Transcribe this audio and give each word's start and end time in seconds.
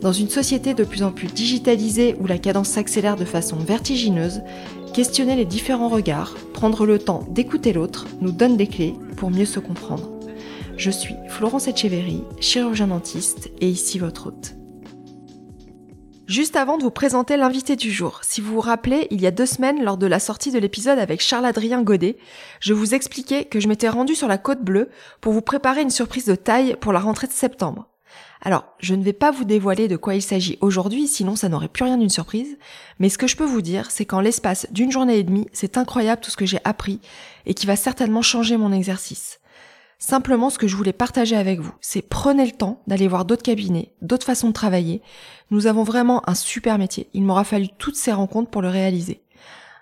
Dans 0.00 0.12
une 0.12 0.28
société 0.28 0.74
de 0.74 0.84
plus 0.84 1.02
en 1.02 1.10
plus 1.10 1.26
digitalisée 1.26 2.14
où 2.20 2.26
la 2.26 2.38
cadence 2.38 2.68
s'accélère 2.68 3.16
de 3.16 3.24
façon 3.24 3.56
vertigineuse, 3.56 4.42
questionner 4.94 5.34
les 5.34 5.44
différents 5.44 5.88
regards, 5.88 6.34
prendre 6.54 6.86
le 6.86 7.00
temps 7.00 7.26
d'écouter 7.30 7.72
l'autre 7.72 8.06
nous 8.20 8.30
donne 8.30 8.56
des 8.56 8.68
clés 8.68 8.94
pour 9.16 9.30
mieux 9.30 9.44
se 9.44 9.58
comprendre. 9.58 10.08
Je 10.76 10.92
suis 10.92 11.16
Florence 11.28 11.66
Etcheverry, 11.66 12.22
chirurgien 12.38 12.86
dentiste 12.86 13.50
et 13.60 13.68
ici 13.68 13.98
votre 13.98 14.28
hôte. 14.28 14.54
Juste 16.28 16.54
avant 16.54 16.78
de 16.78 16.84
vous 16.84 16.90
présenter 16.92 17.36
l'invité 17.36 17.74
du 17.74 17.90
jour, 17.90 18.20
si 18.22 18.40
vous 18.40 18.52
vous 18.52 18.60
rappelez, 18.60 19.08
il 19.10 19.20
y 19.20 19.26
a 19.26 19.32
deux 19.32 19.46
semaines, 19.46 19.82
lors 19.82 19.96
de 19.96 20.06
la 20.06 20.20
sortie 20.20 20.52
de 20.52 20.58
l'épisode 20.58 20.98
avec 20.98 21.22
Charles-Adrien 21.22 21.82
Godet, 21.82 22.18
je 22.60 22.74
vous 22.74 22.94
expliquais 22.94 23.46
que 23.46 23.58
je 23.58 23.66
m'étais 23.66 23.88
rendue 23.88 24.14
sur 24.14 24.28
la 24.28 24.38
côte 24.38 24.62
bleue 24.62 24.90
pour 25.20 25.32
vous 25.32 25.40
préparer 25.40 25.80
une 25.80 25.90
surprise 25.90 26.26
de 26.26 26.36
taille 26.36 26.76
pour 26.80 26.92
la 26.92 27.00
rentrée 27.00 27.26
de 27.26 27.32
septembre. 27.32 27.88
Alors, 28.42 28.64
je 28.78 28.94
ne 28.94 29.02
vais 29.02 29.12
pas 29.12 29.30
vous 29.30 29.44
dévoiler 29.44 29.88
de 29.88 29.96
quoi 29.96 30.14
il 30.14 30.22
s'agit 30.22 30.58
aujourd'hui, 30.60 31.08
sinon 31.08 31.34
ça 31.34 31.48
n'aurait 31.48 31.68
plus 31.68 31.84
rien 31.84 31.98
d'une 31.98 32.08
surprise, 32.08 32.56
mais 32.98 33.08
ce 33.08 33.18
que 33.18 33.26
je 33.26 33.36
peux 33.36 33.44
vous 33.44 33.62
dire, 33.62 33.90
c'est 33.90 34.04
qu'en 34.04 34.20
l'espace 34.20 34.66
d'une 34.70 34.92
journée 34.92 35.18
et 35.18 35.24
demie, 35.24 35.48
c'est 35.52 35.76
incroyable 35.76 36.22
tout 36.22 36.30
ce 36.30 36.36
que 36.36 36.46
j'ai 36.46 36.60
appris 36.64 37.00
et 37.46 37.54
qui 37.54 37.66
va 37.66 37.76
certainement 37.76 38.22
changer 38.22 38.56
mon 38.56 38.72
exercice. 38.72 39.40
Simplement, 40.00 40.48
ce 40.48 40.58
que 40.58 40.68
je 40.68 40.76
voulais 40.76 40.92
partager 40.92 41.34
avec 41.34 41.58
vous, 41.58 41.72
c'est 41.80 42.02
prenez 42.02 42.46
le 42.46 42.52
temps 42.52 42.82
d'aller 42.86 43.08
voir 43.08 43.24
d'autres 43.24 43.42
cabinets, 43.42 43.92
d'autres 44.00 44.26
façons 44.26 44.48
de 44.48 44.52
travailler. 44.52 45.02
Nous 45.50 45.66
avons 45.66 45.82
vraiment 45.82 46.28
un 46.30 46.36
super 46.36 46.78
métier. 46.78 47.08
Il 47.14 47.24
m'aura 47.24 47.42
fallu 47.42 47.66
toutes 47.78 47.96
ces 47.96 48.12
rencontres 48.12 48.50
pour 48.50 48.62
le 48.62 48.68
réaliser. 48.68 49.22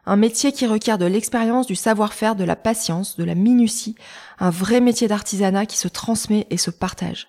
Un 0.06 0.16
métier 0.16 0.52
qui 0.52 0.66
requiert 0.66 0.96
de 0.96 1.04
l'expérience, 1.04 1.66
du 1.66 1.74
savoir-faire, 1.74 2.34
de 2.34 2.44
la 2.44 2.56
patience, 2.56 3.16
de 3.16 3.24
la 3.24 3.34
minutie, 3.34 3.96
un 4.38 4.50
vrai 4.50 4.80
métier 4.80 5.06
d'artisanat 5.06 5.66
qui 5.66 5.76
se 5.76 5.88
transmet 5.88 6.46
et 6.48 6.56
se 6.56 6.70
partage. 6.70 7.28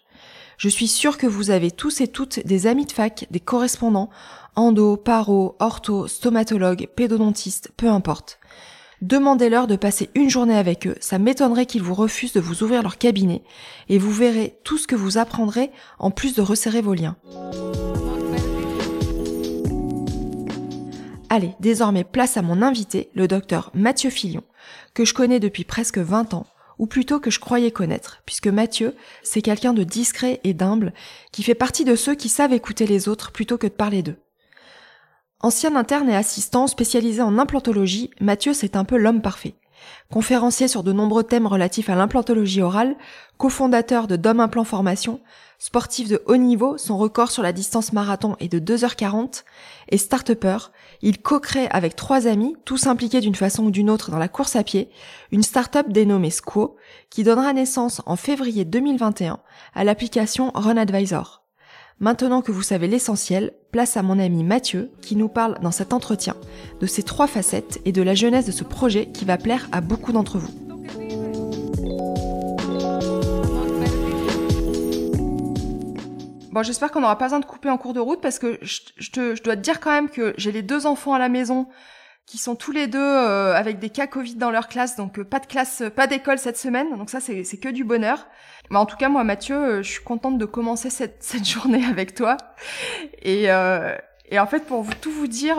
Je 0.58 0.70
suis 0.70 0.88
sûre 0.88 1.20
que 1.20 1.28
vous 1.28 1.52
avez 1.52 1.70
tous 1.70 2.02
et 2.02 2.08
toutes 2.08 2.40
des 2.44 2.66
amis 2.66 2.88
de 2.88 2.92
fac, 2.92 3.28
des 3.30 3.40
correspondants, 3.40 4.10
endo, 4.56 4.98
paro, 4.98 5.56
ortho, 5.60 6.08
stomatologue, 6.08 6.88
pédodontiste, 6.96 7.72
peu 7.78 7.88
importe. 7.88 8.40
Demandez-leur 9.04 9.68
de 9.68 9.76
passer 9.76 10.10
une 10.16 10.32
journée 10.32 10.58
avec 10.58 10.88
eux, 10.88 10.96
ça 11.00 11.20
m'étonnerait 11.20 11.68
qu'ils 11.68 11.84
vous 11.84 11.94
refusent 11.94 12.34
de 12.34 12.40
vous 12.40 12.64
ouvrir 12.64 12.82
leur 12.82 12.98
cabinet, 12.98 13.44
et 13.88 14.00
vous 14.00 14.12
verrez 14.12 14.58
tout 14.64 14.80
ce 14.80 14.88
que 14.88 14.96
vous 14.96 15.20
apprendrez 15.20 15.70
en 16.00 16.10
plus 16.10 16.34
de 16.34 16.42
resserrer 16.42 16.82
vos 16.82 16.96
liens. 16.96 17.18
Allez, 21.30 21.54
désormais 21.60 22.04
place 22.04 22.36
à 22.36 22.42
mon 22.42 22.64
invité, 22.64 23.12
le 23.14 23.28
docteur 23.28 23.70
Mathieu 23.76 24.10
Filion, 24.10 24.44
que 24.96 25.06
je 25.06 25.14
connais 25.14 25.40
depuis 25.40 25.66
presque 25.66 26.00
20 26.00 26.34
ans, 26.34 26.48
ou 26.80 26.88
plutôt 26.88 27.20
que 27.20 27.32
je 27.32 27.40
croyais 27.40 27.72
connaître, 27.72 28.22
puisque 28.26 28.48
Mathieu, 28.48 28.96
c'est 29.24 29.42
quelqu'un 29.42 29.74
de 29.74 29.84
discret 29.84 30.40
et 30.44 30.54
d'humble, 30.54 30.94
qui 31.32 31.44
fait 31.44 31.56
partie 31.56 31.86
de 31.86 31.96
ceux 31.96 32.16
qui 32.16 32.30
savent 32.30 32.54
écouter 32.54 32.88
les 32.88 33.08
autres 33.08 33.32
plutôt 33.32 33.58
que 33.58 33.68
de 33.68 33.72
parler 33.72 34.04
d'eux. 34.04 34.18
Ancien 35.40 35.76
interne 35.76 36.10
et 36.10 36.16
assistant 36.16 36.68
spécialisé 36.68 37.22
en 37.22 37.38
implantologie, 37.38 38.10
Mathieu 38.20 38.54
c'est 38.54 38.76
un 38.76 38.86
peu 38.86 38.98
l'homme 38.98 39.22
parfait. 39.22 39.56
Conférencier 40.12 40.68
sur 40.68 40.84
de 40.84 40.92
nombreux 40.92 41.24
thèmes 41.24 41.48
relatifs 41.48 41.90
à 41.90 41.96
l'implantologie 41.96 42.62
orale, 42.62 42.96
cofondateur 43.38 44.08
de 44.08 44.16
Dom 44.16 44.40
Implant 44.40 44.64
Formation, 44.64 45.20
sportif 45.60 46.08
de 46.08 46.22
haut 46.26 46.38
niveau, 46.38 46.78
son 46.78 46.98
record 46.98 47.32
sur 47.32 47.44
la 47.44 47.54
distance 47.54 47.94
marathon 47.94 48.36
est 48.40 48.48
de 48.48 48.60
2h40, 48.60 49.44
et 49.90 49.98
start 49.98 50.32
il 51.02 51.22
co-crée 51.22 51.68
avec 51.70 51.96
trois 51.96 52.28
amis, 52.28 52.56
tous 52.66 52.88
impliqués 52.88 53.22
d'une 53.22 53.36
façon 53.36 53.66
ou 53.66 53.72
d'une 53.72 53.90
autre 53.90 54.12
dans 54.12 54.20
la 54.20 54.28
course 54.28 54.56
à 54.56 54.64
pied, 54.64 54.90
une 55.32 55.44
start-up 55.44 55.90
dénommée 55.90 56.32
Squo, 56.32 56.76
qui 57.10 57.24
donnera 57.24 57.54
naissance 57.54 58.02
en 58.06 58.16
février 58.16 58.66
2021 58.66 59.40
à 59.74 59.84
l'application 59.84 60.52
Run 60.54 60.78
Advisor. 60.78 61.47
Maintenant 62.00 62.44
que 62.44 62.52
vous 62.52 62.62
savez 62.62 62.88
l'essentiel, 62.88 63.54
place 63.72 63.98
à 63.98 64.04
mon 64.04 64.20
ami 64.20 64.44
Mathieu 64.44 64.92
qui 65.02 65.16
nous 65.16 65.30
parle 65.30 65.58
dans 65.64 65.72
cet 65.72 65.94
entretien 65.94 66.36
de 66.80 66.86
ces 66.86 67.02
trois 67.02 67.26
facettes 67.26 67.80
et 67.86 67.92
de 67.92 68.04
la 68.04 68.14
jeunesse 68.14 68.46
de 68.46 68.52
ce 68.52 68.64
projet 68.64 69.08
qui 69.08 69.26
va 69.26 69.40
plaire 69.40 69.68
à 69.72 69.82
beaucoup 69.82 70.12
d'entre 70.12 70.38
vous. 70.38 70.52
Bon, 76.52 76.62
j'espère 76.62 76.92
qu'on 76.92 77.02
n'aura 77.02 77.18
pas 77.18 77.26
besoin 77.26 77.40
de 77.40 77.46
couper 77.46 77.72
en 77.72 77.80
cours 77.80 77.94
de 77.94 78.00
route 78.00 78.22
parce 78.22 78.38
que 78.38 78.60
je, 78.62 79.42
dois 79.42 79.56
te 79.56 79.62
dire 79.62 79.80
quand 79.80 79.92
même 79.92 80.10
que 80.10 80.36
j'ai 80.38 80.52
les 80.52 80.62
deux 80.62 80.86
enfants 80.86 81.16
à 81.16 81.20
la 81.20 81.30
maison 81.30 81.68
qui 82.28 82.38
sont 82.38 82.56
tous 82.56 82.72
les 82.72 82.86
deux 82.86 83.00
euh, 83.00 83.56
avec 83.56 83.80
des 83.80 83.90
cas 83.90 84.06
Covid 84.06 84.36
dans 84.36 84.52
leur 84.52 84.68
classe, 84.68 84.98
donc 84.98 85.18
euh, 85.18 85.24
pas 85.24 85.40
de 85.40 85.48
classe, 85.48 85.82
pas 85.96 86.06
d'école 86.06 86.38
cette 86.38 86.58
semaine, 86.58 86.96
donc 86.96 87.10
ça 87.10 87.22
c'est 87.22 87.44
que 87.58 87.70
du 87.70 87.84
bonheur. 87.84 88.28
Mais 88.70 88.78
en 88.78 88.86
tout 88.86 88.98
cas 88.98 89.10
moi 89.10 89.24
Mathieu, 89.24 89.56
euh, 89.56 89.84
je 89.84 89.92
suis 89.92 90.04
contente 90.04 90.38
de 90.38 90.46
commencer 90.46 90.90
cette, 90.90 91.18
cette 91.24 91.48
journée 91.48 91.86
avec 91.86 92.16
toi. 92.16 92.38
Et, 93.24 93.46
et 94.30 94.40
en 94.40 94.48
fait 94.48 94.66
pour 94.66 94.86
tout 95.02 95.12
vous 95.12 95.28
dire, 95.28 95.58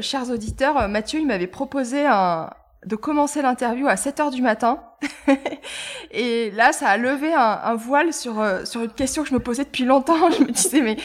chers 0.00 0.30
auditeurs, 0.30 0.88
Mathieu 0.88 1.20
il 1.20 1.26
m'avait 1.26 1.46
proposé 1.46 2.06
un, 2.06 2.50
de 2.86 2.94
commencer 2.94 3.42
l'interview 3.42 3.88
à 3.88 3.96
7 3.96 4.20
heures 4.20 4.30
du 4.30 4.42
matin. 4.42 4.80
et 6.12 6.50
là, 6.52 6.72
ça 6.72 6.88
a 6.88 6.96
levé 6.96 7.34
un, 7.34 7.74
voile 7.74 8.12
sur 8.12 8.40
euh, 8.40 8.64
sur 8.64 8.82
une 8.82 8.90
question 8.90 9.22
que 9.22 9.28
je 9.28 9.34
me 9.34 9.40
posais 9.40 9.64
depuis 9.64 9.84
longtemps. 9.84 10.30
Je 10.38 10.42
me 10.42 10.50
disais 10.50 10.80
mais 10.80 10.96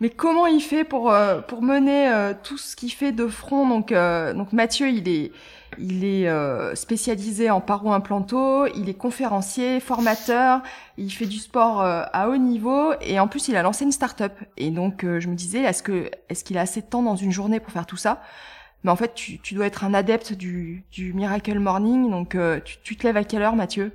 mais 0.00 0.10
comment 0.10 0.46
il 0.46 0.60
fait 0.60 0.84
pour 0.84 1.12
euh, 1.12 1.40
pour 1.40 1.62
mener 1.62 2.08
euh, 2.08 2.34
tout 2.42 2.58
ce 2.58 2.74
qu'il 2.76 2.92
fait 2.92 3.12
de 3.12 3.28
front? 3.28 3.66
Donc 3.68 3.92
donc 4.34 4.52
Mathieu, 4.52 4.88
il 4.88 5.08
est 5.08 5.32
il 5.78 6.04
est 6.04 6.28
spécialisé 6.74 7.50
en 7.50 7.60
paro-implanto, 7.60 8.66
il 8.74 8.88
est 8.88 8.94
conférencier, 8.94 9.80
formateur, 9.80 10.62
il 10.96 11.10
fait 11.10 11.26
du 11.26 11.38
sport 11.38 11.80
à 11.80 12.28
haut 12.28 12.36
niveau 12.36 12.92
et 13.00 13.20
en 13.20 13.28
plus 13.28 13.48
il 13.48 13.56
a 13.56 13.62
lancé 13.62 13.84
une 13.84 13.92
start-up. 13.92 14.32
Et 14.56 14.70
donc 14.70 15.02
je 15.02 15.28
me 15.28 15.34
disais 15.34 15.60
est-ce 15.60 15.82
que 15.82 16.10
est-ce 16.28 16.44
qu'il 16.44 16.58
a 16.58 16.62
assez 16.62 16.80
de 16.80 16.86
temps 16.86 17.02
dans 17.02 17.16
une 17.16 17.32
journée 17.32 17.60
pour 17.60 17.72
faire 17.72 17.86
tout 17.86 17.96
ça? 17.96 18.22
Mais 18.84 18.90
en 18.90 18.96
fait, 18.96 19.14
tu, 19.14 19.54
dois 19.54 19.66
être 19.66 19.84
un 19.84 19.92
adepte 19.92 20.32
du, 20.32 20.84
du 20.92 21.12
Miracle 21.12 21.58
Morning. 21.58 22.10
Donc, 22.10 22.34
euh, 22.34 22.60
tu, 22.64 22.76
tu 22.82 22.96
te 22.96 23.06
lèves 23.06 23.16
à 23.16 23.24
quelle 23.24 23.42
heure, 23.42 23.56
Mathieu? 23.56 23.92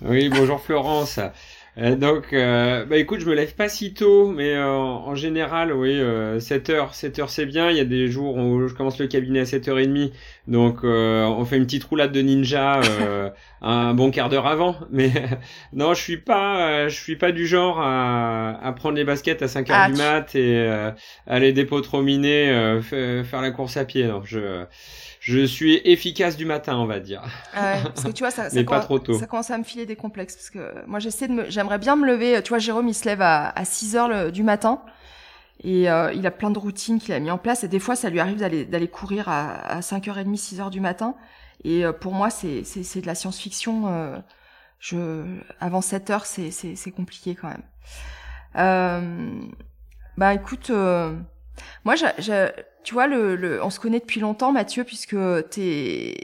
Oui, 0.00 0.28
bonjour 0.28 0.60
Florence. 0.60 1.18
Euh, 1.78 1.96
donc, 1.96 2.34
euh, 2.34 2.84
bah 2.84 2.98
écoute, 2.98 3.20
je 3.20 3.26
me 3.26 3.34
lève 3.34 3.54
pas 3.54 3.68
si 3.70 3.94
tôt, 3.94 4.30
mais 4.30 4.54
euh, 4.54 4.68
en 4.68 5.14
général, 5.14 5.72
oui, 5.72 5.98
7 6.38 6.68
heures, 6.68 6.94
7 6.94 7.18
heures 7.18 7.30
c'est 7.30 7.46
bien. 7.46 7.70
Il 7.70 7.76
y 7.76 7.80
a 7.80 7.84
des 7.84 8.08
jours 8.08 8.36
où 8.36 8.68
je 8.68 8.74
commence 8.74 8.98
le 8.98 9.06
cabinet 9.06 9.40
à 9.40 9.44
7h30, 9.44 10.12
donc 10.48 10.84
on 10.84 11.44
fait 11.46 11.56
une 11.56 11.64
petite 11.64 11.84
roulade 11.84 12.12
de 12.12 12.20
ninja 12.20 12.80
un 13.62 13.94
bon 13.94 14.10
quart 14.10 14.28
d'heure 14.28 14.46
avant. 14.46 14.76
Mais 14.90 15.10
non, 15.72 15.94
je 15.94 16.02
suis 16.02 16.18
pas, 16.18 16.88
je 16.88 16.94
suis 16.94 17.16
pas 17.16 17.32
du 17.32 17.46
genre 17.46 17.80
à, 17.80 18.58
à 18.62 18.72
prendre 18.72 18.96
les 18.96 19.04
baskets 19.04 19.40
à 19.40 19.48
5 19.48 19.70
heures 19.70 19.76
ah, 19.80 19.90
du 19.90 19.96
mat 19.96 20.34
et 20.34 20.92
aller 21.26 21.52
dépotrominer, 21.52 22.80
faire 22.82 23.40
la 23.40 23.50
course 23.50 23.78
à 23.78 23.86
pied. 23.86 24.06
Non, 24.06 24.22
je 24.24 24.66
je 25.22 25.46
suis 25.46 25.80
efficace 25.84 26.36
du 26.36 26.44
matin, 26.44 26.76
on 26.76 26.86
va 26.86 26.98
dire. 26.98 27.22
Ouais, 27.54 27.80
parce 27.82 28.02
que 28.02 28.10
tu 28.10 28.24
vois, 28.24 28.32
ça, 28.32 28.50
ça, 28.50 28.64
pas 28.64 28.80
trop 28.80 28.98
tôt. 28.98 29.14
ça 29.14 29.26
commence 29.26 29.50
à 29.52 29.58
me 29.58 29.62
filer 29.62 29.86
des 29.86 29.94
complexes. 29.94 30.34
Parce 30.34 30.50
que 30.50 30.84
moi, 30.86 30.98
j'essaie 30.98 31.28
de 31.28 31.32
me, 31.32 31.50
j'aimerais 31.50 31.78
bien 31.78 31.94
me 31.94 32.04
lever. 32.04 32.42
Tu 32.42 32.48
vois, 32.48 32.58
Jérôme, 32.58 32.88
il 32.88 32.94
se 32.94 33.04
lève 33.04 33.22
à, 33.22 33.50
à 33.50 33.64
6 33.64 33.94
heures 33.94 34.32
du 34.32 34.42
matin. 34.42 34.82
Et 35.62 35.88
euh, 35.88 36.12
il 36.12 36.26
a 36.26 36.32
plein 36.32 36.50
de 36.50 36.58
routines 36.58 36.98
qu'il 36.98 37.14
a 37.14 37.20
mis 37.20 37.30
en 37.30 37.38
place. 37.38 37.62
Et 37.62 37.68
des 37.68 37.78
fois, 37.78 37.94
ça 37.94 38.10
lui 38.10 38.18
arrive 38.18 38.38
d'aller, 38.38 38.64
d'aller 38.64 38.88
courir 38.88 39.28
à, 39.28 39.52
à 39.52 39.80
5h30, 39.80 40.34
6 40.34 40.60
heures 40.60 40.70
du 40.70 40.80
matin. 40.80 41.14
Et 41.62 41.84
euh, 41.84 41.92
pour 41.92 42.12
moi, 42.14 42.28
c'est, 42.28 42.64
c'est, 42.64 42.82
c'est 42.82 43.00
de 43.00 43.06
la 43.06 43.14
science-fiction. 43.14 43.84
Euh, 43.86 44.18
je, 44.80 45.24
avant 45.60 45.80
7 45.80 46.10
heures, 46.10 46.26
c'est, 46.26 46.50
c'est, 46.50 46.74
c'est 46.74 46.90
compliqué 46.90 47.36
quand 47.36 47.48
même. 47.48 47.62
Euh, 48.56 49.40
bah 50.16 50.34
écoute, 50.34 50.70
euh, 50.70 51.16
moi, 51.84 51.94
je, 51.96 52.50
tu 52.84 52.94
vois, 52.94 53.06
le, 53.06 53.36
le, 53.36 53.62
on 53.62 53.70
se 53.70 53.80
connaît 53.80 54.00
depuis 54.00 54.20
longtemps, 54.20 54.52
Mathieu, 54.52 54.84
puisque 54.84 55.16
t'es 55.50 56.14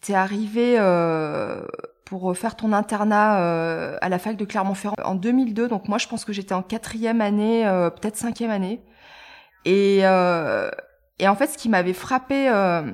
t'es 0.00 0.14
arrivé 0.14 0.76
euh, 0.78 1.62
pour 2.04 2.36
faire 2.36 2.56
ton 2.56 2.72
internat 2.72 3.40
euh, 3.40 3.96
à 4.00 4.08
la 4.08 4.18
fac 4.18 4.36
de 4.36 4.44
Clermont-Ferrand 4.44 4.96
en 5.04 5.14
2002. 5.14 5.68
Donc 5.68 5.88
moi, 5.88 5.98
je 5.98 6.08
pense 6.08 6.24
que 6.24 6.32
j'étais 6.32 6.54
en 6.54 6.62
quatrième 6.62 7.20
année, 7.20 7.66
euh, 7.66 7.90
peut-être 7.90 8.16
cinquième 8.16 8.50
année. 8.50 8.82
Et, 9.64 10.00
euh, 10.02 10.70
et 11.18 11.28
en 11.28 11.36
fait, 11.36 11.48
ce 11.48 11.58
qui 11.58 11.68
m'avait 11.68 11.92
frappé 11.92 12.48
euh, 12.48 12.90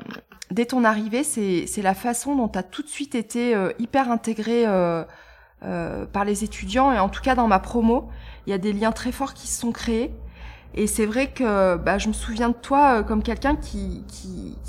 dès 0.51 0.67
ton 0.67 0.85
arrivée, 0.85 1.23
c'est 1.23 1.83
la 1.83 1.95
façon 1.95 2.35
dont 2.35 2.49
tu 2.49 2.59
as 2.59 2.63
tout 2.63 2.83
de 2.83 2.89
suite 2.89 3.15
été 3.15 3.57
hyper 3.79 4.11
intégré 4.11 4.65
par 5.61 6.25
les 6.25 6.45
étudiants. 6.45 6.93
Et 6.93 6.99
en 6.99 7.09
tout 7.09 7.23
cas, 7.23 7.35
dans 7.35 7.47
ma 7.47 7.61
promo, 7.61 8.11
il 8.47 8.51
y 8.51 8.53
a 8.53 8.59
des 8.59 8.73
liens 8.73 8.93
très 8.93 9.13
forts 9.13 9.35
qui 9.35 9.47
se 9.47 9.61
sont 9.61 9.73
créés. 9.73 10.13
Et 10.77 10.87
c'est 10.87 11.07
vrai 11.07 11.29
que 11.29 11.77
bah, 11.77 11.99
je 11.99 12.09
me 12.09 12.13
souviens 12.13 12.51
de 12.51 12.55
toi 12.55 13.03
comme 13.03 13.23
quelqu'un 13.23 13.57
qui, 13.57 14.05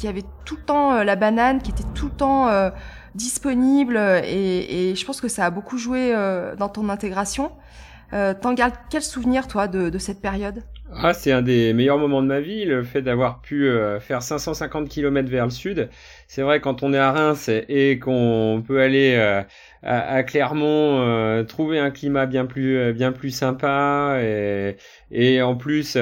avait 0.07 0.23
tout 0.45 0.55
le 0.55 0.61
temps 0.61 1.03
la 1.03 1.15
banane, 1.15 1.61
qui 1.61 1.71
était 1.71 1.83
tout 1.93 2.05
le 2.05 2.11
temps 2.13 2.71
disponible, 3.13 3.97
et, 3.97 4.93
je 4.95 5.05
pense 5.05 5.19
que 5.19 5.27
ça 5.27 5.45
a 5.45 5.49
beaucoup 5.49 5.77
joué 5.77 6.13
dans 6.57 6.69
ton 6.69 6.87
intégration. 6.87 7.51
T'en 8.11 8.53
gardes 8.53 8.75
quel 8.89 9.01
souvenir, 9.01 9.47
toi, 9.47 9.67
de, 9.67 9.97
cette 9.97 10.21
période? 10.21 10.63
Ah, 10.93 11.13
c'est 11.13 11.33
un 11.33 11.41
des 11.41 11.73
meilleurs 11.73 11.97
moments 11.97 12.21
de 12.21 12.27
ma 12.27 12.39
vie, 12.39 12.63
le 12.63 12.81
fait 12.83 13.01
d'avoir 13.01 13.41
pu 13.41 13.67
euh, 13.67 13.99
faire 13.99 14.23
550 14.23 14.87
km 14.87 15.29
vers 15.29 15.43
le 15.43 15.51
sud. 15.51 15.89
C'est 16.27 16.41
vrai 16.41 16.61
quand 16.61 16.81
on 16.81 16.93
est 16.93 16.97
à 16.97 17.11
Reims 17.11 17.49
et 17.49 17.99
qu'on 17.99 18.63
peut 18.65 18.81
aller 18.81 19.15
euh, 19.17 19.43
à, 19.83 20.23
Clermont 20.23 21.01
euh, 21.01 21.43
trouver 21.43 21.79
un 21.79 21.91
climat 21.91 22.25
bien 22.25 22.45
plus 22.45 22.93
bien 22.93 23.11
plus 23.11 23.31
sympa 23.31 24.19
et, 24.21 24.75
et 25.11 25.41
en 25.41 25.55
plus 25.55 25.97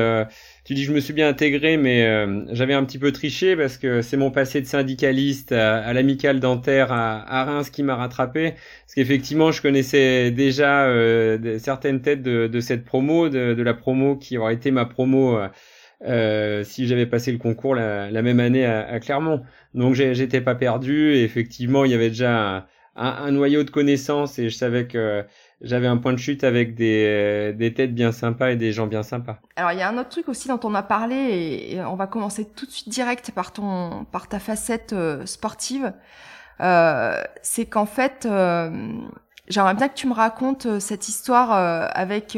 tu 0.63 0.73
dis 0.73 0.83
je 0.83 0.91
me 0.93 0.99
suis 0.99 1.13
bien 1.13 1.27
intégré 1.27 1.77
mais 1.77 2.25
j'avais 2.51 2.73
un 2.73 2.83
petit 2.85 2.99
peu 2.99 3.11
triché 3.11 3.55
parce 3.55 3.77
que 3.77 4.01
c'est 4.01 4.17
mon 4.17 4.31
passé 4.31 4.61
de 4.61 4.65
syndicaliste 4.65 5.51
à, 5.51 5.77
à 5.77 5.93
l'amicale 5.93 6.39
dentaire 6.39 6.91
à, 6.91 7.21
à, 7.27 7.45
Reims 7.45 7.69
qui 7.69 7.83
m'a 7.83 7.95
rattrapé 7.95 8.51
parce 8.51 8.95
qu'effectivement 8.95 9.51
je 9.51 9.61
connaissais 9.61 10.31
déjà 10.31 10.87
certaines 11.59 12.01
têtes 12.01 12.23
de, 12.23 12.47
de 12.47 12.59
cette 12.59 12.85
promo 12.85 13.29
de, 13.29 13.53
de, 13.53 13.63
la 13.63 13.73
promo 13.73 14.15
qui 14.15 14.37
aurait 14.37 14.55
été 14.55 14.71
ma 14.71 14.85
promo 14.85 15.37
euh, 16.03 16.63
si 16.63 16.87
j'avais 16.87 17.05
passé 17.05 17.31
le 17.31 17.37
concours 17.37 17.73
la, 17.75 18.11
la 18.11 18.21
même 18.21 18.39
année 18.39 18.65
à, 18.65 18.87
à 18.87 18.99
Clermont. 18.99 19.43
Donc 19.73 19.95
j'étais 19.95 20.41
pas 20.41 20.55
perdu. 20.55 21.13
Et 21.13 21.23
effectivement, 21.23 21.85
il 21.85 21.91
y 21.91 21.93
avait 21.93 22.09
déjà 22.09 22.67
un, 22.95 23.31
noyau 23.31 23.63
de 23.63 23.69
connaissances 23.69 24.39
et 24.39 24.49
je 24.49 24.55
savais 24.55 24.87
que 24.87 25.25
j'avais 25.61 25.87
un 25.87 25.97
point 25.97 26.13
de 26.13 26.17
chute 26.17 26.43
avec 26.43 26.75
des, 26.75 27.53
des 27.57 27.73
têtes 27.73 27.93
bien 27.93 28.11
sympas 28.11 28.51
et 28.51 28.55
des 28.55 28.71
gens 28.71 28.87
bien 28.87 29.03
sympas. 29.03 29.39
Alors 29.55 29.71
il 29.71 29.79
y 29.79 29.81
a 29.81 29.89
un 29.89 29.97
autre 29.97 30.09
truc 30.09 30.29
aussi 30.29 30.47
dont 30.47 30.59
on 30.63 30.73
a 30.75 30.83
parlé 30.83 31.71
et, 31.71 31.81
on 31.81 31.95
va 31.95 32.07
commencer 32.07 32.45
tout 32.45 32.65
de 32.65 32.71
suite 32.71 32.89
direct 32.89 33.31
par 33.31 33.51
ton 33.51 34.05
par 34.11 34.27
ta 34.27 34.39
facette 34.39 34.93
euh, 34.93 35.25
sportive. 35.25 35.93
Euh, 36.61 37.21
c'est 37.41 37.65
qu'en 37.65 37.85
fait, 37.85 38.25
euh, 38.25 38.69
j'aimerais 39.49 39.73
bien 39.73 39.89
que 39.89 39.95
tu 39.95 40.07
me 40.07 40.13
racontes 40.13 40.67
euh, 40.67 40.79
cette 40.79 41.09
histoire 41.09 41.51
avec 41.51 42.37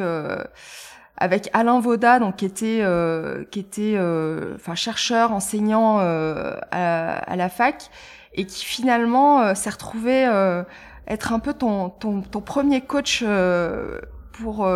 avec 1.18 1.50
Alain 1.54 1.80
Vauda, 1.80 2.20
donc 2.20 2.38
qui 2.38 2.46
était 2.46 2.80
euh, 2.82 3.44
qui 3.46 3.60
était 3.60 3.96
euh, 3.96 4.54
enfin 4.56 4.76
chercheur, 4.76 5.32
enseignant 5.32 6.00
euh, 6.00 6.56
à, 6.72 7.18
à, 7.18 7.36
la 7.36 7.50
fac, 7.50 7.90
et 8.38 8.46
qui 8.46 8.64
finalement 8.66 9.54
s'est 9.56 9.70
retrouvé 9.70 10.24
être 11.08 11.34
un 11.34 11.40
peu 11.40 11.54
ton 11.54 11.90
ton, 11.90 12.22
ton 12.22 12.42
premier 12.42 12.82
coach 12.82 13.24
pour 14.34 14.70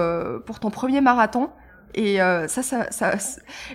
pour 0.46 0.60
ton 0.60 0.70
premier 0.70 1.02
marathon. 1.02 1.50
Et 1.94 2.18
ça, 2.18 2.64
ça, 2.64 2.92
ça 2.92 3.14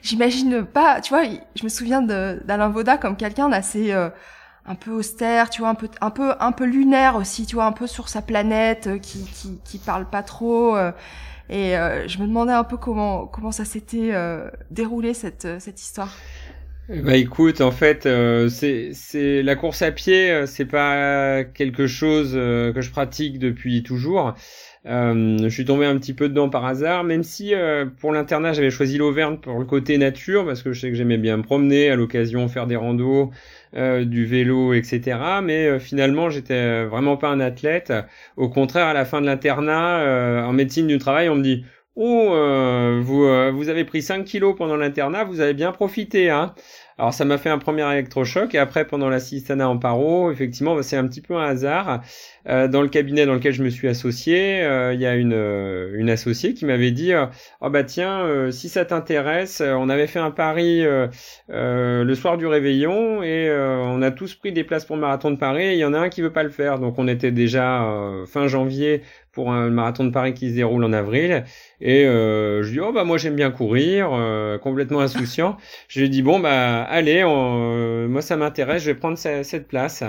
j'imagine 0.03 0.65
pas. 0.65 1.01
Tu 1.01 1.15
vois, 1.15 1.25
je 1.55 1.65
me 1.65 1.69
souviens 1.69 2.03
d'Alain 2.03 2.69
Vauda 2.69 2.99
comme 2.99 3.17
quelqu'un 3.17 3.49
d'assez 3.49 3.93
un 3.93 4.75
peu 4.75 4.91
austère, 4.91 5.49
tu 5.49 5.61
vois, 5.61 5.71
un 5.71 5.75
peu, 5.77 5.89
un 6.01 6.11
peu, 6.11 6.35
un 6.41 6.51
peu 6.51 6.65
lunaire 6.65 7.15
aussi, 7.15 7.47
tu 7.47 7.55
vois, 7.55 7.67
un 7.67 7.73
peu 7.73 7.87
sur 7.87 8.09
sa 8.09 8.21
planète, 8.21 9.01
qui, 9.01 9.25
qui, 9.25 9.61
qui 9.65 9.79
parle 9.79 10.11
pas 10.11 10.23
trop. 10.23 10.77
Et 11.49 11.77
euh, 11.77 12.09
je 12.09 12.19
me 12.19 12.27
demandais 12.27 12.53
un 12.53 12.65
peu 12.65 12.77
comment 12.77 13.27
comment 13.27 13.53
ça 13.53 13.65
s'était 13.65 14.11
euh, 14.13 14.51
déroulé 14.71 15.15
cette 15.15 15.45
euh, 15.45 15.61
cette 15.61 15.81
histoire. 15.81 16.13
Bah 16.89 17.17
écoute, 17.17 17.61
en 17.61 17.73
fait, 17.73 18.09
c'est 18.49 18.91
c'est 18.93 19.43
la 19.43 19.57
course 19.57 19.83
à 19.83 19.91
pied, 19.91 20.47
c'est 20.47 20.67
pas 20.67 21.43
quelque 21.43 21.89
chose 21.89 22.35
que 22.35 22.81
je 22.81 22.91
pratique 22.91 23.41
depuis 23.41 23.83
toujours. 23.83 24.35
je 24.85 25.49
suis 25.49 25.65
tombé 25.65 25.85
un 25.87 25.99
petit 25.99 26.15
peu 26.15 26.29
dedans 26.29 26.49
par 26.49 26.65
hasard, 26.65 27.03
même 27.03 27.25
si 27.25 27.55
pour 27.99 28.13
l'internat 28.13 28.53
j'avais 28.53 28.71
choisi 28.71 28.99
l'Auvergne 28.99 29.39
pour 29.39 29.59
le 29.59 29.65
côté 29.65 29.99
nature 29.99 30.47
parce 30.47 30.63
que 30.63 30.73
je 30.73 30.81
sais 30.81 30.91
que 30.91 30.95
j'aimais 30.95 31.19
bien 31.19 31.39
me 31.39 31.43
promener 31.43 31.91
à 31.91 31.97
l'occasion, 31.97 32.47
faire 32.47 32.69
des 32.69 32.77
randos, 32.77 33.33
euh, 33.77 34.07
du 34.07 34.25
vélo, 34.25 34.73
etc. 34.73 35.19
Mais 35.43 35.67
euh, 35.67 35.79
finalement, 35.79 36.31
j'étais 36.31 36.55
euh, 36.55 36.89
vraiment 36.89 37.19
pas 37.19 37.29
un 37.29 37.41
athlète. 37.41 37.93
Au 38.37 38.49
contraire, 38.49 38.87
à 38.87 38.95
la 38.95 39.05
fin 39.05 39.21
de 39.21 39.27
l'internat, 39.27 40.47
en 40.47 40.53
médecine 40.53 40.87
du 40.87 40.99
travail, 40.99 41.29
on 41.29 41.35
me 41.35 41.43
dit 41.43 41.65
Oh, 41.97 43.01
vous, 43.03 43.53
vous 43.53 43.69
avez 43.69 43.85
pris 43.85 44.03
5 44.03 44.25
kilos 44.25 44.55
pendant 44.57 44.77
l'internat, 44.77 45.25
vous 45.25 45.41
avez 45.41 45.55
bien 45.55 45.73
profité, 45.73 46.31
hein 46.31 46.55
alors 46.99 47.13
ça 47.13 47.27
m'a 47.27 47.37
fait 47.37 47.51
un 47.51 47.59
premier 47.59 47.91
électrochoc 47.93 48.55
et 48.55 48.59
après 48.59 48.87
pendant 48.87 49.11
l'assistanat 49.11 49.69
en 49.69 49.77
paro, 49.77 50.31
effectivement, 50.31 50.75
bah, 50.75 50.83
c'est 50.83 50.97
un 50.97 51.07
petit 51.07 51.21
peu 51.21 51.37
un 51.37 51.45
hasard. 51.45 52.03
Euh, 52.49 52.69
dans 52.69 52.81
le 52.81 52.89
cabinet 52.89 53.27
dans 53.27 53.35
lequel 53.35 53.53
je 53.53 53.63
me 53.63 53.71
suis 53.71 53.89
associé, 53.89 54.63
euh, 54.63 54.95
il 54.95 55.01
y 55.01 55.07
a 55.07 55.17
une, 55.17 55.33
euh, 55.35 55.95
une 55.97 56.09
associée 56.09 56.55
qui 56.55 56.65
m'avait 56.65 56.93
dit 56.93 57.13
oh 57.61 57.71
bah 57.71 57.85
tiens, 57.85 58.51
si 58.51 58.69
ça 58.69 58.85
t'intéresse, 58.85 59.63
on 59.65 59.89
avait 59.89 60.07
fait 60.07 60.19
un 60.21 60.31
pari 60.31 60.85
le 61.49 62.15
soir 62.15 62.39
du 62.39 62.47
réveillon 62.47 63.23
et 63.23 63.51
on 63.51 64.01
a 64.03 64.11
tous 64.11 64.35
pris 64.35 64.53
des 64.53 64.65
places 64.65 64.85
pour 64.85 64.97
le 64.97 65.03
marathon 65.03 65.31
de 65.31 65.37
Paris. 65.37 65.73
Il 65.75 65.79
y 65.79 65.85
en 65.85 65.93
a 65.93 65.99
un 65.99 66.09
qui 66.09 66.23
veut 66.23 66.33
pas 66.33 66.43
le 66.43 66.51
faire, 66.51 66.79
donc 66.79 66.99
on 66.99 67.09
était 67.09 67.33
déjà 67.33 67.85
fin 68.27 68.47
janvier 68.47 69.03
pour 69.33 69.53
un 69.53 69.69
marathon 69.69 70.05
de 70.05 70.11
Paris 70.11 70.33
qui 70.33 70.49
se 70.49 70.55
déroule 70.55 70.83
en 70.83 70.95
avril. 70.95 71.45
Et 71.81 72.07
euh, 72.07 72.63
je 72.63 72.73
dis 72.73 72.81
oh 72.81 72.93
bah 72.93 73.05
moi 73.05 73.19
j'aime 73.19 73.37
bien 73.37 73.51
courir, 73.51 74.11
complètement 74.63 75.01
insouciant. 75.01 75.57
je 75.89 76.01
lui 76.01 76.09
dis 76.09 76.23
bon 76.23 76.41
bah 76.41 76.86
allez, 76.89 77.23
euh, 77.25 78.09
moi 78.09 78.23
ça 78.23 78.37
m'intéresse, 78.37 78.83
je 78.83 78.91
vais 78.91 78.99
prendre 78.99 79.19
cette 79.19 79.69
place. 79.69 80.03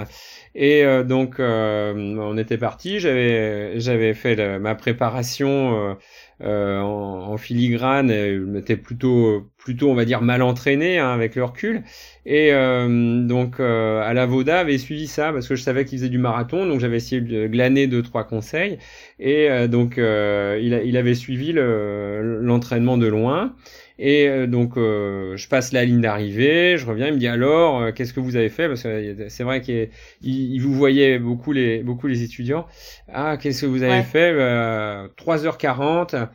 Et 0.55 0.83
euh, 0.83 1.03
donc 1.03 1.35
on 1.39 2.37
était 2.37 2.57
parti, 2.57 2.99
j'avais 2.99 3.79
j'avais 3.79 4.13
fait 4.13 4.59
ma 4.59 4.75
préparation 4.75 5.97
euh, 6.43 6.79
en, 6.79 7.31
en, 7.33 7.37
filigrane, 7.37 8.11
était 8.55 8.77
plutôt, 8.77 9.49
plutôt, 9.57 9.89
on 9.89 9.95
va 9.95 10.05
dire, 10.05 10.21
mal 10.21 10.43
entraîné 10.43 10.99
hein, 10.99 11.09
avec 11.09 11.35
le 11.35 11.43
recul. 11.43 11.83
Et 12.27 12.53
euh, 12.53 13.25
donc, 13.25 13.59
euh, 13.59 14.01
à 14.03 14.13
la 14.13 14.27
Voda 14.27 14.59
avait 14.59 14.77
suivi 14.77 15.07
ça 15.07 15.33
parce 15.33 15.47
que 15.47 15.55
je 15.55 15.63
savais 15.63 15.83
qu'il 15.85 15.97
faisait 15.97 16.09
du 16.09 16.19
marathon, 16.19 16.67
donc 16.67 16.79
j'avais 16.79 16.97
essayé 16.97 17.21
de 17.21 17.47
glaner 17.47 17.87
deux 17.87 18.03
trois 18.03 18.23
conseils. 18.23 18.77
Et 19.19 19.49
donc, 19.67 19.95
il, 19.97 20.81
il, 20.85 20.97
avait 20.97 21.15
suivi 21.15 21.53
l'entraînement 21.53 22.97
de 22.97 23.07
loin. 23.07 23.55
Et 23.99 24.27
euh, 24.27 24.47
donc, 24.47 24.77
euh, 24.77 25.35
je 25.37 25.47
passe 25.47 25.73
la 25.73 25.83
ligne 25.83 26.01
d'arrivée, 26.01 26.77
je 26.77 26.85
reviens, 26.85 27.07
il 27.07 27.13
me 27.13 27.19
dit 27.19 27.27
alors, 27.27 27.81
euh, 27.81 27.91
qu'est-ce 27.91 28.13
que 28.13 28.19
vous 28.19 28.35
avez 28.35 28.49
fait? 28.49 28.67
Parce 28.67 28.83
que 28.83 29.29
c'est 29.29 29.43
vrai 29.43 29.61
qu'il 29.61 29.89
il 30.21 30.59
vous 30.59 30.73
voyait 30.73 31.17
beaucoup 31.19 31.51
les, 31.51 31.81
beaucoup 31.83 32.07
les 32.07 32.23
étudiants. 32.23 32.67
Ah, 33.11 33.37
qu'est-ce 33.37 33.61
que 33.61 33.65
vous 33.65 33.83
avez 33.83 34.03
fait? 34.03 34.33
3h40. 35.17 36.27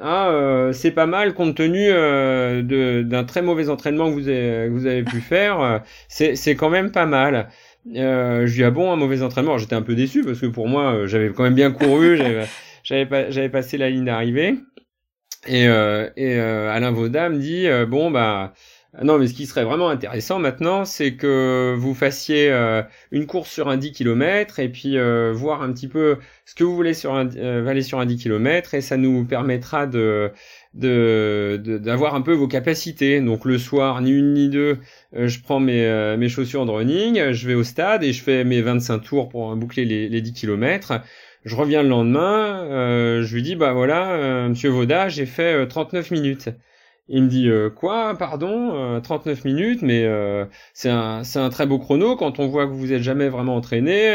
Ah, 0.00 0.70
c'est 0.72 0.92
pas 0.92 1.06
mal 1.06 1.34
compte 1.34 1.56
tenu 1.56 1.88
d'un 1.90 3.24
très 3.24 3.42
mauvais 3.42 3.68
entraînement 3.68 4.08
que 4.10 4.14
vous 4.14 4.28
avez, 4.28 4.68
vous 4.68 4.86
avez 4.86 5.02
pu 5.02 5.20
faire. 5.20 5.82
c'est 6.08 6.54
quand 6.54 6.70
même 6.70 6.92
pas 6.92 7.06
mal. 7.06 7.48
je 7.84 8.44
lui 8.44 8.52
dis 8.52 8.64
ah 8.64 8.70
bon 8.70 8.92
un 8.92 8.96
mauvais 8.96 9.22
entraînement? 9.22 9.58
J'étais 9.58 9.74
un 9.74 9.82
peu 9.82 9.96
déçu 9.96 10.22
parce 10.22 10.40
que 10.40 10.46
pour 10.46 10.68
moi 10.68 11.06
j'avais 11.06 11.30
quand 11.30 11.42
même 11.42 11.54
bien 11.54 11.72
couru, 11.72 12.16
j'avais 12.16 12.46
j'avais 13.30 13.48
passé 13.48 13.76
la 13.76 13.90
ligne 13.90 14.04
d'arrivée. 14.04 14.54
Et, 15.46 15.68
euh, 15.68 16.08
euh, 16.18 16.70
Alain 16.70 16.90
Vauda 16.90 17.28
me 17.28 17.38
dit 17.38 17.68
euh, 17.68 17.86
bon 17.86 18.10
bah 18.10 18.54
non 19.02 19.18
mais 19.18 19.28
ce 19.28 19.34
qui 19.34 19.46
serait 19.46 19.64
vraiment 19.64 19.88
intéressant 19.88 20.40
maintenant 20.40 20.84
c'est 20.84 21.14
que 21.14 21.76
vous 21.78 21.94
fassiez 21.94 22.50
euh, 22.50 22.82
une 23.12 23.26
course 23.26 23.50
sur 23.50 23.68
un 23.68 23.76
10 23.76 23.92
km 23.92 24.58
et 24.58 24.68
puis 24.68 24.96
voir 25.32 25.62
un 25.62 25.72
petit 25.72 25.86
peu 25.86 26.16
ce 26.44 26.54
que 26.56 26.64
vous 26.64 26.74
voulez 26.74 26.94
sur 26.94 27.14
un 27.14 27.28
aller 27.66 27.82
sur 27.82 28.00
un 28.00 28.06
10 28.06 28.16
km 28.16 28.74
et 28.74 28.80
ça 28.80 28.96
nous 28.96 29.24
permettra 29.24 29.86
de 29.86 30.32
d'avoir 30.74 32.14
un 32.14 32.20
peu 32.20 32.34
vos 32.34 32.46
capacités. 32.46 33.20
Donc 33.20 33.44
le 33.44 33.58
soir, 33.58 34.00
ni 34.00 34.10
une 34.10 34.34
ni 34.34 34.48
deux, 34.48 34.78
je 35.12 35.40
prends 35.40 35.60
mes, 35.60 36.16
mes 36.16 36.28
chaussures 36.28 36.66
de 36.66 36.70
running, 36.70 37.32
je 37.32 37.48
vais 37.48 37.54
au 37.54 37.64
stade 37.64 38.04
et 38.04 38.12
je 38.12 38.22
fais 38.22 38.44
mes 38.44 38.60
25 38.60 38.98
tours 39.00 39.28
pour 39.28 39.56
boucler 39.56 39.84
les, 39.84 40.08
les 40.08 40.20
10 40.20 40.32
km. 40.34 41.00
Je 41.48 41.56
reviens 41.56 41.82
le 41.82 41.88
lendemain, 41.88 42.62
euh, 42.64 43.22
je 43.22 43.34
lui 43.34 43.42
dis 43.42 43.56
bah 43.56 43.72
voilà, 43.72 44.10
euh, 44.10 44.48
Monsieur 44.50 44.68
Vauda, 44.68 45.08
j'ai 45.08 45.24
fait 45.24 45.66
39 45.66 46.12
euh, 46.12 46.14
minutes. 46.14 46.50
Il 47.08 47.22
me 47.22 47.28
dit 47.28 47.48
quoi, 47.74 48.14
pardon, 48.18 49.00
39 49.00 49.46
minutes, 49.46 49.80
mais 49.80 50.06
c'est 50.74 50.90
un 50.90 51.24
c'est 51.24 51.38
un 51.38 51.48
très 51.48 51.64
beau 51.64 51.78
chrono 51.78 52.16
quand 52.16 52.38
on 52.38 52.48
voit 52.48 52.66
que 52.66 52.72
vous 52.72 52.92
êtes 52.92 53.00
jamais 53.02 53.30
vraiment 53.30 53.56
entraîné. 53.56 54.14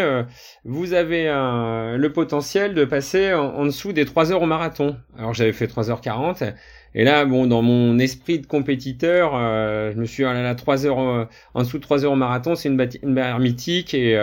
vous 0.63 0.93
avez 0.93 1.25
le 1.25 2.07
potentiel 2.09 2.75
de 2.75 2.85
passer 2.85 3.33
en, 3.33 3.65
dessous 3.65 3.93
des 3.93 4.05
3 4.05 4.31
heures 4.31 4.43
au 4.43 4.45
marathon. 4.45 4.95
Alors 5.17 5.33
j'avais 5.33 5.53
fait 5.53 5.65
3h40 5.65 6.53
et 6.93 7.03
là 7.03 7.25
bon 7.25 7.47
dans 7.47 7.63
mon 7.63 7.97
esprit 7.97 8.37
de 8.37 8.45
compétiteur, 8.45 9.31
je 9.91 9.97
me 9.99 10.05
suis 10.05 10.23
dit, 10.23 10.29
oh 10.29 10.33
là 10.33 10.43
là 10.43 10.53
3 10.53 10.85
heures 10.85 11.27
en 11.55 11.61
dessous 11.63 11.79
de 11.79 11.83
3 11.83 12.05
heures 12.05 12.11
au 12.11 12.15
marathon, 12.15 12.53
c'est 12.53 12.69
une, 12.69 12.79
une 13.01 13.15
barrière 13.15 13.39
mythique 13.39 13.95
et 13.95 14.15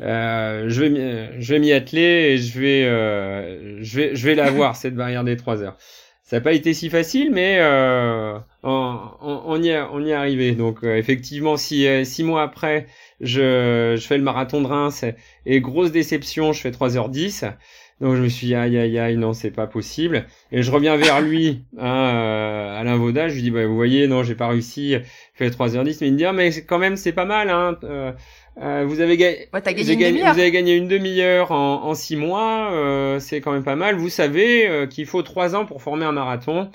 euh, 0.00 0.64
je 0.68 0.82
vais 0.82 1.40
je 1.40 1.54
vais 1.54 1.58
m'y 1.60 1.72
atteler 1.72 2.00
et 2.32 2.38
je 2.38 2.58
vais 2.58 2.84
euh, 2.84 3.82
je 3.82 3.96
vais 3.96 4.16
je 4.16 4.26
vais 4.26 4.34
l'avoir 4.34 4.76
cette 4.76 4.94
barrière 4.94 5.24
des 5.24 5.36
trois 5.36 5.62
heures. 5.62 5.76
Ça 6.22 6.36
n'a 6.36 6.40
pas 6.40 6.54
été 6.54 6.72
si 6.72 6.88
facile, 6.88 7.30
mais 7.32 7.58
euh, 7.60 8.38
on, 8.62 8.98
on, 9.20 9.62
y 9.62 9.72
a, 9.72 9.90
on 9.92 10.02
y 10.02 10.08
est 10.08 10.14
arrivé. 10.14 10.52
Donc 10.52 10.82
effectivement, 10.82 11.58
si 11.58 11.86
six 12.06 12.24
mois 12.24 12.42
après, 12.42 12.86
je, 13.20 13.94
je 13.98 14.06
fais 14.06 14.16
le 14.16 14.24
marathon 14.24 14.62
de 14.62 14.66
Reims 14.66 15.04
et 15.44 15.60
grosse 15.60 15.92
déception, 15.92 16.54
je 16.54 16.62
fais 16.62 16.70
3h10. 16.70 17.52
Donc 18.00 18.16
je 18.16 18.22
me 18.22 18.28
suis 18.28 18.48
dit 18.48 18.54
aïe 18.56 18.76
aïe 18.76 18.98
aïe 18.98 19.16
non 19.16 19.32
c'est 19.32 19.52
pas 19.52 19.68
possible 19.68 20.26
et 20.50 20.62
je 20.62 20.70
reviens 20.72 20.96
vers 20.96 21.20
lui 21.20 21.64
hein, 21.78 21.86
euh, 21.86 22.80
Alain 22.80 22.96
Vauda 22.96 23.28
je 23.28 23.36
lui 23.36 23.42
dis 23.42 23.50
bah 23.52 23.64
vous 23.66 23.76
voyez 23.76 24.08
non 24.08 24.24
j'ai 24.24 24.34
pas 24.34 24.48
réussi 24.48 24.94
je 24.94 24.98
fais 25.34 25.48
3h10 25.48 25.98
mais 26.00 26.08
il 26.08 26.12
me 26.14 26.18
dit 26.18 26.24
ah, 26.24 26.32
mais 26.32 26.50
quand 26.62 26.78
même 26.78 26.96
c'est 26.96 27.12
pas 27.12 27.24
mal 27.24 27.50
hein 27.50 27.78
euh, 27.84 28.12
euh, 28.60 28.84
vous 28.86 29.00
avez, 29.00 29.16
gagné, 29.16 29.48
vous, 29.52 30.26
avez 30.28 30.50
gagné 30.52 30.76
une 30.76 30.86
demi-heure 30.86 31.50
en, 31.50 31.84
en 31.84 31.94
six 31.94 32.16
mois, 32.16 32.72
euh, 32.72 33.18
c'est 33.18 33.40
quand 33.40 33.52
même 33.52 33.64
pas 33.64 33.74
mal. 33.74 33.96
Vous 33.96 34.08
savez 34.08 34.68
euh, 34.68 34.86
qu'il 34.86 35.06
faut 35.06 35.22
trois 35.22 35.56
ans 35.56 35.66
pour 35.66 35.82
former 35.82 36.04
un 36.04 36.12
marathon. 36.12 36.70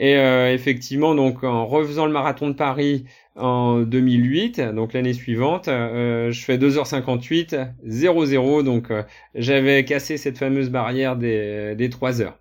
Et 0.00 0.12
effectivement, 0.12 1.16
donc 1.16 1.42
en 1.42 1.66
refaisant 1.66 2.06
le 2.06 2.12
marathon 2.12 2.50
de 2.50 2.54
Paris 2.54 3.04
en 3.34 3.80
2008, 3.80 4.60
donc 4.60 4.92
l'année 4.92 5.12
suivante, 5.12 5.64
je 5.66 6.40
fais 6.46 6.56
2h58, 6.56 7.72
0-0, 7.84 8.62
donc 8.62 8.92
j'avais 9.34 9.84
cassé 9.84 10.16
cette 10.16 10.38
fameuse 10.38 10.70
barrière 10.70 11.16
des, 11.16 11.74
des 11.74 11.90
3 11.90 12.22
heures. 12.22 12.38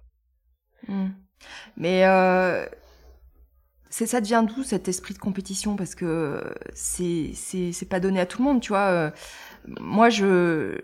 Hmm. 0.88 1.08
Mais 1.78 2.02
c'est 2.02 2.70
ça 3.90 4.22
devient 4.22 4.46
d'où 4.48 4.64
cet 4.64 4.88
esprit 4.88 5.14
de 5.14 5.20
compétition? 5.20 5.76
Parce 5.76 5.96
que 5.96 6.44
c'est 6.74 7.32
c'est 7.34 7.72
c'est 7.72 7.86
pas 7.86 8.00
donné 8.00 8.20
à 8.20 8.26
tout 8.26 8.40
le 8.40 8.46
monde, 8.46 8.62
tu 8.62 8.70
vois. 8.70 8.88
Euh, 8.88 9.12
moi 9.80 10.10
je 10.10 10.78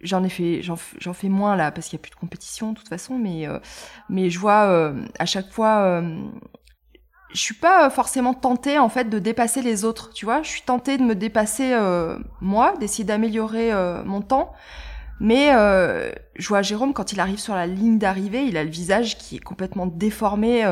j'en 0.00 0.22
ai 0.22 0.28
fait 0.28 0.60
j'en 0.62 0.76
fais 1.14 1.28
moins 1.28 1.56
là 1.56 1.70
parce 1.72 1.88
qu'il 1.88 1.98
y 1.98 2.00
a 2.00 2.02
plus 2.02 2.10
de 2.10 2.16
compétition 2.16 2.72
de 2.72 2.78
toute 2.78 2.88
façon, 2.88 3.18
mais 3.18 3.48
euh, 3.48 3.58
mais 4.08 4.30
je 4.30 4.38
vois 4.38 4.64
euh, 4.66 5.04
à 5.18 5.26
chaque 5.26 5.50
fois 5.50 6.02
je 7.32 7.40
suis 7.40 7.54
pas 7.54 7.90
forcément 7.90 8.34
tentée 8.34 8.78
en 8.78 8.88
fait 8.88 9.10
de 9.10 9.18
dépasser 9.18 9.60
les 9.60 9.84
autres, 9.84 10.12
tu 10.12 10.24
vois. 10.24 10.42
Je 10.42 10.48
suis 10.48 10.62
tentée 10.62 10.98
de 10.98 11.02
me 11.02 11.16
dépasser 11.16 11.76
moi, 12.40 12.74
d'essayer 12.78 13.04
d'améliorer 13.04 13.72
mon 14.04 14.22
temps. 14.22 14.52
Mais 15.18 15.48
je 16.36 16.48
vois 16.48 16.62
Jérôme 16.62 16.92
quand 16.92 17.12
il 17.12 17.18
arrive 17.18 17.40
sur 17.40 17.56
la 17.56 17.66
ligne 17.66 17.98
d'arrivée, 17.98 18.44
il 18.44 18.56
a 18.56 18.62
le 18.62 18.70
visage 18.70 19.18
qui 19.18 19.36
est 19.36 19.40
complètement 19.40 19.86
déformé 19.86 20.64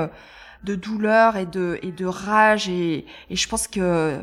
de 0.64 0.75
douleur 0.75 1.37
et 1.37 1.47
de 1.47 1.78
et 1.83 1.92
de 1.92 2.07
rage 2.07 2.69
et, 2.69 3.07
et 3.31 3.37
je 3.37 3.49
pense 3.49 3.69
que 3.69 4.19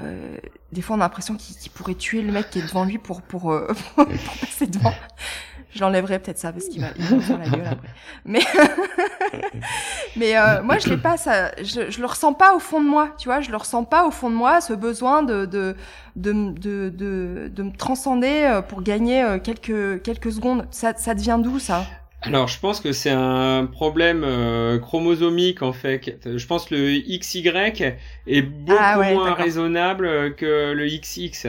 euh, 0.00 0.36
des 0.72 0.82
fois 0.82 0.96
on 0.96 1.00
a 1.00 1.04
l'impression 1.04 1.36
qu'il 1.36 1.70
pourrait 1.70 1.94
tuer 1.94 2.22
le 2.22 2.32
mec 2.32 2.50
qui 2.50 2.58
est 2.58 2.62
devant 2.62 2.84
lui 2.84 2.98
pour 2.98 3.22
pour, 3.22 3.52
euh, 3.52 3.72
pour 3.96 4.06
passer 4.40 4.66
devant. 4.66 4.92
J'enlèverai 5.74 6.20
peut-être 6.20 6.38
ça 6.38 6.52
parce 6.52 6.68
qu'il 6.68 6.80
va, 6.80 6.88
il 6.96 7.04
va 7.04 7.20
faire 7.20 7.38
la 7.38 7.48
gueule 7.48 7.66
après. 7.66 7.88
Mais 8.24 8.40
mais 10.16 10.36
euh, 10.38 10.62
moi 10.62 10.78
je 10.78 10.88
l'ai 10.88 10.96
pas 10.96 11.16
ça, 11.16 11.50
je, 11.58 11.90
je 11.90 12.00
le 12.00 12.06
ressens 12.06 12.32
pas 12.32 12.54
au 12.54 12.60
fond 12.60 12.80
de 12.80 12.88
moi, 12.88 13.10
tu 13.18 13.28
vois, 13.28 13.40
je 13.40 13.50
le 13.50 13.56
ressens 13.56 13.82
pas 13.82 14.06
au 14.06 14.12
fond 14.12 14.30
de 14.30 14.36
moi 14.36 14.60
ce 14.60 14.72
besoin 14.72 15.24
de 15.24 15.46
de 15.46 15.74
de 16.14 16.32
de 16.52 16.90
de, 16.90 17.50
de 17.52 17.62
me 17.64 17.72
transcender 17.72 18.44
euh, 18.44 18.62
pour 18.62 18.82
gagner 18.82 19.24
euh, 19.24 19.38
quelques 19.40 20.00
quelques 20.02 20.30
secondes. 20.32 20.66
Ça 20.70 20.94
ça 20.96 21.12
devient 21.14 21.40
d'où 21.42 21.58
ça 21.58 21.84
alors, 22.26 22.48
je 22.48 22.58
pense 22.58 22.80
que 22.80 22.92
c'est 22.92 23.10
un 23.10 23.66
problème 23.66 24.24
euh, 24.24 24.78
chromosomique 24.78 25.62
en 25.62 25.72
fait. 25.72 26.20
Je 26.24 26.46
pense 26.46 26.64
que 26.64 26.74
le 26.74 27.18
XY 27.18 27.48
est 28.26 28.42
beaucoup 28.42 28.78
ah 28.80 29.12
moins 29.12 29.34
raisonnable 29.34 30.34
que 30.36 30.72
le 30.72 30.86
XX. 30.86 31.48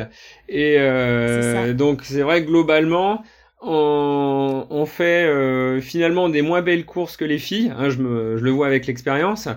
Et 0.50 0.76
euh, 0.78 1.74
donc, 1.74 2.04
c'est 2.04 2.22
vrai 2.22 2.44
que 2.44 2.48
globalement, 2.48 3.24
on, 3.62 4.68
on 4.70 4.86
fait 4.86 5.26
euh, 5.26 5.80
finalement 5.80 6.28
des 6.28 6.42
moins 6.42 6.62
belles 6.62 6.86
courses 6.86 7.16
que 7.16 7.26
les 7.26 7.40
filles. 7.40 7.72
Hein, 7.78 7.90
je, 7.90 7.98
me, 8.00 8.38
je 8.38 8.44
le 8.44 8.52
vois 8.52 8.68
avec 8.68 8.86
l'expérience 8.86 9.48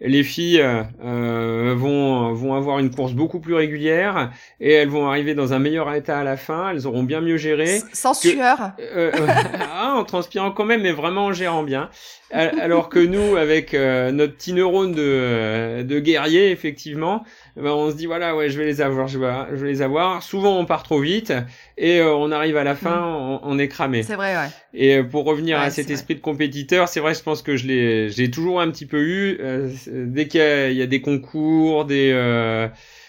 les 0.00 0.22
filles 0.22 0.62
euh, 0.62 1.74
vont 1.76 2.32
vont 2.32 2.54
avoir 2.54 2.78
une 2.78 2.90
course 2.90 3.12
beaucoup 3.12 3.40
plus 3.40 3.54
régulière 3.54 4.30
et 4.60 4.72
elles 4.72 4.88
vont 4.88 5.08
arriver 5.08 5.34
dans 5.34 5.52
un 5.52 5.58
meilleur 5.58 5.92
état 5.94 6.18
à 6.18 6.24
la 6.24 6.36
fin. 6.36 6.70
Elles 6.70 6.86
auront 6.86 7.02
bien 7.02 7.20
mieux 7.20 7.36
géré. 7.36 7.80
Sans 7.92 8.14
sueur. 8.14 8.72
Euh, 8.78 9.10
euh, 9.14 9.26
ah, 9.72 9.94
en 9.96 10.04
transpirant 10.04 10.50
quand 10.50 10.64
même, 10.64 10.82
mais 10.82 10.92
vraiment 10.92 11.26
en 11.26 11.32
gérant 11.32 11.62
bien. 11.62 11.90
Alors 12.32 12.88
que 12.88 12.98
nous, 12.98 13.36
avec 13.36 13.72
euh, 13.72 14.10
notre 14.10 14.34
petit 14.34 14.52
neurone 14.52 14.92
de 14.92 15.82
de 15.82 16.00
guerrier, 16.00 16.50
effectivement, 16.50 17.24
ben 17.56 17.70
on 17.70 17.90
se 17.90 17.96
dit 17.96 18.06
voilà 18.06 18.34
ouais 18.34 18.50
je 18.50 18.58
vais 18.58 18.64
les 18.64 18.80
avoir, 18.80 19.06
je 19.06 19.18
vais, 19.18 19.32
je 19.52 19.56
vais 19.56 19.68
les 19.68 19.80
avoir. 19.80 20.22
Souvent 20.24 20.58
on 20.58 20.66
part 20.66 20.82
trop 20.82 20.98
vite 20.98 21.32
et 21.78 22.02
on 22.02 22.32
arrive 22.32 22.56
à 22.56 22.64
la 22.64 22.74
fin, 22.74 22.96
mm. 22.96 23.40
on, 23.44 23.58
est 23.60 23.68
cramé. 23.68 24.02
C'est 24.02 24.16
vrai 24.16 24.34
ouais. 24.36 24.48
Et 24.78 25.02
pour 25.02 25.24
revenir 25.24 25.58
à 25.58 25.70
cet 25.70 25.88
esprit 25.88 26.14
de 26.16 26.20
compétiteur, 26.20 26.88
c'est 26.88 27.00
vrai, 27.00 27.14
je 27.14 27.22
pense 27.22 27.40
que 27.40 27.56
je 27.56 27.66
l'ai, 27.66 28.10
j'ai 28.10 28.30
toujours 28.30 28.60
un 28.60 28.70
petit 28.70 28.84
peu 28.84 29.00
eu. 29.00 29.38
dès 29.88 30.28
qu'il 30.28 30.40
y, 30.40 30.82
a 30.82 30.86
des 30.86 31.00
concours, 31.00 31.86
des 31.86 32.10
euh, 32.12 32.68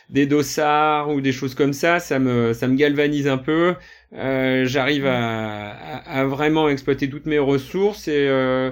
des 0.10 0.26
dossards 0.26 1.10
ou 1.10 1.20
des 1.22 1.34
choses 1.34 1.56
comme 1.56 1.74
ça, 1.74 2.00
ça 2.00 2.20
me 2.20 2.54
ça 2.54 2.68
me 2.68 2.76
galvanise 2.76 3.28
un 3.28 3.38
peu. 3.38 3.76
Euh, 4.14 4.66
J'arrive 4.66 5.06
à, 5.06 5.72
à, 5.72 6.26
vraiment 6.26 6.70
exploiter 6.70 7.10
toutes 7.10 7.26
mes 7.26 7.40
ressources 7.40 8.08
et 8.08 8.28
euh, 8.30 8.72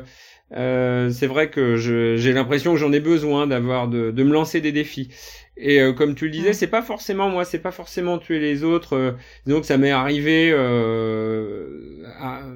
euh, 0.54 1.10
c'est 1.10 1.28
vrai 1.28 1.50
que 1.50 1.76
j'ai 1.76 2.34
l'impression 2.34 2.74
que 2.74 2.80
j'en 2.80 2.94
ai 2.94 3.00
besoin 3.00 3.48
d'avoir 3.48 3.88
de, 3.88 4.12
de 4.12 4.24
me 4.24 4.32
lancer 4.32 4.62
des 4.62 4.72
défis. 4.72 5.10
Et 5.58 5.82
euh, 5.82 5.94
comme 5.94 6.16
tu 6.16 6.26
le 6.26 6.32
disais, 6.32 6.54
c'est 6.54 6.68
pas 6.68 6.82
forcément 6.82 7.30
moi, 7.30 7.46
c'est 7.46 7.60
pas 7.60 7.72
forcément 7.72 8.18
tuer 8.18 8.40
les 8.40 8.64
autres. 8.64 8.96
Euh, 8.96 9.12
que 9.46 9.64
ça 9.64 9.78
m'est 9.78 9.92
arrivé 9.92 10.52
euh, 10.54 11.95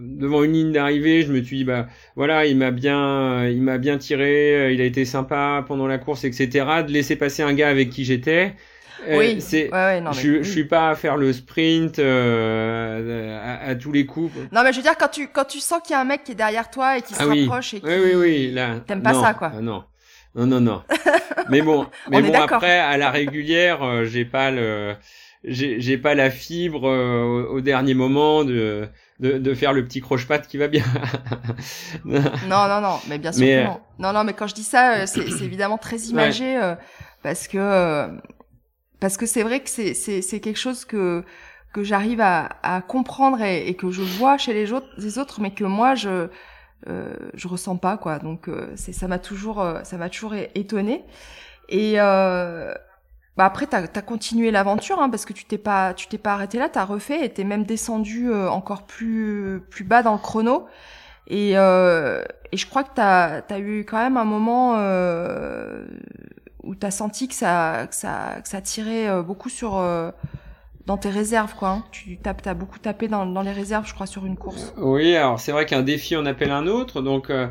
devant 0.02 0.44
une 0.44 0.54
ligne 0.54 0.72
d'arrivée, 0.72 1.24
je 1.24 1.32
me 1.32 1.42
suis 1.42 1.58
dit 1.58 1.64
bah 1.64 1.88
voilà, 2.16 2.46
il 2.46 2.58
m'a 2.58 2.72
bien, 2.72 3.48
il 3.48 3.62
m'a 3.62 3.78
bien 3.78 3.98
tiré, 3.98 4.74
il 4.74 4.82
a 4.82 4.86
été 4.86 5.06
sympa 5.06 5.64
pendant 5.68 5.88
la 5.88 5.98
course, 5.98 6.24
etc. 6.24 6.66
De 6.88 6.92
laisser 6.92 7.16
passer 7.16 7.44
un 7.44 7.54
gars 7.54 7.70
avec 7.70 7.90
qui 7.90 8.06
j'étais. 8.06 8.56
Oui, 9.10 9.40
c'est. 9.40 9.72
Ouais, 9.74 10.02
non, 10.02 10.12
je, 10.12 10.44
je 10.44 10.50
suis 10.50 10.66
pas 10.66 10.90
à 10.90 10.96
faire 10.96 11.16
le 11.16 11.32
sprint 11.32 12.00
à, 12.00 13.76
tous 13.76 13.92
les 13.92 14.06
coups. 14.06 14.34
Non, 14.52 14.62
mais 14.64 14.72
je 14.72 14.78
veux 14.78 14.84
dire 14.84 14.98
quand 14.98 15.08
tu 15.08 15.28
quand 15.28 15.46
tu 15.46 15.60
sens 15.60 15.80
qu'il 15.84 15.94
y 15.94 15.96
a 15.96 16.02
un 16.02 16.06
mec 16.06 16.24
qui 16.24 16.34
est 16.34 16.36
derrière 16.36 16.70
toi 16.70 16.98
et 16.98 17.02
qui 17.02 17.14
se 17.14 17.22
ah 17.22 17.26
rapproche 17.26 17.76
et 17.76 17.80
qui. 17.80 17.86
Oui, 17.86 17.96
oui, 18.04 18.16
oui, 18.16 18.52
là. 18.52 18.82
T'aimes 18.86 19.04
pas 19.04 19.14
ça, 19.14 19.34
quoi. 19.34 19.52
Ah, 19.56 19.62
non. 19.62 19.84
Non, 20.36 20.46
non, 20.46 20.62
non. 20.62 20.84
Mais 21.50 21.62
bon, 21.62 21.88
mais 22.10 22.22
bon 22.22 22.34
après, 22.34 22.78
à 22.78 22.98
la 22.98 23.10
régulière, 23.10 23.82
euh, 23.82 24.06
j'ai 24.06 24.26
pas 24.26 24.52
le, 24.52 24.96
j'ai 25.44 25.98
pas 25.98 26.14
la 26.14 26.30
fibre 26.30 26.88
euh, 26.88 27.48
au, 27.50 27.62
dernier 27.62 27.96
moment 27.96 28.44
de, 28.44 28.88
de, 29.20 29.38
de 29.38 29.54
faire 29.54 29.74
le 29.74 29.84
petit 29.86 30.02
croche-patte 30.02 30.48
qui 30.48 30.58
va 30.58 30.68
bien. 30.68 30.84
non, 32.06 32.68
non, 32.68 32.82
non, 32.82 33.00
mais 33.08 33.18
bien 33.18 33.32
sûr 33.32 33.46
que 33.46 33.66
non. 33.66 33.80
Non, 34.00 34.14
non, 34.14 34.24
mais 34.24 34.34
quand 34.34 34.48
je 34.48 34.56
dis 34.56 34.64
ça, 34.64 34.94
euh, 34.94 35.06
c'est 35.06 35.28
évidemment 35.42 35.78
très 35.78 35.98
imagé 35.98 36.60
parce 37.24 37.48
que 37.48 38.10
parce 39.00 39.18
que 39.18 39.26
c'est 39.26 39.44
vrai 39.44 39.62
que 39.62 39.70
c'est 39.70 39.94
c'est 39.94 40.40
quelque 40.40 40.60
chose 40.60 40.86
que 40.86 41.24
que 41.74 41.84
j'arrive 41.84 42.22
à, 42.22 42.50
à 42.64 42.82
comprendre 42.82 43.42
et, 43.42 43.68
et, 43.68 43.76
que 43.76 43.92
je 43.92 44.02
vois 44.02 44.40
chez 44.40 44.54
les 44.54 44.74
autres, 44.74 44.88
les 44.98 45.20
autres, 45.20 45.40
mais 45.40 45.52
que 45.52 45.64
moi 45.64 45.94
je 45.94 46.28
euh, 46.88 47.14
je 47.34 47.48
ressens 47.48 47.78
pas 47.78 47.98
quoi. 47.98 48.20
Donc 48.20 48.48
euh, 48.48 48.72
c'est 48.76 48.94
ça 48.94 49.08
m'a 49.08 49.20
toujours 49.20 49.62
euh, 49.62 49.84
ça 49.84 49.98
m'a 49.98 50.10
toujours 50.10 50.34
étonné. 50.56 51.04
Et 51.68 51.96
bah 53.40 53.46
après 53.46 53.68
t'as 53.68 53.84
as 53.84 54.02
continué 54.02 54.52
l'aventure 54.52 55.02
hein, 55.02 55.10
parce 55.10 55.24
que 55.24 55.32
tu 55.32 55.46
t'es 55.46 55.58
pas 55.58 55.94
tu 55.94 56.08
t'es 56.08 56.18
pas 56.18 56.34
arrêté 56.34 56.60
là, 56.60 56.68
t'as 56.68 56.84
refait 56.84 57.24
et 57.24 57.30
t'es 57.30 57.46
même 57.46 57.64
descendu 57.64 58.34
encore 58.34 58.84
plus 58.86 59.62
plus 59.70 59.86
bas 59.86 60.04
dans 60.04 60.12
le 60.12 60.20
chrono. 60.20 60.68
Et, 61.28 61.54
euh, 61.56 62.22
et 62.52 62.58
je 62.58 62.68
crois 62.68 62.84
que 62.84 62.90
t'as 62.96 63.42
as 63.50 63.60
eu 63.60 63.86
quand 63.86 63.98
même 63.98 64.18
un 64.18 64.26
moment 64.26 64.74
euh, 64.76 65.86
où 66.64 66.76
t'as 66.76 66.92
senti 66.92 67.30
que 67.30 67.34
ça 67.34 67.88
que 67.90 67.96
ça 67.96 68.42
que 68.44 68.50
ça 68.50 68.60
tirait 68.62 69.24
beaucoup 69.24 69.48
sur 69.48 69.82
dans 70.90 70.98
tes 70.98 71.12
réserves, 71.12 71.54
quoi. 71.54 71.70
Hein. 71.70 71.84
Tu 71.92 72.18
tapes, 72.18 72.42
as 72.48 72.56
beaucoup 72.56 72.80
tapé 72.80 73.08
dans, 73.08 73.42
les 73.44 73.52
réserves, 73.52 73.88
je 73.88 73.94
crois, 73.94 74.08
sur 74.08 74.26
une 74.26 74.36
course. 74.36 74.74
Oui, 74.76 75.16
alors 75.16 75.40
c'est 75.40 75.52
vrai 75.52 75.68
qu'un 75.68 75.84
défi 75.84 76.16
en 76.16 76.26
appelle 76.26 76.50
un 76.50 76.66
autre. 76.66 77.04
Donc, 77.04 77.30
euh, 77.30 77.46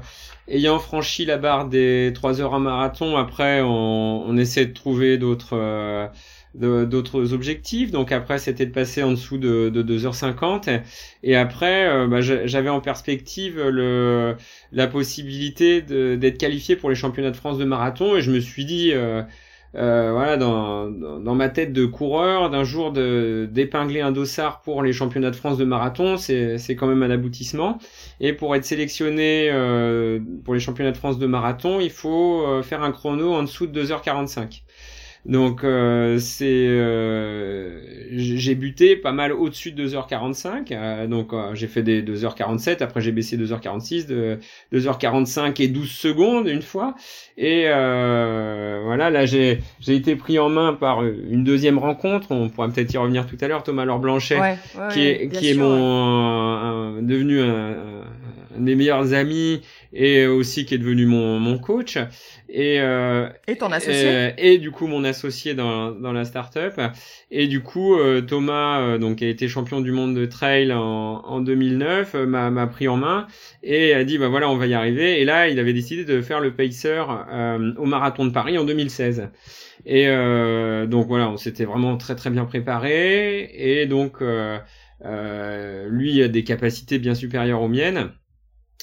ayant 0.48 0.80
franchi 0.80 1.24
la 1.24 1.38
barre 1.38 1.68
des 1.68 2.10
3 2.16 2.40
heures 2.40 2.54
à 2.54 2.58
marathon, 2.58 3.16
après, 3.16 3.60
on, 3.60 4.24
on 4.26 4.36
essaie 4.36 4.66
de 4.66 4.72
trouver 4.72 5.18
d'autres 5.18 5.52
euh, 5.52 6.08
objectifs. 7.32 7.92
Donc 7.92 8.10
après, 8.10 8.38
c'était 8.38 8.66
de 8.66 8.72
passer 8.72 9.04
en 9.04 9.12
dessous 9.12 9.38
de, 9.38 9.68
de 9.68 9.84
2h50. 9.84 10.82
Et 11.22 11.36
après, 11.36 11.86
euh, 11.86 12.08
bah, 12.08 12.20
j'avais 12.20 12.70
en 12.70 12.80
perspective 12.80 13.62
le, 13.62 14.34
la 14.72 14.88
possibilité 14.88 15.80
d'être 15.80 16.38
qualifié 16.38 16.74
pour 16.74 16.90
les 16.90 16.96
championnats 16.96 17.30
de 17.30 17.36
France 17.36 17.56
de 17.56 17.64
marathon. 17.64 18.16
Et 18.16 18.20
je 18.20 18.32
me 18.32 18.40
suis 18.40 18.64
dit 18.64 18.92
euh, 19.74 20.12
voilà, 20.12 20.36
dans, 20.36 20.88
dans, 20.88 21.34
ma 21.34 21.48
tête 21.48 21.72
de 21.72 21.84
coureur, 21.84 22.50
d'un 22.50 22.64
jour 22.64 22.92
d'épingler 22.92 24.00
un 24.00 24.12
dossard 24.12 24.62
pour 24.62 24.82
les 24.82 24.92
championnats 24.92 25.30
de 25.30 25.36
France 25.36 25.58
de 25.58 25.64
marathon, 25.64 26.16
c'est 26.16 26.76
quand 26.76 26.86
même 26.86 27.02
un 27.02 27.10
aboutissement. 27.10 27.78
Et 28.20 28.32
pour 28.32 28.56
être 28.56 28.64
sélectionné 28.64 29.50
euh, 29.52 30.20
pour 30.44 30.54
les 30.54 30.60
championnats 30.60 30.92
de 30.92 30.96
France 30.96 31.18
de 31.18 31.26
marathon, 31.26 31.80
il 31.80 31.90
faut 31.90 32.46
euh, 32.46 32.62
faire 32.62 32.82
un 32.82 32.92
chrono 32.92 33.34
en 33.34 33.42
dessous 33.42 33.66
de 33.66 33.84
2h45. 33.84 34.62
Donc 35.28 35.62
euh, 35.62 36.18
c'est 36.18 36.46
euh, 36.46 37.80
j'ai 38.10 38.54
buté 38.54 38.96
pas 38.96 39.12
mal 39.12 39.30
au-dessus 39.30 39.72
de 39.72 39.86
2h45. 39.86 40.72
Euh, 40.72 41.06
donc 41.06 41.32
j'ai 41.52 41.66
fait 41.66 41.82
des 41.82 42.02
2h47, 42.02 42.82
après 42.82 43.02
j'ai 43.02 43.12
baissé 43.12 43.36
2h46, 43.36 44.06
de 44.06 44.38
2h45 44.72 45.62
et 45.62 45.68
12 45.68 45.90
secondes 45.90 46.48
une 46.48 46.62
fois. 46.62 46.94
Et 47.36 47.64
voilà, 47.66 49.10
là 49.10 49.26
j'ai 49.26 49.60
j'ai 49.80 49.94
été 49.94 50.16
pris 50.16 50.38
en 50.38 50.48
main 50.48 50.72
par 50.72 51.04
une 51.04 51.44
deuxième 51.44 51.76
rencontre, 51.76 52.32
on 52.32 52.48
pourra 52.48 52.68
peut-être 52.68 52.94
y 52.94 52.96
revenir 52.96 53.26
tout 53.26 53.36
à 53.42 53.48
l'heure, 53.48 53.62
Thomas 53.62 53.84
Laure 53.84 53.98
Blanchet 53.98 54.38
qui 54.92 55.06
est 55.06 55.28
qui 55.28 55.50
est 55.50 55.54
mon 55.54 57.02
devenu 57.02 57.42
un, 57.42 57.74
un, 58.56 58.60
des 58.60 58.74
meilleurs 58.74 59.12
amis 59.12 59.60
et 59.92 60.26
aussi 60.26 60.64
qui 60.66 60.74
est 60.74 60.78
devenu 60.78 61.06
mon 61.06 61.38
mon 61.38 61.58
coach. 61.58 61.98
Et, 62.48 62.80
euh, 62.80 63.28
et 63.46 63.56
ton 63.56 63.70
associé 63.72 64.06
euh, 64.06 64.30
Et 64.38 64.58
du 64.58 64.70
coup, 64.70 64.86
mon 64.86 65.04
associé 65.04 65.54
dans, 65.54 65.90
dans 65.90 66.12
la 66.12 66.24
startup. 66.24 66.80
Et 67.30 67.46
du 67.46 67.62
coup, 67.62 67.94
euh, 67.94 68.22
Thomas, 68.22 68.80
euh, 68.80 68.98
donc, 68.98 69.16
qui 69.18 69.24
a 69.24 69.28
été 69.28 69.48
champion 69.48 69.80
du 69.80 69.92
monde 69.92 70.14
de 70.14 70.24
trail 70.26 70.72
en, 70.72 70.78
en 70.80 71.40
2009, 71.40 72.14
euh, 72.14 72.26
m'a 72.26 72.66
pris 72.66 72.88
en 72.88 72.96
main 72.96 73.26
et 73.62 73.92
a 73.92 74.04
dit, 74.04 74.16
bah 74.18 74.28
voilà, 74.28 74.48
on 74.48 74.56
va 74.56 74.66
y 74.66 74.74
arriver. 74.74 75.20
Et 75.20 75.24
là, 75.24 75.48
il 75.48 75.58
avait 75.58 75.74
décidé 75.74 76.04
de 76.04 76.22
faire 76.22 76.40
le 76.40 76.54
pacer 76.54 77.02
au 77.76 77.84
marathon 77.84 78.24
de 78.24 78.30
Paris 78.30 78.56
en 78.58 78.64
2016. 78.64 79.28
Et 79.86 80.06
donc 80.86 81.06
voilà, 81.06 81.30
on 81.30 81.36
s'était 81.36 81.64
vraiment 81.64 81.96
très 81.96 82.14
très 82.16 82.30
bien 82.30 82.44
préparé. 82.44 83.50
Et 83.54 83.86
donc, 83.86 84.20
lui 85.00 86.22
a 86.22 86.28
des 86.28 86.44
capacités 86.44 86.98
bien 86.98 87.14
supérieures 87.14 87.62
aux 87.62 87.68
miennes. 87.68 88.10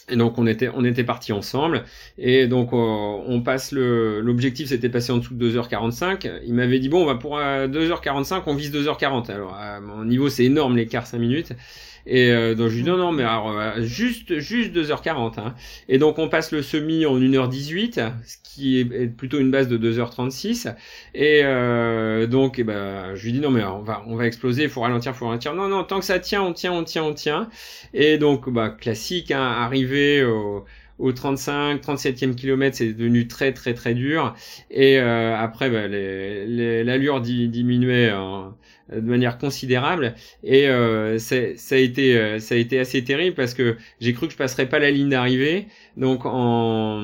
Et 0.07 0.17
donc 0.17 0.37
on 0.37 0.45
était 0.45 0.69
on 0.73 0.85
était 0.85 1.03
partis 1.03 1.33
ensemble 1.33 1.83
et 2.19 2.45
donc 2.45 2.73
euh, 2.73 2.75
on 2.77 3.41
passe 3.41 3.71
le 3.71 4.21
l'objectif 4.21 4.69
c'était 4.69 4.89
passé 4.89 5.11
en 5.11 5.17
dessous 5.17 5.33
de 5.33 5.51
2h45. 5.51 6.41
Il 6.45 6.53
m'avait 6.53 6.77
dit 6.77 6.89
bon 6.89 7.01
on 7.01 7.05
va 7.05 7.15
pour 7.15 7.37
2h45 7.39 8.43
on 8.45 8.53
vise 8.53 8.71
2h40. 8.71 9.31
Alors 9.31 9.55
à 9.55 9.79
mon 9.79 10.05
niveau 10.05 10.29
c'est 10.29 10.43
énorme 10.43 10.75
l'écart 10.75 11.07
5 11.07 11.17
minutes 11.17 11.53
et 12.05 12.31
euh, 12.31 12.55
donc 12.55 12.69
je 12.69 12.75
lui 12.75 12.83
dis 12.83 12.89
non 12.89 12.97
non 12.97 13.11
mais 13.11 13.23
alors 13.23 13.51
euh, 13.51 13.81
juste 13.81 14.39
juste 14.39 14.75
2h40 14.75 15.39
hein. 15.39 15.55
Et 15.89 15.97
donc 15.97 16.19
on 16.19 16.29
passe 16.29 16.51
le 16.51 16.61
semi 16.61 17.05
en 17.05 17.17
1h18, 17.19 18.11
ce 18.25 18.37
qui 18.43 18.79
est 18.79 19.07
plutôt 19.07 19.39
une 19.39 19.51
base 19.51 19.67
de 19.67 19.77
2h36 19.77 20.75
et 21.13 21.41
euh, 21.43 22.27
donc 22.27 22.59
eh 22.59 22.63
ben 22.63 23.15
je 23.15 23.25
lui 23.25 23.33
dis 23.33 23.39
non 23.39 23.51
mais 23.51 23.63
on 23.63 23.81
va 23.81 24.03
on 24.07 24.15
va 24.15 24.27
exploser, 24.27 24.63
il 24.63 24.69
faut 24.69 24.81
ralentir, 24.81 25.11
il 25.13 25.15
faut 25.15 25.25
ralentir. 25.27 25.53
Non 25.53 25.67
non, 25.67 25.83
tant 25.83 25.99
que 25.99 26.05
ça 26.05 26.19
tient, 26.19 26.41
on 26.41 26.53
tient, 26.53 26.71
on 26.71 26.83
tient, 26.83 27.03
on 27.03 27.13
tient. 27.13 27.49
Et 27.93 28.17
donc 28.17 28.49
bah 28.49 28.69
classique 28.69 29.31
hein, 29.31 29.41
arrivé 29.41 30.23
au 30.23 30.65
au 30.99 31.11
35, 31.11 31.81
37e 31.81 32.35
kilomètre, 32.35 32.77
c'est 32.77 32.93
devenu 32.93 33.27
très 33.27 33.53
très 33.53 33.73
très 33.73 33.93
dur. 33.93 34.33
Et 34.71 34.99
euh, 34.99 35.35
après, 35.37 35.69
bah, 35.69 35.87
l'allure 35.87 37.21
diminuait 37.21 38.11
de 38.91 39.01
manière 39.01 39.37
considérable. 39.37 40.15
Et 40.43 40.67
euh, 40.67 41.17
ça 41.17 41.35
a 41.35 41.77
été 41.77 42.17
euh, 42.17 42.39
ça 42.39 42.55
a 42.55 42.57
été 42.57 42.79
assez 42.79 43.03
terrible 43.03 43.35
parce 43.35 43.53
que 43.53 43.77
j'ai 43.99 44.13
cru 44.13 44.27
que 44.27 44.33
je 44.33 44.37
passerais 44.37 44.67
pas 44.69 44.79
la 44.79 44.91
ligne 44.91 45.09
d'arrivée. 45.09 45.67
Donc 45.97 46.25
en 46.25 46.99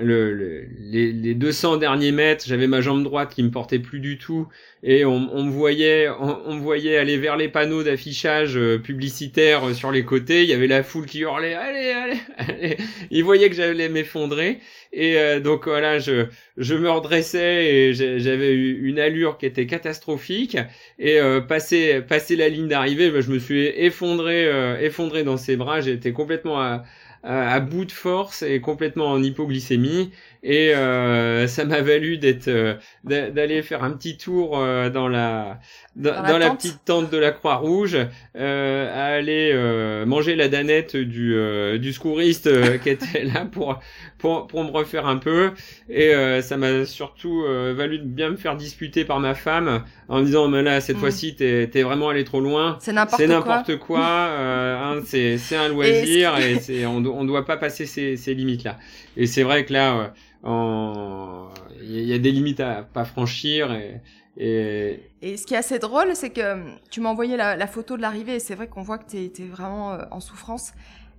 le, 0.00 0.66
les, 0.80 1.12
les 1.12 1.34
200 1.34 1.76
derniers 1.76 2.12
mètres, 2.12 2.44
j'avais 2.46 2.66
ma 2.66 2.80
jambe 2.80 3.04
droite 3.04 3.34
qui 3.34 3.42
me 3.42 3.50
portait 3.50 3.78
plus 3.78 4.00
du 4.00 4.16
tout 4.16 4.48
et 4.82 5.04
on, 5.04 5.28
on 5.32 5.44
me 5.44 5.50
voyait 5.50 6.08
on, 6.18 6.54
me 6.54 6.60
voyait 6.60 6.96
aller 6.96 7.18
vers 7.18 7.36
les 7.36 7.48
panneaux 7.48 7.82
d'affichage 7.82 8.56
euh, 8.56 8.78
publicitaire 8.78 9.74
sur 9.74 9.92
les 9.92 10.04
côtés. 10.04 10.44
Il 10.44 10.48
y 10.48 10.54
avait 10.54 10.66
la 10.66 10.82
foule 10.82 11.04
qui 11.04 11.20
hurlait 11.20 11.52
allez 11.52 11.90
allez 11.90 12.16
allez. 12.38 12.76
Ils 13.10 13.22
voyaient 13.22 13.50
que 13.50 13.56
j'allais 13.56 13.90
m'effondrer 13.90 14.60
et 14.94 15.18
euh, 15.18 15.38
donc 15.40 15.68
voilà 15.68 15.98
je 15.98 16.26
je 16.56 16.74
me 16.74 16.90
redressais 16.90 17.66
et 17.66 17.92
j'avais 17.94 18.52
eu 18.52 18.88
une 18.88 18.98
allure 18.98 19.36
qui 19.36 19.44
était 19.44 19.66
catastrophique 19.66 20.56
et 20.98 21.20
euh, 21.20 21.42
passer 21.42 22.00
passer 22.00 22.36
la 22.36 22.48
ligne 22.48 22.68
d'arrivée, 22.68 23.10
ben, 23.10 23.20
je 23.20 23.30
me 23.30 23.38
suis 23.38 23.66
effondré 23.66 24.48
effondré 24.82 25.22
dans 25.22 25.36
ses 25.36 25.56
bras. 25.56 25.80
J'étais 25.82 26.12
complètement 26.12 26.60
à 26.60 26.84
à 27.22 27.60
bout 27.60 27.84
de 27.84 27.92
force 27.92 28.42
et 28.42 28.60
complètement 28.60 29.10
en 29.10 29.22
hypoglycémie 29.22 30.10
et 30.42 30.74
euh, 30.74 31.46
ça 31.46 31.64
m'a 31.64 31.82
valu 31.82 32.18
d'être 32.18 32.48
euh, 32.48 32.74
d'aller 33.04 33.62
faire 33.62 33.84
un 33.84 33.92
petit 33.92 34.16
tour 34.16 34.58
euh, 34.58 34.90
dans 34.90 35.08
la 35.08 35.60
dans, 35.94 36.38
la, 36.38 36.50
petite 36.50 36.84
tente 36.86 37.10
de 37.10 37.18
la 37.18 37.32
Croix-Rouge, 37.32 37.98
euh, 38.36 38.90
à 38.94 39.14
aller 39.14 39.50
euh, 39.52 40.06
manger 40.06 40.36
la 40.36 40.48
danette 40.48 40.96
du, 40.96 41.34
euh, 41.34 41.76
du 41.76 41.92
secouriste 41.92 42.48
qui 42.80 42.88
était 42.88 43.24
là 43.24 43.44
pour, 43.44 43.78
pour, 44.16 44.46
pour 44.46 44.64
me 44.64 44.70
refaire 44.70 45.06
un 45.06 45.18
peu. 45.18 45.50
Et 45.90 46.12
ça 46.40 46.56
m'a 46.56 46.86
surtout 46.86 47.44
valu 47.74 47.98
de 47.98 48.04
bien 48.04 48.30
me 48.30 48.36
faire 48.36 48.56
disputer 48.56 49.04
par 49.04 49.20
ma 49.20 49.34
femme 49.34 49.84
en 50.08 50.20
me 50.20 50.24
disant, 50.24 50.48
mais 50.48 50.62
là, 50.62 50.80
cette 50.80 50.96
mm. 50.96 51.00
fois-ci, 51.00 51.36
t'es 51.36 51.70
es 51.72 51.82
vraiment 51.82 52.08
allé 52.08 52.24
trop 52.24 52.40
loin. 52.40 52.78
C'est 52.80 52.92
n'importe 52.92 53.76
quoi. 53.78 53.78
quoi 53.78 54.06
hein, 54.06 55.00
c'est 55.04 55.56
un 55.56 55.68
loisir 55.68 56.38
et, 56.38 56.58
et 56.72 56.86
on, 56.86 57.02
on 57.12 57.24
doit 57.24 57.44
pas 57.44 57.56
passer 57.56 57.86
ces, 57.86 58.34
limites-là. 58.34 58.78
Et 59.16 59.26
c'est 59.26 59.42
vrai 59.42 59.64
que 59.64 59.72
là, 59.72 60.12
il 60.44 62.04
y 62.04 62.12
a 62.12 62.18
des 62.18 62.32
limites 62.32 62.60
à 62.60 62.82
pas 62.82 63.04
franchir 63.04 63.72
et, 63.72 64.00
et... 64.38 65.36
ce 65.36 65.46
qui 65.46 65.54
est 65.54 65.58
assez 65.58 65.78
drôle, 65.78 66.14
c'est 66.14 66.30
que 66.30 66.78
tu 66.90 67.00
m'as 67.00 67.10
envoyé 67.10 67.36
la, 67.36 67.66
photo 67.66 67.96
de 67.96 68.02
l'arrivée 68.02 68.36
et 68.36 68.40
c'est 68.40 68.54
vrai 68.54 68.66
qu'on 68.66 68.82
voit 68.82 68.98
que 68.98 69.10
tu 69.10 69.42
es, 69.42 69.46
vraiment 69.46 69.92
euh, 69.92 70.04
en 70.10 70.20
souffrance. 70.20 70.72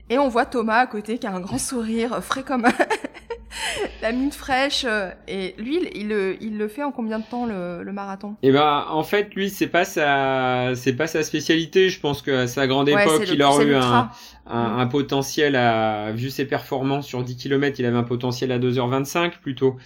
Et 0.09 0.17
on 0.17 0.27
voit 0.27 0.45
Thomas 0.45 0.79
à 0.79 0.87
côté 0.87 1.17
qui 1.17 1.27
a 1.27 1.33
un 1.33 1.39
grand 1.39 1.57
sourire, 1.57 2.23
frais 2.23 2.43
comme 2.43 2.67
la 4.01 4.11
mine 4.11 4.31
fraîche. 4.31 4.85
Euh, 4.87 5.09
et 5.27 5.55
lui, 5.57 5.79
il, 5.95 6.11
il, 6.11 6.37
il, 6.41 6.57
le 6.57 6.67
fait 6.67 6.83
en 6.83 6.91
combien 6.91 7.19
de 7.19 7.25
temps 7.25 7.45
le, 7.45 7.83
le 7.83 7.91
marathon? 7.91 8.35
Eh 8.43 8.51
ben, 8.51 8.85
en 8.89 9.03
fait, 9.03 9.33
lui, 9.35 9.49
c'est 9.49 9.67
pas 9.67 9.85
sa, 9.85 10.75
c'est 10.75 10.93
pas 10.93 11.07
sa 11.07 11.23
spécialité. 11.23 11.89
Je 11.89 11.99
pense 11.99 12.21
qu'à 12.21 12.47
sa 12.47 12.67
grande 12.67 12.89
époque, 12.89 13.23
il 13.31 13.41
aurait 13.43 13.65
eu 13.65 13.75
un, 13.75 14.09
un, 14.47 14.77
un, 14.79 14.87
potentiel 14.87 15.55
à, 15.55 16.11
vu 16.11 16.29
ses 16.29 16.45
performances 16.45 17.07
sur 17.07 17.23
10 17.23 17.37
km, 17.37 17.79
il 17.79 17.85
avait 17.85 17.97
un 17.97 18.03
potentiel 18.03 18.51
à 18.51 18.59
2h25 18.59 19.39
plutôt. 19.41 19.77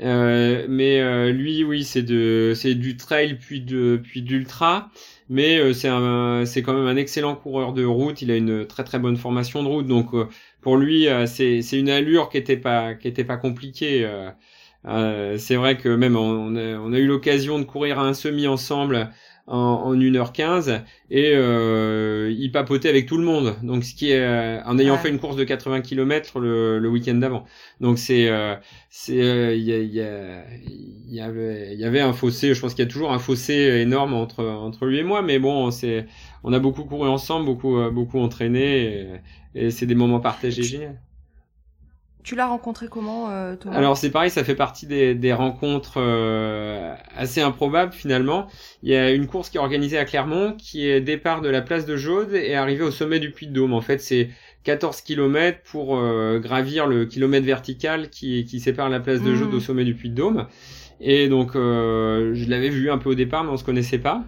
Euh, 0.00 0.66
mais 0.68 1.00
euh, 1.00 1.30
lui, 1.30 1.64
oui, 1.64 1.84
c'est 1.84 2.02
de, 2.02 2.52
c'est 2.54 2.74
du 2.74 2.96
trail 2.96 3.34
puis 3.34 3.60
de, 3.60 4.00
puis 4.02 4.22
d'ultra 4.22 4.90
mais 5.28 5.58
euh, 5.58 5.72
c'est 5.72 5.88
un, 5.88 6.44
c'est 6.46 6.62
quand 6.62 6.72
même 6.72 6.86
un 6.86 6.96
excellent 6.96 7.34
coureur 7.34 7.72
de 7.72 7.84
route. 7.84 8.22
Il 8.22 8.30
a 8.30 8.36
une 8.36 8.66
très 8.66 8.84
très 8.84 8.98
bonne 8.98 9.16
formation 9.16 9.62
de 9.62 9.68
route, 9.68 9.86
donc 9.86 10.14
euh, 10.14 10.28
pour 10.68 10.76
lui, 10.76 11.08
euh, 11.08 11.24
c'est, 11.24 11.62
une 11.72 11.88
allure 11.88 12.28
qui 12.28 12.36
était 12.36 12.58
pas 12.58 12.94
qui 12.94 13.08
était 13.08 13.24
pas 13.24 13.38
compliquée. 13.38 14.06
c'est 15.38 15.56
vrai 15.56 15.78
que 15.78 15.88
même 15.88 16.14
on, 16.14 16.54
a, 16.56 16.76
on 16.76 16.92
a 16.92 16.98
eu 16.98 17.06
l'occasion 17.06 17.58
de 17.58 17.64
courir 17.64 17.98
un 17.98 18.12
semi 18.12 18.46
ensemble 18.46 19.10
en, 19.48 19.94
1h15 19.94 20.82
et 21.10 21.32
euh, 21.34 22.32
il 22.36 22.52
papotait 22.52 22.88
avec 22.88 23.06
tout 23.06 23.16
le 23.16 23.24
monde. 23.24 23.56
Donc 23.62 23.84
ce 23.84 23.94
qui 23.94 24.10
est 24.10 24.20
euh, 24.20 24.62
en 24.64 24.78
ayant 24.78 24.98
fait 24.98 25.08
une 25.08 25.18
course 25.18 25.36
de 25.36 25.44
80 25.44 25.80
km 25.80 26.40
le, 26.40 26.78
le 26.78 26.88
week-end 26.88 27.14
d'avant. 27.14 27.44
Donc 27.80 27.98
c'est 27.98 28.28
euh, 28.28 28.56
c'est 28.90 29.22
euh, 29.22 29.54
il 29.54 29.62
y, 29.62 29.72
a, 29.72 29.78
y, 29.78 30.00
a, 30.00 30.44
y, 31.08 31.20
avait 31.20 31.72
il 31.72 31.80
y 31.80 31.84
avait 31.84 32.00
un 32.00 32.12
fossé. 32.12 32.54
Je 32.54 32.60
pense 32.60 32.74
qu'il 32.74 32.84
y 32.84 32.88
a 32.88 32.90
toujours 32.90 33.12
un 33.12 33.18
fossé 33.18 33.54
énorme 33.80 34.14
entre 34.14 34.44
entre 34.44 34.86
lui 34.86 34.98
et 34.98 35.04
moi. 35.04 35.22
Mais 35.22 35.38
bon, 35.38 35.70
c'est 35.70 36.06
on 36.44 36.52
a 36.52 36.58
beaucoup 36.58 36.84
couru 36.84 37.08
ensemble, 37.08 37.46
beaucoup 37.46 37.78
beaucoup 37.90 38.18
entraîné 38.20 39.20
et, 39.58 39.70
c'est 39.70 39.86
des 39.86 39.94
moments 39.94 40.20
partagés 40.20 40.62
géniaux. 40.62 40.96
Tu 42.28 42.34
l'as 42.34 42.46
rencontré 42.46 42.88
comment, 42.88 43.30
euh, 43.30 43.56
Thomas? 43.56 43.76
Alors 43.76 43.96
c'est 43.96 44.10
pareil, 44.10 44.28
ça 44.28 44.44
fait 44.44 44.54
partie 44.54 44.86
des, 44.86 45.14
des 45.14 45.32
rencontres 45.32 45.94
euh, 45.96 46.94
assez 47.16 47.40
improbables 47.40 47.94
finalement. 47.94 48.48
Il 48.82 48.90
y 48.90 48.96
a 48.96 49.12
une 49.12 49.26
course 49.26 49.48
qui 49.48 49.56
est 49.56 49.60
organisée 49.60 49.96
à 49.96 50.04
Clermont, 50.04 50.52
qui 50.58 50.86
est 50.86 51.00
départ 51.00 51.40
de 51.40 51.48
la 51.48 51.62
place 51.62 51.86
de 51.86 51.96
Jaude 51.96 52.34
et 52.34 52.54
arrivé 52.54 52.82
au 52.82 52.90
sommet 52.90 53.18
du 53.18 53.30
Puy 53.30 53.46
de 53.46 53.54
Dôme. 53.54 53.72
En 53.72 53.80
fait, 53.80 54.02
c'est 54.02 54.28
14 54.64 55.00
km 55.00 55.60
pour 55.64 55.96
euh, 55.96 56.38
gravir 56.38 56.86
le 56.86 57.06
kilomètre 57.06 57.46
vertical 57.46 58.10
qui, 58.10 58.44
qui 58.44 58.60
sépare 58.60 58.90
la 58.90 59.00
place 59.00 59.22
de 59.22 59.34
Jaude 59.34 59.52
mmh. 59.52 59.56
au 59.56 59.60
sommet 59.60 59.84
du 59.84 59.94
Puy 59.94 60.10
de 60.10 60.16
Dôme. 60.16 60.48
Et 61.00 61.28
donc 61.28 61.52
je 61.54 62.50
l'avais 62.50 62.68
vu 62.68 62.90
un 62.90 62.98
peu 62.98 63.08
au 63.08 63.14
départ, 63.14 63.44
mais 63.44 63.50
on 63.50 63.56
se 63.56 63.64
connaissait 63.64 64.00
pas. 64.00 64.24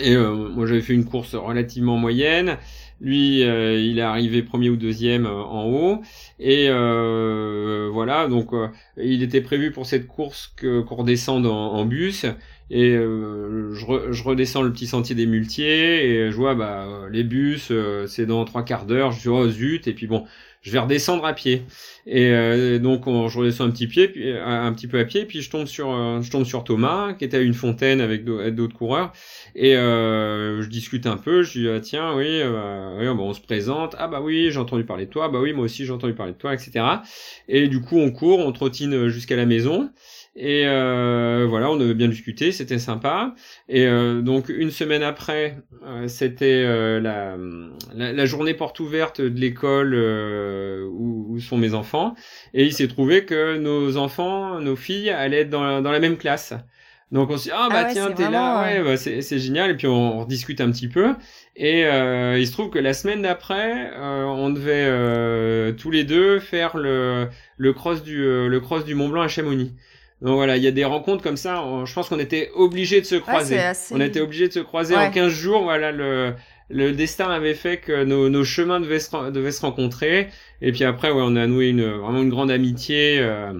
Et 0.00 0.16
moi 0.16 0.64
j'avais 0.64 0.80
fait 0.80 0.94
une 0.94 1.04
course 1.04 1.34
relativement 1.34 1.96
moyenne. 1.96 2.56
Lui, 3.02 3.42
euh, 3.42 3.80
il 3.80 3.98
est 3.98 4.02
arrivé 4.02 4.44
premier 4.44 4.70
ou 4.70 4.76
deuxième 4.76 5.26
euh, 5.26 5.42
en 5.42 5.66
haut. 5.66 6.02
Et 6.38 6.68
euh, 6.70 7.90
voilà, 7.92 8.28
donc 8.28 8.52
il 8.96 9.24
était 9.24 9.40
prévu 9.40 9.72
pour 9.72 9.86
cette 9.86 10.06
course 10.06 10.52
que 10.56 10.82
qu'on 10.82 10.96
redescende 10.96 11.46
en, 11.46 11.84
bus. 11.84 12.26
Et 12.70 12.92
je, 12.92 14.22
redescends 14.22 14.62
le 14.62 14.72
petit 14.72 14.86
sentier 14.86 15.14
des 15.14 15.26
muletiers 15.26 16.06
et 16.06 16.30
je 16.30 16.36
vois 16.36 16.54
bah 16.54 16.86
les 17.10 17.24
bus, 17.24 17.72
c'est 18.06 18.24
dans 18.24 18.44
trois 18.44 18.64
quarts 18.64 18.86
d'heure. 18.86 19.12
Je 19.12 19.20
dis 19.20 19.28
oh 19.28 19.48
zut. 19.48 19.88
Et 19.88 19.92
puis 19.92 20.06
bon, 20.06 20.24
je 20.62 20.70
vais 20.70 20.78
redescendre 20.78 21.24
à 21.24 21.34
pied. 21.34 21.64
Et 22.06 22.30
euh, 22.30 22.78
donc 22.78 23.04
je 23.06 23.38
redescends 23.38 23.64
un 23.64 23.70
petit 23.70 23.86
pied, 23.86 24.12
euh, 24.16 24.44
un 24.44 24.72
petit 24.72 24.88
peu 24.88 24.98
à 24.98 25.04
pied, 25.04 25.24
puis 25.24 25.40
je 25.40 25.50
tombe 25.50 25.66
sur 25.66 25.92
euh, 25.92 26.20
je 26.20 26.30
tombe 26.30 26.44
sur 26.44 26.64
Thomas 26.64 27.12
qui 27.14 27.24
était 27.24 27.36
à 27.36 27.40
une 27.40 27.54
fontaine 27.54 28.00
avec 28.00 28.24
d'autres 28.24 28.74
coureurs 28.74 29.12
et 29.54 29.74
je 29.74 30.66
discute 30.68 31.06
un 31.06 31.16
peu. 31.16 31.42
Je 31.42 31.58
dis 31.58 31.68
ah, 31.68 31.80
tiens 31.80 32.16
oui, 32.16 32.42
oui 32.98 33.06
bon, 33.14 33.28
on 33.28 33.34
se 33.34 33.40
présente. 33.40 33.94
Ah 33.98 34.08
bah 34.08 34.20
oui 34.20 34.50
j'ai 34.50 34.58
entendu 34.58 34.84
parler 34.84 35.06
de 35.06 35.10
toi. 35.10 35.28
Bah 35.28 35.40
oui 35.40 35.52
moi 35.52 35.64
aussi 35.64 35.84
j'ai 35.84 35.92
entendu 35.92 36.14
parler 36.14 36.32
de 36.32 36.38
toi, 36.38 36.54
etc. 36.54 36.84
Et 37.48 37.68
du 37.68 37.80
coup 37.80 37.98
on 37.98 38.10
court, 38.10 38.38
on 38.40 38.52
trottine 38.52 39.08
jusqu'à 39.08 39.36
la 39.36 39.46
maison. 39.46 39.90
Et 40.34 40.66
euh, 40.66 41.46
voilà, 41.48 41.70
on 41.70 41.78
avait 41.78 41.92
bien 41.94 42.08
discuté, 42.08 42.52
c'était 42.52 42.78
sympa. 42.78 43.34
Et 43.68 43.86
euh, 43.86 44.22
donc 44.22 44.48
une 44.48 44.70
semaine 44.70 45.02
après, 45.02 45.58
euh, 45.84 46.08
c'était 46.08 46.64
euh, 46.64 47.00
la, 47.00 47.36
la, 47.94 48.12
la, 48.14 48.24
journée 48.24 48.54
porte 48.54 48.80
ouverte 48.80 49.20
de 49.20 49.38
l'école 49.38 49.94
où, 49.94 51.26
où, 51.28 51.40
sont 51.40 51.58
mes 51.58 51.74
enfants. 51.74 52.14
Et 52.54 52.64
il 52.64 52.72
s'est 52.72 52.88
trouvé 52.88 53.26
que 53.26 53.58
nos 53.58 53.98
enfants, 53.98 54.58
nos 54.60 54.76
filles, 54.76 55.10
allaient 55.10 55.40
être 55.40 55.50
dans 55.50 55.64
la, 55.64 55.80
dans 55.82 55.92
la 55.92 56.00
même 56.00 56.16
classe. 56.16 56.54
Donc 57.12 57.28
on 57.28 57.36
s'est 57.36 57.50
dit 57.50 57.56
ah 57.56 57.68
bah 57.68 57.84
ah 57.86 57.92
tiens 57.92 58.10
t'es 58.10 58.30
là 58.30 58.62
ouais 58.62 58.82
bah, 58.82 58.96
c'est 58.96 59.38
génial 59.38 59.70
et 59.70 59.74
puis 59.74 59.86
on, 59.86 60.20
on, 60.20 60.24
discute 60.24 60.62
un 60.62 60.70
petit 60.70 60.88
peu 60.88 61.14
et 61.56 61.84
euh, 61.84 62.38
il 62.38 62.46
se 62.46 62.52
trouve 62.52 62.70
que 62.70 62.78
la 62.78 62.94
semaine 62.94 63.20
d'après 63.20 63.92
euh, 63.94 64.24
on 64.24 64.48
devait 64.48 64.86
euh, 64.86 65.72
tous 65.72 65.90
les 65.90 66.04
deux 66.04 66.40
faire 66.40 66.78
le 66.78 67.28
le 67.58 67.72
cross 67.74 68.02
du 68.02 68.16
le 68.22 68.60
cross 68.60 68.86
du 68.86 68.94
Mont 68.94 69.10
Blanc 69.10 69.20
à 69.20 69.28
Chamonix. 69.28 69.74
Donc 70.22 70.36
voilà, 70.36 70.56
il 70.56 70.62
y 70.62 70.68
a 70.68 70.70
des 70.72 70.84
rencontres 70.84 71.22
comme 71.22 71.36
ça. 71.36 71.64
je 71.84 71.92
pense 71.92 72.08
qu'on 72.08 72.20
était 72.20 72.50
obligé 72.54 73.00
de 73.00 73.06
se 73.06 73.16
croiser. 73.16 73.60
On 73.90 74.00
était 74.00 74.20
obligé 74.20 74.46
de 74.46 74.52
se 74.52 74.60
croiser 74.60 74.96
en 74.96 75.10
15 75.10 75.32
jours. 75.32 75.64
Voilà, 75.64 75.90
le, 75.90 76.34
le 76.70 76.92
destin 76.92 77.28
avait 77.28 77.54
fait 77.54 77.78
que 77.78 78.04
nos, 78.04 78.28
nos 78.28 78.44
chemins 78.44 78.78
devaient 78.78 79.00
se, 79.00 79.30
devaient 79.30 79.50
se 79.50 79.62
rencontrer. 79.62 80.28
Et 80.60 80.70
puis 80.70 80.84
après, 80.84 81.10
ouais, 81.10 81.22
on 81.24 81.34
a 81.34 81.46
noué 81.48 81.68
une, 81.68 81.84
vraiment 81.84 82.22
une 82.22 82.30
grande 82.30 82.52
amitié 82.52 83.18
euh, 83.18 83.52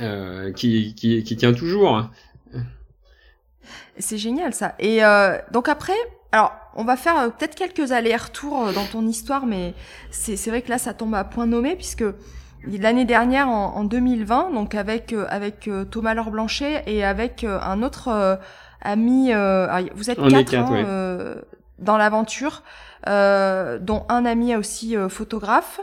euh, 0.00 0.52
qui, 0.52 0.94
qui, 0.96 1.22
qui, 1.22 1.36
tient 1.36 1.54
toujours. 1.54 2.10
C'est 3.98 4.18
génial 4.18 4.54
ça. 4.54 4.74
Et 4.80 5.04
euh, 5.04 5.38
donc 5.52 5.68
après, 5.68 5.96
alors 6.32 6.52
on 6.74 6.84
va 6.84 6.96
faire 6.96 7.32
peut-être 7.36 7.54
quelques 7.54 7.92
allers-retours 7.92 8.72
dans 8.72 8.84
ton 8.84 9.06
histoire, 9.06 9.46
mais 9.46 9.74
c'est 10.10 10.44
vrai 10.48 10.62
que 10.62 10.70
là 10.70 10.78
ça 10.78 10.92
tombe 10.92 11.14
à 11.14 11.22
point 11.22 11.46
nommé 11.46 11.76
puisque 11.76 12.04
l'année 12.66 13.04
dernière 13.04 13.48
en, 13.48 13.84
2020, 13.84 14.52
donc 14.52 14.74
avec 14.74 15.12
euh, 15.12 15.26
avec 15.28 15.68
Thomas 15.90 16.14
Laure 16.14 16.30
Blanchet 16.30 16.82
et 16.86 17.04
avec 17.04 17.44
un 17.44 17.82
autre 17.82 18.38
ami, 18.80 19.32
vous 19.94 20.10
êtes 20.10 20.28
quatre, 20.28 20.54
hein, 20.54 21.36
dans 21.78 21.96
l'aventure, 21.96 22.62
dont 23.06 24.04
un 24.08 24.24
ami 24.24 24.56
aussi 24.56 24.96
photographe 25.08 25.80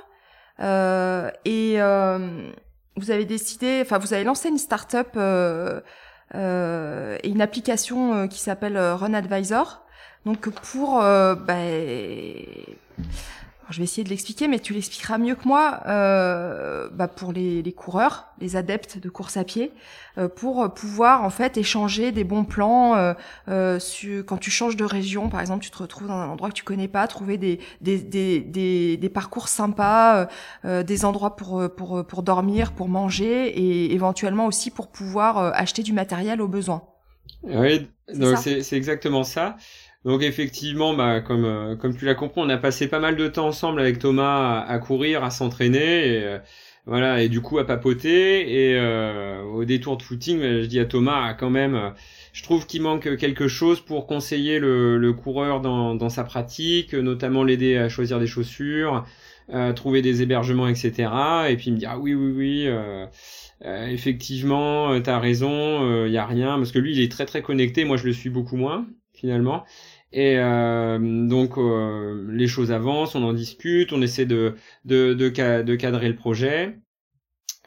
et 0.59 1.77
vous 2.97 3.11
avez 3.11 3.25
décidé, 3.25 3.79
enfin 3.81 3.97
vous 3.97 4.13
avez 4.13 4.23
lancé 4.23 4.49
une 4.49 4.57
start-up 4.57 5.09
euh, 5.15 5.81
et 6.33 7.29
une 7.29 7.41
application 7.41 8.27
qui 8.27 8.39
s'appelle 8.39 8.77
Run 8.77 9.13
Advisor. 9.13 9.81
Donc 10.25 10.49
pour 10.49 10.99
bah, 10.99 11.55
je 13.69 13.77
vais 13.79 13.83
essayer 13.83 14.03
de 14.03 14.09
l'expliquer, 14.09 14.47
mais 14.47 14.59
tu 14.59 14.73
l'expliqueras 14.73 15.17
mieux 15.17 15.35
que 15.35 15.47
moi. 15.47 15.81
Euh, 15.87 16.89
bah 16.91 17.07
pour 17.07 17.31
les, 17.33 17.61
les, 17.61 17.71
coureurs, 17.71 18.27
les 18.39 18.55
adeptes 18.55 18.97
de 18.97 19.09
course 19.09 19.37
à 19.37 19.43
pied, 19.43 19.71
euh, 20.17 20.27
pour 20.27 20.73
pouvoir 20.73 21.23
en 21.23 21.29
fait 21.29 21.57
échanger 21.57 22.11
des 22.11 22.23
bons 22.23 22.45
plans. 22.45 22.95
Euh, 22.95 23.13
euh 23.49 23.79
quand 24.25 24.37
tu 24.37 24.51
changes 24.51 24.75
de 24.75 24.85
région, 24.85 25.29
par 25.29 25.41
exemple, 25.41 25.63
tu 25.63 25.71
te 25.71 25.77
retrouves 25.77 26.07
dans 26.07 26.13
un 26.13 26.29
endroit 26.29 26.49
que 26.49 26.53
tu 26.53 26.63
connais 26.63 26.87
pas, 26.87 27.07
trouver 27.07 27.37
des 27.37 27.59
des, 27.81 27.99
des, 27.99 28.39
des, 28.39 28.97
des 28.97 29.09
parcours 29.09 29.47
sympas, 29.47 30.17
euh, 30.17 30.25
euh, 30.65 30.83
des 30.83 31.05
endroits 31.05 31.35
pour 31.35 31.69
pour 31.75 32.05
pour 32.05 32.23
dormir, 32.23 32.71
pour 32.73 32.87
manger, 32.87 33.47
et 33.47 33.93
éventuellement 33.93 34.45
aussi 34.45 34.71
pour 34.71 34.87
pouvoir 34.87 35.37
acheter 35.37 35.83
du 35.83 35.93
matériel 35.93 36.41
au 36.41 36.47
besoin. 36.47 36.83
Oui, 37.43 37.87
c'est 38.07 38.73
exactement 38.73 39.23
ça. 39.23 39.55
Donc 40.05 40.21
effectivement, 40.21 40.93
bah, 40.93 41.19
comme, 41.19 41.45
euh, 41.45 41.75
comme 41.75 41.95
tu 41.97 42.05
l'as 42.05 42.13
compris, 42.13 42.39
on 42.41 42.49
a 42.49 42.57
passé 42.57 42.87
pas 42.87 42.99
mal 42.99 43.15
de 43.15 43.27
temps 43.27 43.47
ensemble 43.47 43.81
avec 43.81 43.97
Thomas 43.97 44.61
à, 44.61 44.77
courir, 44.77 45.23
à 45.23 45.31
s'entraîner, 45.31 46.07
et 46.07 46.23
euh, 46.23 46.37
voilà, 46.85 47.23
et 47.23 47.29
du 47.29 47.41
coup 47.41 47.57
à 47.57 47.65
papoter. 47.65 48.69
Et 48.71 48.75
euh, 48.79 49.41
au 49.41 49.65
détour 49.65 49.97
de 49.97 50.03
footing, 50.03 50.39
bah, 50.39 50.61
je 50.61 50.67
dis 50.67 50.79
à 50.79 50.85
Thomas, 50.85 51.33
quand 51.33 51.49
même, 51.49 51.93
je 52.33 52.43
trouve 52.43 52.67
qu'il 52.67 52.83
manque 52.83 53.17
quelque 53.17 53.47
chose 53.47 53.81
pour 53.81 54.05
conseiller 54.05 54.59
le, 54.59 54.99
le 54.99 55.13
coureur 55.13 55.59
dans, 55.59 55.95
dans, 55.95 56.09
sa 56.09 56.23
pratique, 56.23 56.93
notamment 56.93 57.43
l'aider 57.43 57.75
à 57.77 57.89
choisir 57.89 58.19
des 58.19 58.27
chaussures, 58.27 59.05
trouver 59.75 60.03
des 60.03 60.21
hébergements, 60.21 60.67
etc. 60.67 61.09
Et 61.49 61.55
puis 61.57 61.67
il 61.67 61.73
me 61.73 61.77
dit 61.79 61.85
ah 61.87 61.97
oui 61.97 62.13
oui 62.13 62.31
oui. 62.31 62.67
Euh, 62.67 63.87
effectivement, 63.87 64.99
t'as 65.01 65.17
raison, 65.19 66.05
il 66.05 66.11
y 66.11 66.17
a 66.17 66.25
rien 66.27 66.57
parce 66.57 66.71
que 66.71 66.79
lui 66.79 66.93
il 66.93 67.01
est 67.01 67.11
très 67.11 67.25
très 67.25 67.41
connecté, 67.41 67.85
moi 67.85 67.97
je 67.97 68.05
le 68.05 68.13
suis 68.13 68.29
beaucoup 68.29 68.57
moins 68.57 68.85
finalement. 69.15 69.63
Et 70.15 70.39
euh, 70.39 70.97
donc 71.27 71.57
euh, 71.59 72.25
les 72.31 72.47
choses 72.47 72.71
avancent, 72.71 73.15
on 73.15 73.23
en 73.23 73.33
discute, 73.33 73.93
on 73.93 74.01
essaie 74.01 74.25
de, 74.25 74.55
de, 74.85 75.13
de, 75.13 75.29
de 75.63 75.75
cadrer 75.75 76.09
le 76.09 76.15
projet. 76.15 76.79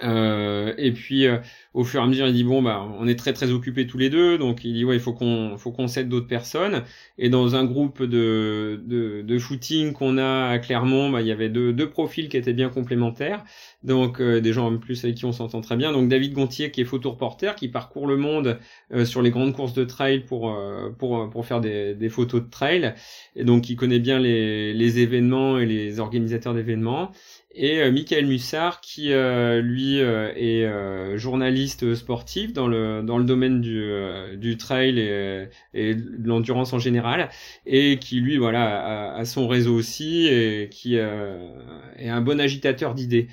Euh, 0.05 0.75
et 0.79 0.93
puis 0.93 1.27
euh, 1.27 1.39
au 1.75 1.83
fur 1.83 2.01
et 2.01 2.05
à 2.05 2.07
mesure, 2.07 2.29
il 2.29 2.33
dit 2.35 2.45
bon 2.45 2.63
bah 2.63 2.87
on 3.01 3.09
est 3.09 3.19
très 3.19 3.33
très 3.33 3.51
occupés 3.51 3.87
tous 3.89 3.99
les 3.99 4.11
deux, 4.11 4.39
donc 4.39 4.65
il 4.65 4.73
dit 4.75 4.85
ouais 4.85 4.95
il 4.97 5.01
faut 5.01 5.13
qu'on 5.13 5.57
faut 5.59 5.73
qu'on 5.73 5.89
s'aide 5.89 6.09
d'autres 6.09 6.29
personnes. 6.29 6.85
Et 7.19 7.29
dans 7.31 7.57
un 7.57 7.65
groupe 7.65 8.03
de 8.05 8.81
de, 8.87 9.23
de 9.23 9.39
footing 9.41 9.93
qu'on 9.93 10.17
a 10.19 10.51
à 10.51 10.59
Clermont, 10.61 11.11
bah, 11.11 11.21
il 11.21 11.27
y 11.27 11.33
avait 11.33 11.49
deux 11.49 11.73
deux 11.73 11.91
profils 11.91 12.29
qui 12.29 12.37
étaient 12.37 12.53
bien 12.53 12.69
complémentaires. 12.71 13.45
Donc 13.85 14.21
euh, 14.21 14.41
des 14.41 14.53
gens 14.53 14.67
en 14.67 14.77
plus 14.77 15.05
avec 15.05 15.17
qui 15.17 15.25
on 15.25 15.33
s'entend 15.33 15.61
très 15.61 15.77
bien. 15.77 15.93
Donc 15.93 16.09
David 16.09 16.33
Gontier 16.33 16.71
qui 16.71 16.81
est 16.81 16.85
photo-reporter, 16.85 17.55
qui 17.55 17.69
parcourt 17.69 18.07
le 18.07 18.17
monde 18.17 18.59
euh, 18.93 19.05
sur 19.05 19.23
les 19.23 19.31
grandes 19.31 19.55
courses 19.55 19.75
de 19.75 19.85
trail 19.85 20.21
pour 20.21 20.57
pour 20.99 21.31
pour 21.31 21.47
faire 21.47 21.61
des, 21.61 21.95
des 21.95 22.09
photos 22.09 22.43
de 22.43 22.51
trail, 22.51 22.95
et 23.37 23.45
donc 23.45 23.63
qui 23.63 23.77
connaît 23.77 24.01
bien 24.01 24.19
les 24.19 24.73
les 24.75 24.99
événements 24.99 25.59
et 25.59 25.67
les 25.67 26.01
organisateurs 26.01 26.55
d'événements 26.55 27.13
et 27.59 27.81
euh, 27.81 27.91
Michael 27.91 28.27
Mussard 28.27 28.81
qui 28.81 29.13
euh, 29.13 29.61
lui 29.61 30.01
euh, 30.01 30.33
est 30.37 31.19
journaliste 31.19 31.95
sportif 31.95 32.53
dans 32.53 32.69
le 32.69 33.03
dans 33.03 33.19
le 33.19 33.25
domaine 33.25 33.61
du 33.61 33.91
du 34.37 34.57
trail 34.57 34.99
et, 34.99 35.49
et 35.75 35.95
de 35.95 36.29
l'endurance 36.29 36.73
en 36.73 36.79
général 36.79 37.29
et 37.67 37.99
qui 37.99 38.21
lui 38.21 38.37
voilà 38.37 39.17
a, 39.17 39.25
son 39.25 39.49
réseau 39.49 39.75
aussi 39.75 40.27
et 40.27 40.69
qui 40.71 40.97
est 40.97 42.09
un 42.09 42.21
bon 42.21 42.41
agitateur 42.41 42.95
d'idées. 42.95 43.29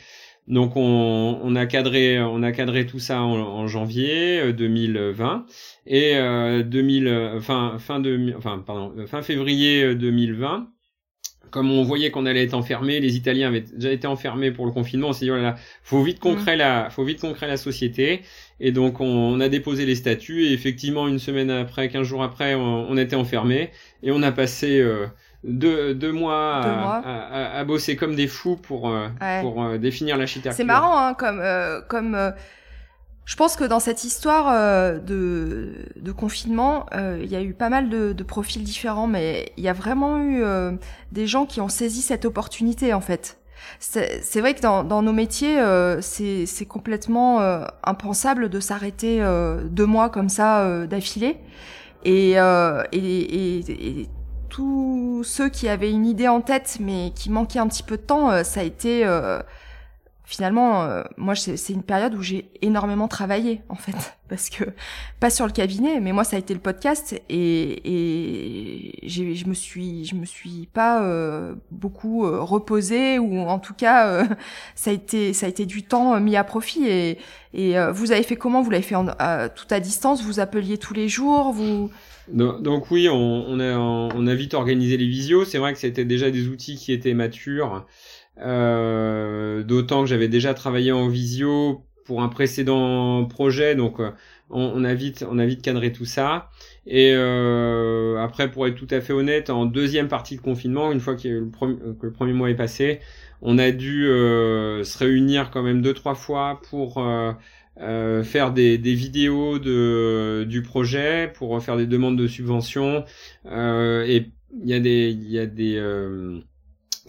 Donc 0.47 0.75
on, 0.75 1.39
on, 1.43 1.55
a 1.55 1.65
cadré 1.65 2.21
on 2.21 2.43
a 2.43 2.51
cadré 2.51 2.86
tout 2.86 2.99
ça 2.99 3.21
en, 3.21 3.34
en 3.34 3.67
janvier 3.67 4.53
2020 4.53 5.45
et 5.88 6.13
2000 6.63 7.39
fin 7.41 7.79
fin 7.79 7.99
de 7.99 8.34
enfin 8.38 8.63
pardon 8.63 8.93
fin 9.08 9.23
février 9.23 9.95
2020 9.95 10.67
comme 11.55 11.71
on 11.71 11.84
voyait 11.84 12.12
qu'on 12.12 12.25
allait 12.25 12.43
être 12.43 12.53
enfermé, 12.53 12.99
les 12.99 13.15
Italiens 13.15 13.47
avaient 13.47 13.62
déjà 13.62 13.89
été 13.89 14.08
enfermés 14.08 14.51
pour 14.51 14.65
le 14.65 14.73
confinement, 14.73 15.08
on 15.08 15.13
s'est 15.13 15.23
dit 15.23 15.31
oh 15.31 15.51
faut 15.84 16.03
vite 16.03 16.19
qu'on 16.19 16.36
mm. 16.36 16.55
la, 16.58 16.89
faut 16.89 17.05
vite 17.05 17.21
qu'on 17.21 17.31
crée 17.31 17.47
la 17.47 17.55
société. 17.55 18.23
Et 18.60 18.73
donc 18.73 18.99
on, 18.99 19.39
a 19.39 19.47
déposé 19.47 19.86
les 19.86 19.95
statuts 19.95 20.47
et 20.47 20.51
effectivement 20.51 21.08
une 21.08 21.17
semaine 21.17 21.49
après, 21.49 21.88
quinze 21.88 22.05
jours 22.05 22.23
après, 22.23 22.55
on, 22.55 22.97
était 22.97 23.15
enfermé 23.15 23.69
et 24.03 24.12
on 24.12 24.21
a 24.21 24.34
passé 24.34 24.79
euh, 24.79 25.08
deux, 25.47 25.93
deux, 25.93 26.12
mois, 26.12 26.62
À, 26.63 27.63
bosser 27.63 27.95
comme 27.95 28.15
des 28.15 28.27
fous 28.27 28.58
pour 28.58 28.89
euh, 28.89 29.08
pour 29.41 29.63
euh, 29.63 29.77
définir 29.77 30.17
l'architecture. 30.17 30.53
C'est 30.53 30.63
marrant, 30.63 30.97
hein, 30.97 31.13
comme 31.13 31.41
comme 31.88 32.34
je 33.25 33.36
pense 33.36 33.55
que 33.55 33.63
dans 33.63 33.79
cette 33.79 34.03
histoire 34.03 34.47
euh, 34.51 34.99
de, 34.99 35.88
de, 35.95 36.12
confinement, 36.12 36.86
euh, 36.93 37.19
il 37.23 37.29
y 37.29 37.36
a 37.36 37.41
eu 37.41 37.53
pas 37.53 37.69
mal 37.69 37.89
de, 37.89 38.13
de, 38.13 38.23
profils 38.23 38.63
différents, 38.63 39.08
mais 39.08 39.51
il 39.58 39.63
y 39.63 39.67
a 39.67 39.73
vraiment 39.73 40.19
eu 40.19 40.43
euh, 40.43 40.73
des 41.12 41.25
gens 41.25 41.47
qui 41.47 41.60
ont 41.60 41.67
saisi 41.67 42.03
cette 42.03 42.25
opportunité 42.25 42.93
en 42.93 43.01
fait. 43.01 43.39
C'est 43.79 44.39
vrai 44.41 44.53
que 44.53 44.62
dans, 44.62 44.84
dans, 44.84 45.01
nos 45.01 45.13
métiers, 45.13 45.60
c'est 46.01 46.65
complètement 46.67 47.39
impensable 47.84 48.49
de 48.49 48.60
s'arrêter 48.60 49.25
deux 49.63 49.88
mois 49.88 50.10
comme 50.10 50.29
ça 50.29 50.86
d'affilée. 50.86 51.38
Et, 52.03 52.34
et, 52.34 52.91
et, 52.91 54.10
tous 54.55 55.25
ceux 55.25 55.49
qui 55.49 55.67
avaient 55.67 55.91
une 55.91 56.05
idée 56.05 56.29
en 56.29 56.39
tête, 56.39 56.77
mais 56.79 57.11
qui 57.13 57.29
manquaient 57.29 57.59
un 57.59 57.67
petit 57.67 57.83
peu 57.83 57.97
de 57.97 58.01
temps, 58.03 58.41
ça 58.45 58.61
a 58.61 58.63
été 58.63 59.05
finalement, 60.25 60.83
euh, 60.83 61.03
moi, 61.17 61.35
c'est 61.35 61.73
une 61.73 61.83
période 61.83 62.15
où 62.15 62.21
j'ai 62.21 62.49
énormément 62.61 63.07
travaillé, 63.07 63.61
en 63.69 63.75
fait, 63.75 64.17
parce 64.29 64.49
que 64.49 64.63
pas 65.19 65.29
sur 65.29 65.45
le 65.45 65.51
cabinet, 65.51 65.99
mais 65.99 66.11
moi, 66.11 66.23
ça 66.23 66.35
a 66.35 66.39
été 66.39 66.53
le 66.53 66.59
podcast, 66.59 67.19
et, 67.29 69.01
et 69.03 69.07
je 69.07 69.47
me 69.47 69.53
suis, 69.53 70.05
je 70.05 70.15
me 70.15 70.25
suis 70.25 70.67
pas 70.73 71.03
euh, 71.03 71.53
beaucoup 71.71 72.25
euh, 72.25 72.41
reposée, 72.41 73.19
ou 73.19 73.39
en 73.39 73.59
tout 73.59 73.73
cas, 73.73 74.27
ça 74.75 74.89
a 74.89 74.93
été, 74.93 75.33
ça 75.33 75.45
a 75.45 75.49
été 75.49 75.65
du 75.65 75.83
temps 75.83 76.19
mis 76.19 76.35
à 76.35 76.43
profit. 76.43 76.88
Et, 76.88 77.19
et 77.53 77.75
vous 77.93 78.11
avez 78.11 78.23
fait 78.23 78.35
comment? 78.35 78.61
Vous 78.61 78.69
l'avez 78.69 78.83
fait 78.83 78.95
en, 78.95 79.05
tout 79.05 79.67
à 79.69 79.79
distance? 79.79 80.23
Vous 80.23 80.39
appeliez 80.39 80.77
tous 80.77 80.93
les 80.93 81.07
jours? 81.07 81.53
Vous 81.53 81.89
donc, 82.27 82.89
oui, 82.89 83.07
on, 83.07 83.45
on, 83.47 83.59
a, 83.59 83.77
on 83.77 84.27
a 84.27 84.35
vite 84.35 84.55
organisé 84.55 84.97
les 84.97 85.07
visios. 85.07 85.45
C'est 85.45 85.59
vrai 85.59 85.73
que 85.73 85.79
c'était 85.79 86.05
déjà 86.05 86.31
des 86.31 86.47
outils 86.47 86.75
qui 86.75 86.91
étaient 86.91 87.13
matures. 87.13 87.85
Euh, 88.41 89.63
d'autant 89.63 90.02
que 90.02 90.10
j'avais 90.10 90.28
déjà 90.28 90.54
travaillé 90.54 90.91
en 90.91 91.08
visio 91.08 91.86
pour 92.06 92.21
un 92.21 92.28
précédent 92.28 93.26
projet, 93.26 93.76
donc 93.76 94.00
euh, 94.00 94.12
on, 94.50 94.84
a 94.84 94.93
vite 94.93 95.26
on 95.30 95.39
a 95.39 95.45
vite 95.45 95.62
cadré 95.62 95.91
tout 95.91 96.06
ça. 96.06 96.50
Et 96.86 97.13
euh, 97.15 98.17
après, 98.17 98.52
pour 98.52 98.67
être 98.67 98.76
tout 98.76 98.88
à 98.91 99.02
fait 99.02 99.13
honnête, 99.13 99.50
en 99.50 99.65
deuxième 99.65 100.08
partie 100.08 100.36
de 100.36 100.41
confinement, 100.41 100.91
une 100.91 101.00
fois 101.00 101.15
que 101.15 101.28
le, 101.28 102.12
premier, 102.12 102.34
mois 102.34 102.50
est 102.50 102.56
passé, 102.56 103.00
on 103.41 103.58
a 103.58 103.71
dû 103.71 104.04
se 104.04 104.98
réunir 104.98 105.50
quand 105.52 105.63
même 105.63 105.82
deux 105.82 105.93
trois 105.93 106.15
fois 106.15 106.62
pour 106.69 107.04
faire 107.78 108.54
des, 108.54 108.78
des, 108.78 108.93
vidéos 108.93 109.60
de, 109.60 110.45
du 110.48 110.62
projet, 110.62 111.32
pour 111.34 111.62
faire 111.63 111.78
des 111.78 111.88
demandes 111.88 112.17
de 112.17 112.28
subventions. 112.28 113.04
et 113.45 114.26
il 114.58 114.69
y 114.69 114.74
a 114.74 114.80
des, 114.80 115.10
il 115.10 115.32
y 115.32 115.39
a 115.39 115.48
des 115.48 115.80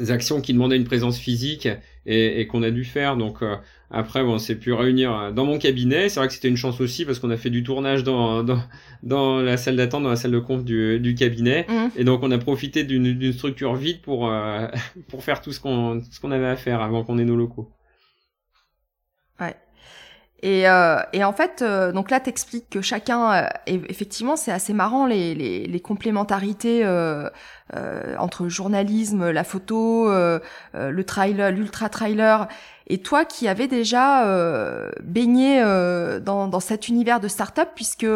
actions 0.08 0.40
qui 0.40 0.52
demandaient 0.52 0.76
une 0.76 0.84
présence 0.84 1.18
physique 1.18 1.68
et, 2.04 2.40
et 2.40 2.46
qu'on 2.46 2.62
a 2.62 2.70
dû 2.70 2.84
faire. 2.84 3.16
Donc 3.16 3.42
euh, 3.42 3.56
après, 3.90 4.22
bon, 4.22 4.38
c'est 4.38 4.56
pu 4.56 4.72
réunir 4.72 5.16
euh, 5.16 5.30
dans 5.32 5.44
mon 5.44 5.58
cabinet. 5.58 6.08
C'est 6.08 6.20
vrai 6.20 6.28
que 6.28 6.34
c'était 6.34 6.48
une 6.48 6.56
chance 6.56 6.80
aussi 6.80 7.04
parce 7.04 7.18
qu'on 7.18 7.30
a 7.30 7.36
fait 7.36 7.50
du 7.50 7.62
tournage 7.62 8.04
dans 8.04 8.42
dans, 8.42 8.60
dans 9.02 9.40
la 9.40 9.56
salle 9.56 9.76
d'attente, 9.76 10.02
dans 10.02 10.10
la 10.10 10.16
salle 10.16 10.32
de 10.32 10.38
conf 10.38 10.64
du, 10.64 11.00
du 11.00 11.14
cabinet. 11.14 11.66
Mmh. 11.68 11.88
Et 11.96 12.04
donc 12.04 12.22
on 12.22 12.30
a 12.30 12.38
profité 12.38 12.84
d'une 12.84 13.32
structure 13.32 13.74
vide 13.74 14.00
pour 14.02 14.30
euh, 14.30 14.66
pour 15.08 15.24
faire 15.24 15.40
tout 15.40 15.52
ce 15.52 15.60
qu'on 15.60 16.02
ce 16.10 16.20
qu'on 16.20 16.30
avait 16.30 16.46
à 16.46 16.56
faire 16.56 16.82
avant 16.82 17.04
qu'on 17.04 17.18
ait 17.18 17.24
nos 17.24 17.36
locaux. 17.36 17.70
Ouais. 19.40 19.54
Et, 20.42 20.68
euh, 20.68 21.00
et, 21.12 21.24
en 21.24 21.32
fait, 21.32 21.62
euh, 21.62 21.92
donc 21.92 22.10
là, 22.10 22.20
t'expliques 22.20 22.68
que 22.68 22.82
chacun, 22.82 23.32
euh, 23.32 23.48
effectivement, 23.66 24.36
c'est 24.36 24.52
assez 24.52 24.74
marrant 24.74 25.06
les, 25.06 25.34
les, 25.34 25.66
les 25.66 25.80
complémentarités 25.80 26.84
euh, 26.84 27.30
entre 28.18 28.44
le 28.44 28.48
journalisme, 28.48 29.30
la 29.30 29.44
photo, 29.44 30.08
le 30.08 31.02
trailer, 31.04 31.50
l'ultra 31.50 31.88
trailer. 31.88 32.48
Et 32.88 32.98
toi, 32.98 33.24
qui 33.24 33.48
avais 33.48 33.66
déjà 33.66 34.24
baigné 35.02 35.60
dans, 35.60 36.46
dans, 36.48 36.60
cet 36.60 36.88
univers 36.88 37.20
de 37.20 37.28
start-up, 37.28 37.70
puisque 37.74 38.06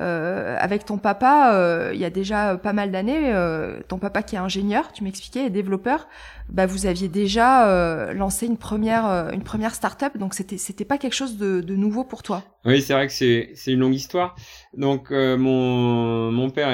euh, 0.00 0.56
avec 0.58 0.84
ton 0.84 0.98
papa, 0.98 1.54
euh, 1.54 1.92
il 1.94 2.00
y 2.00 2.04
a 2.04 2.10
déjà 2.10 2.56
pas 2.56 2.72
mal 2.72 2.90
d'années, 2.90 3.32
euh, 3.32 3.78
ton 3.86 3.98
papa 3.98 4.24
qui 4.24 4.34
est 4.34 4.38
ingénieur, 4.38 4.90
tu 4.92 5.04
m'expliquais, 5.04 5.46
et 5.46 5.50
développeur, 5.50 6.08
bah 6.48 6.66
vous 6.66 6.86
aviez 6.86 7.08
déjà 7.08 8.12
lancé 8.12 8.46
une 8.46 8.58
première 8.58 9.30
une 9.32 9.42
première 9.42 9.74
start-up, 9.74 10.18
donc 10.18 10.34
c'était 10.34 10.58
c'était 10.58 10.84
pas 10.84 10.98
quelque 10.98 11.14
chose 11.14 11.38
de, 11.38 11.60
de 11.60 11.76
nouveau 11.76 12.04
pour 12.04 12.22
toi? 12.22 12.42
Oui, 12.64 12.82
c'est 12.82 12.92
vrai 12.92 13.06
que 13.06 13.12
c'est 13.12 13.52
c'est 13.54 13.72
une 13.72 13.80
longue 13.80 13.94
histoire. 13.94 14.34
Donc 14.76 15.10
mon 15.10 16.30
mon 16.32 16.50
père 16.50 16.70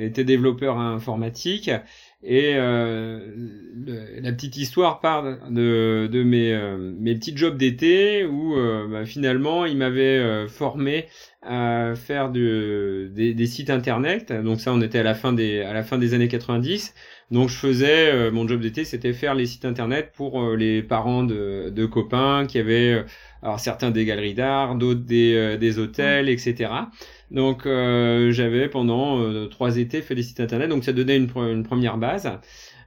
était 0.00 0.24
développeur 0.24 0.78
informatique 0.78 1.70
et 2.22 2.54
euh, 2.56 3.20
la 4.20 4.32
petite 4.32 4.56
histoire 4.56 5.00
part 5.00 5.22
de, 5.22 6.08
de 6.10 6.22
mes, 6.24 6.52
euh, 6.52 6.76
mes 6.76 7.14
petits 7.14 7.36
jobs 7.36 7.56
d'été 7.56 8.24
où 8.24 8.56
euh, 8.56 8.88
bah, 8.88 9.04
finalement 9.04 9.64
il 9.64 9.76
m'avait 9.76 10.18
euh, 10.18 10.48
formé 10.48 11.06
à 11.42 11.94
faire 11.94 12.30
de, 12.30 13.12
des, 13.14 13.32
des, 13.32 13.46
sites 13.46 13.70
internet. 13.70 14.32
Donc 14.32 14.60
ça, 14.60 14.72
on 14.72 14.80
était 14.80 14.98
à 14.98 15.04
la 15.04 15.14
fin 15.14 15.32
des, 15.32 15.60
à 15.60 15.72
la 15.72 15.84
fin 15.84 15.98
des 15.98 16.14
années 16.14 16.26
90. 16.26 16.94
Donc 17.30 17.48
je 17.48 17.56
faisais 17.56 18.30
mon 18.30 18.46
job 18.46 18.60
d'été, 18.60 18.84
c'était 18.84 19.12
faire 19.12 19.34
les 19.34 19.46
sites 19.46 19.64
internet 19.64 20.12
pour 20.14 20.52
les 20.54 20.82
parents 20.82 21.24
de, 21.24 21.72
de 21.74 21.86
copains 21.86 22.46
qui 22.46 22.58
avaient 22.58 23.04
alors 23.42 23.58
certains 23.58 23.90
des 23.90 24.04
galeries 24.04 24.34
d'art, 24.34 24.76
d'autres 24.76 25.00
des, 25.00 25.58
des 25.58 25.78
hôtels, 25.80 26.28
etc. 26.28 26.68
Donc 27.30 27.66
euh, 27.66 28.30
j'avais 28.30 28.68
pendant 28.68 29.20
euh, 29.20 29.46
trois 29.46 29.78
étés 29.78 30.02
fait 30.02 30.14
des 30.14 30.22
sites 30.22 30.40
internet, 30.40 30.68
donc 30.68 30.84
ça 30.84 30.92
donnait 30.92 31.16
une, 31.16 31.30
une, 31.36 31.64
première 31.64 31.98
base. 31.98 32.30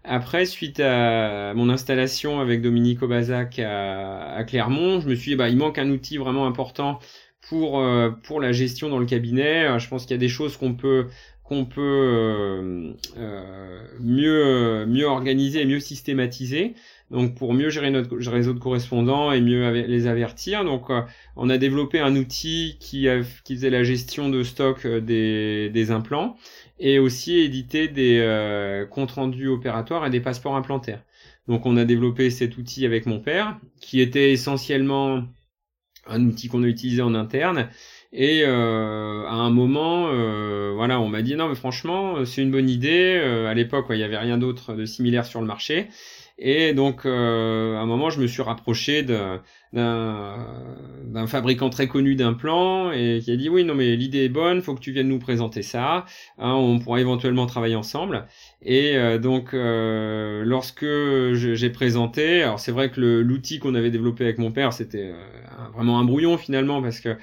Après, 0.03 0.45
suite 0.45 0.79
à 0.79 1.53
mon 1.55 1.69
installation 1.69 2.39
avec 2.39 2.61
Dominique 2.61 3.01
Obazac 3.03 3.59
à, 3.59 4.33
à 4.33 4.43
Clermont, 4.45 5.01
je 5.01 5.09
me 5.09 5.15
suis 5.15 5.31
dit, 5.31 5.35
bah, 5.35 5.49
il 5.49 5.57
manque 5.57 5.77
un 5.77 5.89
outil 5.89 6.17
vraiment 6.17 6.47
important 6.47 6.99
pour, 7.49 7.79
euh, 7.79 8.09
pour 8.23 8.39
la 8.39 8.53
gestion 8.53 8.89
dans 8.89 8.99
le 8.99 9.05
cabinet. 9.05 9.77
Je 9.77 9.87
pense 9.89 10.03
qu'il 10.03 10.11
y 10.11 10.15
a 10.15 10.17
des 10.19 10.29
choses 10.29 10.55
qu'on 10.55 10.73
peut 10.73 11.07
qu'on 11.49 11.65
peut 11.65 11.81
euh, 11.81 12.93
mieux 13.99 14.85
mieux 14.85 15.05
organiser 15.05 15.61
et 15.61 15.65
mieux 15.65 15.79
systématiser 15.79 16.75
donc 17.11 17.35
pour 17.35 17.53
mieux 17.53 17.69
gérer 17.69 17.89
notre 17.89 18.15
réseau 18.29 18.53
de 18.53 18.59
correspondants 18.59 19.31
et 19.31 19.41
mieux 19.41 19.71
les 19.71 20.07
avertir. 20.07 20.63
Donc 20.63 20.89
euh, 20.89 21.01
on 21.35 21.49
a 21.49 21.57
développé 21.57 21.99
un 21.99 22.15
outil 22.15 22.77
qui, 22.79 23.07
faisait 23.47 23.69
la 23.69 23.83
gestion 23.83 24.29
de 24.29 24.43
stock 24.43 24.85
euh, 24.85 25.01
des, 25.01 25.91
implants 25.91 26.37
et 26.79 26.99
aussi 26.99 27.37
éditer 27.39 27.87
des 27.87 28.19
euh, 28.19 28.85
comptes 28.85 29.11
rendus 29.11 29.47
opératoires 29.47 30.05
et 30.05 30.09
des 30.09 30.19
passeports 30.19 30.55
implantaires. 30.55 31.03
Donc 31.47 31.65
on 31.65 31.77
a 31.77 31.85
développé 31.85 32.29
cet 32.29 32.57
outil 32.57 32.85
avec 32.85 33.07
mon 33.07 33.19
père, 33.19 33.59
qui 33.81 34.01
était 34.01 34.31
essentiellement 34.31 35.23
un 36.05 36.25
outil 36.25 36.47
qu'on 36.47 36.63
a 36.63 36.67
utilisé 36.67 37.01
en 37.01 37.15
interne. 37.15 37.69
Et 38.11 38.41
euh, 38.43 39.25
à 39.27 39.33
un 39.33 39.51
moment, 39.51 40.07
euh, 40.07 40.71
voilà, 40.75 40.99
on 40.99 41.07
m'a 41.07 41.21
dit 41.21 41.35
non 41.35 41.47
mais 41.47 41.55
franchement 41.55 42.25
c'est 42.25 42.41
une 42.41 42.51
bonne 42.51 42.69
idée. 42.69 43.19
à 43.47 43.53
l'époque, 43.53 43.85
il 43.91 43.97
n'y 43.97 44.03
avait 44.03 44.17
rien 44.17 44.37
d'autre 44.37 44.73
de 44.73 44.85
similaire 44.85 45.25
sur 45.25 45.41
le 45.41 45.47
marché. 45.47 45.89
Et 46.41 46.73
donc, 46.73 47.05
euh, 47.05 47.75
à 47.75 47.81
un 47.81 47.85
moment, 47.85 48.09
je 48.09 48.21
me 48.21 48.27
suis 48.27 48.41
rapproché 48.41 49.03
d'un 49.03 49.41
fabricant 51.27 51.69
très 51.69 51.87
connu 51.89 52.15
d'implants 52.15 52.93
et 52.93 53.19
qui 53.21 53.31
a 53.31 53.35
dit 53.35 53.49
oui, 53.49 53.65
non 53.65 53.75
mais 53.75 53.97
l'idée 53.97 54.23
est 54.23 54.29
bonne, 54.29 54.61
faut 54.61 54.73
que 54.73 54.79
tu 54.79 54.93
viennes 54.93 55.09
nous 55.09 55.19
présenter 55.19 55.61
ça. 55.61 56.05
Hein, 56.37 56.53
on 56.53 56.79
pourra 56.79 57.01
éventuellement 57.01 57.45
travailler 57.45 57.75
ensemble. 57.75 58.25
Et 58.61 58.95
euh, 58.97 59.17
donc, 59.17 59.53
euh, 59.53 60.43
lorsque 60.45 60.85
j'ai 61.33 61.69
présenté, 61.69 62.41
alors 62.43 62.59
c'est 62.61 62.71
vrai 62.71 62.89
que 62.89 63.01
l'outil 63.01 63.59
qu'on 63.59 63.75
avait 63.75 63.91
développé 63.91 64.23
avec 64.23 64.37
mon 64.37 64.51
père, 64.51 64.71
c'était 64.71 65.13
vraiment 65.73 65.99
un 65.99 66.05
brouillon 66.05 66.37
finalement 66.37 66.81
parce 66.81 67.01
que 67.01 67.17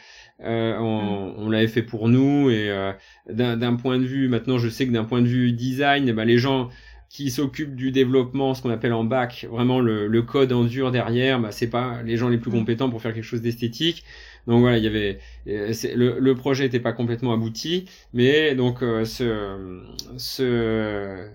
euh, 0.45 0.77
on, 0.79 1.35
on 1.39 1.51
l'avait 1.51 1.67
fait 1.67 1.83
pour 1.83 2.09
nous 2.09 2.51
et 2.51 2.69
euh, 2.69 2.93
d'un 3.31 3.77
point 3.77 3.99
de 3.99 4.05
vue 4.05 4.29
maintenant 4.29 4.59
je 4.59 4.69
sais 4.69 4.87
que 4.87 4.93
d'un 4.93 5.05
point 5.05 5.23
de 5.23 5.27
vue 5.27 5.53
design 5.53 6.09
eh 6.09 6.13
ben, 6.13 6.27
les 6.27 6.37
gens 6.37 6.69
qui 7.09 7.31
s'occupe 7.31 7.75
du 7.77 7.93
développement, 7.93 8.55
ce 8.55 8.63
qu'on 8.63 8.71
appelle 8.71 8.93
en 8.93 9.05
bac, 9.05 9.47
vraiment 9.51 9.81
le, 9.81 10.07
le 10.07 10.23
code 10.23 10.53
en 10.53 10.65
dur 10.65 10.91
derrière, 10.91 11.41
bah, 11.41 11.53
c'est 11.53 11.69
pas 11.69 12.03
les 12.03 12.17
gens 12.17 12.29
les 12.29 12.39
plus 12.39 12.51
mm. 12.51 12.55
compétents 12.55 12.91
pour 12.91 13.01
faire 13.01 13.15
quelque 13.15 13.25
chose 13.25 13.43
d'esthétique. 13.43 14.05
Donc 14.47 14.61
voilà, 14.61 14.79
il 14.79 14.85
y 14.85 14.87
avait 14.87 15.19
euh, 15.49 15.73
le, 15.95 16.35
projet 16.35 16.65
n'était 16.65 16.81
pas 16.81 16.93
complètement 16.93 17.33
abouti, 17.33 17.87
mais 18.13 18.55
donc 18.55 18.83
euh, 18.83 19.05
ce, 19.05 19.83
ce, 20.19 21.27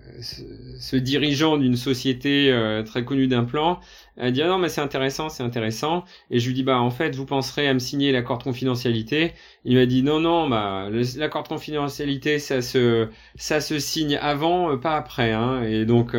ce, 0.79 0.95
dirigeant 0.95 1.57
d'une 1.57 1.75
société 1.75 2.51
euh, 2.51 2.83
très 2.83 3.03
connue 3.03 3.27
d'implants 3.27 3.79
a 4.17 4.31
dit 4.31 4.41
ah 4.41 4.47
non 4.47 4.57
mais 4.59 4.69
c'est 4.69 4.81
intéressant, 4.81 5.29
c'est 5.29 5.43
intéressant, 5.43 6.05
et 6.29 6.39
je 6.39 6.47
lui 6.47 6.53
dis 6.53 6.63
bah 6.63 6.79
en 6.79 6.91
fait 6.91 7.15
vous 7.15 7.25
penserez 7.25 7.67
à 7.67 7.73
me 7.73 7.79
signer 7.79 8.13
l'accord 8.13 8.37
de 8.37 8.43
confidentialité. 8.43 9.33
Il 9.65 9.75
m'a 9.75 9.85
dit 9.85 10.03
non 10.03 10.19
non 10.21 10.47
bah 10.47 10.87
l'accord 11.17 11.43
de 11.43 11.49
confidentialité 11.49 12.39
ça 12.39 12.61
se 12.61 13.09
ça 13.35 13.59
se 13.59 13.79
signe 13.79 14.17
avant 14.21 14.77
pas 14.77 14.95
après 14.95 15.31
hein. 15.31 15.63
et 15.63 15.85
donc 15.85 16.15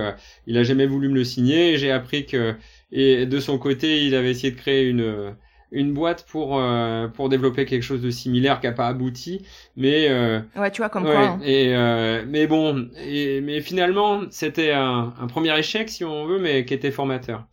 il 0.47 0.59
a 0.59 0.63
jamais 0.63 0.87
voulu 0.87 1.09
me 1.09 1.15
le 1.15 1.25
signer. 1.25 1.79
J'ai 1.79 1.91
appris 1.91 2.27
que 2.27 2.55
et 2.91 3.25
de 3.27 3.41
son 3.41 3.59
côté 3.59 4.05
il 4.05 4.15
avait 4.15 4.31
essayé 4.31 4.51
de 4.53 4.59
créer 4.59 4.89
une 4.89 5.35
une 5.73 5.93
boîte 5.93 6.27
pour 6.31 6.59
euh, 6.59 7.09
pour 7.09 7.29
développer 7.29 7.65
quelque 7.65 7.83
chose 7.83 8.03
de 8.03 8.11
similaire 8.11 8.61
qui 8.61 8.67
a 8.67 8.73
pas 8.73 8.87
abouti 8.87 9.43
mais 9.77 10.09
euh, 10.09 10.41
ouais 10.57 10.71
tu 10.71 10.83
vois 10.83 10.91
comme 10.91 11.05
quoi 11.05 11.19
hein. 11.19 11.41
et 11.43 11.75
euh, 11.75 12.25
mais 12.29 12.47
bon 12.47 12.91
et, 13.05 13.41
mais 13.41 13.61
finalement 13.61 14.21
c'était 14.31 14.73
un, 14.73 15.15
un, 15.19 15.27
premier 15.27 15.59
échec 15.59 15.89
si 15.89 16.05
on 16.05 16.27
veut 16.27 16.39
mais 16.39 16.65
qui 16.65 16.75
était 16.75 16.91
formateur. 16.91 17.47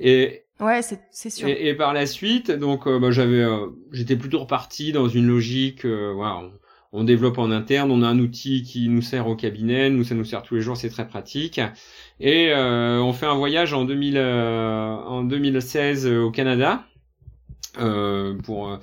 Et 0.00 0.44
ouais 0.60 0.82
c'est 0.82 1.00
c'est 1.10 1.30
sûr. 1.30 1.46
et, 1.46 1.68
et, 1.68 1.74
par 1.74 1.92
la 1.92 2.06
suite 2.06 2.50
donc 2.50 2.88
bah, 2.88 3.10
j'avais 3.10 3.46
j'étais 3.92 4.16
plutôt 4.16 4.40
reparti 4.40 4.92
dans 4.92 5.08
une 5.08 5.26
logique 5.26 5.84
voilà 5.84 6.38
on, 6.38 6.52
on, 6.92 7.04
développe 7.04 7.38
en 7.38 7.50
interne 7.50 7.90
on 7.90 8.02
a 8.02 8.08
un 8.08 8.18
outil 8.18 8.62
qui 8.62 8.88
nous 8.88 9.02
sert 9.02 9.26
au 9.26 9.36
cabinet 9.36 9.90
nous 9.90 10.04
ça 10.04 10.14
nous 10.14 10.24
sert 10.24 10.42
tous 10.42 10.54
les 10.54 10.62
jours 10.62 10.76
c'est 10.76 10.90
très 10.90 11.06
pratique. 11.06 11.60
Et 12.20 12.52
on 12.54 13.12
fait 13.12 13.26
un 13.26 13.36
voyage 13.36 13.74
en 13.74 13.84
2000 13.84 14.18
en 14.18 15.22
2016 15.22 16.06
au 16.06 16.30
Canada. 16.30 16.84
euh, 16.84 16.97
pour 18.42 18.68
euh, 18.68 18.78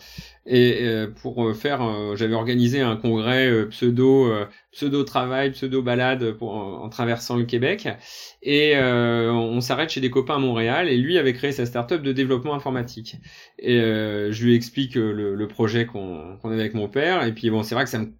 et 0.45 0.79
euh, 0.81 1.08
pour 1.08 1.55
faire 1.55 2.15
j'avais 2.15 2.36
organisé 2.36 2.81
un 2.81 2.95
congrès 2.95 3.67
pseudo 3.69 4.31
pseudo 4.71 5.03
travail 5.03 5.51
pseudo 5.51 5.81
balade 5.81 6.31
pour 6.34 6.53
en, 6.53 6.89
traversant 6.89 7.36
le 7.36 7.45
Québec 7.45 7.88
et 8.41 8.77
on 8.77 9.62
s'arrête 9.62 9.89
chez 9.89 10.01
des 10.01 10.10
copains 10.10 10.36
à 10.36 10.39
Montréal 10.39 10.88
et 10.88 10.97
lui 10.97 11.17
avait 11.17 11.34
créé 11.34 11.51
sa 11.51 11.65
startup 11.65 12.01
de 12.01 12.12
développement 12.12 12.53
informatique 12.53 13.15
et 13.60 13.79
je 13.79 14.43
lui 14.43 14.55
explique 14.55 14.95
le, 14.95 15.36
le 15.36 15.47
projet 15.47 15.86
qu'on 15.86 16.38
qu'on 16.41 16.49
avait 16.49 16.62
avec 16.62 16.73
mon 16.75 16.88
père 16.88 17.23
et 17.23 17.34
puis 17.34 17.49
bon 17.49 17.63
c'est 17.63 17.75
vrai 17.75 17.86
que 17.86 17.89
ça 17.89 17.99
me 17.99 18.13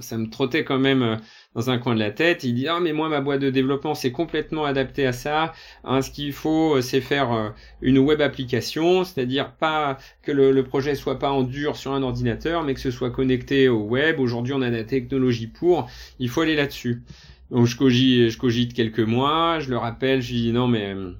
ça 0.00 0.16
me 0.16 0.30
trottait 0.30 0.64
quand 0.64 0.78
même 0.78 1.20
dans 1.54 1.70
un 1.70 1.78
coin 1.78 1.94
de 1.94 2.00
la 2.00 2.10
tête. 2.10 2.44
Il 2.44 2.54
dit 2.54 2.68
ah 2.68 2.80
mais 2.80 2.92
moi 2.92 3.08
ma 3.08 3.20
boîte 3.20 3.40
de 3.40 3.50
développement 3.50 3.94
c'est 3.94 4.12
complètement 4.12 4.64
adapté 4.64 5.06
à 5.06 5.12
ça. 5.12 5.52
Hein, 5.84 6.02
ce 6.02 6.10
qu'il 6.10 6.32
faut 6.32 6.76
euh, 6.76 6.80
c'est 6.80 7.00
faire 7.00 7.32
euh, 7.32 7.50
une 7.80 7.98
web 7.98 8.20
application, 8.20 9.04
c'est-à-dire 9.04 9.52
pas 9.56 9.98
que 10.22 10.32
le, 10.32 10.52
le, 10.52 10.64
projet 10.64 10.94
soit 10.94 11.18
pas 11.18 11.30
en 11.30 11.42
dur 11.42 11.59
sur 11.76 11.92
un 11.92 12.02
ordinateur, 12.02 12.62
mais 12.64 12.74
que 12.74 12.80
ce 12.80 12.90
soit 12.90 13.10
connecté 13.10 13.68
au 13.68 13.82
web. 13.82 14.20
Aujourd'hui 14.20 14.52
on 14.54 14.62
a 14.62 14.70
la 14.70 14.84
technologie 14.84 15.46
pour. 15.46 15.88
Il 16.18 16.28
faut 16.28 16.40
aller 16.42 16.56
là-dessus. 16.56 17.02
Donc 17.50 17.66
je 17.66 17.76
cogite, 17.76 18.30
je 18.30 18.38
cogite 18.38 18.74
quelques 18.74 19.00
mois. 19.00 19.60
Je 19.60 19.70
le 19.70 19.76
rappelle, 19.76 20.22
je 20.22 20.32
dis 20.32 20.52
non 20.52 20.68
mais 20.68 20.94
euh, 20.94 21.12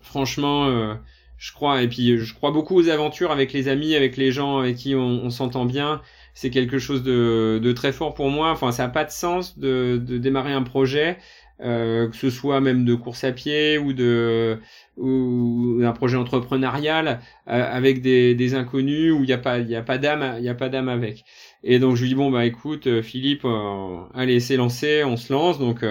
franchement. 0.00 0.96
je 1.38 1.52
crois 1.52 1.82
et 1.82 1.88
puis 1.88 2.18
je 2.18 2.34
crois 2.34 2.50
beaucoup 2.50 2.76
aux 2.76 2.88
aventures 2.88 3.30
avec 3.30 3.52
les 3.52 3.68
amis, 3.68 3.94
avec 3.94 4.16
les 4.16 4.32
gens 4.32 4.58
avec 4.58 4.76
qui 4.76 4.94
on, 4.94 5.30
s'entend 5.30 5.64
bien 5.64 6.02
c'est 6.34 6.50
quelque 6.50 6.78
chose 6.78 7.02
de, 7.02 7.72
très 7.74 7.92
fort 7.92 8.14
pour 8.14 8.30
moi. 8.30 8.50
Enfin, 8.50 8.70
ça 8.70 8.84
n'a 8.84 8.88
pas 8.90 9.04
de 9.04 9.10
sens 9.10 9.58
de, 9.58 10.00
de 10.04 10.18
démarrer 10.18 10.52
un 10.52 10.62
projet 10.62 11.18
que 11.60 12.10
ce 12.14 12.30
soit 12.30 12.60
même 12.60 12.84
de 12.84 12.94
course 12.94 13.24
à 13.24 13.32
pied 13.32 13.78
ou 13.78 13.92
de 13.92 14.60
ou 14.98 15.78
d'un 15.80 15.92
projet 15.92 16.16
entrepreneurial 16.16 17.20
avec 17.46 18.02
des, 18.02 18.54
inconnus 18.54 19.12
où 19.12 19.22
il 19.24 19.26
n'y 19.26 19.32
a 19.32 19.38
pas 19.38 19.58
il 19.58 19.68
y 19.68 19.76
a 19.76 19.82
pas 19.82 19.98
d'âme 19.98 20.36
il 20.38 20.44
y 20.44 20.48
a 20.48 20.54
pas 20.54 20.68
d'âme 20.68 20.88
avec. 20.88 21.24
Et 21.62 21.78
donc 21.78 21.96
je 21.96 22.02
lui 22.02 22.08
dis 22.10 22.14
bon 22.14 22.30
bah 22.30 22.44
écoute 22.44 23.02
Philippe 23.02 23.46
allez 24.14 24.40
c'est 24.40 24.56
lancé 24.56 25.04
on 25.04 25.16
se 25.16 25.32
lance. 25.32 25.58
Donc 25.58 25.84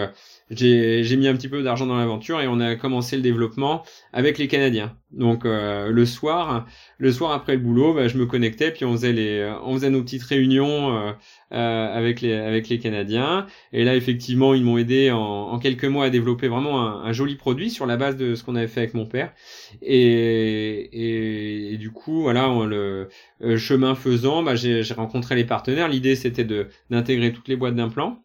j'ai 0.50 1.18
mis 1.18 1.28
un 1.28 1.36
petit 1.36 1.50
peu 1.50 1.62
d'argent 1.62 1.86
dans 1.86 1.98
l'aventure 1.98 2.40
et 2.40 2.48
on 2.48 2.60
a 2.60 2.76
commencé 2.76 3.18
le 3.18 3.22
développement 3.22 3.84
avec 4.14 4.38
les 4.38 4.48
Canadiens. 4.48 4.96
Donc 5.12 5.46
euh, 5.46 5.90
le 5.90 6.06
soir, 6.06 6.66
le 6.98 7.12
soir 7.12 7.32
après 7.32 7.54
le 7.54 7.60
boulot, 7.60 7.94
bah, 7.94 8.08
je 8.08 8.18
me 8.18 8.26
connectais 8.26 8.72
puis 8.72 8.86
on 8.86 8.94
faisait 8.94 9.12
les, 9.12 9.54
on 9.64 9.74
faisait 9.74 9.90
nos 9.90 10.02
petites 10.02 10.24
réunions 10.24 10.96
euh, 10.96 11.12
euh, 11.54 11.98
avec 11.98 12.22
les 12.22 12.34
avec 12.34 12.70
les 12.70 12.80
Canadiens. 12.80 13.46
Et 13.74 13.84
là 13.84 13.96
effectivement 13.96 14.54
ils 14.54 14.64
m'ont 14.64 14.78
aidé 14.78 15.12
en, 15.12 15.20
en, 15.20 15.60
quelques 15.60 15.86
mois 15.86 16.06
à 16.06 16.10
développer 16.10 16.48
vraiment 16.48 16.82
un, 16.82 17.12
joli 17.12 17.36
produit 17.36 17.70
sur 17.70 17.86
la 17.86 17.98
base 17.98 18.16
de 18.16 18.36
ce 18.36 18.44
qu'on 18.44 18.56
avait 18.56 18.68
fait 18.68 18.82
avec 18.82 18.94
mon 18.94 19.06
père. 19.06 19.34
Et, 19.82 21.74
et, 21.74 21.78
du 21.78 21.92
coup 21.92 22.22
voilà 22.22 22.48
le 22.66 23.58
chemin 23.58 23.96
faisant, 23.96 24.44
bah, 24.44 24.56
j'ai 24.56 24.82
rencontré 24.96 25.36
les 25.36 25.46
partenaires. 25.46 25.90
L'idée 25.90 26.16
c'était 26.16 26.46
de 26.46 26.68
d'intégrer 26.90 27.34
toutes 27.34 27.50
les 27.50 27.58
boîtes 27.58 27.76
d'implants. 27.76 28.24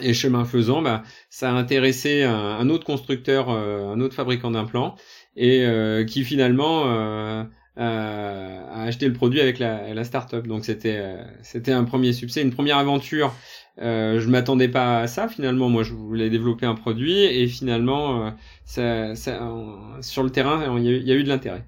Et 0.00 0.14
chemin 0.14 0.44
faisant, 0.44 0.82
bah, 0.82 1.02
ça 1.30 1.50
a 1.50 1.54
intéressé 1.54 2.22
un, 2.22 2.68
autre 2.70 2.84
constructeur, 2.84 3.50
euh, 3.50 3.92
un 3.92 4.00
autre 4.00 4.14
fabricant 4.14 4.50
d'implants, 4.50 4.94
et 5.36 5.64
euh, 5.64 6.04
qui 6.04 6.24
finalement 6.24 6.84
euh, 6.86 7.44
a 7.76 8.82
acheté 8.84 9.06
le 9.06 9.12
produit 9.12 9.40
avec 9.40 9.58
la, 9.58 9.92
la 9.94 10.04
start-up. 10.04 10.46
Donc 10.46 10.64
c'était 10.64 11.16
c'était 11.42 11.72
un 11.72 11.84
premier 11.84 12.12
succès, 12.12 12.42
une 12.42 12.52
première 12.52 12.78
aventure. 12.78 13.34
je 13.78 14.28
m'attendais 14.28 14.68
pas 14.68 15.00
à 15.00 15.06
ça 15.06 15.28
finalement. 15.28 15.68
Moi, 15.68 15.82
je 15.82 15.94
voulais 15.94 16.30
développer 16.30 16.66
un 16.66 16.74
produit, 16.74 17.24
et 17.24 17.46
finalement, 17.48 18.34
ça, 18.64 19.14
ça, 19.14 19.40
sur 20.00 20.22
le 20.22 20.30
terrain, 20.30 20.78
il 20.78 20.86
y 20.86 21.12
a 21.12 21.14
eu 21.14 21.24
de 21.24 21.28
l'intérêt. 21.28 21.64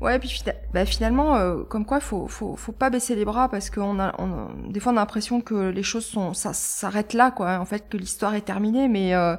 Ouais, 0.00 0.18
puis 0.18 0.42
bah, 0.72 0.86
finalement, 0.86 1.36
euh, 1.36 1.62
comme 1.64 1.84
quoi, 1.84 2.00
faut, 2.00 2.26
faut, 2.26 2.56
faut 2.56 2.72
pas 2.72 2.88
baisser 2.88 3.14
les 3.14 3.26
bras 3.26 3.50
parce 3.50 3.68
qu'on 3.68 4.00
a, 4.00 4.14
on, 4.18 4.48
des 4.70 4.80
fois, 4.80 4.92
on 4.92 4.96
a 4.96 5.00
l'impression 5.00 5.42
que 5.42 5.68
les 5.68 5.82
choses 5.82 6.06
sont, 6.06 6.32
ça 6.32 6.54
s'arrête 6.54 7.12
là, 7.12 7.30
quoi. 7.30 7.58
En 7.58 7.66
fait, 7.66 7.86
que 7.88 7.98
l'histoire 7.98 8.34
est 8.34 8.40
terminée, 8.40 8.88
mais 8.88 9.14
euh, 9.14 9.36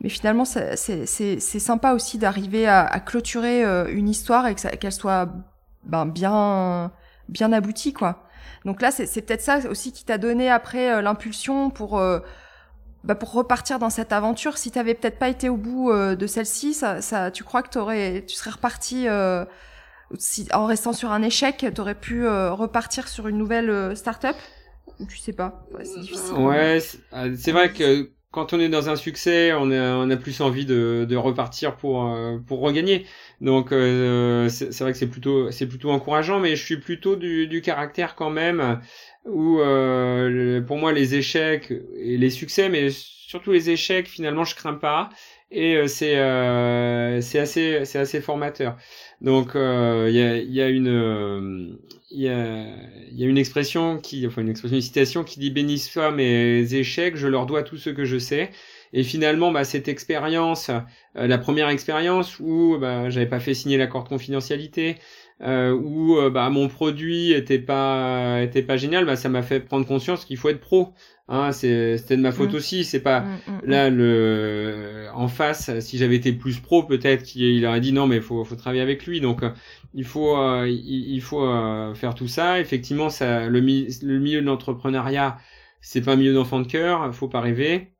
mais 0.00 0.08
finalement, 0.08 0.44
c'est 0.44 1.06
sympa 1.06 1.92
aussi 1.92 2.18
d'arriver 2.18 2.66
à, 2.66 2.84
à, 2.84 2.98
clôturer 2.98 3.64
euh, 3.64 3.86
une 3.88 4.08
histoire 4.08 4.48
et 4.48 4.56
qu'elle 4.56 4.92
soit 4.92 5.28
ben, 5.84 6.06
bien 6.06 6.90
bien 7.28 7.52
aboutie, 7.52 7.92
quoi. 7.92 8.24
Donc 8.64 8.82
là, 8.82 8.90
c'est 8.90 9.22
peut-être 9.22 9.42
ça 9.42 9.60
aussi 9.70 9.92
qui 9.92 10.04
t'a 10.04 10.18
donné 10.18 10.50
après 10.50 11.02
l'impulsion 11.02 11.70
pour 11.70 12.02
bah 13.04 13.14
pour 13.14 13.32
repartir 13.32 13.78
dans 13.78 13.90
cette 13.90 14.12
aventure. 14.12 14.58
Si 14.58 14.70
t'avais 14.72 14.94
peut-être 14.94 15.18
pas 15.18 15.28
été 15.28 15.48
au 15.48 15.56
bout 15.56 15.92
de 15.92 16.26
celle-ci, 16.26 16.74
ça, 16.74 17.00
ça, 17.02 17.30
tu 17.30 17.44
crois 17.44 17.62
que 17.62 17.70
t'aurais, 17.70 18.24
tu 18.26 18.34
serais 18.34 18.50
reparti 18.50 19.06
en 20.52 20.66
restant 20.66 20.92
sur 20.92 21.10
un 21.10 21.22
échec, 21.22 21.64
tu 21.74 21.80
aurais 21.80 21.94
pu 21.94 22.24
euh, 22.24 22.52
repartir 22.52 23.08
sur 23.08 23.28
une 23.28 23.38
nouvelle 23.38 23.70
euh, 23.70 23.94
start-up? 23.94 24.36
Tu 25.08 25.18
sais 25.18 25.32
pas 25.32 25.66
Ouais, 25.72 25.84
c'est 25.84 26.00
difficile. 26.00 26.34
Ouais, 26.36 26.78
ah, 27.12 27.24
c'est 27.36 27.52
vrai 27.52 27.72
que 27.72 28.10
quand 28.30 28.52
on 28.52 28.60
est 28.60 28.68
dans 28.68 28.88
un 28.88 28.96
succès, 28.96 29.52
on 29.52 29.70
a, 29.70 30.16
plus 30.16 30.40
envie 30.40 30.64
de, 30.64 31.16
repartir 31.16 31.76
pour, 31.76 32.04
euh, 32.04 32.38
regagner. 32.50 33.06
Donc 33.40 33.70
c'est 33.70 34.80
vrai 34.80 34.92
que 34.92 34.98
c'est 34.98 35.08
plutôt, 35.08 35.50
c'est 35.50 35.66
plutôt 35.66 35.90
encourageant, 35.90 36.40
mais 36.40 36.56
je 36.56 36.64
suis 36.64 36.78
plutôt 36.78 37.16
du, 37.16 37.46
du 37.46 37.60
caractère 37.62 38.14
quand 38.14 38.30
même 38.30 38.80
où 39.26 39.58
pour 40.66 40.76
moi 40.78 40.92
les 40.92 41.14
échecs 41.14 41.72
et 41.96 42.16
les 42.16 42.30
succès, 42.30 42.68
mais 42.68 42.88
surtout 42.90 43.52
les 43.52 43.70
échecs, 43.70 44.08
finalement 44.08 44.44
je 44.44 44.54
crains 44.54 44.74
pas 44.74 45.08
et 45.50 45.86
c'est 45.88 46.14
c'est 47.20 47.38
assez 47.38 47.84
c'est 47.84 47.98
assez 47.98 48.20
formateur. 48.20 48.76
Donc 49.22 49.52
il 49.54 50.12
y, 50.12 50.60
a, 50.60 50.68
une 50.68 51.78
expression 53.38 53.98
qui 53.98 54.26
enfin 54.26 54.42
une 54.42 54.50
expression 54.50 54.76
une 54.76 54.82
citation 54.82 55.24
qui 55.24 55.40
dit 55.40 55.50
bénis 55.50 55.78
soit 55.78 56.10
mes 56.10 56.74
échecs, 56.74 57.16
je 57.16 57.28
leur 57.28 57.46
dois 57.46 57.62
tout 57.62 57.78
ce 57.78 57.88
que 57.88 58.04
je 58.04 58.18
sais. 58.18 58.50
Et 58.92 59.02
finalement, 59.04 59.50
bah, 59.52 59.64
cette 59.64 59.88
expérience, 59.88 60.70
euh, 61.16 61.26
la 61.26 61.38
première 61.38 61.68
expérience 61.68 62.38
où 62.40 62.76
bah, 62.78 63.08
j'avais 63.10 63.26
pas 63.26 63.40
fait 63.40 63.54
signer 63.54 63.78
l'accord 63.78 64.04
de 64.04 64.08
confidentialité, 64.08 64.96
euh, 65.42 65.72
où 65.72 66.18
euh, 66.18 66.30
bah, 66.30 66.50
mon 66.50 66.68
produit 66.68 67.32
était 67.32 67.58
pas 67.58 68.42
était 68.42 68.64
génial, 68.78 69.06
bah, 69.06 69.16
ça 69.16 69.28
m'a 69.28 69.42
fait 69.42 69.60
prendre 69.60 69.86
conscience 69.86 70.24
qu'il 70.24 70.36
faut 70.36 70.50
être 70.50 70.60
pro. 70.60 70.92
Hein, 71.28 71.52
c'était 71.52 72.16
de 72.16 72.22
ma 72.22 72.32
faute 72.32 72.52
mm. 72.52 72.56
aussi. 72.56 72.84
C'est 72.84 73.00
pas 73.00 73.20
mm, 73.20 73.26
mm, 73.46 73.60
là 73.64 73.90
le 73.90 75.06
en 75.14 75.28
face. 75.28 75.78
Si 75.80 75.98
j'avais 75.98 76.16
été 76.16 76.32
plus 76.32 76.60
pro, 76.60 76.82
peut-être 76.82 77.22
qu'il 77.22 77.64
aurait 77.66 77.80
dit 77.80 77.92
non, 77.92 78.06
mais 78.06 78.20
faut 78.20 78.44
faut 78.44 78.56
travailler 78.56 78.82
avec 78.82 79.06
lui. 79.06 79.20
Donc 79.20 79.42
euh, 79.42 79.50
il 79.94 80.04
faut 80.04 80.36
euh, 80.36 80.68
il, 80.68 81.14
il, 81.14 81.20
faut 81.20 81.46
faire 81.94 82.14
tout 82.14 82.28
ça. 82.28 82.60
Effectivement, 82.60 83.08
ça 83.10 83.46
le, 83.48 83.60
le 83.60 84.18
milieu 84.18 84.40
de 84.40 84.46
l'entrepreneuriat, 84.46 85.38
c'est 85.80 86.02
pas 86.02 86.12
un 86.12 86.16
milieu 86.16 86.34
d'enfant 86.34 86.60
de 86.60 86.66
cœur. 86.66 87.14
Faut 87.14 87.28
pas 87.28 87.40
rêver. 87.40 87.92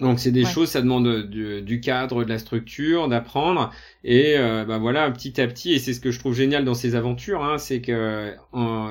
Donc 0.00 0.20
c'est 0.20 0.30
des 0.30 0.44
choses, 0.44 0.68
ça 0.68 0.80
demande 0.80 1.28
du, 1.28 1.62
du, 1.62 1.80
cadre, 1.80 2.24
de 2.24 2.28
la 2.28 2.38
structure, 2.38 3.08
d'apprendre. 3.08 3.70
Et 4.04 4.36
euh, 4.36 4.64
bah 4.64 4.78
voilà, 4.78 5.10
petit 5.10 5.40
à 5.40 5.46
petit, 5.48 5.72
et 5.72 5.78
c'est 5.78 5.92
ce 5.92 6.00
que 6.00 6.10
je 6.10 6.18
trouve 6.18 6.34
génial 6.34 6.64
dans 6.64 6.74
ces 6.74 6.94
aventures, 6.94 7.42
hein, 7.42 7.58
c'est 7.58 7.80
que 7.80 8.34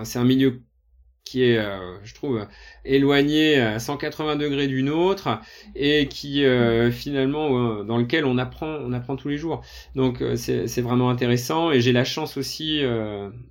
c'est 0.03 0.19
un 0.19 0.25
milieu 0.25 0.61
qui 1.23 1.43
est, 1.43 1.57
euh, 1.57 1.97
je 2.03 2.13
trouve, 2.13 2.47
éloigné 2.87 3.59
à 3.59 3.79
180 3.79 4.35
degrés 4.35 4.67
d'une 4.67 4.89
autre 4.89 5.39
et 5.75 6.07
qui 6.07 6.45
euh, 6.45 6.91
finalement 6.91 7.83
dans 7.83 7.97
lequel 7.97 8.25
on 8.25 8.37
apprend, 8.37 8.77
on 8.85 8.93
apprend 8.93 9.15
tous 9.15 9.29
les 9.29 9.37
jours. 9.37 9.61
Donc 9.95 10.23
c'est 10.35 10.81
vraiment 10.81 11.09
intéressant 11.09 11.71
et 11.71 11.81
j'ai 11.81 11.93
la 11.93 12.03
chance 12.03 12.37
aussi 12.37 12.81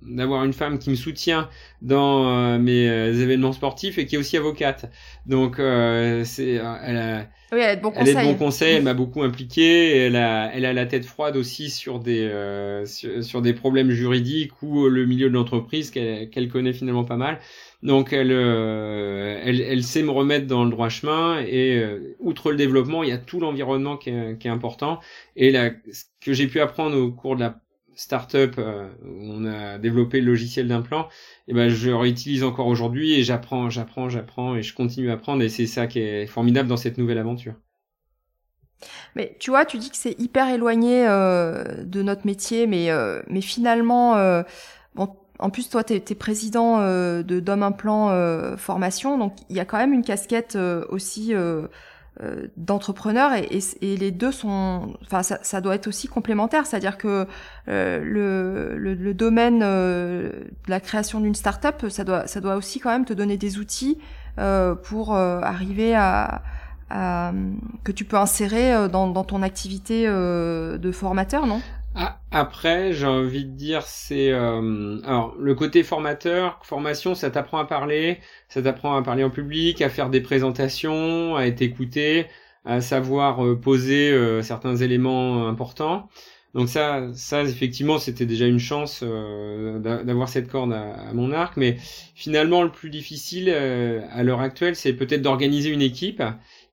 d'avoir 0.01 0.43
une 0.43 0.53
femme 0.53 0.79
qui 0.79 0.89
me 0.89 0.95
soutient 0.95 1.49
dans 1.81 2.57
mes 2.59 2.85
événements 2.85 3.53
sportifs 3.53 3.97
et 3.97 4.05
qui 4.05 4.15
est 4.15 4.17
aussi 4.17 4.37
avocate. 4.37 4.91
Donc 5.25 5.57
c'est, 5.57 6.61
elle 6.83 6.97
a 6.97 7.27
oui, 7.53 7.59
elle 7.61 7.71
est 7.71 7.75
de 7.77 7.81
bons 7.81 7.91
conseils. 7.91 8.09
Elle 8.09 8.17
est 8.17 8.21
de 8.23 8.31
bons 8.33 8.45
conseils, 8.45 8.75
elle 8.75 8.83
m'a 8.83 8.93
beaucoup 8.93 9.23
impliqué. 9.23 9.97
Elle 9.97 10.17
a, 10.17 10.51
elle 10.53 10.65
a 10.65 10.73
la 10.73 10.85
tête 10.85 11.05
froide 11.05 11.37
aussi 11.37 11.69
sur 11.69 11.99
des, 11.99 12.23
euh, 12.23 12.85
sur, 12.85 13.41
des 13.41 13.53
problèmes 13.53 13.89
juridiques 13.89 14.61
ou 14.61 14.85
euh, 14.85 14.89
le 14.89 15.05
milieu 15.05 15.29
de 15.29 15.33
l'entreprise 15.33 15.89
qu'elle 15.89 16.49
connaît 16.51 16.73
finalement 16.73 17.05
pas 17.05 17.15
mal. 17.15 17.39
Donc 17.83 18.11
elle, 18.11 18.31
euh, 18.31 19.39
elle, 19.43 19.61
elle, 19.61 19.83
sait 19.83 20.01
me 20.01 20.09
remettre 20.09 20.47
dans 20.47 20.63
le 20.63 20.71
droit 20.71 20.89
chemin 20.89 21.39
et 21.41 21.83
outre 22.19 22.51
le 22.51 22.57
développement, 22.57 23.03
il 23.03 23.09
y 23.09 23.13
a 23.13 23.17
tout 23.17 23.39
l'environnement 23.39 23.97
qui 23.97 24.09
est, 24.09 24.37
qui 24.39 24.47
est 24.47 24.51
important. 24.51 24.99
Et 25.35 25.51
là, 25.51 25.71
ce 25.91 26.05
que 26.21 26.33
j'ai 26.33 26.47
pu 26.47 26.59
apprendre 26.59 26.97
au 26.97 27.11
cours 27.11 27.35
de 27.35 27.41
la 27.41 27.61
startup 27.95 28.55
euh, 28.57 28.89
où 29.03 29.31
on 29.33 29.45
a 29.45 29.77
développé 29.79 30.21
le 30.21 30.27
logiciel 30.27 30.67
d'implant, 30.67 31.09
et 31.47 31.53
ben 31.53 31.69
je 31.69 31.89
réutilise 31.89 32.43
encore 32.43 32.67
aujourd'hui 32.67 33.13
et 33.15 33.23
j'apprends, 33.23 33.69
j'apprends, 33.69 34.07
j'apprends 34.09 34.55
et 34.55 34.61
je 34.61 34.73
continue 34.75 35.09
à 35.09 35.13
apprendre 35.13 35.43
et 35.43 35.49
c'est 35.49 35.65
ça 35.67 35.87
qui 35.87 35.99
est 35.99 36.27
formidable 36.27 36.69
dans 36.69 36.77
cette 36.77 36.97
nouvelle 36.97 37.17
aventure. 37.17 37.55
Mais 39.15 39.35
tu 39.39 39.49
vois, 39.49 39.65
tu 39.65 39.77
dis 39.77 39.89
que 39.89 39.97
c'est 39.97 40.19
hyper 40.19 40.49
éloigné 40.49 41.07
euh, 41.07 41.83
de 41.83 42.01
notre 42.01 42.25
métier, 42.25 42.67
mais 42.67 42.91
euh, 42.91 43.21
mais 43.27 43.41
finalement, 43.41 44.15
euh, 44.17 44.43
bon, 44.95 45.09
en 45.39 45.49
plus 45.49 45.69
toi, 45.69 45.83
tu 45.83 45.93
es, 45.93 46.15
président 46.15 46.79
euh, 46.79 47.23
de 47.23 47.39
Dom 47.39 47.63
Implant 47.63 48.11
Formation, 48.57 49.17
donc 49.17 49.33
il 49.49 49.55
y 49.55 49.59
a 49.59 49.65
quand 49.65 49.77
même 49.77 49.93
une 49.93 50.03
casquette 50.03 50.57
aussi 50.89 51.33
euh, 52.23 52.47
d'entrepreneurs 52.57 53.33
et, 53.33 53.59
et, 53.81 53.95
les 53.95 54.09
deux 54.09 54.31
sont 54.31 54.95
enfin 55.03 55.21
ça, 55.21 55.61
doit 55.61 55.75
être 55.75 55.85
aussi 55.85 56.07
complémentaire. 56.07 56.65
C'est 56.65 56.75
à 56.75 56.79
dire 56.79 56.97
que 56.97 57.27
euh, 57.67 58.75
le, 58.75 59.13
domaine 59.13 59.61
euh, 59.61 60.31
de 60.31 60.69
la 60.69 60.79
création 60.79 61.19
d'une 61.19 61.35
start-up 61.35 61.85
ça 61.89 62.03
doit 62.03 62.25
ça 62.25 62.41
doit 62.41 62.55
aussi 62.55 62.79
quand 62.79 62.89
même 62.89 63.05
te 63.05 63.13
donner 63.13 63.37
des 63.37 63.59
outils 63.59 63.99
euh, 64.39 64.73
pour 64.73 65.13
arriver 65.13 65.93
à, 65.95 66.41
que 67.83 67.91
tu 67.91 68.03
peux 68.03 68.17
insérer 68.17 68.89
dans 68.89 69.23
ton 69.23 69.43
activité 69.43 70.07
de 70.07 70.91
formateur 70.91 71.45
non? 71.45 71.61
Ah, 71.99 72.21
après, 72.29 72.93
j'ai 72.93 73.07
envie 73.07 73.43
de 73.43 73.49
dire, 73.55 73.81
c'est 73.81 74.31
euh, 74.31 74.99
alors 75.03 75.35
le 75.39 75.55
côté 75.55 75.81
formateur, 75.81 76.59
formation, 76.63 77.15
ça 77.15 77.31
t'apprend 77.31 77.57
à 77.57 77.65
parler, 77.65 78.19
ça 78.49 78.61
t'apprend 78.61 78.95
à 78.95 79.01
parler 79.01 79.23
en 79.23 79.31
public, 79.31 79.81
à 79.81 79.89
faire 79.89 80.11
des 80.11 80.21
présentations, 80.21 81.35
à 81.35 81.47
être 81.47 81.63
écouté, 81.63 82.27
à 82.65 82.81
savoir 82.81 83.43
euh, 83.43 83.59
poser 83.59 84.11
euh, 84.11 84.43
certains 84.43 84.75
éléments 84.75 85.47
importants. 85.47 86.07
Donc 86.53 86.69
ça, 86.69 87.07
ça 87.15 87.41
effectivement, 87.43 87.97
c'était 87.97 88.27
déjà 88.27 88.45
une 88.45 88.59
chance 88.59 89.03
d'avoir 89.03 90.29
cette 90.29 90.49
corde 90.49 90.73
à, 90.73 91.13
mon 91.13 91.31
arc. 91.31 91.57
Mais 91.57 91.77
finalement, 92.15 92.61
le 92.63 92.71
plus 92.71 92.89
difficile 92.91 93.49
à 93.49 94.23
l'heure 94.23 94.41
actuelle, 94.41 94.75
c'est 94.75 94.93
peut-être 94.93 95.21
d'organiser 95.21 95.69
une 95.69 95.81
équipe 95.81 96.21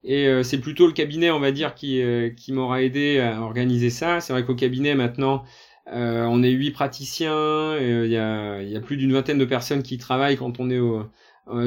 et 0.04 0.26
euh, 0.28 0.42
c'est 0.42 0.58
plutôt 0.58 0.86
le 0.86 0.92
cabinet, 0.92 1.30
on 1.30 1.40
va 1.40 1.50
dire, 1.50 1.74
qui, 1.74 2.02
euh, 2.02 2.28
qui 2.30 2.52
m'aura 2.52 2.82
aidé 2.82 3.18
à 3.20 3.40
organiser 3.40 3.88
ça. 3.90 4.20
C'est 4.20 4.32
vrai 4.34 4.44
qu'au 4.44 4.54
cabinet, 4.54 4.94
maintenant, 4.94 5.44
euh, 5.92 6.24
on 6.28 6.42
est 6.42 6.50
huit 6.50 6.72
praticiens. 6.72 7.78
Il 7.78 8.10
y 8.10 8.16
a, 8.16 8.62
y, 8.62 8.76
a, 8.76 8.80
plus 8.80 8.98
d'une 8.98 9.12
vingtaine 9.12 9.38
de 9.38 9.44
personnes 9.46 9.82
qui 9.82 9.96
travaillent 9.96 10.36
quand 10.36 10.60
on 10.60 10.70
est 10.70 10.78
au, 10.78 11.04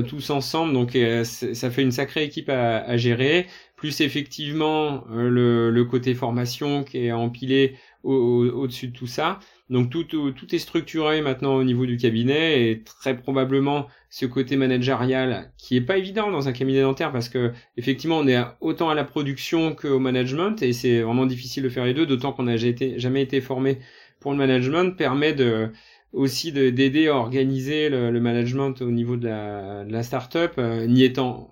tous 0.07 0.31
ensemble, 0.31 0.73
donc 0.73 0.97
ça 1.23 1.69
fait 1.69 1.83
une 1.83 1.91
sacrée 1.91 2.23
équipe 2.23 2.49
à, 2.49 2.77
à 2.79 2.97
gérer. 2.97 3.45
Plus 3.75 4.01
effectivement 4.01 5.03
le, 5.07 5.69
le, 5.69 5.85
côté 5.85 6.15
formation 6.15 6.83
qui 6.83 7.05
est 7.05 7.11
empilé 7.11 7.75
au-dessus 8.03 8.88
de 8.88 8.93
tout 8.93 9.05
ça. 9.05 9.38
Donc 9.69 9.91
tout, 9.91 10.03
tout, 10.03 10.55
est 10.55 10.59
structuré 10.59 11.21
maintenant 11.21 11.55
au 11.55 11.63
niveau 11.63 11.85
du 11.85 11.97
cabinet 11.97 12.71
et 12.71 12.81
très 12.83 13.17
probablement 13.17 13.88
ce 14.10 14.26
côté 14.26 14.55
managérial 14.55 15.51
qui 15.58 15.76
est 15.76 15.82
pas 15.82 15.97
évident 15.97 16.32
dans 16.32 16.47
un 16.47 16.53
cabinet 16.53 16.82
dentaire 16.82 17.12
parce 17.12 17.30
que 17.30 17.51
effectivement 17.76 18.18
on 18.18 18.28
est 18.28 18.41
autant 18.62 18.89
à 18.89 18.95
la 18.95 19.03
production 19.03 19.76
qu'au 19.76 19.99
management 19.99 20.62
et 20.62 20.74
c'est 20.74 21.01
vraiment 21.01 21.26
difficile 21.26 21.64
de 21.64 21.70
faire 21.70 21.86
les 21.86 21.93
deux 21.93 22.05
d'autant 22.05 22.32
qu'on 22.32 22.43
n'a 22.43 22.58
jamais 22.58 23.22
été 23.22 23.41
formé 23.41 23.80
pour 24.20 24.32
le 24.32 24.38
management 24.38 24.95
permet 24.95 25.34
de 25.34 25.72
aussi 26.14 26.51
d'aider 26.51 27.08
à 27.08 27.16
organiser 27.16 27.89
le, 27.89 28.20
management 28.20 28.82
au 28.82 28.91
niveau 28.91 29.18
de 29.18 29.28
la, 29.28 29.84
de 29.84 29.91
la 29.91 30.03
start-up 30.03 30.53
euh, 30.58 30.88
n'y 30.88 31.03
étant 31.03 31.49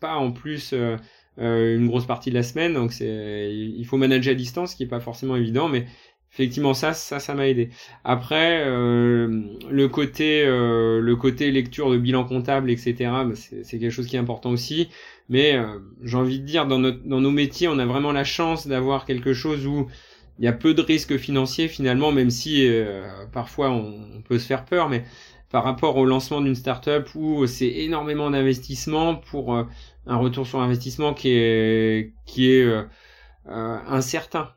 pas 0.00 0.16
en 0.16 0.32
plus 0.32 0.72
euh, 0.72 0.96
euh, 1.38 1.76
une 1.76 1.88
grosse 1.88 2.06
partie 2.06 2.30
de 2.30 2.34
la 2.34 2.42
semaine. 2.42 2.74
Donc 2.74 2.92
c'est 2.92 3.50
il 3.52 3.84
faut 3.84 3.96
manager 3.96 4.32
à 4.32 4.34
distance 4.34 4.72
ce 4.72 4.76
qui 4.76 4.84
est 4.84 4.88
pas 4.88 5.00
forcément 5.00 5.36
évident 5.36 5.68
mais 5.68 5.86
effectivement 6.34 6.74
ça 6.74 6.94
ça 6.94 7.20
ça 7.20 7.34
m'a 7.34 7.48
aidé. 7.48 7.70
Après 8.04 8.64
euh, 8.66 9.44
le 9.70 9.88
côté 9.88 10.44
euh, 10.44 11.00
le 11.00 11.16
côté 11.16 11.50
lecture 11.52 11.90
de 11.90 11.96
bilan 11.96 12.24
comptable 12.24 12.70
etc 12.70 12.94
bah, 13.00 13.34
c'est 13.34 13.78
quelque 13.78 13.90
chose 13.90 14.06
qui 14.06 14.16
est 14.16 14.18
important 14.18 14.50
aussi. 14.50 14.88
Mais 15.28 15.54
euh, 15.56 15.78
j'ai 16.02 16.16
envie 16.16 16.40
de 16.40 16.44
dire 16.44 16.66
dans 16.66 16.78
notre 16.78 17.02
dans 17.04 17.20
nos 17.20 17.30
métiers 17.30 17.68
on 17.68 17.78
a 17.78 17.86
vraiment 17.86 18.12
la 18.12 18.24
chance 18.24 18.66
d'avoir 18.66 19.04
quelque 19.06 19.32
chose 19.32 19.66
où 19.66 19.86
il 20.40 20.44
y 20.44 20.48
a 20.48 20.52
peu 20.52 20.74
de 20.74 20.82
risques 20.82 21.16
financiers 21.16 21.68
finalement 21.68 22.10
même 22.10 22.30
si 22.30 22.68
parfois 23.32 23.70
on, 23.70 24.22
peut 24.28 24.38
se 24.38 24.46
faire 24.46 24.64
peur. 24.64 24.88
Mais 24.88 25.04
par 25.50 25.62
rapport 25.62 25.96
au 25.96 26.04
lancement 26.06 26.40
d'une 26.40 26.56
startup 26.56 27.08
où 27.14 27.46
c'est 27.46 27.68
énormément 27.68 28.30
d'investissement 28.30 29.14
pour 29.14 29.54
un 29.56 30.16
retour 30.16 30.46
sur 30.46 30.60
investissement 30.60 31.14
qui 31.14 31.30
est 31.30 32.12
qui 32.26 32.50
est 32.50 32.66
incertain 33.46 34.50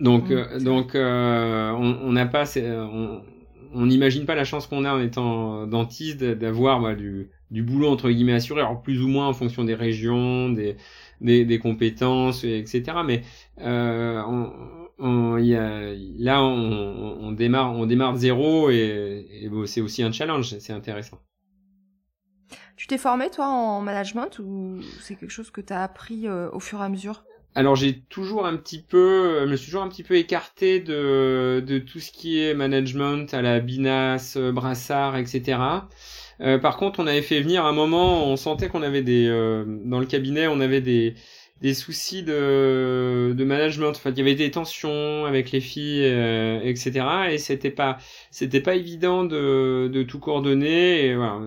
donc, 0.00 0.30
euh, 0.30 0.58
donc 0.60 0.94
euh, 0.94 1.70
on 1.70 2.12
n'a 2.12 2.26
pas, 2.26 2.44
on 3.74 3.86
n'imagine 3.86 4.24
pas 4.24 4.34
la 4.34 4.44
chance 4.44 4.66
qu'on 4.66 4.84
a 4.84 4.94
en 4.94 5.00
étant 5.00 5.66
dentiste 5.66 6.24
d'avoir 6.24 6.80
bah, 6.80 6.94
du, 6.94 7.30
du 7.50 7.62
boulot 7.62 7.88
entre 7.88 8.10
guillemets 8.10 8.34
assuré, 8.34 8.60
alors 8.60 8.82
plus 8.82 9.02
ou 9.02 9.08
moins 9.08 9.28
en 9.28 9.34
fonction 9.34 9.64
des 9.64 9.74
régions, 9.74 10.48
des, 10.48 10.76
des, 11.20 11.44
des 11.44 11.58
compétences, 11.58 12.44
etc. 12.44 12.98
Mais 13.04 13.22
euh, 13.60 14.22
on, 14.26 14.52
on, 14.98 15.38
y 15.38 15.54
a, 15.54 15.92
là, 16.18 16.42
on, 16.42 17.18
on, 17.20 17.32
démarre, 17.32 17.72
on 17.72 17.86
démarre 17.86 18.14
de 18.14 18.18
zéro 18.18 18.70
et, 18.70 19.26
et 19.30 19.48
bon, 19.48 19.66
c'est 19.66 19.80
aussi 19.80 20.02
un 20.02 20.12
challenge, 20.12 20.58
c'est 20.58 20.72
intéressant. 20.72 21.18
Tu 22.76 22.86
t'es 22.86 22.98
formé 22.98 23.30
toi 23.30 23.48
en 23.48 23.80
management 23.80 24.38
ou 24.38 24.80
c'est 25.00 25.16
quelque 25.16 25.30
chose 25.30 25.50
que 25.50 25.60
tu 25.60 25.72
as 25.72 25.82
appris 25.82 26.28
euh, 26.28 26.50
au 26.52 26.60
fur 26.60 26.80
et 26.80 26.84
à 26.84 26.88
mesure? 26.88 27.24
Alors 27.56 27.74
j'ai 27.74 28.00
toujours 28.00 28.46
un 28.46 28.54
petit 28.56 28.82
peu, 28.82 29.40
je 29.46 29.50
me 29.50 29.56
suis 29.56 29.66
toujours 29.66 29.82
un 29.82 29.88
petit 29.88 30.02
peu 30.02 30.16
écarté 30.16 30.78
de, 30.78 31.64
de 31.66 31.78
tout 31.78 32.00
ce 32.00 32.12
qui 32.12 32.38
est 32.38 32.52
management 32.52 33.32
à 33.32 33.40
la 33.40 33.60
Binas, 33.60 34.34
euh, 34.36 34.52
Brassard, 34.52 35.16
etc. 35.16 35.88
Euh, 36.42 36.58
par 36.58 36.76
contre, 36.76 37.00
on 37.00 37.06
avait 37.06 37.22
fait 37.22 37.40
venir 37.40 37.64
un 37.64 37.72
moment, 37.72 38.26
on 38.30 38.36
sentait 38.36 38.68
qu'on 38.68 38.82
avait 38.82 39.00
des, 39.00 39.26
euh, 39.26 39.64
dans 39.86 40.00
le 40.00 40.04
cabinet, 40.06 40.46
on 40.48 40.60
avait 40.60 40.82
des, 40.82 41.14
des 41.62 41.72
soucis 41.72 42.22
de, 42.22 43.32
de 43.34 43.44
management. 43.44 43.92
Enfin, 43.92 44.10
il 44.10 44.18
y 44.18 44.20
avait 44.20 44.34
des 44.34 44.50
tensions 44.50 45.24
avec 45.24 45.50
les 45.50 45.60
filles, 45.60 46.04
etc. 46.62 47.06
Et 47.30 47.38
c'était 47.38 47.70
pas, 47.70 47.96
c'était 48.30 48.60
pas 48.60 48.74
évident 48.74 49.24
de, 49.24 49.88
de 49.90 50.02
tout 50.02 50.18
coordonner. 50.18 51.06
Et 51.06 51.16
voilà, 51.16 51.40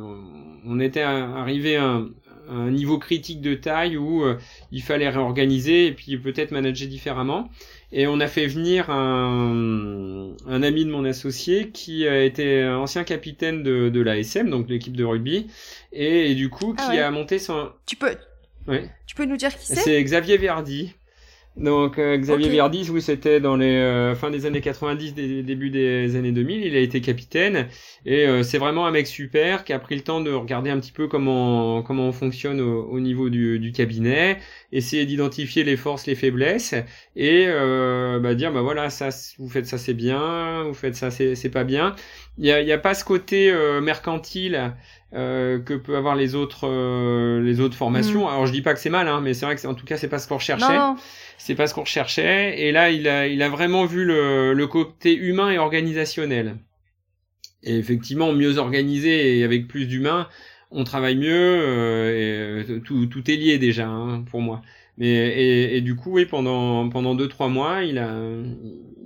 on 0.66 0.80
était 0.80 1.02
arrivé 1.02 1.76
à 1.78 1.86
un, 1.86 2.10
un 2.50 2.72
niveau 2.72 2.98
critique 2.98 3.42
de 3.42 3.54
taille 3.54 3.98
où 3.98 4.24
euh, 4.24 4.38
il 4.72 4.82
fallait 4.82 5.10
réorganiser 5.10 5.88
et 5.88 5.92
puis 5.92 6.18
peut-être 6.18 6.52
manager 6.52 6.88
différemment. 6.88 7.50
Et 7.92 8.08
on 8.08 8.20
a 8.20 8.28
fait 8.28 8.48
venir 8.48 8.90
un, 8.90 10.32
un 10.48 10.64
ami 10.64 10.86
de 10.86 10.92
mon 10.92 11.06
associé 11.06 11.70
qui 11.70 12.08
a 12.08 12.24
été 12.24 12.68
ancien 12.68 13.04
capitaine 13.04 13.64
de, 13.64 13.90
de 13.90 14.02
l'ASM, 14.02 14.50
donc 14.50 14.70
l'équipe 14.70 14.96
de 14.96 15.04
rugby, 15.04 15.48
et, 15.92 16.36
du 16.36 16.50
coup 16.50 16.76
ah 16.78 16.90
qui 16.92 17.00
a 17.00 17.10
monté 17.10 17.40
son... 17.40 17.70
Tu 17.86 17.96
peux... 17.96 18.16
Tu 19.08 19.16
peux 19.16 19.26
nous 19.26 19.38
dire 19.38 19.50
qui 19.58 19.66
c'est? 19.66 19.76
C'est 19.76 20.04
Xavier 20.04 20.38
Verdi. 20.38 20.94
Donc 21.58 22.00
euh, 22.00 22.18
Xavier 22.18 22.50
Verdis, 22.50 22.90
oui, 22.90 23.02
c'était 23.02 23.42
dans 23.42 23.58
les 23.58 23.76
euh, 23.76 24.16
fin 24.16 24.30
des 24.30 24.46
années 24.46 24.62
90, 24.62 25.14
des, 25.14 25.44
début 25.44 25.70
des 25.70 26.16
années 26.16 26.32
2000. 26.32 26.64
Il 26.64 26.76
a 26.76 26.80
été 26.80 27.02
capitaine 27.02 27.68
et 28.06 28.26
euh, 28.28 28.44
c'est 28.44 28.58
vraiment 28.58 28.86
un 28.86 28.92
mec 28.92 29.08
super 29.08 29.66
qui 29.66 29.74
a 29.74 29.80
pris 29.80 29.96
le 29.96 30.02
temps 30.02 30.22
de 30.22 30.32
regarder 30.32 30.70
un 30.70 30.80
petit 30.80 30.94
peu 30.94 31.08
comment 31.08 31.84
comment 31.84 32.04
on 32.04 32.12
fonctionne 32.14 32.62
au, 32.62 33.00
niveau 33.00 33.30
du, 33.30 33.60
du, 33.60 33.74
cabinet, 33.74 34.38
essayer 34.72 35.06
d'identifier 35.06 35.64
les 35.66 35.76
forces, 35.76 36.06
les 36.06 36.16
faiblesses 36.16 36.76
et 37.18 37.48
bah, 37.48 38.36
dire 38.36 38.54
bah 38.54 38.62
voilà 38.62 38.90
ça 38.90 39.10
vous 39.38 39.50
faites 39.50 39.66
ça 39.66 39.78
c'est 39.78 39.94
bien, 39.94 40.64
vous 40.64 40.74
faites 40.74 40.96
ça 40.96 41.12
c'est 41.12 41.52
pas 41.52 41.66
bien. 41.66 41.96
Il 42.38 42.46
y 42.46 42.52
a, 42.52 42.62
y 42.62 42.72
a 42.72 42.78
pas 42.78 42.94
ce 42.94 43.04
côté 43.04 43.52
mercantile 43.82 44.74
euh, 45.16 45.58
que 45.58 45.74
peut 45.74 45.98
avoir 45.98 46.16
les 46.16 46.36
autres 46.36 46.68
euh, 46.68 47.42
les 47.42 47.62
autres 47.62 47.76
formations. 47.76 48.26
Mm. 48.26 48.30
Alors 48.30 48.46
je 48.46 48.52
dis 48.52 48.62
pas 48.62 48.76
que 48.76 48.80
c'est 48.80 48.92
mal, 48.92 49.08
hein, 49.08 49.22
mais 49.22 49.34
c'est 49.34 49.48
vrai 49.48 49.56
que 49.56 49.66
en 49.66 49.74
tout 49.74 49.86
cas 49.86 49.98
c'est 49.98 50.08
pas 50.08 50.20
ce 50.20 50.28
qu'on 50.28 50.36
recherchait. 50.36 50.78
C'est 51.40 51.56
pas 51.56 51.66
ce 51.66 51.74
qu'on 51.74 51.82
recherchait. 51.82 52.62
Et 52.62 52.72
là 52.72 52.92
il 52.92 53.08
a 53.08 53.26
il 53.26 53.42
a 53.42 53.50
vraiment 53.50 53.86
vu 53.86 54.06
le, 54.06 54.54
le 54.54 54.68
côté 54.68 55.16
humain 55.16 55.50
et 55.50 55.58
organisationnel. 55.58 56.58
Et 57.64 57.76
effectivement 57.76 58.34
mieux 58.34 58.60
organisé 58.60 59.40
et 59.40 59.44
avec 59.44 59.68
plus 59.68 59.88
d'humains, 59.88 60.28
on 60.70 60.84
travaille 60.84 61.18
mieux. 61.18 61.60
Euh, 61.60 62.78
et 62.78 62.82
tout 62.82 63.08
tout 63.08 63.32
est 63.32 63.36
lié 63.36 63.58
déjà 63.58 63.88
hein, 63.88 64.24
pour 64.30 64.42
moi. 64.42 64.62
Mais 65.00 65.08
et, 65.08 65.78
et, 65.78 65.82
du 65.82 65.96
coup 65.96 66.12
oui 66.12 66.28
pendant 66.28 66.88
pendant 66.90 67.16
deux 67.16 67.30
trois 67.30 67.48
mois 67.48 67.84
il 67.84 67.98
a 67.98 68.14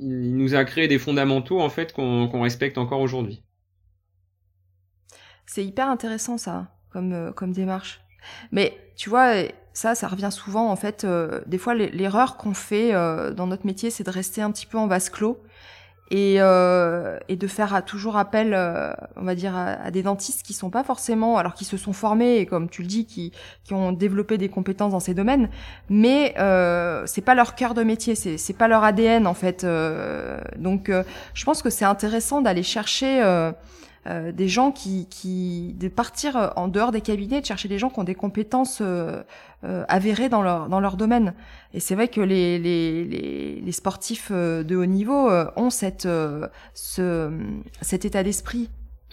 il 0.04 0.36
nous 0.36 0.56
a 0.56 0.66
créé 0.66 0.88
des 0.88 1.00
fondamentaux 1.00 1.62
en 1.62 1.70
fait 1.70 1.94
qu'on 1.94 2.42
respecte 2.42 2.78
encore 2.78 3.02
aujourd'hui. 3.02 3.44
C'est 5.46 5.66
hyper 5.66 5.90
intéressant 5.90 6.38
ça, 6.38 6.68
comme, 6.90 7.14
euh, 7.14 7.32
comme 7.32 7.52
démarche. 7.52 8.02
Mais 8.52 8.78
tu 8.96 9.10
vois, 9.10 9.34
ça, 9.74 9.96
ça 9.96 10.08
revient 10.08 10.32
souvent 10.32 10.70
en 10.70 10.76
fait. 10.76 11.04
Euh, 11.04 11.42
des 11.46 11.58
fois, 11.58 11.76
l'erreur 11.76 12.38
qu'on 12.38 12.54
fait 12.54 12.94
euh, 12.94 13.34
dans 13.34 13.48
notre 13.48 13.66
métier, 13.66 13.90
c'est 13.90 14.04
de 14.04 14.10
rester 14.10 14.42
un 14.42 14.52
petit 14.52 14.66
peu 14.66 14.78
en 14.78 14.88
vase 14.88 15.10
clos 15.10 15.42
et, 16.14 16.36
et 16.36 17.36
de 17.36 17.48
faire 17.48 17.84
toujours 17.86 18.18
appel, 18.18 18.56
on 19.16 19.24
va 19.24 19.36
dire, 19.36 19.56
à, 19.56 19.92
des 19.92 20.04
dentistes 20.04 20.44
qui 20.44 20.54
sont 20.54 20.70
pas 20.70 20.84
forcément, 20.84 21.38
alors 21.38 21.54
qui 21.54 21.66
se 21.66 21.76
sont 21.76 21.94
formés 21.94 22.38
et 22.38 22.46
comme 22.46 22.70
tu 22.70 22.84
le 22.84 22.88
dis, 22.88 23.06
qui, 23.06 23.32
qui 23.64 23.74
ont 23.74 23.92
développé 23.92 24.38
des 24.38 24.50
compétences 24.50 24.92
dans 24.92 25.00
ces 25.00 25.14
domaines, 25.14 25.50
mais 25.90 26.34
c'est 27.06 27.22
pas 27.22 27.36
leur 27.36 27.56
cœur 27.56 27.74
de 27.74 27.84
métier, 27.84 28.16
c'est 28.16 28.38
c'est 28.38 28.54
pas 28.54 28.68
leur 28.68 28.84
ADN 28.84 29.28
en 29.28 29.34
fait. 29.34 29.66
donc, 30.58 30.92
je 31.34 31.46
pense 31.46 31.62
que 31.62 31.70
c'est 31.70 31.86
intéressant 31.86 32.42
d'aller 32.42 32.64
chercher 32.64 33.22
euh, 34.06 34.34
des 34.34 34.50
gens 34.50 34.72
qui, 34.72 35.08
qui 35.10 35.76
de 35.80 35.88
partir 35.88 36.36
euh, 36.36 36.50
en 36.58 36.68
dehors 36.68 36.92
des 36.92 37.00
cabinets, 37.00 37.40
de 37.40 37.46
chercher 37.46 37.70
des 37.70 37.80
gens 37.80 37.90
qui 37.90 38.00
ont 38.00 38.04
des 38.04 38.16
compétences 38.16 38.80
euh, 38.82 39.24
avérées 39.88 40.28
dans 40.28 40.42
leur 40.42 40.68
dans 40.68 40.82
leur 40.82 40.98
domaine. 40.98 41.34
Et 41.74 41.80
c'est 41.80 41.96
vrai 41.96 42.10
que 42.10 42.20
les, 42.20 42.60
les, 42.60 43.06
les, 43.06 43.62
les, 43.62 43.72
sportifs 43.72 44.30
de 44.30 44.76
haut 44.76 44.86
niveau 44.86 45.30
ont 45.56 45.70
cette 45.70 46.08
ce, 46.74 47.32
cet 47.82 48.04
état 48.04 48.24
d'esprit 48.24 48.70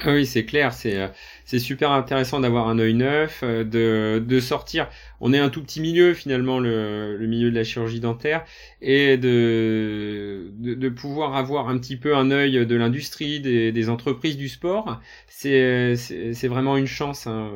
oui, 0.07 0.27
c'est 0.27 0.45
clair, 0.45 0.73
c'est 0.73 0.97
euh, 0.97 1.09
c'est 1.45 1.59
super 1.59 1.91
intéressant 1.93 2.41
d'avoir 2.41 2.69
un 2.69 2.79
œil 2.79 2.95
neuf, 2.95 3.41
euh, 3.43 3.65
de 3.65 4.19
de 4.25 4.41
sortir. 4.41 4.89
On 5.21 5.33
est 5.33 5.39
un 5.39 5.49
tout 5.51 5.63
petit 5.63 5.81
milieu 5.81 6.15
finalement 6.15 6.59
le, 6.59 7.17
le 7.17 7.27
milieu 7.27 7.51
de 7.51 7.57
la 7.57 7.65
chirurgie 7.65 8.01
dentaire 8.01 8.45
et 8.81 9.17
de, 9.17 10.51
de, 10.59 10.75
de 10.75 10.89
pouvoir 10.89 11.35
avoir 11.37 11.69
un 11.69 11.79
petit 11.79 11.97
peu 11.97 12.17
un 12.17 12.31
œil 12.31 12.65
de 12.67 12.75
l'industrie, 12.77 13.41
des, 13.41 13.73
des 13.73 13.89
entreprises 13.91 14.37
du 14.37 14.49
sport, 14.49 15.01
c'est 15.43 15.97
c'est 16.35 16.49
vraiment 16.49 16.77
une 16.77 16.87
chance 16.87 17.27
hein, 17.27 17.51